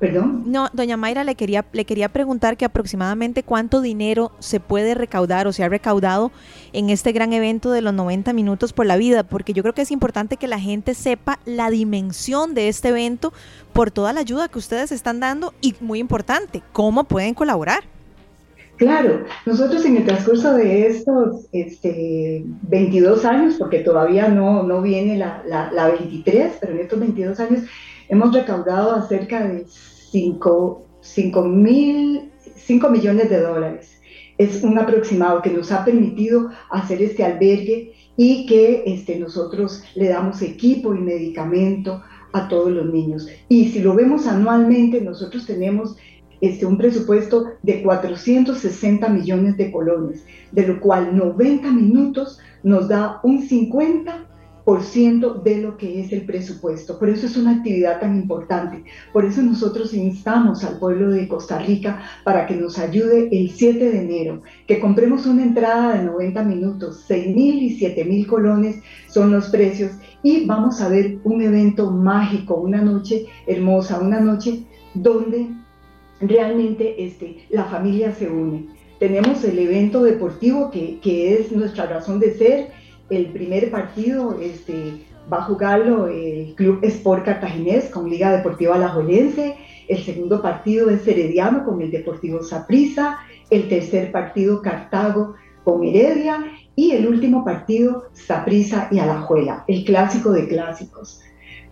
Perdón. 0.00 0.44
No, 0.46 0.68
doña 0.72 0.96
Mayra, 0.96 1.24
le 1.24 1.34
quería, 1.34 1.64
le 1.72 1.84
quería 1.84 2.08
preguntar 2.08 2.56
que 2.56 2.64
aproximadamente 2.64 3.42
cuánto 3.42 3.80
dinero 3.80 4.30
se 4.38 4.60
puede 4.60 4.94
recaudar 4.94 5.48
o 5.48 5.52
se 5.52 5.64
ha 5.64 5.68
recaudado 5.68 6.30
en 6.72 6.90
este 6.90 7.10
gran 7.10 7.32
evento 7.32 7.72
de 7.72 7.82
los 7.82 7.92
90 7.92 8.32
minutos 8.32 8.72
por 8.72 8.86
la 8.86 8.96
vida, 8.96 9.24
porque 9.24 9.52
yo 9.52 9.62
creo 9.62 9.74
que 9.74 9.82
es 9.82 9.90
importante 9.90 10.36
que 10.36 10.46
la 10.46 10.60
gente 10.60 10.94
sepa 10.94 11.40
la 11.44 11.70
dimensión 11.70 12.54
de 12.54 12.68
este 12.68 12.88
evento 12.88 13.32
por 13.72 13.90
toda 13.90 14.12
la 14.12 14.20
ayuda 14.20 14.48
que 14.48 14.58
ustedes 14.58 14.92
están 14.92 15.18
dando 15.18 15.52
y 15.60 15.74
muy 15.80 15.98
importante, 15.98 16.62
cómo 16.72 17.04
pueden 17.04 17.34
colaborar. 17.34 17.82
Claro, 18.76 19.24
nosotros 19.44 19.84
en 19.84 19.96
el 19.96 20.04
transcurso 20.04 20.54
de 20.54 20.86
estos 20.86 21.46
este, 21.50 22.44
22 22.62 23.24
años, 23.24 23.56
porque 23.58 23.80
todavía 23.80 24.28
no, 24.28 24.62
no 24.62 24.80
viene 24.80 25.18
la, 25.18 25.42
la, 25.48 25.72
la 25.72 25.88
23, 25.88 26.58
pero 26.60 26.74
en 26.74 26.78
estos 26.78 27.00
22 27.00 27.40
años 27.40 27.62
hemos 28.08 28.32
recaudado 28.32 28.92
acerca 28.92 29.46
de 29.46 29.66
5, 29.66 30.84
mil, 31.44 32.30
5 32.56 32.90
millones 32.90 33.30
de 33.30 33.40
dólares. 33.40 34.00
Es 34.36 34.62
un 34.62 34.78
aproximado 34.78 35.42
que 35.42 35.50
nos 35.50 35.72
ha 35.72 35.84
permitido 35.84 36.50
hacer 36.70 37.02
este 37.02 37.24
albergue 37.24 37.92
y 38.16 38.46
que 38.46 38.82
este, 38.86 39.18
nosotros 39.18 39.82
le 39.94 40.08
damos 40.08 40.42
equipo 40.42 40.94
y 40.94 40.98
medicamento 41.00 42.02
a 42.32 42.48
todos 42.48 42.70
los 42.70 42.86
niños. 42.86 43.28
Y 43.48 43.68
si 43.68 43.80
lo 43.80 43.94
vemos 43.94 44.26
anualmente, 44.26 45.00
nosotros 45.00 45.46
tenemos 45.46 45.96
este, 46.40 46.66
un 46.66 46.78
presupuesto 46.78 47.46
de 47.62 47.82
460 47.82 49.08
millones 49.08 49.56
de 49.56 49.72
colones, 49.72 50.24
de 50.52 50.68
lo 50.68 50.80
cual 50.80 51.16
90 51.16 51.70
minutos 51.72 52.38
nos 52.62 52.88
da 52.88 53.20
un 53.24 53.42
50 53.42 54.27
de 54.68 55.62
lo 55.62 55.78
que 55.78 55.98
es 55.98 56.12
el 56.12 56.26
presupuesto. 56.26 56.98
Por 56.98 57.08
eso 57.08 57.26
es 57.26 57.38
una 57.38 57.52
actividad 57.52 58.00
tan 58.00 58.14
importante. 58.14 58.84
Por 59.14 59.24
eso 59.24 59.40
nosotros 59.40 59.94
instamos 59.94 60.62
al 60.62 60.78
pueblo 60.78 61.10
de 61.10 61.26
Costa 61.26 61.58
Rica 61.58 62.02
para 62.22 62.46
que 62.46 62.54
nos 62.54 62.78
ayude 62.78 63.30
el 63.32 63.50
7 63.50 63.78
de 63.78 63.98
enero, 63.98 64.42
que 64.66 64.78
compremos 64.78 65.24
una 65.24 65.42
entrada 65.42 65.96
de 65.96 66.04
90 66.04 66.42
minutos, 66.44 67.04
6 67.08 67.34
mil 67.34 67.62
y 67.62 67.70
7 67.78 68.04
mil 68.04 68.26
colones 68.26 68.82
son 69.06 69.32
los 69.32 69.48
precios 69.48 69.92
y 70.22 70.44
vamos 70.44 70.82
a 70.82 70.90
ver 70.90 71.16
un 71.24 71.40
evento 71.40 71.90
mágico, 71.90 72.56
una 72.56 72.82
noche 72.82 73.24
hermosa, 73.46 74.00
una 74.00 74.20
noche 74.20 74.64
donde 74.92 75.48
realmente 76.20 77.02
este, 77.02 77.46
la 77.48 77.64
familia 77.64 78.12
se 78.12 78.28
une. 78.28 78.66
Tenemos 78.98 79.42
el 79.44 79.58
evento 79.60 80.02
deportivo 80.02 80.70
que, 80.70 80.98
que 81.00 81.38
es 81.38 81.52
nuestra 81.52 81.86
razón 81.86 82.20
de 82.20 82.34
ser 82.34 82.77
el 83.10 83.26
primer 83.26 83.70
partido 83.70 84.38
este, 84.40 85.06
va 85.32 85.38
a 85.38 85.44
jugarlo 85.44 86.08
el 86.08 86.54
Club 86.54 86.80
Sport 86.82 87.24
Cartaginés 87.24 87.86
con 87.86 88.08
Liga 88.08 88.30
Deportiva 88.32 88.74
Alajuelense. 88.74 89.56
El 89.88 89.98
segundo 89.98 90.42
partido 90.42 90.90
es 90.90 91.06
Herediano 91.06 91.64
con 91.64 91.80
el 91.80 91.90
Deportivo 91.90 92.42
Saprissa. 92.42 93.18
El 93.50 93.68
tercer 93.68 94.12
partido 94.12 94.60
Cartago 94.60 95.34
con 95.64 95.84
Heredia. 95.84 96.44
Y 96.76 96.92
el 96.92 97.08
último 97.08 97.44
partido 97.44 98.04
Saprissa 98.12 98.88
y 98.92 99.00
Alajuela, 99.00 99.64
el 99.66 99.84
clásico 99.84 100.30
de 100.30 100.46
clásicos. 100.46 101.20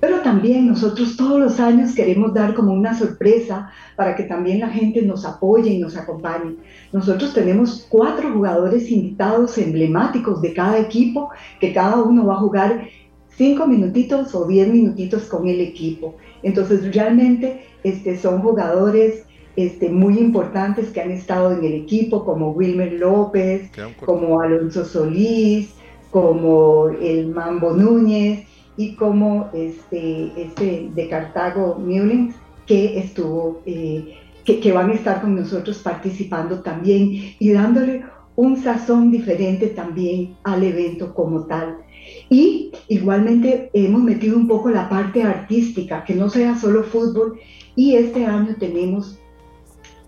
Pero 0.00 0.20
también 0.20 0.66
nosotros 0.66 1.16
todos 1.16 1.40
los 1.40 1.58
años 1.58 1.94
queremos 1.94 2.34
dar 2.34 2.54
como 2.54 2.72
una 2.72 2.96
sorpresa 2.96 3.70
para 3.96 4.14
que 4.14 4.24
también 4.24 4.60
la 4.60 4.68
gente 4.68 5.02
nos 5.02 5.24
apoye 5.24 5.70
y 5.70 5.78
nos 5.78 5.96
acompañe. 5.96 6.56
Nosotros 6.92 7.32
tenemos 7.32 7.86
cuatro 7.88 8.32
jugadores 8.32 8.90
invitados 8.90 9.56
emblemáticos 9.56 10.42
de 10.42 10.52
cada 10.52 10.78
equipo, 10.78 11.30
que 11.60 11.72
cada 11.72 12.02
uno 12.02 12.26
va 12.26 12.34
a 12.34 12.38
jugar 12.38 12.88
cinco 13.36 13.66
minutitos 13.66 14.34
o 14.34 14.46
diez 14.46 14.68
minutitos 14.68 15.24
con 15.24 15.48
el 15.48 15.60
equipo. 15.60 16.16
Entonces 16.42 16.94
realmente 16.94 17.62
este, 17.82 18.18
son 18.18 18.40
jugadores 18.40 19.24
este, 19.56 19.88
muy 19.88 20.18
importantes 20.18 20.90
que 20.90 21.00
han 21.00 21.10
estado 21.10 21.52
en 21.52 21.64
el 21.64 21.72
equipo, 21.72 22.24
como 22.24 22.50
Wilmer 22.50 22.92
López, 22.92 23.70
como 24.04 24.40
Alonso 24.40 24.84
Solís, 24.84 25.70
como 26.10 26.88
el 26.88 27.28
Mambo 27.28 27.72
Núñez 27.72 28.46
y 28.76 28.94
como 28.94 29.50
este, 29.52 30.32
este 30.36 30.90
de 30.94 31.08
Cartago 31.08 31.76
Mullins, 31.78 32.34
que 32.66 32.98
estuvo, 32.98 33.62
eh, 33.66 34.16
que, 34.44 34.60
que, 34.60 34.72
van 34.72 34.90
a 34.90 34.94
estar 34.94 35.20
con 35.20 35.34
nosotros 35.34 35.78
participando 35.78 36.60
también 36.60 37.34
y 37.38 37.52
dándole 37.52 38.04
un 38.34 38.56
sazón 38.56 39.10
diferente 39.10 39.68
también 39.68 40.36
al 40.44 40.62
evento 40.62 41.14
como 41.14 41.44
tal. 41.44 41.78
Y 42.28 42.72
igualmente 42.88 43.70
hemos 43.72 44.02
metido 44.02 44.36
un 44.36 44.46
poco 44.46 44.70
la 44.70 44.88
parte 44.88 45.22
artística, 45.22 46.04
que 46.04 46.14
no 46.14 46.28
sea 46.28 46.56
solo 46.56 46.84
fútbol, 46.84 47.38
y 47.74 47.94
este 47.94 48.26
año 48.26 48.56
tenemos 48.58 49.18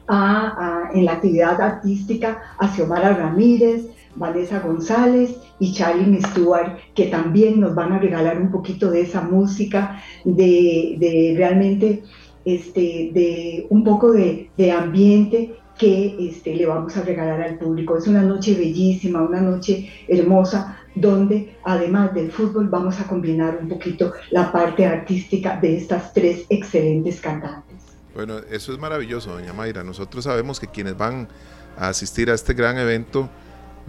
a, 0.08 0.90
en 0.94 1.04
la 1.04 1.12
actividad 1.12 1.60
artística 1.60 2.40
a 2.58 2.68
Xiomara 2.68 3.14
Ramírez, 3.14 3.88
Vanessa 4.18 4.60
González 4.60 5.36
y 5.58 5.72
Charlie 5.72 6.20
Stewart, 6.22 6.76
que 6.94 7.06
también 7.06 7.60
nos 7.60 7.74
van 7.74 7.92
a 7.92 7.98
regalar 7.98 8.40
un 8.40 8.50
poquito 8.50 8.90
de 8.90 9.02
esa 9.02 9.22
música, 9.22 10.02
de, 10.24 11.34
realmente 11.36 12.02
este, 12.44 13.10
de 13.12 13.66
un 13.70 13.84
poco 13.84 14.12
de, 14.12 14.50
ambiente 14.72 15.56
que 15.78 16.16
este, 16.28 16.56
le 16.56 16.66
vamos 16.66 16.96
a 16.96 17.02
regalar 17.02 17.40
al 17.40 17.58
público. 17.58 17.96
Es 17.96 18.08
una 18.08 18.22
noche 18.22 18.54
bellísima, 18.54 19.22
una 19.22 19.40
noche 19.40 19.88
hermosa, 20.08 20.76
donde 20.94 21.56
además 21.64 22.12
del 22.14 22.32
fútbol 22.32 22.68
vamos 22.68 22.98
a 23.00 23.04
combinar 23.04 23.58
un 23.62 23.68
poquito 23.68 24.12
la 24.30 24.50
parte 24.50 24.84
artística 24.84 25.56
de 25.60 25.76
estas 25.76 26.12
tres 26.12 26.46
excelentes 26.48 27.20
cantantes. 27.20 27.76
Bueno, 28.14 28.38
eso 28.50 28.72
es 28.72 28.78
maravilloso, 28.80 29.30
doña 29.30 29.52
Mayra. 29.52 29.84
Nosotros 29.84 30.24
sabemos 30.24 30.58
que 30.58 30.66
quienes 30.66 30.96
van 30.96 31.28
a 31.76 31.88
asistir 31.88 32.30
a 32.30 32.34
este 32.34 32.54
gran 32.54 32.76
evento 32.76 33.28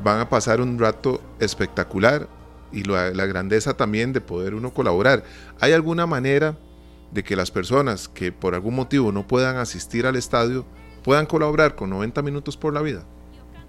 van 0.03 0.19
a 0.19 0.29
pasar 0.29 0.61
un 0.61 0.79
rato 0.79 1.21
espectacular 1.39 2.27
y 2.71 2.83
la, 2.83 3.09
grandeza 3.25 3.75
también 3.75 4.13
de 4.13 4.21
poder 4.21 4.53
uno 4.53 4.73
colaborar. 4.73 5.23
¿Hay 5.59 5.73
alguna 5.73 6.05
manera 6.05 6.57
de 7.11 7.23
que 7.23 7.35
las 7.35 7.51
personas 7.51 8.07
que 8.07 8.31
por 8.31 8.53
algún 8.53 8.75
motivo 8.75 9.11
no 9.11 9.27
puedan 9.27 9.57
asistir 9.57 10.05
al 10.05 10.15
estadio 10.15 10.65
puedan 11.03 11.25
colaborar 11.25 11.75
con 11.75 11.89
90 11.89 12.21
minutos 12.21 12.55
por 12.57 12.73
la 12.73 12.81
vida? 12.81 13.03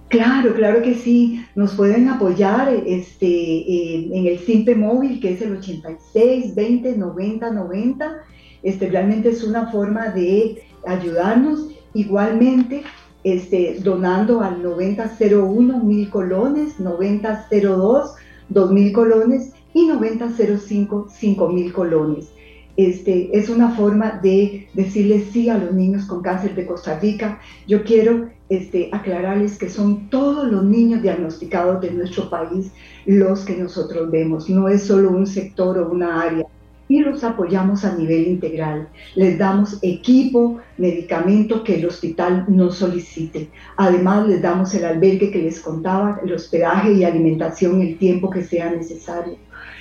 Claro, 0.08 0.54
claro 0.54 0.82
que 0.82 0.94
sí. 0.94 1.44
Nos 1.54 1.74
pueden 1.74 2.08
apoyar 2.08 2.68
este, 2.84 4.16
en 4.16 4.26
el 4.26 4.38
Simpe 4.40 4.74
Móvil, 4.74 5.20
que 5.20 5.34
es 5.34 5.42
el 5.42 5.56
86 5.56 6.54
20 6.54 6.96
90 6.96 7.50
90. 7.50 8.16
Este, 8.62 8.90
realmente 8.90 9.30
es 9.30 9.44
una 9.44 9.70
forma 9.70 10.08
de 10.08 10.64
ayudarnos. 10.86 11.68
Igualmente, 11.94 12.82
este, 13.24 13.78
donando 13.82 14.40
al 14.40 14.62
9001 14.62 15.84
mil 15.84 16.10
colones, 16.10 16.80
9002 16.80 18.14
dos 18.50 18.70
mil 18.72 18.92
colones 18.92 19.52
y 19.72 19.86
9005 19.86 21.08
cinco 21.10 21.48
mil 21.48 21.72
colones. 21.72 22.28
Este, 22.76 23.36
es 23.36 23.48
una 23.48 23.70
forma 23.70 24.20
de 24.22 24.68
decirles 24.74 25.24
sí 25.32 25.48
a 25.48 25.58
los 25.58 25.72
niños 25.72 26.06
con 26.06 26.22
cáncer 26.22 26.54
de 26.54 26.66
Costa 26.66 26.98
Rica. 26.98 27.40
Yo 27.66 27.84
quiero 27.84 28.28
este, 28.48 28.88
aclararles 28.92 29.58
que 29.58 29.68
son 29.68 30.08
todos 30.08 30.50
los 30.50 30.64
niños 30.64 31.02
diagnosticados 31.02 31.80
de 31.80 31.90
nuestro 31.90 32.30
país 32.30 32.72
los 33.06 33.40
que 33.44 33.56
nosotros 33.56 34.10
vemos, 34.10 34.48
no 34.48 34.68
es 34.68 34.82
solo 34.82 35.10
un 35.10 35.26
sector 35.26 35.78
o 35.78 35.90
una 35.90 36.22
área 36.22 36.46
y 36.90 36.98
los 36.98 37.22
apoyamos 37.22 37.84
a 37.84 37.94
nivel 37.94 38.26
integral. 38.26 38.88
Les 39.14 39.38
damos 39.38 39.78
equipo, 39.80 40.58
medicamento 40.76 41.62
que 41.62 41.76
el 41.76 41.86
hospital 41.86 42.46
no 42.48 42.72
solicite. 42.72 43.48
Además, 43.76 44.26
les 44.26 44.42
damos 44.42 44.74
el 44.74 44.84
albergue 44.84 45.30
que 45.30 45.40
les 45.40 45.60
contaba, 45.60 46.18
el 46.24 46.32
hospedaje 46.32 46.92
y 46.92 47.04
alimentación 47.04 47.80
el 47.80 47.96
tiempo 47.96 48.28
que 48.28 48.42
sea 48.42 48.72
necesario. 48.72 49.36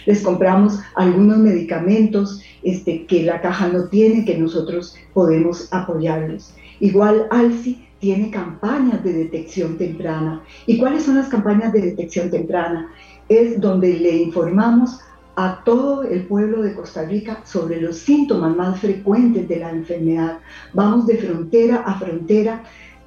Les 0.05 0.21
compramos 0.21 0.79
algunos 0.95 1.39
medicamentos 1.39 2.43
este, 2.61 3.07
que 3.07 3.23
la 3.23 3.41
caja 3.41 3.69
no 3.69 3.85
tiene, 3.85 4.23
que 4.23 4.37
nosotros 4.37 4.95
podemos 5.11 5.67
apoyarlos. 5.73 6.53
Igual 6.79 7.25
ALSI 7.31 7.87
tiene 7.97 8.29
campañas 8.29 9.03
de 9.03 9.13
detección 9.13 9.79
temprana. 9.79 10.43
¿Y 10.67 10.77
cuáles 10.77 11.05
son 11.05 11.15
las 11.15 11.27
campañas 11.27 11.73
de 11.73 11.81
detección 11.81 12.29
temprana? 12.29 12.91
Es 13.27 13.59
donde 13.59 13.93
le 13.93 14.15
informamos 14.15 14.99
a 15.41 15.63
todo 15.63 16.03
el 16.03 16.23
pueblo 16.23 16.61
de 16.61 16.73
Costa 16.73 17.05
Rica 17.05 17.41
sobre 17.45 17.79
los 17.79 17.95
síntomas 17.97 18.53
más 18.57 18.77
frecuentes 18.81 19.47
de 19.47 19.55
la 19.55 19.69
enfermedad. 19.71 20.39
Vamos 20.73 21.07
de 21.07 21.15
frontera 21.15 21.77
a 21.85 21.97
frontera 21.97 22.63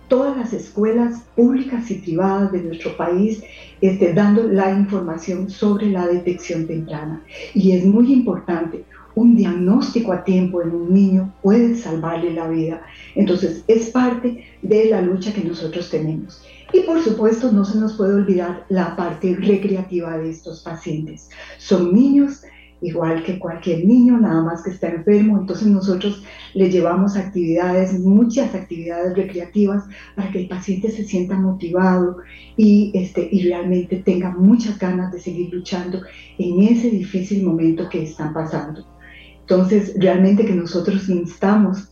todas 0.09 0.35
las 0.39 0.55
escuelas 0.55 1.25
públicas 1.37 1.91
y 1.91 1.97
privadas 1.97 2.51
de 2.51 2.63
nuestro 2.63 2.97
país 2.97 3.43
este, 3.83 4.15
dando 4.15 4.45
la 4.45 4.71
información 4.71 5.51
sobre 5.51 5.91
la 5.91 6.07
detección 6.07 6.67
temprana. 6.67 7.23
Y 7.53 7.73
es 7.73 7.85
muy 7.85 8.11
importante, 8.11 8.85
un 9.15 9.37
diagnóstico 9.37 10.11
a 10.15 10.25
tiempo 10.25 10.63
en 10.63 10.71
un 10.71 10.95
niño 10.95 11.35
puede 11.43 11.77
salvarle 11.77 12.33
la 12.33 12.49
vida. 12.49 12.81
Entonces, 13.15 13.63
es 13.69 13.91
parte 13.91 14.43
de 14.63 14.87
la 14.87 15.03
lucha 15.03 15.35
que 15.35 15.45
nosotros 15.45 15.91
tenemos. 15.91 16.43
Y 16.73 16.81
por 16.81 17.03
supuesto, 17.03 17.53
no 17.53 17.65
se 17.65 17.79
nos 17.79 17.95
puede 17.95 18.15
olvidar 18.15 18.65
la 18.69 18.97
parte 18.97 19.37
recreativa 19.37 20.17
de 20.19 20.31
estos 20.31 20.63
pacientes. 20.63 21.29
Son 21.59 21.93
niños 21.93 22.43
igual 22.83 23.23
que 23.23 23.39
cualquier 23.39 23.85
niño, 23.85 24.19
nada 24.19 24.43
más 24.43 24.63
que 24.63 24.71
está 24.71 24.89
enfermo. 24.89 25.39
Entonces 25.39 25.69
nosotros 25.69 26.23
le 26.55 26.71
llevamos 26.71 27.17
actividades, 27.17 27.99
muchas 27.99 28.55
actividades 28.55 29.17
recreativas 29.17 29.85
para 30.17 30.31
que 30.31 30.41
el 30.41 30.49
paciente 30.49 30.91
se 30.91 31.05
sienta 31.05 31.39
motivado 31.39 32.19
y, 32.57 32.91
este, 32.95 33.29
y 33.31 33.49
realmente 33.49 33.97
tenga 34.05 34.31
muchas 34.31 34.79
ganas 34.79 35.13
de 35.13 35.21
seguir 35.21 35.55
luchando 35.55 36.03
en 36.39 36.63
ese 36.63 36.91
difícil 36.91 37.45
momento 37.45 37.89
que 37.89 38.03
están 38.03 38.35
pasando. 38.35 38.85
Entonces, 39.41 39.95
realmente 39.97 40.45
que 40.45 40.55
nosotros 40.55 41.09
instamos 41.09 41.89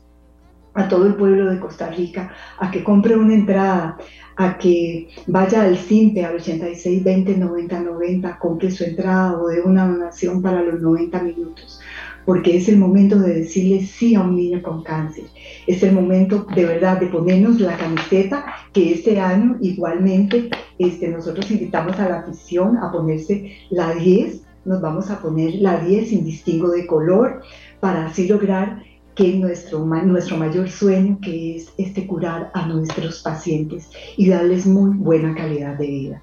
a 0.74 0.88
todo 0.88 1.06
el 1.06 1.14
pueblo 1.14 1.50
de 1.50 1.58
Costa 1.58 1.90
Rica 1.90 2.32
a 2.58 2.70
que 2.70 2.84
compre 2.84 3.16
una 3.16 3.34
entrada, 3.34 3.96
a 4.40 4.56
que 4.56 5.08
vaya 5.26 5.62
al 5.62 5.76
CIMPE 5.76 6.24
al 6.24 6.36
86 6.36 7.04
20 7.04 7.36
90 7.36 7.80
90, 7.80 8.38
compre 8.38 8.70
su 8.70 8.84
entrada 8.84 9.38
o 9.38 9.48
de 9.48 9.60
una 9.60 9.86
donación 9.86 10.40
para 10.40 10.62
los 10.62 10.80
90 10.80 11.22
minutos, 11.22 11.78
porque 12.24 12.56
es 12.56 12.66
el 12.70 12.78
momento 12.78 13.18
de 13.18 13.34
decirle 13.34 13.84
sí 13.84 14.14
a 14.14 14.22
un 14.22 14.36
niño 14.36 14.62
con 14.62 14.82
cáncer. 14.82 15.24
Es 15.66 15.82
el 15.82 15.92
momento 15.92 16.46
de 16.54 16.64
verdad 16.64 16.98
de 16.98 17.08
ponernos 17.08 17.60
la 17.60 17.76
camiseta 17.76 18.46
que 18.72 18.94
este 18.94 19.20
año 19.20 19.58
igualmente 19.60 20.48
este, 20.78 21.08
nosotros 21.08 21.50
invitamos 21.50 21.98
a 21.98 22.08
la 22.08 22.20
afición 22.20 22.78
a 22.78 22.90
ponerse 22.90 23.52
la 23.68 23.92
10, 23.94 24.40
nos 24.64 24.80
vamos 24.80 25.10
a 25.10 25.20
poner 25.20 25.56
la 25.56 25.80
10 25.80 26.08
sin 26.08 26.24
distingo 26.24 26.70
de 26.70 26.86
color 26.86 27.42
para 27.78 28.06
así 28.06 28.26
lograr 28.26 28.82
que 29.20 29.34
nuestro, 29.34 29.84
nuestro 29.84 30.36
mayor 30.38 30.70
sueño, 30.70 31.18
que 31.20 31.56
es 31.56 31.72
este 31.76 32.06
curar 32.06 32.50
a 32.54 32.66
nuestros 32.66 33.20
pacientes 33.22 33.90
y 34.16 34.28
darles 34.28 34.66
muy 34.66 34.96
buena 34.96 35.34
calidad 35.34 35.76
de 35.76 35.86
vida. 35.86 36.22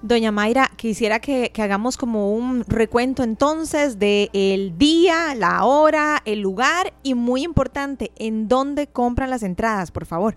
Doña 0.00 0.32
Mayra, 0.32 0.70
quisiera 0.76 1.20
que, 1.20 1.52
hagamos 1.58 1.98
como 1.98 2.34
un 2.34 2.64
recuento 2.66 3.22
entonces 3.22 3.98
de 3.98 4.30
el 4.32 4.78
día, 4.78 5.34
la 5.36 5.64
hora, 5.64 6.22
el 6.24 6.40
lugar 6.40 6.94
y 7.02 7.12
muy 7.12 7.42
importante, 7.42 8.10
en 8.16 8.48
dónde 8.48 8.86
compran 8.86 9.28
las 9.28 9.42
entradas, 9.42 9.90
por 9.90 10.06
favor. 10.06 10.34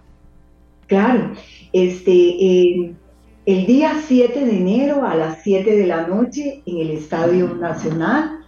Claro, 0.87 1.31
este, 1.71 2.97
el 3.45 3.65
día 3.65 4.01
7 4.05 4.43
de 4.43 4.57
enero 4.57 5.07
a 5.07 5.15
las 5.15 5.41
7 5.43 5.73
de 5.73 5.87
la 5.87 6.05
noche 6.07 6.61
en 6.65 6.79
el 6.79 6.89
Estadio 6.89 7.55
Nacional 7.55 8.42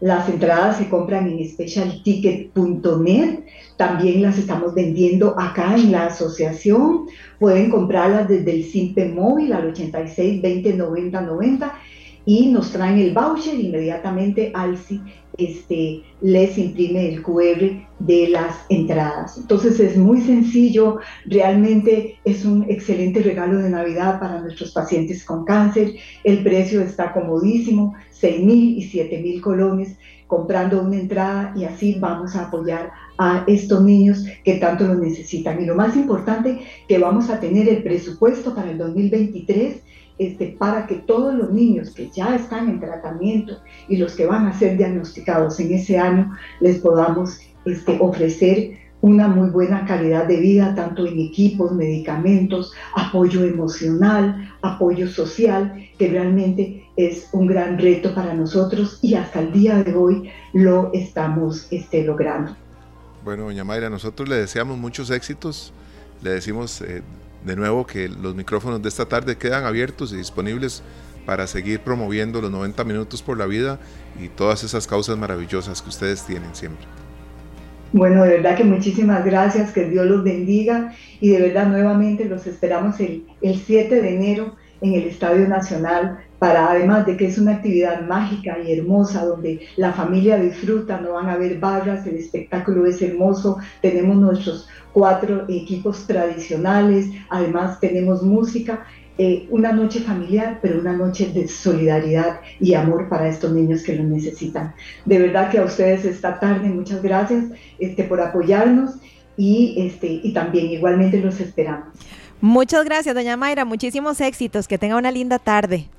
las 0.00 0.28
entradas 0.28 0.78
se 0.78 0.88
compran 0.88 1.28
en 1.28 1.46
specialticket.net. 1.46 3.40
También 3.76 4.22
las 4.22 4.38
estamos 4.38 4.74
vendiendo 4.74 5.38
acá 5.38 5.76
en 5.76 5.92
la 5.92 6.06
asociación. 6.06 7.06
Pueden 7.38 7.70
comprarlas 7.70 8.26
desde 8.28 8.50
el 8.52 8.64
Simpe 8.64 9.06
Móvil 9.06 9.52
al 9.52 9.68
86 9.68 10.40
20 10.40 10.74
90 10.74 11.20
90 11.20 11.74
y 12.24 12.46
nos 12.46 12.72
traen 12.72 12.98
el 12.98 13.12
voucher 13.12 13.58
inmediatamente 13.58 14.52
al 14.54 14.76
este, 15.40 16.02
les 16.20 16.58
imprime 16.58 17.08
el 17.08 17.22
QR 17.22 17.88
de 17.98 18.28
las 18.28 18.56
entradas. 18.68 19.36
Entonces 19.38 19.78
es 19.80 19.96
muy 19.96 20.20
sencillo, 20.20 20.98
realmente 21.26 22.18
es 22.24 22.44
un 22.44 22.64
excelente 22.68 23.22
regalo 23.22 23.58
de 23.58 23.70
Navidad 23.70 24.20
para 24.20 24.40
nuestros 24.40 24.72
pacientes 24.72 25.24
con 25.24 25.44
cáncer. 25.44 25.94
El 26.24 26.42
precio 26.42 26.80
está 26.80 27.12
comodísimo, 27.12 27.94
6 28.10 28.44
mil 28.44 28.78
y 28.78 28.82
7 28.82 29.18
mil 29.18 29.40
colones 29.40 29.96
comprando 30.26 30.80
una 30.80 30.96
entrada 30.96 31.52
y 31.56 31.64
así 31.64 31.96
vamos 31.98 32.36
a 32.36 32.46
apoyar 32.46 32.92
a 33.18 33.44
estos 33.48 33.82
niños 33.82 34.24
que 34.44 34.54
tanto 34.54 34.86
lo 34.86 34.94
necesitan. 34.94 35.60
Y 35.60 35.66
lo 35.66 35.74
más 35.74 35.96
importante, 35.96 36.60
que 36.86 36.98
vamos 36.98 37.28
a 37.30 37.40
tener 37.40 37.68
el 37.68 37.82
presupuesto 37.82 38.54
para 38.54 38.70
el 38.70 38.78
2023 38.78 39.82
este, 40.20 40.54
para 40.58 40.86
que 40.86 40.96
todos 40.96 41.34
los 41.34 41.50
niños 41.50 41.92
que 41.92 42.10
ya 42.10 42.36
están 42.36 42.68
en 42.68 42.78
tratamiento 42.78 43.56
y 43.88 43.96
los 43.96 44.14
que 44.14 44.26
van 44.26 44.46
a 44.46 44.52
ser 44.52 44.76
diagnosticados 44.76 45.58
en 45.60 45.72
ese 45.72 45.98
año 45.98 46.30
les 46.60 46.78
podamos 46.80 47.40
este, 47.64 47.96
ofrecer 47.98 48.78
una 49.00 49.28
muy 49.28 49.48
buena 49.48 49.86
calidad 49.86 50.26
de 50.26 50.38
vida, 50.38 50.74
tanto 50.74 51.06
en 51.06 51.18
equipos, 51.18 51.72
medicamentos, 51.72 52.74
apoyo 52.94 53.44
emocional, 53.44 54.52
apoyo 54.60 55.08
social, 55.08 55.88
que 55.98 56.08
realmente 56.08 56.84
es 56.96 57.30
un 57.32 57.46
gran 57.46 57.78
reto 57.78 58.14
para 58.14 58.34
nosotros 58.34 58.98
y 59.00 59.14
hasta 59.14 59.40
el 59.40 59.52
día 59.52 59.82
de 59.82 59.94
hoy 59.94 60.30
lo 60.52 60.90
estamos 60.92 61.66
este, 61.70 62.04
logrando. 62.04 62.54
Bueno, 63.24 63.44
doña 63.44 63.64
Mayra, 63.64 63.88
nosotros 63.88 64.28
le 64.28 64.36
deseamos 64.36 64.76
muchos 64.76 65.10
éxitos, 65.10 65.72
le 66.22 66.32
decimos 66.32 66.82
eh, 66.82 67.00
de 67.44 67.56
nuevo 67.56 67.86
que 67.86 68.08
los 68.08 68.34
micrófonos 68.34 68.82
de 68.82 68.88
esta 68.88 69.06
tarde 69.06 69.36
quedan 69.36 69.64
abiertos 69.64 70.12
y 70.12 70.16
disponibles 70.16 70.82
para 71.26 71.46
seguir 71.46 71.80
promoviendo 71.80 72.40
los 72.40 72.50
90 72.50 72.84
minutos 72.84 73.22
por 73.22 73.38
la 73.38 73.46
vida 73.46 73.78
y 74.20 74.28
todas 74.28 74.64
esas 74.64 74.86
causas 74.86 75.16
maravillosas 75.16 75.80
que 75.82 75.88
ustedes 75.88 76.24
tienen 76.24 76.54
siempre. 76.54 76.86
Bueno, 77.92 78.22
de 78.22 78.30
verdad 78.30 78.56
que 78.56 78.64
muchísimas 78.64 79.24
gracias, 79.24 79.72
que 79.72 79.84
Dios 79.84 80.06
los 80.06 80.22
bendiga 80.22 80.94
y 81.20 81.30
de 81.30 81.40
verdad 81.40 81.66
nuevamente 81.66 82.24
los 82.24 82.46
esperamos 82.46 83.00
el, 83.00 83.26
el 83.42 83.56
7 83.56 84.00
de 84.00 84.14
enero 84.14 84.54
en 84.80 84.94
el 84.94 85.04
Estadio 85.04 85.48
Nacional 85.48 86.18
para 86.40 86.70
además 86.70 87.04
de 87.04 87.18
que 87.18 87.26
es 87.26 87.36
una 87.36 87.56
actividad 87.56 88.00
mágica 88.00 88.56
y 88.58 88.72
hermosa 88.72 89.26
donde 89.26 89.60
la 89.76 89.92
familia 89.92 90.38
disfruta, 90.38 90.98
no 90.98 91.12
van 91.12 91.28
a 91.28 91.34
haber 91.34 91.60
barras, 91.60 92.06
el 92.06 92.16
espectáculo 92.16 92.86
es 92.86 93.00
hermoso, 93.02 93.58
tenemos 93.82 94.16
nuestros 94.16 94.66
cuatro 94.94 95.44
equipos 95.50 96.06
tradicionales, 96.06 97.10
además 97.28 97.78
tenemos 97.78 98.22
música, 98.22 98.86
eh, 99.18 99.48
una 99.50 99.70
noche 99.72 100.00
familiar, 100.00 100.60
pero 100.62 100.80
una 100.80 100.94
noche 100.94 101.30
de 101.30 101.46
solidaridad 101.46 102.40
y 102.58 102.72
amor 102.72 103.10
para 103.10 103.28
estos 103.28 103.52
niños 103.52 103.82
que 103.82 103.96
lo 103.96 104.04
necesitan. 104.04 104.72
De 105.04 105.18
verdad 105.18 105.50
que 105.50 105.58
a 105.58 105.64
ustedes 105.64 106.06
esta 106.06 106.40
tarde, 106.40 106.70
muchas 106.70 107.02
gracias 107.02 107.44
este, 107.78 108.04
por 108.04 108.18
apoyarnos 108.18 108.92
y, 109.36 109.74
este, 109.76 110.06
y 110.06 110.32
también 110.32 110.68
igualmente 110.68 111.20
los 111.20 111.38
esperamos. 111.38 111.88
Muchas 112.40 112.86
gracias, 112.86 113.14
doña 113.14 113.36
Mayra, 113.36 113.66
muchísimos 113.66 114.22
éxitos, 114.22 114.66
que 114.66 114.78
tenga 114.78 114.96
una 114.96 115.10
linda 115.10 115.38
tarde. 115.38 115.90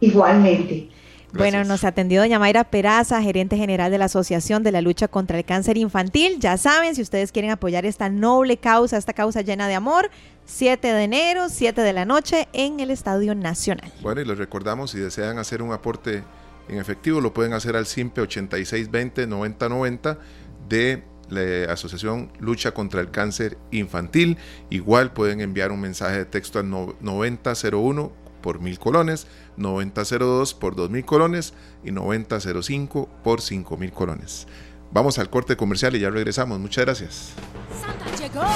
Igualmente. 0.00 0.88
Bueno, 1.34 1.62
nos 1.64 1.84
atendió 1.84 2.22
doña 2.22 2.38
Mayra 2.38 2.64
Peraza, 2.64 3.20
gerente 3.20 3.58
general 3.58 3.90
de 3.90 3.98
la 3.98 4.06
Asociación 4.06 4.62
de 4.62 4.72
la 4.72 4.80
Lucha 4.80 5.08
contra 5.08 5.36
el 5.36 5.44
Cáncer 5.44 5.76
Infantil. 5.76 6.38
Ya 6.40 6.56
saben, 6.56 6.94
si 6.94 7.02
ustedes 7.02 7.32
quieren 7.32 7.50
apoyar 7.50 7.84
esta 7.84 8.08
noble 8.08 8.56
causa, 8.56 8.96
esta 8.96 9.12
causa 9.12 9.42
llena 9.42 9.68
de 9.68 9.74
amor, 9.74 10.10
7 10.46 10.90
de 10.90 11.04
enero, 11.04 11.50
7 11.50 11.82
de 11.82 11.92
la 11.92 12.06
noche 12.06 12.48
en 12.54 12.80
el 12.80 12.90
Estadio 12.90 13.34
Nacional. 13.34 13.92
Bueno, 14.00 14.22
y 14.22 14.24
les 14.24 14.38
recordamos, 14.38 14.92
si 14.92 14.98
desean 14.98 15.36
hacer 15.36 15.60
un 15.60 15.72
aporte 15.72 16.22
en 16.68 16.78
efectivo, 16.78 17.20
lo 17.20 17.34
pueden 17.34 17.52
hacer 17.52 17.76
al 17.76 17.84
SIMPE 17.84 18.22
8620-9090 18.22 20.18
de 20.66 21.04
la 21.28 21.70
Asociación 21.70 22.32
Lucha 22.40 22.72
contra 22.72 23.02
el 23.02 23.10
Cáncer 23.10 23.58
Infantil. 23.70 24.38
Igual 24.70 25.12
pueden 25.12 25.42
enviar 25.42 25.72
un 25.72 25.80
mensaje 25.80 26.16
de 26.16 26.24
texto 26.24 26.58
al 26.58 26.70
9001 26.70 28.27
por 28.40 28.60
mil 28.60 28.78
colones, 28.78 29.26
9002 29.56 30.54
por 30.54 30.76
dos 30.76 30.90
mil 30.90 31.04
colones 31.04 31.54
y 31.84 31.90
9005 31.90 33.08
por 33.22 33.40
cinco 33.40 33.76
mil 33.76 33.92
colones. 33.92 34.46
Vamos 34.90 35.18
al 35.18 35.28
corte 35.28 35.56
comercial 35.56 35.94
y 35.96 36.00
ya 36.00 36.10
regresamos. 36.10 36.58
Muchas 36.58 36.84
gracias. 36.84 37.32
Santa 37.80 38.06
llegó 38.16 38.46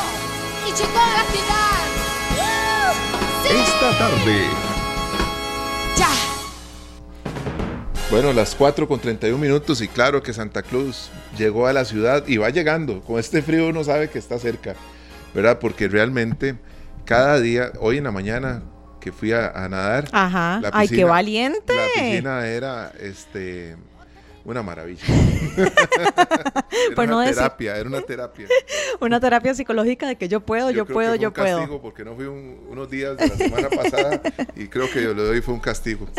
y 0.67 0.71
llegó 0.71 0.99
a 0.99 1.13
la 1.13 1.25
ciudad. 1.31 1.73
Esta 3.51 3.99
tarde. 3.99 4.47
Ya. 5.99 6.09
Bueno, 8.11 8.33
las 8.33 8.55
4 8.55 8.89
con 8.89 9.01
31 9.01 9.39
minutos 9.39 9.83
y 9.83 9.89
claro 9.89 10.23
que 10.23 10.33
Santa 10.33 10.63
Cruz 10.63 11.11
llegó 11.37 11.67
a 11.67 11.73
la 11.73 11.85
ciudad 11.85 12.27
y 12.27 12.39
va 12.39 12.49
llegando. 12.49 13.03
Con 13.03 13.19
este 13.19 13.43
frío 13.43 13.69
uno 13.69 13.85
sabe 13.85 14.09
que 14.09 14.19
está 14.19 14.39
cerca, 14.39 14.75
¿verdad? 15.35 15.59
Porque 15.59 15.89
realmente 15.89 16.57
cada 17.05 17.41
día, 17.41 17.73
hoy 17.81 17.99
en 17.99 18.05
la 18.05 18.13
mañana, 18.13 18.63
que 19.03 19.11
fui 19.11 19.33
a, 19.33 19.51
nadar. 19.69 20.09
Ajá. 20.13 20.61
Ay, 20.73 20.89
qué 20.89 21.05
valiente. 21.05 21.75
La 21.75 21.87
piscina 21.93 22.47
era, 22.47 22.93
este, 23.01 23.77
una 24.45 24.63
maravilla. 24.63 25.03
era 25.57 27.07
no 27.07 27.17
una 27.17 27.25
decir- 27.27 27.35
terapia, 27.37 27.77
era 27.77 27.89
una 27.89 28.01
terapia. 28.01 28.47
Una 29.01 29.19
terapia 29.19 29.53
psicológica 29.53 30.07
de 30.07 30.15
que 30.17 30.29
yo 30.29 30.41
puedo, 30.41 30.71
yo, 30.71 30.85
creo 30.85 30.95
puedo, 30.95 31.13
que 31.13 31.19
fue 31.19 31.23
yo 31.23 31.29
un 31.29 31.35
puedo. 31.35 31.57
castigo 31.59 31.83
porque 31.83 32.05
no 32.05 32.15
fui 32.15 32.27
un- 32.27 32.57
unos 32.71 32.89
días 32.89 33.17
de 33.17 33.27
la 33.29 33.37
semana 33.37 33.69
pasada 33.69 34.21
y 34.55 34.69
creo 34.69 34.89
que 34.93 35.03
yo 35.03 35.13
le 35.13 35.23
doy 35.25 35.41
fue 35.41 35.55
un 35.55 35.61
castigo. 35.61 36.07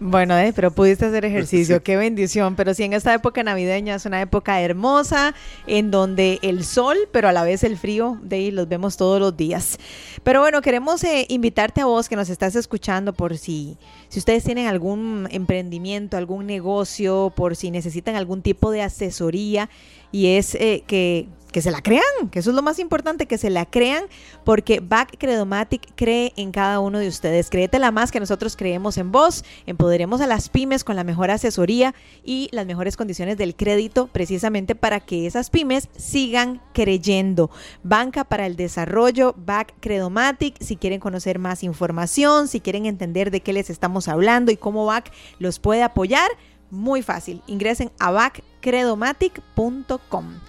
Bueno, 0.00 0.36
eh, 0.38 0.52
pero 0.54 0.70
pudiste 0.72 1.06
hacer 1.06 1.24
ejercicio, 1.24 1.76
Sí. 1.76 1.82
qué 1.82 1.96
bendición. 1.96 2.56
Pero 2.56 2.74
sí, 2.74 2.82
en 2.82 2.92
esta 2.92 3.14
época 3.14 3.42
navideña 3.44 3.94
es 3.94 4.04
una 4.04 4.20
época 4.20 4.60
hermosa, 4.60 5.34
en 5.66 5.90
donde 5.90 6.38
el 6.42 6.64
sol, 6.64 6.96
pero 7.12 7.28
a 7.28 7.32
la 7.32 7.44
vez 7.44 7.62
el 7.64 7.76
frío, 7.78 8.18
de 8.22 8.36
ahí 8.36 8.50
los 8.50 8.68
vemos 8.68 8.96
todos 8.96 9.20
los 9.20 9.36
días. 9.36 9.78
Pero 10.24 10.40
bueno, 10.40 10.60
queremos 10.62 11.02
eh, 11.04 11.24
invitarte 11.28 11.80
a 11.80 11.86
vos 11.86 12.08
que 12.08 12.16
nos 12.16 12.28
estás 12.28 12.56
escuchando 12.56 13.12
por 13.12 13.38
si, 13.38 13.78
si 14.08 14.18
ustedes 14.18 14.42
tienen 14.44 14.66
algún 14.66 15.28
emprendimiento, 15.30 16.16
algún 16.16 16.46
negocio, 16.46 17.32
por 17.36 17.55
si 17.56 17.70
necesitan 17.70 18.14
algún 18.14 18.42
tipo 18.42 18.70
de 18.70 18.82
asesoría, 18.82 19.68
y 20.12 20.36
es 20.36 20.54
eh, 20.54 20.84
que 20.86 21.28
que 21.56 21.62
se 21.62 21.70
la 21.70 21.80
crean, 21.80 22.28
que 22.30 22.40
eso 22.40 22.50
es 22.50 22.56
lo 22.56 22.60
más 22.60 22.78
importante, 22.78 23.24
que 23.24 23.38
se 23.38 23.48
la 23.48 23.64
crean, 23.64 24.04
porque 24.44 24.80
Back 24.80 25.16
Credomatic 25.18 25.90
cree 25.94 26.34
en 26.36 26.52
cada 26.52 26.80
uno 26.80 26.98
de 26.98 27.08
ustedes. 27.08 27.48
Créetela 27.48 27.90
más 27.90 28.12
que 28.12 28.20
nosotros 28.20 28.56
creemos 28.56 28.98
en 28.98 29.10
vos, 29.10 29.42
empoderemos 29.64 30.20
a 30.20 30.26
las 30.26 30.50
pymes 30.50 30.84
con 30.84 30.96
la 30.96 31.02
mejor 31.02 31.30
asesoría 31.30 31.94
y 32.22 32.50
las 32.52 32.66
mejores 32.66 32.98
condiciones 32.98 33.38
del 33.38 33.56
crédito, 33.56 34.08
precisamente 34.08 34.74
para 34.74 35.00
que 35.00 35.26
esas 35.26 35.48
pymes 35.48 35.88
sigan 35.96 36.60
creyendo. 36.74 37.50
Banca 37.82 38.24
para 38.24 38.44
el 38.44 38.56
Desarrollo, 38.56 39.34
Back 39.38 39.76
Credomatic, 39.80 40.60
si 40.60 40.76
quieren 40.76 41.00
conocer 41.00 41.38
más 41.38 41.62
información, 41.62 42.48
si 42.48 42.60
quieren 42.60 42.84
entender 42.84 43.30
de 43.30 43.40
qué 43.40 43.54
les 43.54 43.70
estamos 43.70 44.08
hablando 44.08 44.52
y 44.52 44.58
cómo 44.58 44.84
Back 44.84 45.10
los 45.38 45.58
puede 45.58 45.82
apoyar, 45.82 46.28
muy 46.70 47.02
fácil. 47.02 47.42
Ingresen 47.46 47.90
a 47.98 48.10
backcredomatic.com. 48.10 50.40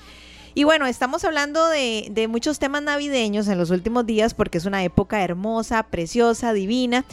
Y 0.53 0.63
bueno, 0.63 0.87
estamos 0.87 1.23
hablando 1.23 1.67
de, 1.67 2.07
de 2.09 2.27
muchos 2.27 2.57
temas 2.57 2.81
navideños 2.81 3.47
en 3.47 3.57
los 3.57 3.69
últimos 3.69 4.05
días 4.05 4.33
porque 4.33 4.57
es 4.57 4.65
una 4.65 4.83
época 4.83 5.23
hermosa, 5.23 5.83
preciosa, 5.83 6.53
divina. 6.53 7.05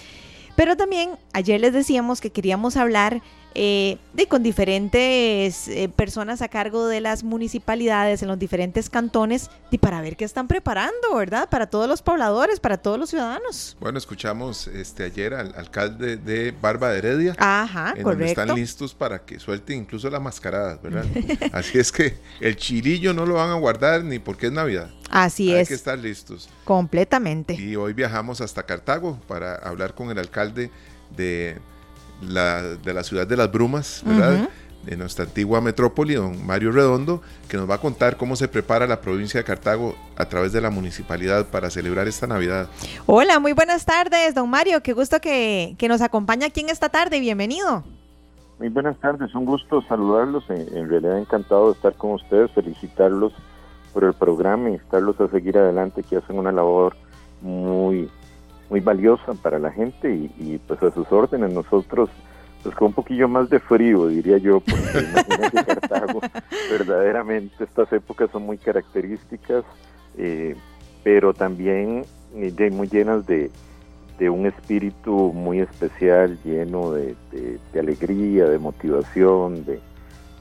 Pero 0.57 0.77
también 0.77 1.19
ayer 1.33 1.61
les 1.61 1.73
decíamos 1.73 2.21
que 2.21 2.31
queríamos 2.31 2.77
hablar 2.77 3.23
eh, 3.55 3.99
de 4.13 4.27
con 4.27 4.43
diferentes 4.43 5.69
eh, 5.69 5.89
personas 5.89 6.43
a 6.43 6.49
cargo 6.49 6.87
de 6.87 7.01
las 7.01 7.23
municipalidades 7.23 8.23
en 8.23 8.29
los 8.29 8.39
diferentes 8.39 8.91
cantones 8.91 9.51
y 9.71 9.79
para 9.79 10.01
ver 10.01 10.17
qué 10.17 10.25
están 10.25 10.49
preparando, 10.49 11.15
¿verdad? 11.15 11.49
Para 11.49 11.67
todos 11.67 11.89
los 11.89 12.03
pobladores, 12.03 12.61
para 12.61 12.79
todos 12.79 12.99
los 12.99 13.11
ciudadanos. 13.11 13.77
Bueno, 13.81 13.99
escuchamos 13.99 14.67
este 14.69 15.05
ayer 15.05 15.35
al 15.35 15.55
alcalde 15.57 16.17
de 16.17 16.53
Barba 16.53 16.91
de 16.91 16.99
Heredia. 16.99 17.37
Ajá, 17.39 17.95
en 17.97 18.03
donde 18.03 18.27
están 18.27 18.49
correcto. 18.49 18.61
listos 18.61 18.95
para 18.95 19.21
que 19.25 19.39
suelten 19.39 19.81
incluso 19.81 20.11
las 20.11 20.21
mascaradas, 20.21 20.83
¿verdad? 20.83 21.05
Así 21.53 21.79
es 21.79 21.93
que 21.93 22.17
el 22.41 22.57
chilillo 22.57 23.15
no 23.15 23.25
lo 23.27 23.35
van 23.35 23.51
a 23.51 23.55
guardar 23.55 24.05
ni 24.05 24.19
porque 24.19 24.47
es 24.47 24.53
Navidad. 24.53 24.91
Así 25.11 25.53
Hay 25.53 25.61
es, 25.61 25.69
que 25.69 25.75
estar 25.75 25.99
listos. 25.99 26.49
completamente. 26.65 27.55
Y 27.55 27.77
hoy 27.77 27.93
viajamos 27.93 28.41
hasta 28.41 28.65
Cartago 28.65 29.21
para 29.29 29.55
hablar 29.57 29.95
con 29.95 30.11
el 30.11 30.19
alcalde 30.19 30.71
de 31.17 31.59
la, 32.23 32.63
de 32.63 32.95
la 32.95 33.03
ciudad 33.03 33.27
de 33.27 33.37
las 33.37 33.51
Brumas, 33.51 34.03
¿verdad? 34.05 34.49
De 34.85 34.97
nuestra 34.99 35.25
antigua 35.25 35.63
metrópoli, 35.63 36.15
don 36.15 36.45
Mario 36.45 36.71
Redondo, 36.71 37.23
que 37.49 37.57
nos 37.57 37.69
va 37.69 37.77
a 37.77 37.79
contar 37.79 38.19
cómo 38.19 38.37
se 38.37 38.49
prepara 38.49 38.87
la 38.87 39.01
provincia 39.01 39.41
de 39.41 39.45
Cartago 39.45 39.95
a 40.17 40.27
través 40.27 40.53
de 40.53 40.61
la 40.61 40.69
municipalidad 40.69 41.47
para 41.47 41.71
celebrar 41.71 42.07
esta 42.07 42.27
Navidad. 42.27 42.69
Hola, 43.07 43.41
muy 43.41 43.53
buenas 43.55 43.87
tardes, 43.87 44.35
don 44.35 44.51
Mario. 44.51 44.83
Qué 44.83 44.93
gusto 44.93 45.21
que, 45.21 45.75
que 45.79 45.89
nos 45.89 46.03
acompaña 46.03 46.49
aquí 46.49 46.61
en 46.61 46.69
esta 46.69 46.91
tarde. 46.91 47.19
Bienvenido. 47.21 47.83
Muy 48.59 48.69
buenas 48.69 48.99
tardes, 49.01 49.35
un 49.35 49.47
gusto 49.47 49.83
saludarlos. 49.89 50.45
En, 50.51 50.77
en 50.77 50.89
realidad 50.89 51.19
encantado 51.19 51.69
de 51.69 51.73
estar 51.73 51.95
con 51.95 52.13
ustedes, 52.13 52.51
felicitarlos 52.53 53.33
por 53.95 54.05
el 54.05 54.13
programa, 54.13 54.69
instarlos 54.69 55.19
a 55.21 55.29
seguir 55.29 55.57
adelante, 55.57 56.03
que 56.03 56.17
hacen 56.19 56.39
una 56.39 56.53
labor 56.53 56.95
muy 57.41 58.11
muy 58.71 58.81
valiosa 58.81 59.35
para 59.43 59.59
la 59.59 59.71
gente 59.71 60.11
y, 60.15 60.31
y, 60.39 60.59
pues 60.67 60.83
a 60.83 60.91
sus 60.91 61.11
órdenes. 61.13 61.53
Nosotros 61.53 62.11
pues 62.63 62.75
con 62.77 62.89
un 62.89 62.95
poquillo 62.95 63.29
más 63.29 63.51
de 63.51 63.61
frío 63.61 64.07
diría 64.09 64.39
yo 64.39 64.61
porque 64.61 64.99
imagínense 65.11 65.65
Cartago 65.67 66.21
verdaderamente 66.71 67.63
estas 67.65 67.93
épocas 67.93 68.31
son 68.31 68.47
muy 68.47 68.57
características 68.57 69.65
eh, 70.17 70.57
pero 71.03 71.35
también 71.35 72.05
eh, 72.35 72.71
muy 72.71 72.89
llenas 72.89 73.27
de, 73.27 73.51
de 74.19 74.31
un 74.31 74.47
espíritu 74.47 75.33
muy 75.35 75.61
especial 75.61 76.39
lleno 76.43 76.93
de, 76.93 77.15
de- 77.33 77.59
de 77.73 77.81
alegría 77.81 78.47
de 78.47 78.59
motivación 78.59 79.65
de, 79.67 79.79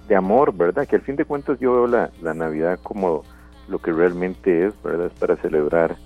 de 0.07 0.15
amor 0.15 0.55
verdad 0.55 0.87
que 0.87 0.95
al 0.95 1.01
fin 1.01 1.17
de 1.17 1.25
cuentas 1.25 1.59
yo 1.59 1.73
veo 1.73 1.87
la, 1.87 2.09
la 2.21 2.33
Navidad 2.33 2.79
como 2.83 3.23
lo 3.67 3.79
que 3.79 3.91
realmente 3.91 4.67
es 4.67 4.73
verdad 4.81 5.07
es 5.07 5.13
para 5.19 5.35
celebrar 5.37 5.97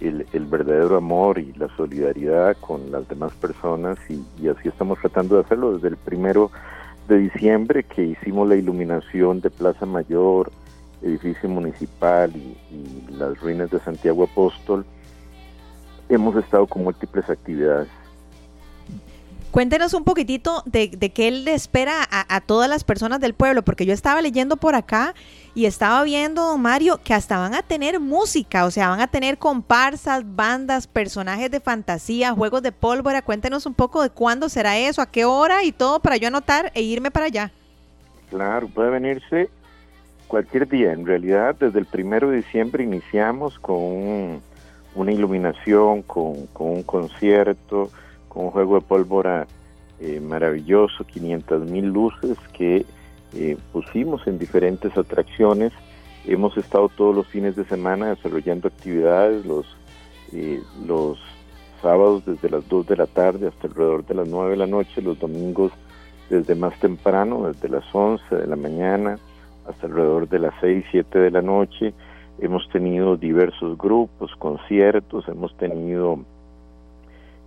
el, 0.00 0.26
el 0.32 0.46
verdadero 0.46 0.96
amor 0.96 1.38
y 1.38 1.52
la 1.54 1.68
solidaridad 1.76 2.56
con 2.60 2.90
las 2.90 3.08
demás 3.08 3.32
personas 3.34 3.98
y, 4.08 4.48
así 4.48 4.68
estamos 4.68 4.98
tratando 4.98 5.36
de 5.36 5.42
hacerlo 5.42 5.74
desde 5.74 5.88
el 5.88 5.96
primero 5.96 6.50
de 7.08 7.18
diciembre 7.18 7.84
que 7.84 8.04
hicimos 8.04 8.48
la 8.48 8.56
iluminación 8.56 9.40
de 9.40 9.50
Plaza 9.50 9.86
Mayor, 9.86 10.50
edificio 11.02 11.48
municipal 11.48 12.34
y, 12.34 12.56
y 12.70 13.06
las 13.10 13.40
ruinas 13.40 13.70
de 13.70 13.80
Santiago 13.80 14.24
Apóstol. 14.24 14.84
Hemos 16.08 16.36
estado 16.36 16.66
con 16.66 16.84
múltiples 16.84 17.28
actividades. 17.28 17.88
Cuéntenos 19.50 19.94
un 19.94 20.04
poquitito 20.04 20.62
de, 20.64 20.88
de 20.96 21.10
qué 21.10 21.30
le 21.32 21.54
espera 21.54 22.06
a, 22.08 22.36
a 22.36 22.40
todas 22.40 22.70
las 22.70 22.84
personas 22.84 23.18
del 23.18 23.34
pueblo, 23.34 23.62
porque 23.62 23.84
yo 23.84 23.92
estaba 23.92 24.22
leyendo 24.22 24.56
por 24.56 24.76
acá 24.76 25.12
y 25.56 25.64
estaba 25.64 26.04
viendo, 26.04 26.56
Mario, 26.56 27.00
que 27.02 27.14
hasta 27.14 27.36
van 27.36 27.54
a 27.54 27.62
tener 27.62 27.98
música, 27.98 28.64
o 28.64 28.70
sea, 28.70 28.90
van 28.90 29.00
a 29.00 29.08
tener 29.08 29.38
comparsas, 29.38 30.22
bandas, 30.36 30.86
personajes 30.86 31.50
de 31.50 31.58
fantasía, 31.58 32.32
juegos 32.32 32.62
de 32.62 32.70
pólvora. 32.70 33.22
Cuéntenos 33.22 33.66
un 33.66 33.74
poco 33.74 34.02
de 34.02 34.10
cuándo 34.10 34.48
será 34.48 34.78
eso, 34.78 35.02
a 35.02 35.06
qué 35.10 35.24
hora 35.24 35.64
y 35.64 35.72
todo 35.72 35.98
para 35.98 36.16
yo 36.16 36.28
anotar 36.28 36.70
e 36.74 36.82
irme 36.82 37.10
para 37.10 37.26
allá. 37.26 37.50
Claro, 38.30 38.68
puede 38.68 38.90
venirse 38.90 39.50
cualquier 40.28 40.68
día. 40.68 40.92
En 40.92 41.04
realidad, 41.04 41.56
desde 41.58 41.80
el 41.80 41.86
primero 41.86 42.30
de 42.30 42.36
diciembre 42.36 42.84
iniciamos 42.84 43.58
con 43.58 43.76
un- 43.78 44.42
una 44.94 45.10
iluminación, 45.12 46.02
con 46.02 46.46
un 46.54 46.82
concierto, 46.84 47.90
con 48.30 48.46
un 48.46 48.50
juego 48.50 48.76
de 48.76 48.86
pólvora 48.86 49.46
eh, 50.00 50.18
maravilloso, 50.18 51.04
500 51.04 51.68
mil 51.70 51.86
luces 51.86 52.38
que 52.54 52.86
eh, 53.34 53.58
pusimos 53.72 54.26
en 54.26 54.38
diferentes 54.38 54.96
atracciones. 54.96 55.72
Hemos 56.24 56.56
estado 56.56 56.88
todos 56.88 57.14
los 57.14 57.26
fines 57.26 57.56
de 57.56 57.64
semana 57.66 58.08
desarrollando 58.08 58.68
actividades, 58.68 59.44
los, 59.44 59.66
eh, 60.32 60.62
los 60.86 61.18
sábados 61.82 62.24
desde 62.24 62.48
las 62.48 62.66
2 62.68 62.86
de 62.86 62.96
la 62.96 63.06
tarde 63.06 63.48
hasta 63.48 63.66
alrededor 63.66 64.06
de 64.06 64.14
las 64.14 64.28
9 64.28 64.52
de 64.52 64.56
la 64.56 64.66
noche, 64.66 65.02
los 65.02 65.18
domingos 65.18 65.72
desde 66.30 66.54
más 66.54 66.78
temprano, 66.78 67.48
desde 67.48 67.68
las 67.68 67.84
11 67.92 68.36
de 68.36 68.46
la 68.46 68.56
mañana 68.56 69.18
hasta 69.68 69.86
alrededor 69.86 70.28
de 70.28 70.38
las 70.38 70.54
6, 70.60 70.84
7 70.90 71.18
de 71.18 71.30
la 71.30 71.42
noche. 71.42 71.92
Hemos 72.38 72.68
tenido 72.70 73.16
diversos 73.16 73.76
grupos, 73.76 74.34
conciertos, 74.36 75.28
hemos 75.28 75.54
tenido 75.56 76.20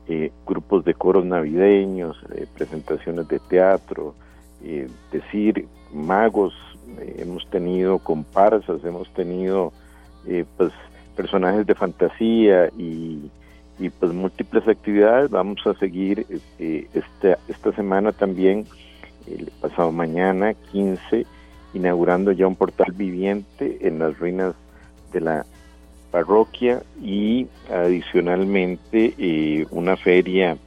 eh, 0.08 0.32
grupos 0.45 0.84
de 0.86 0.93
coros 0.93 1.26
navideños, 1.26 2.18
eh, 2.36 2.45
presentaciones 2.54 3.28
de 3.28 3.39
teatro, 3.39 4.16
eh, 4.64 4.88
decir, 5.12 5.68
magos, 5.93 6.54
eh, 6.99 7.18
hemos 7.20 7.47
tenido 7.49 7.99
comparsas, 7.99 8.84
hemos 8.84 9.12
tenido 9.14 9.72
eh, 10.28 10.45
pues 10.58 10.72
personajes 11.16 11.66
de 11.66 11.76
fantasía 11.76 12.70
y, 12.78 13.30
pues 13.99 14.14
múltiples 14.14 14.68
actividades. 14.68 15.30
Vamos 15.30 15.66
a 15.66 15.74
seguir 15.74 16.26
eh, 16.60 16.88
esta, 16.93 17.38
esta 17.47 17.74
semana 17.74 18.12
también, 18.14 18.66
el 19.28 19.51
pasado 19.60 19.91
mañana 19.91 20.54
15, 20.72 21.26
inaugurando 21.74 22.32
ya 22.32 22.47
un 22.47 22.56
portal 22.56 22.93
viviente 22.93 23.80
en 23.82 23.99
las 23.99 24.18
ruinas 24.20 24.56
de 25.12 25.22
la 25.22 25.45
parroquia 26.14 26.84
y 27.01 27.47
adicionalmente 27.72 29.16
eh, 29.18 29.66
una 29.72 29.97
feria 29.97 30.57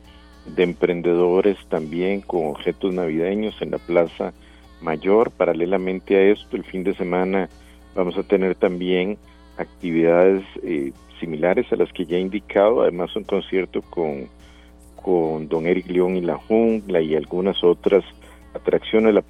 de 0.44 0.64
emprendedores 0.64 1.57
también 1.68 2.20
con 2.20 2.49
objetos 2.49 2.92
navideños 2.92 3.55
en 3.62 3.70
la 3.70 3.79
Plaza 3.79 4.33
Mayor. 4.80 5.30
Paralelamente 5.30 6.16
a 6.16 6.33
esto, 6.33 6.57
el 6.57 6.64
fin 6.64 6.83
de 6.83 6.95
semana 6.95 7.49
vamos 7.95 8.18
a 8.18 8.25
tener 8.25 8.57
también 8.57 9.18
actividades 9.57 10.42
eh, 10.64 10.92
similares 11.20 11.72
a 11.72 11.76
las 11.76 11.92
que 11.92 12.04
ya 12.07 12.16
he 12.16 12.20
indicado, 12.20 12.83
además 12.83 13.14
un 13.14 13.22
concierto 13.22 13.83
con, 13.83 14.29
con 15.00 15.49
don 15.49 15.68
Eric 15.68 15.87
León 15.87 16.16
y 16.16 16.22
la 16.22 16.38
Jungla 16.38 17.00
y 17.00 17.14
algunas 17.14 17.62
otras 17.62 18.04
atracciones, 18.53 19.14
la 19.14 19.22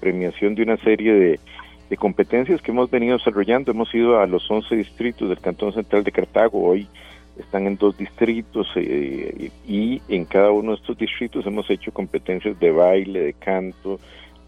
premiación 0.00 0.56
de 0.56 0.62
una 0.64 0.78
serie 0.78 1.12
de, 1.12 1.40
de 1.90 1.96
competencias 1.96 2.62
que 2.62 2.70
hemos 2.70 2.90
venido 2.90 3.16
desarrollando. 3.18 3.70
Hemos 3.70 3.94
ido 3.94 4.20
a 4.20 4.26
los 4.26 4.50
11 4.50 4.74
distritos 4.76 5.28
del 5.28 5.40
Cantón 5.40 5.72
Central 5.72 6.04
de 6.04 6.12
Cartago, 6.12 6.62
hoy 6.62 6.86
están 7.38 7.66
en 7.66 7.76
dos 7.76 7.96
distritos 7.98 8.68
eh, 8.76 9.50
y 9.66 10.00
en 10.08 10.24
cada 10.24 10.52
uno 10.52 10.70
de 10.70 10.76
estos 10.76 10.96
distritos 10.96 11.44
hemos 11.46 11.68
hecho 11.68 11.92
competencias 11.92 12.58
de 12.60 12.70
baile, 12.70 13.20
de 13.20 13.32
canto, 13.32 13.98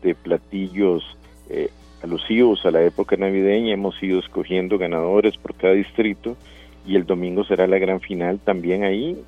de 0.03 0.15
platillos 0.15 1.03
eh, 1.51 1.69
alusivos 2.03 2.65
a 2.65 2.71
la 2.71 2.83
época 2.83 3.17
navideña. 3.17 3.75
Hemos 3.75 4.01
ido 4.03 4.21
escogiendo 4.21 4.79
ganadores 4.79 5.37
por 5.37 5.55
cada 5.55 5.75
distrito 5.75 6.37
y 6.87 6.95
el 6.95 7.05
domingo 7.05 7.45
será 7.45 7.67
la 7.67 7.79
gran 7.79 8.01
final 8.01 8.39
también 8.39 8.85
ahí. 8.85 9.21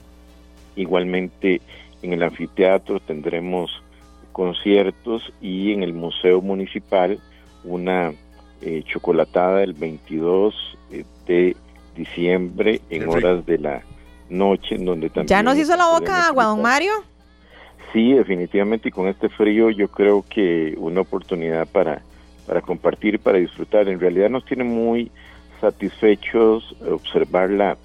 Igualmente 0.77 1.61
en 2.03 2.13
el 2.13 2.23
anfiteatro 2.23 3.01
tendremos 3.01 3.83
conciertos 4.31 5.33
y 5.41 5.73
en 5.73 5.83
el 5.83 5.93
Museo 5.93 6.41
Municipal 6.41 7.19
una 7.65 8.13
eh, 8.61 8.83
chocolatada 8.87 9.63
el 9.63 9.73
22 9.73 10.55
eh, 10.91 11.05
de 11.27 11.57
diciembre 11.95 12.81
en 12.91 13.09
horas 13.09 13.45
de 13.47 13.59
la 13.59 13.83
noche, 14.29 14.77
en 14.77 14.85
donde 14.85 15.09
también... 15.09 15.29
¿Ya 15.29 15.43
nos 15.43 15.57
hizo 15.57 15.77
la 15.77 15.89
boca 15.89 16.27
agua, 16.27 16.45
don 16.45 16.63
Mario? 16.63 16.93
Sí, 17.93 18.13
definitivamente, 18.13 18.89
y 18.89 18.93
con 18.93 19.09
este 19.09 19.29
frío 19.29 19.71
yo 19.71 19.89
creo 19.89 20.25
que 20.29 20.75
una 20.77 21.01
oportunidad 21.01 21.67
para, 21.69 22.03
para 22.47 22.61
compartir, 22.61 23.19
para 23.19 23.39
disfrutar. 23.39 23.89
En 23.89 23.99
realidad 23.99 24.29
nos 24.29 24.45
tiene 24.45 24.65
muy 24.65 25.11
satisfechos 25.61 26.77
observar 26.87 27.51
la, 27.51 27.77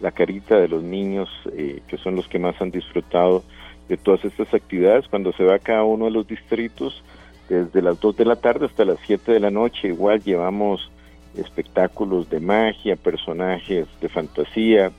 la 0.00 0.10
carita 0.10 0.58
de 0.58 0.68
los 0.68 0.82
niños, 0.82 1.28
eh, 1.56 1.80
que 1.86 1.96
son 1.96 2.16
los 2.16 2.26
que 2.28 2.38
más 2.38 2.60
han 2.60 2.70
disfrutado 2.70 3.44
de 3.88 3.96
todas 3.96 4.24
estas 4.24 4.52
actividades. 4.52 5.06
Cuando 5.08 5.32
se 5.32 5.44
va 5.44 5.54
a 5.54 5.58
cada 5.60 5.84
uno 5.84 6.06
de 6.06 6.10
los 6.10 6.26
distritos, 6.26 7.02
desde 7.48 7.82
las 7.82 8.00
2 8.00 8.16
de 8.16 8.24
la 8.24 8.36
tarde 8.36 8.66
hasta 8.66 8.84
las 8.84 8.98
7 9.06 9.32
de 9.32 9.40
la 9.40 9.50
noche, 9.50 9.88
igual 9.88 10.22
llevamos 10.22 10.90
espectáculos 11.36 12.28
de 12.30 12.40
magia, 12.40 12.96
personajes 12.96 13.86
de 14.00 14.08
fantasía, 14.08 14.92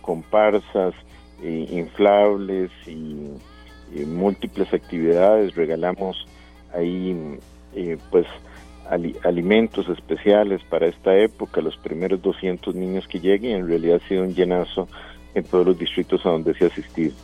comparsas, 0.00 0.94
eh, 1.42 1.66
inflables 1.70 2.70
y, 2.86 3.30
múltiples 4.06 4.72
actividades. 4.72 5.56
Regalamos 5.56 6.24
ahí 6.72 7.38
eh, 7.74 7.98
pues 8.10 8.24
alimentos 9.24 9.88
especiales 9.88 10.62
para 10.70 10.86
esta 10.86 11.16
época, 11.16 11.60
los 11.60 11.76
primeros 11.76 12.22
200 12.22 12.72
niños 12.74 13.08
que 13.08 13.18
lleguen. 13.18 13.56
En 13.56 13.68
realidad 13.68 14.00
ha 14.02 14.08
sido 14.08 14.22
un 14.22 14.34
llenazo 14.34 14.88
en 15.34 15.42
todos 15.44 15.66
los 15.66 15.78
distritos 15.78 16.24
a 16.24 16.30
donde 16.30 16.54
se 16.54 16.64
ha 16.64 16.68
asistido. 16.68 17.14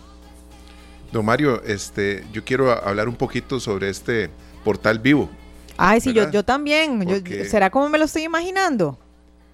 Don 1.12 1.24
Mario, 1.24 1.62
este, 1.62 2.24
yo 2.32 2.44
quiero 2.44 2.70
hablar 2.70 3.08
un 3.08 3.16
poquito 3.16 3.60
sobre 3.60 3.88
este 3.88 4.30
portal 4.66 4.98
vivo. 4.98 5.30
Ay, 5.78 6.00
sí, 6.00 6.12
yo, 6.12 6.28
yo 6.32 6.42
también. 6.42 7.00
¿Será 7.44 7.70
como 7.70 7.88
me 7.88 7.98
lo 7.98 8.06
estoy 8.06 8.24
imaginando? 8.24 8.98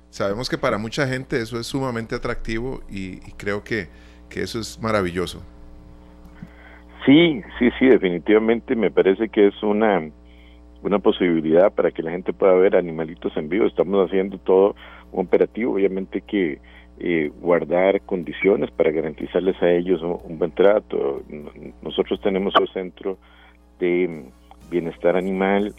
Sabemos 0.09 0.49
que 0.49 0.57
para 0.57 0.79
mucha 0.79 1.07
gente 1.07 1.39
eso 1.39 1.61
es 1.61 1.67
sumamente 1.67 2.15
atractivo 2.15 2.81
y, 2.91 3.19
creo 3.37 3.63
que, 3.63 3.89
que, 4.31 4.41
eso 4.41 4.59
es 4.59 4.81
maravilloso. 4.81 5.43
Sí, 7.05 7.43
sí, 7.59 7.69
sí, 7.79 7.87
definitivamente 7.87 8.75
me 8.75 8.91
parece 8.91 9.29
que 9.29 9.49
es 9.49 9.63
una, 9.63 10.09
una 10.83 10.99
posibilidad 10.99 11.71
para 11.73 11.91
que 11.91 12.03
la 12.03 12.11
gente 12.11 12.33
pueda 12.33 12.55
ver 12.55 12.75
animalitos 12.75 13.37
en 13.37 13.51
vivo. 13.51 13.67
Estamos 13.67 14.09
haciendo 14.09 14.39
todo 14.39 14.77
un 15.13 15.27
operativo, 15.27 15.75
obviamente 15.75 16.23
que 16.23 16.59
eh, 17.01 17.31
guardar 17.41 18.01
condiciones 18.03 18.71
para 18.71 18.91
garantizarles 18.91 19.61
a 19.61 19.71
ellos 19.71 20.01
un, 20.03 20.39
buen 20.39 20.53
trato. 20.53 21.23
Nosotros 21.83 22.19
tenemos 22.23 22.55
el 22.59 22.69
centro 22.69 23.19
de 23.79 24.25
bienestar 24.73 25.17
animal, 25.17 25.75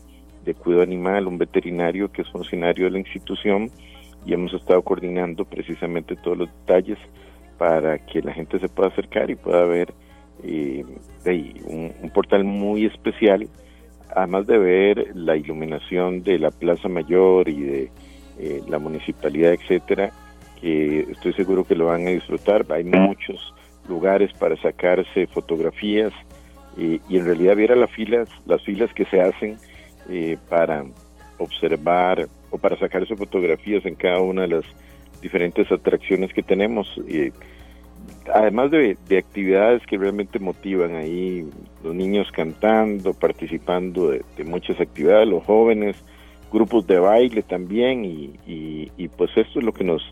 de 0.46 0.54
cuidado 0.54 0.84
animal, 0.84 1.28
un 1.28 1.38
veterinario 1.38 2.12
que 2.12 2.22
es 2.22 2.30
funcionario 2.30 2.86
de 2.86 2.92
la 2.92 3.00
institución 3.00 3.72
y 4.26 4.34
hemos 4.34 4.54
estado 4.54 4.82
coordinando 4.84 5.46
precisamente 5.46 6.16
todos 6.16 6.38
los 6.38 6.50
detalles 6.60 6.98
para 7.58 7.98
que 7.98 8.22
la 8.22 8.34
gente 8.34 8.60
se 8.60 8.70
pueda 8.70 8.90
acercar 8.90 9.30
y 9.30 9.36
pueda 9.36 9.66
ver 9.66 9.94
eh, 10.44 10.86
un, 11.66 12.10
portal 12.14 12.44
muy 12.44 12.86
especial, 12.86 13.48
además 14.16 14.46
de 14.48 14.58
ver 14.58 15.12
la 15.16 15.36
iluminación 15.36 16.22
de 16.24 16.38
la 16.40 16.52
Plaza 16.52 16.88
Mayor 16.88 17.50
y 17.50 17.62
de 17.62 17.92
eh, 18.40 18.62
la 18.68 18.80
municipalidad, 18.80 19.54
etcétera, 19.54 20.12
que 20.62 21.02
estoy 21.12 21.34
seguro 21.34 21.64
que 21.64 21.76
lo 21.76 21.88
van 21.88 22.06
a 22.08 22.12
disfrutar. 22.12 22.66
Hay 22.70 22.84
muchos 22.84 23.54
lugares 23.88 24.32
para 24.34 24.56
sacarse 24.58 25.28
fotografías 25.28 26.14
y 26.78 27.18
en 27.18 27.26
realidad 27.26 27.56
viera 27.56 27.76
las 27.76 27.92
filas, 27.92 28.28
las 28.46 28.62
filas 28.64 28.92
que 28.94 29.06
se 29.06 29.22
hacen 29.22 29.58
eh, 30.10 30.38
para 30.50 30.84
observar 31.38 32.28
o 32.52 32.58
para 32.58 32.78
sacarse 32.78 33.16
fotografías 33.16 33.86
en 33.86 33.96
cada 33.96 34.20
una 34.20 34.42
de 34.42 34.50
las 34.50 34.66
diferentes 35.22 35.72
atracciones 35.72 36.34
que 36.34 36.44
tenemos. 36.44 36.88
además 38.34 38.70
de, 38.72 38.98
actividades 39.18 39.82
que 39.86 39.98
realmente 39.98 40.40
motivan 40.40 40.96
ahí, 40.96 41.48
los 41.84 41.96
niños 41.96 42.30
cantando, 42.34 43.14
participando 43.14 44.10
de, 44.10 44.44
muchas 44.44 44.80
actividades, 44.82 45.28
los 45.28 45.44
jóvenes, 45.46 45.96
grupos 46.52 46.86
de 46.86 47.00
baile 47.00 47.42
también, 47.42 48.04
y, 48.04 49.08
pues 49.18 49.32
esto 49.38 49.60
es 49.60 49.66
lo 49.66 49.74
que 49.74 49.86
nos 49.86 50.04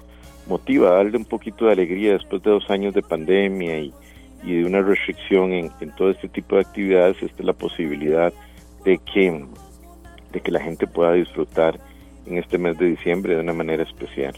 motiva, 0.47 0.89
a 0.89 0.93
darle 0.95 1.17
un 1.17 1.25
poquito 1.25 1.65
de 1.65 1.73
alegría 1.73 2.13
después 2.13 2.41
de 2.43 2.49
dos 2.49 2.69
años 2.69 2.93
de 2.93 3.01
pandemia 3.01 3.77
y, 3.79 3.93
de 4.43 4.65
una 4.65 4.81
restricción 4.81 5.51
en, 5.53 5.71
en 5.79 5.91
todo 5.95 6.11
este 6.11 6.27
tipo 6.27 6.55
de 6.55 6.61
actividades, 6.61 7.17
esta 7.21 7.39
es 7.39 7.45
la 7.45 7.53
posibilidad 7.53 8.33
de 8.85 8.97
que 8.97 9.45
de 10.31 10.39
que 10.39 10.51
la 10.51 10.61
gente 10.61 10.87
pueda 10.87 11.13
disfrutar 11.13 11.79
en 12.25 12.37
este 12.37 12.57
mes 12.57 12.77
de 12.77 12.85
diciembre 12.85 13.35
de 13.35 13.41
una 13.41 13.53
manera 13.53 13.83
especial. 13.83 14.33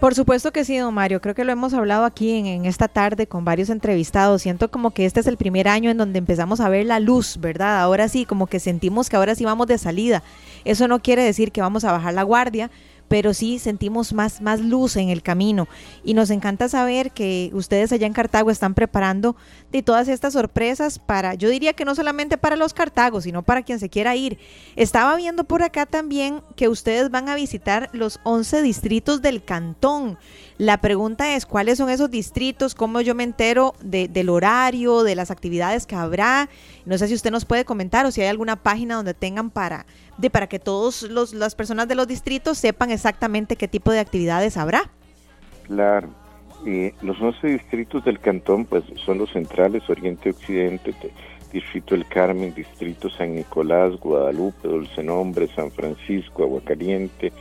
Por 0.00 0.14
supuesto 0.14 0.52
que 0.52 0.66
sí, 0.66 0.76
don 0.76 0.92
Mario. 0.92 1.20
Creo 1.22 1.34
que 1.34 1.44
lo 1.44 1.52
hemos 1.52 1.72
hablado 1.72 2.04
aquí 2.04 2.32
en, 2.32 2.66
esta 2.66 2.88
tarde 2.88 3.26
con 3.26 3.44
varios 3.44 3.70
entrevistados. 3.70 4.42
Siento 4.42 4.70
como 4.70 4.90
que 4.90 5.06
este 5.06 5.20
es 5.20 5.26
el 5.26 5.38
primer 5.38 5.66
año 5.66 5.90
en 5.90 5.96
donde 5.96 6.18
empezamos 6.18 6.60
a 6.60 6.68
ver 6.68 6.84
la 6.84 7.00
luz, 7.00 7.38
¿verdad? 7.40 7.80
Ahora 7.80 8.08
sí, 8.08 8.26
como 8.26 8.46
que 8.46 8.60
sentimos 8.60 9.08
que 9.08 9.16
ahora 9.16 9.34
sí 9.34 9.46
vamos 9.46 9.66
de 9.66 9.78
salida. 9.78 10.22
Eso 10.66 10.88
no 10.88 11.00
quiere 11.00 11.22
decir 11.22 11.52
que 11.52 11.62
vamos 11.62 11.84
a 11.84 11.92
bajar 11.92 12.12
la 12.12 12.22
guardia, 12.22 12.70
pero 13.14 13.32
sí 13.32 13.60
sentimos 13.60 14.12
más, 14.12 14.40
más 14.40 14.58
luz 14.60 14.96
en 14.96 15.08
el 15.08 15.22
camino. 15.22 15.68
Y 16.02 16.14
nos 16.14 16.30
encanta 16.30 16.68
saber 16.68 17.12
que 17.12 17.48
ustedes 17.52 17.92
allá 17.92 18.08
en 18.08 18.12
Cartago 18.12 18.50
están 18.50 18.74
preparando 18.74 19.36
de 19.70 19.84
todas 19.84 20.08
estas 20.08 20.32
sorpresas 20.32 20.98
para, 20.98 21.34
yo 21.34 21.48
diría 21.48 21.74
que 21.74 21.84
no 21.84 21.94
solamente 21.94 22.38
para 22.38 22.56
los 22.56 22.74
Cartagos, 22.74 23.22
sino 23.22 23.44
para 23.44 23.62
quien 23.62 23.78
se 23.78 23.88
quiera 23.88 24.16
ir. 24.16 24.40
Estaba 24.74 25.14
viendo 25.14 25.44
por 25.44 25.62
acá 25.62 25.86
también 25.86 26.42
que 26.56 26.66
ustedes 26.66 27.08
van 27.12 27.28
a 27.28 27.36
visitar 27.36 27.88
los 27.92 28.18
11 28.24 28.62
distritos 28.62 29.22
del 29.22 29.44
cantón. 29.44 30.18
La 30.58 30.78
pregunta 30.78 31.36
es, 31.36 31.46
¿cuáles 31.46 31.78
son 31.78 31.90
esos 31.90 32.10
distritos? 32.10 32.74
¿Cómo 32.74 33.00
yo 33.00 33.14
me 33.14 33.22
entero 33.22 33.74
del 33.80 34.28
horario, 34.28 35.04
de 35.04 35.14
las 35.14 35.30
actividades 35.30 35.86
que 35.86 35.94
habrá? 35.94 36.48
No 36.84 36.98
sé 36.98 37.08
si 37.08 37.14
usted 37.14 37.30
nos 37.30 37.44
puede 37.44 37.64
comentar 37.64 38.06
o 38.06 38.10
si 38.10 38.22
hay 38.22 38.28
alguna 38.28 38.56
página 38.56 38.96
donde 38.96 39.14
tengan 39.14 39.50
para, 39.50 39.86
de, 40.18 40.30
para 40.30 40.46
que 40.46 40.58
todas 40.58 41.02
las 41.32 41.54
personas 41.54 41.88
de 41.88 41.94
los 41.94 42.06
distritos 42.06 42.58
sepan 42.58 42.90
exactamente 42.90 43.56
qué 43.56 43.68
tipo 43.68 43.90
de 43.90 44.00
actividades 44.00 44.56
habrá. 44.56 44.90
Claro. 45.64 46.08
los 47.02 47.20
11 47.20 47.46
distritos 47.46 48.04
del 48.04 48.18
cantón 48.18 48.64
pues 48.66 48.84
son 49.04 49.18
los 49.18 49.32
centrales, 49.32 49.88
Oriente 49.88 50.30
Occidente, 50.30 50.94
Distrito 51.52 51.94
del 51.94 52.06
Carmen, 52.06 52.52
Distrito 52.52 53.08
San 53.10 53.36
Nicolás, 53.36 53.94
Guadalupe, 54.00 54.66
Dulce 54.66 55.04
Nombre, 55.04 55.46
San 55.54 55.70
Francisco, 55.70 56.42
Aguacaliente, 56.42 57.32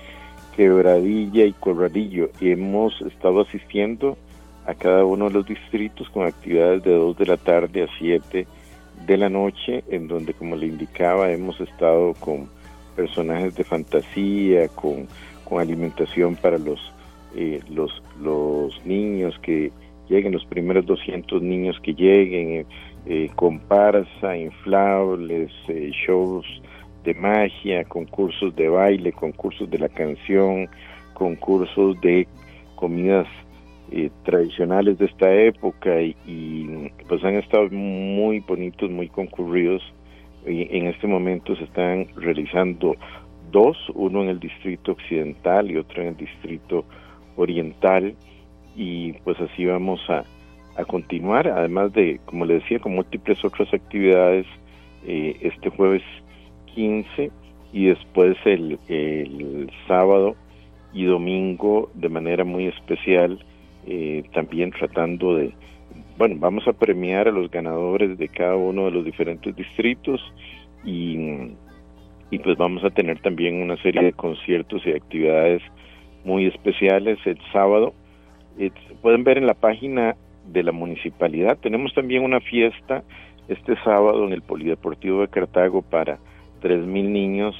Quebradilla 0.55 1.45
y 1.45 1.53
Corralillo. 1.53 2.29
Y 2.39 2.51
hemos 2.51 3.01
estado 3.01 3.41
asistiendo 3.41 4.15
a 4.67 4.75
cada 4.75 5.03
uno 5.03 5.29
de 5.29 5.33
los 5.33 5.47
distritos 5.47 6.09
con 6.11 6.27
actividades 6.27 6.83
de 6.83 6.93
2 6.93 7.17
de 7.17 7.25
la 7.25 7.37
tarde 7.37 7.83
a 7.83 7.87
7 7.97 8.47
de 9.07 9.17
la 9.17 9.29
noche, 9.29 9.83
en 9.89 10.07
donde, 10.07 10.35
como 10.35 10.55
le 10.55 10.67
indicaba, 10.67 11.31
hemos 11.31 11.59
estado 11.59 12.13
con 12.13 12.49
personajes 12.95 13.55
de 13.55 13.63
fantasía, 13.63 14.67
con, 14.69 15.07
alimentación 15.55 16.35
para 16.35 16.57
los, 16.57 16.79
eh, 17.35 17.59
los, 17.69 18.01
los 18.19 18.83
niños 18.87 19.37
que 19.43 19.71
lleguen, 20.09 20.31
los 20.31 20.45
primeros 20.45 20.83
200 20.87 21.43
niños 21.43 21.79
que 21.83 21.93
lleguen, 21.93 22.49
eh, 22.49 22.65
eh, 23.05 23.29
comparsa, 23.35 24.35
inflables, 24.35 25.51
shows 26.07 26.45
de 27.03 27.13
magia, 27.13 27.83
concursos 27.83 28.55
de 28.55 28.67
baile, 28.67 29.11
concursos 29.11 29.69
de 29.69 29.77
la 29.77 29.89
canción, 29.89 30.67
concursos 31.13 31.99
de 32.01 32.27
comidas 32.75 33.27
eh, 33.91 34.09
tradicionales 34.23 34.97
de 34.97 35.05
esta 35.05 35.31
época 35.33 36.01
y, 36.01 36.89
pues 37.07 37.23
han 37.23 37.35
estado 37.35 37.69
muy 37.69 38.39
bonitos, 38.39 38.89
muy 38.89 39.07
concurridos. 39.07 39.83
En 40.45 40.87
este 40.87 41.07
momento 41.07 41.55
se 41.55 41.63
están 41.63 42.07
realizando 42.15 42.95
dos, 43.51 43.77
uno 43.93 44.23
en 44.23 44.29
el 44.29 44.39
distrito 44.39 44.91
occidental 44.91 45.71
y 45.71 45.77
otro 45.77 46.01
en 46.01 46.09
el 46.09 46.17
distrito 46.17 46.85
oriental 47.35 48.15
y 48.75 49.13
pues 49.23 49.39
así 49.39 49.65
vamos 49.65 50.01
a, 50.09 50.23
a 50.75 50.85
continuar, 50.85 51.47
además 51.47 51.93
de, 51.93 52.19
como 52.25 52.45
le 52.45 52.55
decía, 52.55 52.79
con 52.79 52.95
múltiples 52.95 53.43
otras 53.45 53.71
actividades 53.73 54.45
eh, 55.05 55.37
este 55.41 55.69
jueves 55.69 56.01
15 56.73 57.31
y 57.71 57.85
después 57.85 58.35
el, 58.45 58.79
el 58.87 59.71
sábado 59.87 60.35
y 60.93 61.05
domingo 61.05 61.89
de 61.93 62.09
manera 62.09 62.43
muy 62.43 62.67
especial, 62.67 63.43
eh, 63.85 64.23
también 64.33 64.71
tratando 64.71 65.35
de, 65.35 65.53
bueno, 66.17 66.35
vamos 66.37 66.67
a 66.67 66.73
premiar 66.73 67.27
a 67.27 67.31
los 67.31 67.49
ganadores 67.49 68.17
de 68.17 68.27
cada 68.27 68.55
uno 68.55 68.85
de 68.85 68.91
los 68.91 69.05
diferentes 69.05 69.55
distritos 69.55 70.21
y, 70.85 71.55
pues 72.43 72.57
vamos 72.57 72.83
a 72.83 72.89
tener 72.89 73.19
también 73.21 73.61
una 73.61 73.77
serie 73.77 74.03
de 74.03 74.13
conciertos 74.13 74.85
y 74.85 74.91
actividades 74.91 75.61
muy 76.25 76.47
especiales 76.47 77.19
el 77.25 77.39
sábado. 77.51 77.93
pueden 79.01 79.23
ver 79.23 79.37
en 79.37 79.47
la 79.47 79.53
página 79.53 80.15
de 80.47 80.63
la 80.63 80.71
municipalidad. 80.71 81.57
Tenemos 81.59 81.93
también 81.93 82.23
una 82.23 82.41
fiesta 82.41 83.03
este 83.47 83.75
sábado 83.83 84.25
en 84.25 84.33
el 84.33 84.41
Polideportivo 84.41 85.21
de 85.21 85.27
Cartago 85.27 85.81
para 85.81 86.17
3.000 86.61 86.85
niños 87.09 87.55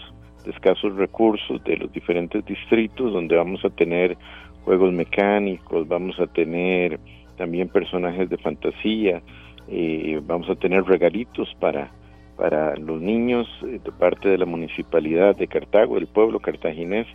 de 0.46 0.52
escasos 0.52 0.96
recursos 0.96 1.64
de 1.64 1.78
los 1.78 1.92
diferentes 1.92 2.44
distritos, 2.46 3.14
donde 3.14 3.36
vamos 3.36 3.64
a 3.66 3.70
tener 3.70 4.18
juegos 4.66 4.94
mecánicos, 4.94 5.88
vamos 5.88 6.20
a 6.20 6.28
tener 6.28 7.00
también 7.44 7.68
personajes 7.68 8.30
de 8.30 8.38
fantasía, 8.38 9.22
eh, 9.68 10.22
vamos 10.26 10.50
a 10.50 10.56
tener 10.56 10.86
regalitos 10.86 11.54
para 11.60 11.92
para 12.38 12.76
los 12.78 13.02
niños 13.02 13.48
eh, 13.64 13.82
de 13.84 13.92
parte 13.92 14.30
de 14.30 14.38
la 14.38 14.46
municipalidad 14.46 15.36
de 15.36 15.48
Cartago, 15.48 15.96
del 15.96 16.08
pueblo 16.08 16.40
cartaginés. 16.40 17.06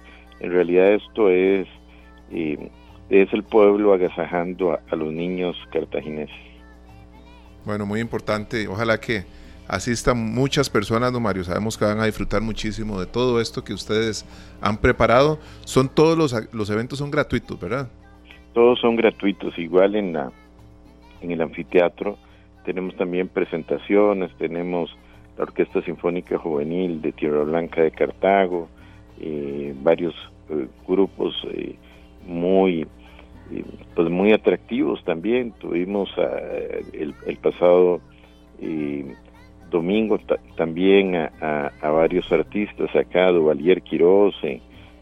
En 0.40 0.52
realidad 0.52 0.92
esto 0.92 1.30
es, 1.30 1.66
eh, 2.30 2.70
es 3.08 3.32
el 3.32 3.42
pueblo 3.42 3.94
agasajando 3.94 4.72
a, 4.72 4.96
los 4.96 5.10
niños 5.12 5.56
cartagineses. 5.72 6.36
Bueno, 7.64 7.86
muy 7.86 8.00
importante. 8.00 8.68
Ojalá 8.68 9.00
que 9.00 9.24
asistan 9.66 10.18
muchas 10.18 10.68
personas, 10.68 11.10
don 11.10 11.22
Mario. 11.22 11.42
Sabemos 11.42 11.78
que 11.78 11.86
van 11.86 12.00
a 12.00 12.04
disfrutar 12.04 12.42
muchísimo 12.42 13.00
de 13.00 13.06
todo 13.06 13.40
esto 13.40 13.64
que 13.64 13.72
ustedes 13.72 14.26
han 14.60 14.76
preparado. 14.76 15.38
Son 15.64 15.88
todos 15.88 16.16
los, 16.16 16.34
los 16.52 16.70
eventos 16.70 16.98
son 16.98 17.10
gratuitos, 17.10 17.58
¿verdad? 17.58 17.88
Todos 18.52 18.80
son 18.80 18.96
gratuitos, 18.96 19.58
igual 19.58 19.94
en 19.94 20.12
la 20.12 20.32
en 21.20 21.30
el 21.30 21.40
anfiteatro. 21.40 22.16
Tenemos 22.64 22.94
también 22.96 23.28
presentaciones, 23.28 24.30
tenemos 24.36 24.94
la 25.36 25.44
Orquesta 25.44 25.82
Sinfónica 25.82 26.38
Juvenil 26.38 27.00
de 27.00 27.12
Tierra 27.12 27.42
Blanca 27.42 27.82
de 27.82 27.90
Cartago, 27.90 28.68
eh, 29.20 29.74
varios 29.82 30.14
eh, 30.50 30.66
grupos 30.86 31.34
eh, 31.52 31.76
muy 32.26 32.86
pues 33.94 34.10
muy 34.10 34.32
atractivos 34.32 35.02
también. 35.04 35.52
Tuvimos 35.52 36.10
el, 36.92 37.36
pasado 37.38 38.02
domingo 39.70 40.20
también 40.54 41.16
a, 41.16 41.72
varios 41.80 42.30
artistas 42.30 42.94
acá, 42.94 43.32
Duvalier 43.32 43.80
Quiroz 43.80 44.34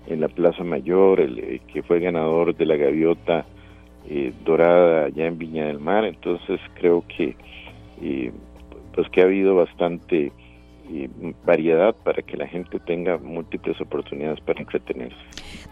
en, 0.07 0.21
la 0.21 0.29
Plaza 0.29 0.65
Mayor, 0.65 1.21
el, 1.21 1.61
que 1.73 1.83
fue 1.83 2.01
ganador 2.01 2.57
de 2.57 2.67
la 2.67 2.77
gaviota 2.77 3.47
dorada 4.45 5.07
allá 5.07 5.27
en 5.27 5.39
Viña 5.39 5.67
del 5.67 5.81
Mar. 5.81 6.05
Entonces 6.05 6.61
creo 6.75 7.05
que 7.09 7.35
pues 8.95 9.09
que 9.11 9.21
ha 9.21 9.25
habido 9.25 9.55
bastante 9.55 10.33
eh, 10.89 11.09
variedad 11.45 11.95
para 12.05 12.23
que 12.23 12.37
la 12.37 12.47
gente 12.47 12.79
tenga 12.81 13.19
múltiples 13.19 13.81
oportunidades 13.81 14.41
para 14.41 14.61
entretenerse. 14.61 15.17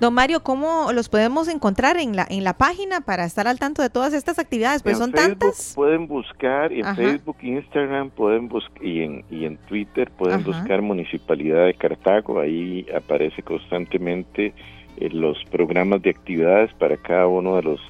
Don 0.01 0.15
Mario, 0.15 0.43
¿cómo 0.43 0.93
los 0.93 1.09
podemos 1.09 1.49
encontrar 1.49 1.97
en 1.97 2.17
la 2.17 2.27
en 2.29 2.45
la 2.45 2.55
página 2.55 3.01
para 3.01 3.25
estar 3.25 3.47
al 3.47 3.59
tanto 3.59 3.83
de 3.83 3.91
todas 3.91 4.13
estas 4.13 4.39
actividades? 4.39 4.83
Pues 4.83 4.99
son 4.99 5.13
tantas. 5.13 5.73
Pueden 5.75 6.07
buscar 6.07 6.73
en 6.73 6.85
Facebook, 6.97 7.37
Instagram, 7.43 8.11
pueden 8.11 8.49
buscar 8.49 8.85
y 8.85 9.03
en 9.03 9.25
y 9.31 9.45
en 9.45 9.57
Twitter 9.69 10.11
pueden 10.11 10.43
buscar 10.45 10.83
Municipalidad 10.83 11.67
de 11.67 11.75
Cartago, 11.75 12.41
ahí 12.41 12.87
aparece 12.95 13.43
constantemente 13.43 14.53
eh, 14.97 15.09
los 15.11 15.39
programas 15.51 16.03
de 16.03 16.11
actividades 16.11 16.73
para 16.75 16.97
cada 16.97 17.27
uno 17.27 17.57
de 17.57 17.63
los 17.63 17.81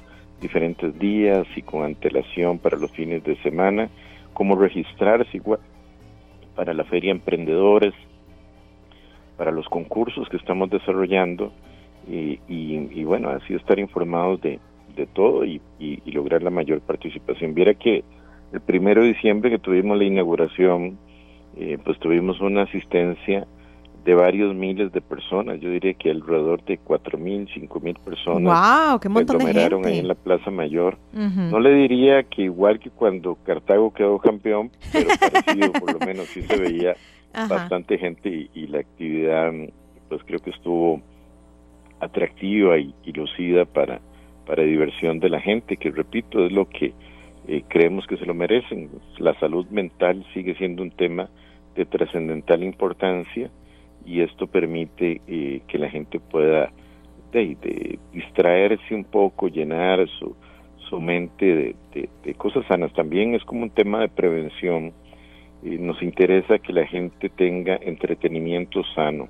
diferentes 0.41 0.97
días 0.99 1.47
y 1.55 1.61
con 1.61 1.83
antelación 1.85 2.59
para 2.59 2.77
los 2.77 2.91
fines 2.91 3.23
de 3.23 3.35
semana 3.41 3.89
cómo 4.33 4.55
registrarse 4.55 5.37
igual 5.37 5.59
para 6.55 6.73
la 6.73 6.83
feria 6.85 7.11
emprendedores, 7.11 7.93
para 9.37 9.51
los 9.51 9.67
concursos 9.67 10.27
que 10.29 10.37
estamos 10.37 10.69
desarrollando 10.69 11.51
y, 12.07 13.03
bueno, 13.03 13.29
así 13.29 13.55
estar 13.55 13.79
informados 13.79 14.39
de, 14.41 14.59
todo 15.13 15.43
y, 15.45 15.61
lograr 16.05 16.43
la 16.43 16.49
mayor 16.49 16.81
participación. 16.81 17.53
Viera 17.53 17.73
que 17.73 18.03
el 18.53 18.61
primero 18.61 19.01
de 19.01 19.09
diciembre 19.09 19.49
que 19.49 19.59
tuvimos 19.59 19.97
la 19.97 20.05
inauguración, 20.05 20.97
eh, 21.57 21.77
pues 21.83 21.99
tuvimos 21.99 22.39
una 22.41 22.63
asistencia 22.63 23.45
de 24.05 24.13
varios 24.13 24.53
miles 24.53 24.93
de 24.93 25.01
personas, 25.01 25.59
yo 25.59 25.71
diría 25.71 25.95
que 25.95 26.11
alrededor 26.11 26.63
de 26.63 26.77
cuatro 26.77 27.17
mil, 27.17 27.49
cinco 27.51 27.79
mil 27.79 27.95
personas 27.95 28.43
wow, 28.43 28.99
qué 28.99 29.09
montón 29.09 29.41
se 29.41 29.47
aglomeraron 29.47 29.85
ahí 29.85 29.97
en 29.97 30.07
la 30.07 30.13
Plaza 30.13 30.51
Mayor. 30.51 30.97
No 31.11 31.59
le 31.59 31.73
diría 31.73 32.21
que 32.21 32.43
igual 32.43 32.79
que 32.79 32.91
cuando 32.91 33.35
Cartago 33.43 33.91
quedó 33.91 34.19
campeón, 34.19 34.69
pero 34.93 35.09
parecido, 35.19 35.71
por 35.73 35.93
lo 35.93 36.05
menos 36.05 36.27
sí 36.27 36.43
se 36.43 36.55
veía 36.55 36.95
bastante 37.49 37.97
gente 37.97 38.47
y, 38.53 38.67
la 38.67 38.79
actividad 38.79 39.51
pues 40.07 40.21
creo 40.23 40.39
que 40.39 40.51
estuvo 40.51 41.01
atractiva 41.99 42.77
y, 42.77 42.93
lucida 43.11 43.65
para, 43.65 44.01
para 44.45 44.61
diversión 44.61 45.19
de 45.19 45.29
la 45.29 45.41
gente, 45.41 45.77
que 45.77 45.89
repito, 45.89 46.45
es 46.45 46.51
lo 46.51 46.69
que 46.69 46.93
eh, 47.47 47.63
creemos 47.67 48.05
que 48.05 48.17
se 48.17 48.25
lo 48.27 48.35
merecen. 48.35 48.91
La 49.17 49.33
salud 49.39 49.65
mental 49.71 50.23
sigue 50.35 50.53
siendo 50.55 50.83
un 50.83 50.91
tema 50.91 51.27
de 51.75 51.85
trascendental 51.85 52.63
importancia 52.63 53.49
y 54.05 54.21
esto 54.21 54.47
permite 54.47 55.21
eh, 55.27 55.61
que 55.67 55.77
la 55.77 55.89
gente 55.89 56.19
pueda 56.19 56.71
de, 57.31 57.99
distraerse 58.13 58.95
un 58.95 59.03
poco, 59.03 59.47
llenar 59.47 60.07
su, 60.19 60.35
su 60.89 61.01
mente 61.01 61.75
de, 61.93 62.33
cosas 62.35 62.65
sanas. 62.67 62.93
También 62.93 63.35
es 63.35 63.43
como 63.43 63.63
un 63.63 63.69
tema 63.69 63.99
de 64.01 64.09
prevención. 64.09 64.93
y 65.63 65.77
nos 65.77 66.01
interesa 66.01 66.59
que 66.59 66.73
la 66.73 66.85
gente 66.85 67.29
tenga 67.29 67.75
entretenimiento 67.81 68.83
sano 68.93 69.27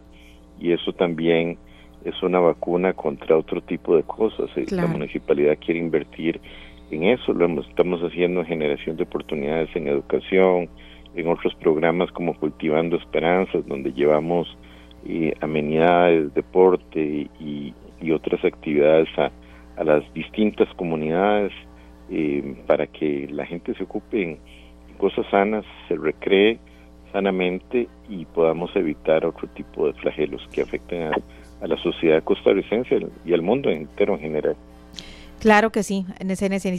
y 0.60 0.72
eso 0.72 0.94
también 0.94 1.58
es 2.04 2.22
una 2.22 2.40
vacuna 2.40 2.94
contra 2.94 3.38
otro 3.38 3.62
tipo 3.62 3.96
de 3.96 4.04
cosas. 4.04 4.50
Eh, 4.56 4.66
la 4.72 4.88
municipalidad 4.88 5.58
quiere 5.60 5.80
invertir 5.80 6.40
en 6.92 7.04
eso, 7.04 7.34
lo 7.34 7.48
estamos 7.62 8.02
haciendo 8.02 8.42
en 8.42 8.46
generación 8.46 8.96
de 8.96 9.04
oportunidades 9.04 9.70
en 9.76 9.88
educación, 9.88 10.70
en 11.16 11.28
otros 11.28 11.56
programas 11.56 12.12
como 12.12 12.36
Cultivando 12.36 12.98
Esperanzas, 12.98 13.66
donde 13.66 13.92
llevamos 13.92 14.56
y 15.06 15.32
amenidades, 15.42 16.34
deporte 16.34 17.30
y, 17.40 17.74
otras 18.14 18.46
actividades 18.46 19.10
a, 19.18 19.32
las 19.84 20.04
distintas 20.14 20.72
comunidades 20.76 21.52
eh, 22.12 22.56
para 22.68 22.86
que 22.86 23.28
la 23.32 23.46
gente 23.48 23.74
se 23.74 23.84
ocupe 23.84 24.22
en 24.22 24.38
cosas 24.98 25.26
sanas, 25.32 25.66
se 25.88 25.96
recree 25.96 26.60
sanamente 27.12 27.88
y 28.08 28.26
podamos 28.26 28.74
evitar 28.76 29.26
otro 29.26 29.48
tipo 29.50 29.88
de 29.88 29.94
flagelos 29.94 30.48
que 30.54 30.62
afecten 30.62 31.08
a, 31.08 31.12
a 31.62 31.68
la 31.68 31.78
sociedad 31.78 32.24
costarricense 32.24 33.08
y 33.26 33.34
al 33.34 33.42
mundo 33.42 33.70
entero 33.72 34.14
en 34.14 34.20
general. 34.20 34.56
Claro 35.46 35.70
que 35.70 35.84
sí, 35.84 36.08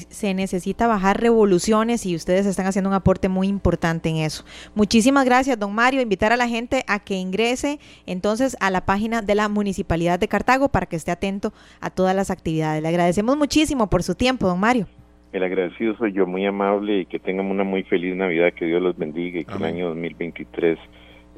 se, 0.08 0.34
necesita 0.34 0.88
bajar 0.88 1.20
revoluciones 1.20 2.04
y 2.04 2.16
ustedes 2.16 2.46
están 2.46 2.66
haciendo 2.66 2.90
un 2.90 2.96
aporte 2.96 3.28
muy 3.28 3.46
importante 3.46 4.08
en 4.08 4.16
eso. 4.16 4.44
Muchísimas 4.74 5.24
gracias, 5.24 5.56
don 5.56 5.72
Mario. 5.72 6.00
Invitar 6.00 6.32
a 6.32 6.36
la 6.36 6.48
gente 6.48 6.82
a 6.88 6.98
que 6.98 7.14
ingrese 7.14 7.78
entonces 8.06 8.56
a 8.58 8.72
la 8.72 8.84
página 8.84 9.22
de 9.22 9.36
la 9.36 9.48
Municipalidad 9.48 10.18
de 10.18 10.26
Cartago 10.26 10.68
para 10.68 10.86
que 10.86 10.96
esté 10.96 11.12
atento 11.12 11.52
a 11.80 11.90
todas 11.90 12.16
las 12.16 12.32
actividades. 12.32 12.82
Le 12.82 12.88
agradecemos 12.88 13.36
muchísimo 13.36 13.88
por 13.88 14.02
su 14.02 14.16
tiempo, 14.16 14.48
don 14.48 14.58
Mario. 14.58 14.88
El 15.30 15.44
agradecido 15.44 15.96
soy 15.96 16.12
yo, 16.12 16.26
muy 16.26 16.44
amable 16.44 17.02
y 17.02 17.06
que 17.06 17.20
tengan 17.20 17.46
una 17.46 17.62
muy 17.62 17.84
feliz 17.84 18.16
Navidad, 18.16 18.52
que 18.52 18.64
Dios 18.64 18.82
los 18.82 18.98
bendiga 18.98 19.38
y 19.38 19.44
que 19.44 19.54
el 19.54 19.64
año 19.64 19.86
2023 19.90 20.76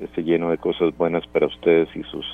esté 0.01 0.23
lleno 0.23 0.49
de 0.49 0.57
cosas 0.57 0.97
buenas 0.97 1.27
para 1.27 1.47
ustedes 1.47 1.91
y 1.95 2.03
sus 2.05 2.25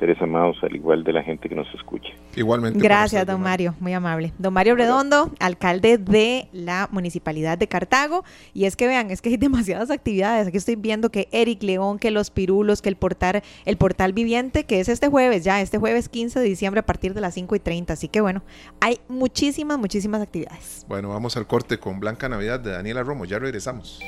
seres 0.00 0.20
amados, 0.20 0.56
al 0.62 0.74
igual 0.74 1.04
de 1.04 1.12
la 1.12 1.22
gente 1.22 1.48
que 1.48 1.54
nos 1.54 1.72
escucha. 1.74 2.08
Igualmente. 2.34 2.78
Gracias, 2.80 3.24
don 3.26 3.40
Mario, 3.40 3.74
muy 3.78 3.92
amable. 3.92 4.32
Don 4.38 4.52
Mario 4.52 4.74
Redondo, 4.74 5.30
alcalde 5.38 5.98
de 5.98 6.48
la 6.52 6.88
Municipalidad 6.90 7.58
de 7.58 7.68
Cartago. 7.68 8.24
Y 8.54 8.64
es 8.64 8.76
que 8.76 8.86
vean, 8.86 9.10
es 9.10 9.20
que 9.20 9.28
hay 9.28 9.36
demasiadas 9.38 9.90
actividades. 9.90 10.48
Aquí 10.48 10.56
estoy 10.56 10.76
viendo 10.76 11.10
que 11.10 11.28
Eric 11.30 11.62
León, 11.62 11.98
que 11.98 12.10
los 12.10 12.30
pirulos, 12.30 12.82
que 12.82 12.88
el 12.88 12.96
portal, 12.96 13.42
el 13.64 13.76
portal 13.76 14.12
viviente, 14.12 14.64
que 14.64 14.80
es 14.80 14.88
este 14.88 15.08
jueves, 15.08 15.44
ya 15.44 15.60
este 15.60 15.78
jueves 15.78 16.08
15 16.08 16.40
de 16.40 16.46
diciembre 16.46 16.80
a 16.80 16.86
partir 16.86 17.14
de 17.14 17.20
las 17.20 17.34
5 17.34 17.54
y 17.54 17.60
30. 17.60 17.92
Así 17.92 18.08
que 18.08 18.20
bueno, 18.20 18.42
hay 18.80 18.98
muchísimas, 19.08 19.78
muchísimas 19.78 20.22
actividades. 20.22 20.86
Bueno, 20.88 21.10
vamos 21.10 21.36
al 21.36 21.46
corte 21.46 21.78
con 21.78 22.00
Blanca 22.00 22.28
Navidad 22.28 22.58
de 22.58 22.70
Daniela 22.70 23.02
Romo. 23.02 23.26
Ya 23.26 23.38
regresamos. 23.38 24.00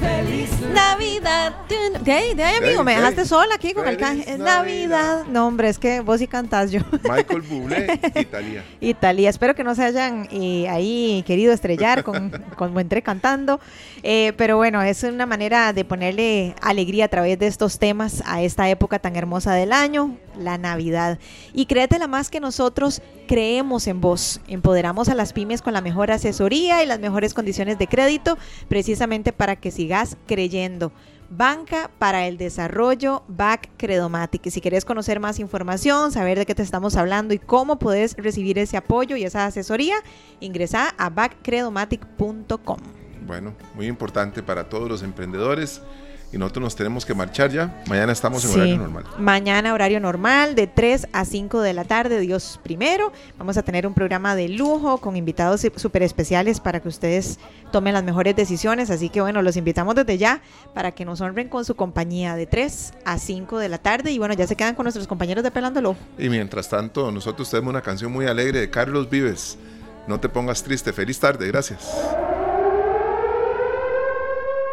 Feliz 0.00 0.50
Navidad. 0.72 1.54
De 2.02 2.12
ahí, 2.12 2.34
de 2.34 2.44
ahí, 2.44 2.56
amigo, 2.56 2.84
me 2.84 2.94
dejaste 2.94 3.24
sola 3.24 3.54
aquí 3.54 3.72
con 3.72 3.88
el 3.88 3.96
can. 3.96 4.20
Es 4.20 4.38
Navidad. 4.38 5.24
No, 5.28 5.46
hombre, 5.46 5.68
es 5.68 5.78
que 5.78 6.00
vos 6.00 6.18
sí 6.20 6.26
cantás 6.26 6.70
yo. 6.70 6.80
Michael 7.02 7.42
Bublé, 7.42 7.98
Italia. 8.14 8.64
Italia. 8.80 9.30
Espero 9.30 9.54
que 9.54 9.64
no 9.64 9.74
se 9.74 9.84
hayan 9.84 10.28
eh, 10.30 10.68
ahí 10.68 11.24
querido 11.26 11.52
estrellar 11.52 12.04
con, 12.04 12.30
con 12.56 12.78
Entré 12.78 13.02
cantando. 13.02 13.60
Eh, 14.02 14.32
pero 14.36 14.56
bueno, 14.56 14.82
es 14.82 15.02
una 15.02 15.26
manera 15.26 15.72
de 15.72 15.84
ponerle 15.84 16.54
alegría 16.62 17.06
a 17.06 17.08
través 17.08 17.38
de 17.38 17.46
estos 17.46 17.78
temas 17.78 18.22
a 18.26 18.42
esta 18.42 18.68
época 18.68 18.98
tan 18.98 19.16
hermosa 19.16 19.54
del 19.54 19.72
año, 19.72 20.16
la 20.38 20.58
Navidad. 20.58 21.18
Y 21.52 21.66
créetela 21.66 22.06
más 22.06 22.30
que 22.30 22.40
nosotros 22.40 23.02
creemos 23.26 23.86
en 23.86 24.00
vos. 24.00 24.40
Empoderamos 24.48 25.08
a 25.08 25.14
las 25.14 25.32
pymes 25.32 25.62
con 25.62 25.72
la 25.72 25.80
mejor 25.80 26.10
asesoría 26.10 26.82
y 26.82 26.86
las 26.86 27.00
mejores 27.00 27.34
condiciones 27.34 27.78
de 27.78 27.86
crédito, 27.86 28.38
precisamente 28.68 29.32
para 29.32 29.56
que 29.56 29.70
sigas 29.70 30.16
creyendo. 30.26 30.92
Banca 31.28 31.90
para 31.98 32.26
el 32.26 32.38
Desarrollo 32.38 33.24
BAC 33.28 33.70
Credomatic. 33.76 34.46
Y 34.46 34.50
si 34.50 34.60
quieres 34.60 34.84
conocer 34.84 35.20
más 35.20 35.38
información, 35.38 36.12
saber 36.12 36.38
de 36.38 36.46
qué 36.46 36.54
te 36.54 36.62
estamos 36.62 36.96
hablando 36.96 37.34
y 37.34 37.38
cómo 37.38 37.78
puedes 37.78 38.14
recibir 38.16 38.58
ese 38.58 38.76
apoyo 38.76 39.16
y 39.16 39.24
esa 39.24 39.46
asesoría, 39.46 39.96
ingresa 40.40 40.94
a 40.96 41.10
backcredomatic.com. 41.10 42.78
Bueno, 43.26 43.54
muy 43.74 43.86
importante 43.86 44.42
para 44.42 44.68
todos 44.68 44.88
los 44.88 45.02
emprendedores 45.02 45.82
y 46.32 46.38
nosotros 46.38 46.64
nos 46.64 46.76
tenemos 46.76 47.06
que 47.06 47.14
marchar 47.14 47.50
ya. 47.50 47.82
Mañana 47.86 48.12
estamos 48.12 48.44
en 48.44 48.50
horario 48.52 48.76
normal. 48.78 49.04
Mañana 49.18 49.72
horario 49.72 50.00
normal 50.00 50.54
de 50.54 50.66
3 50.66 51.08
a 51.12 51.24
5 51.24 51.60
de 51.60 51.72
la 51.72 51.84
tarde, 51.84 52.20
Dios 52.20 52.58
primero. 52.62 53.12
Vamos 53.38 53.56
a 53.56 53.62
tener 53.62 53.86
un 53.86 53.94
programa 53.94 54.34
de 54.34 54.48
lujo 54.48 54.98
con 54.98 55.16
invitados 55.16 55.66
súper 55.76 56.02
especiales 56.02 56.60
para 56.60 56.80
que 56.80 56.88
ustedes 56.88 57.38
tomen 57.70 57.94
las 57.94 58.04
mejores 58.04 58.34
decisiones. 58.34 58.90
Así 58.90 59.08
que 59.08 59.20
bueno, 59.20 59.40
los 59.42 59.56
invitamos 59.56 59.94
desde 59.94 60.18
ya 60.18 60.42
para 60.74 60.92
que 60.92 61.04
nos 61.04 61.20
honren 61.20 61.48
con 61.48 61.64
su 61.64 61.76
compañía 61.76 62.34
de 62.34 62.46
3 62.46 62.92
a 63.04 63.18
5 63.18 63.58
de 63.58 63.68
la 63.68 63.78
tarde. 63.78 64.10
Y 64.10 64.18
bueno, 64.18 64.34
ya 64.34 64.46
se 64.46 64.56
quedan 64.56 64.74
con 64.74 64.84
nuestros 64.84 65.06
compañeros 65.06 65.44
de 65.44 65.50
Pelando 65.50 65.80
el 65.80 65.86
Ojo. 65.86 65.98
Y 66.18 66.28
mientras 66.28 66.68
tanto, 66.68 67.10
nosotros 67.12 67.48
tenemos 67.48 67.70
una 67.70 67.82
canción 67.82 68.12
muy 68.12 68.26
alegre 68.26 68.60
de 68.60 68.70
Carlos 68.70 69.08
Vives. 69.08 69.58
No 70.06 70.20
te 70.20 70.28
pongas 70.28 70.62
triste. 70.62 70.92
Feliz 70.92 71.18
tarde. 71.18 71.46
Gracias. 71.48 71.92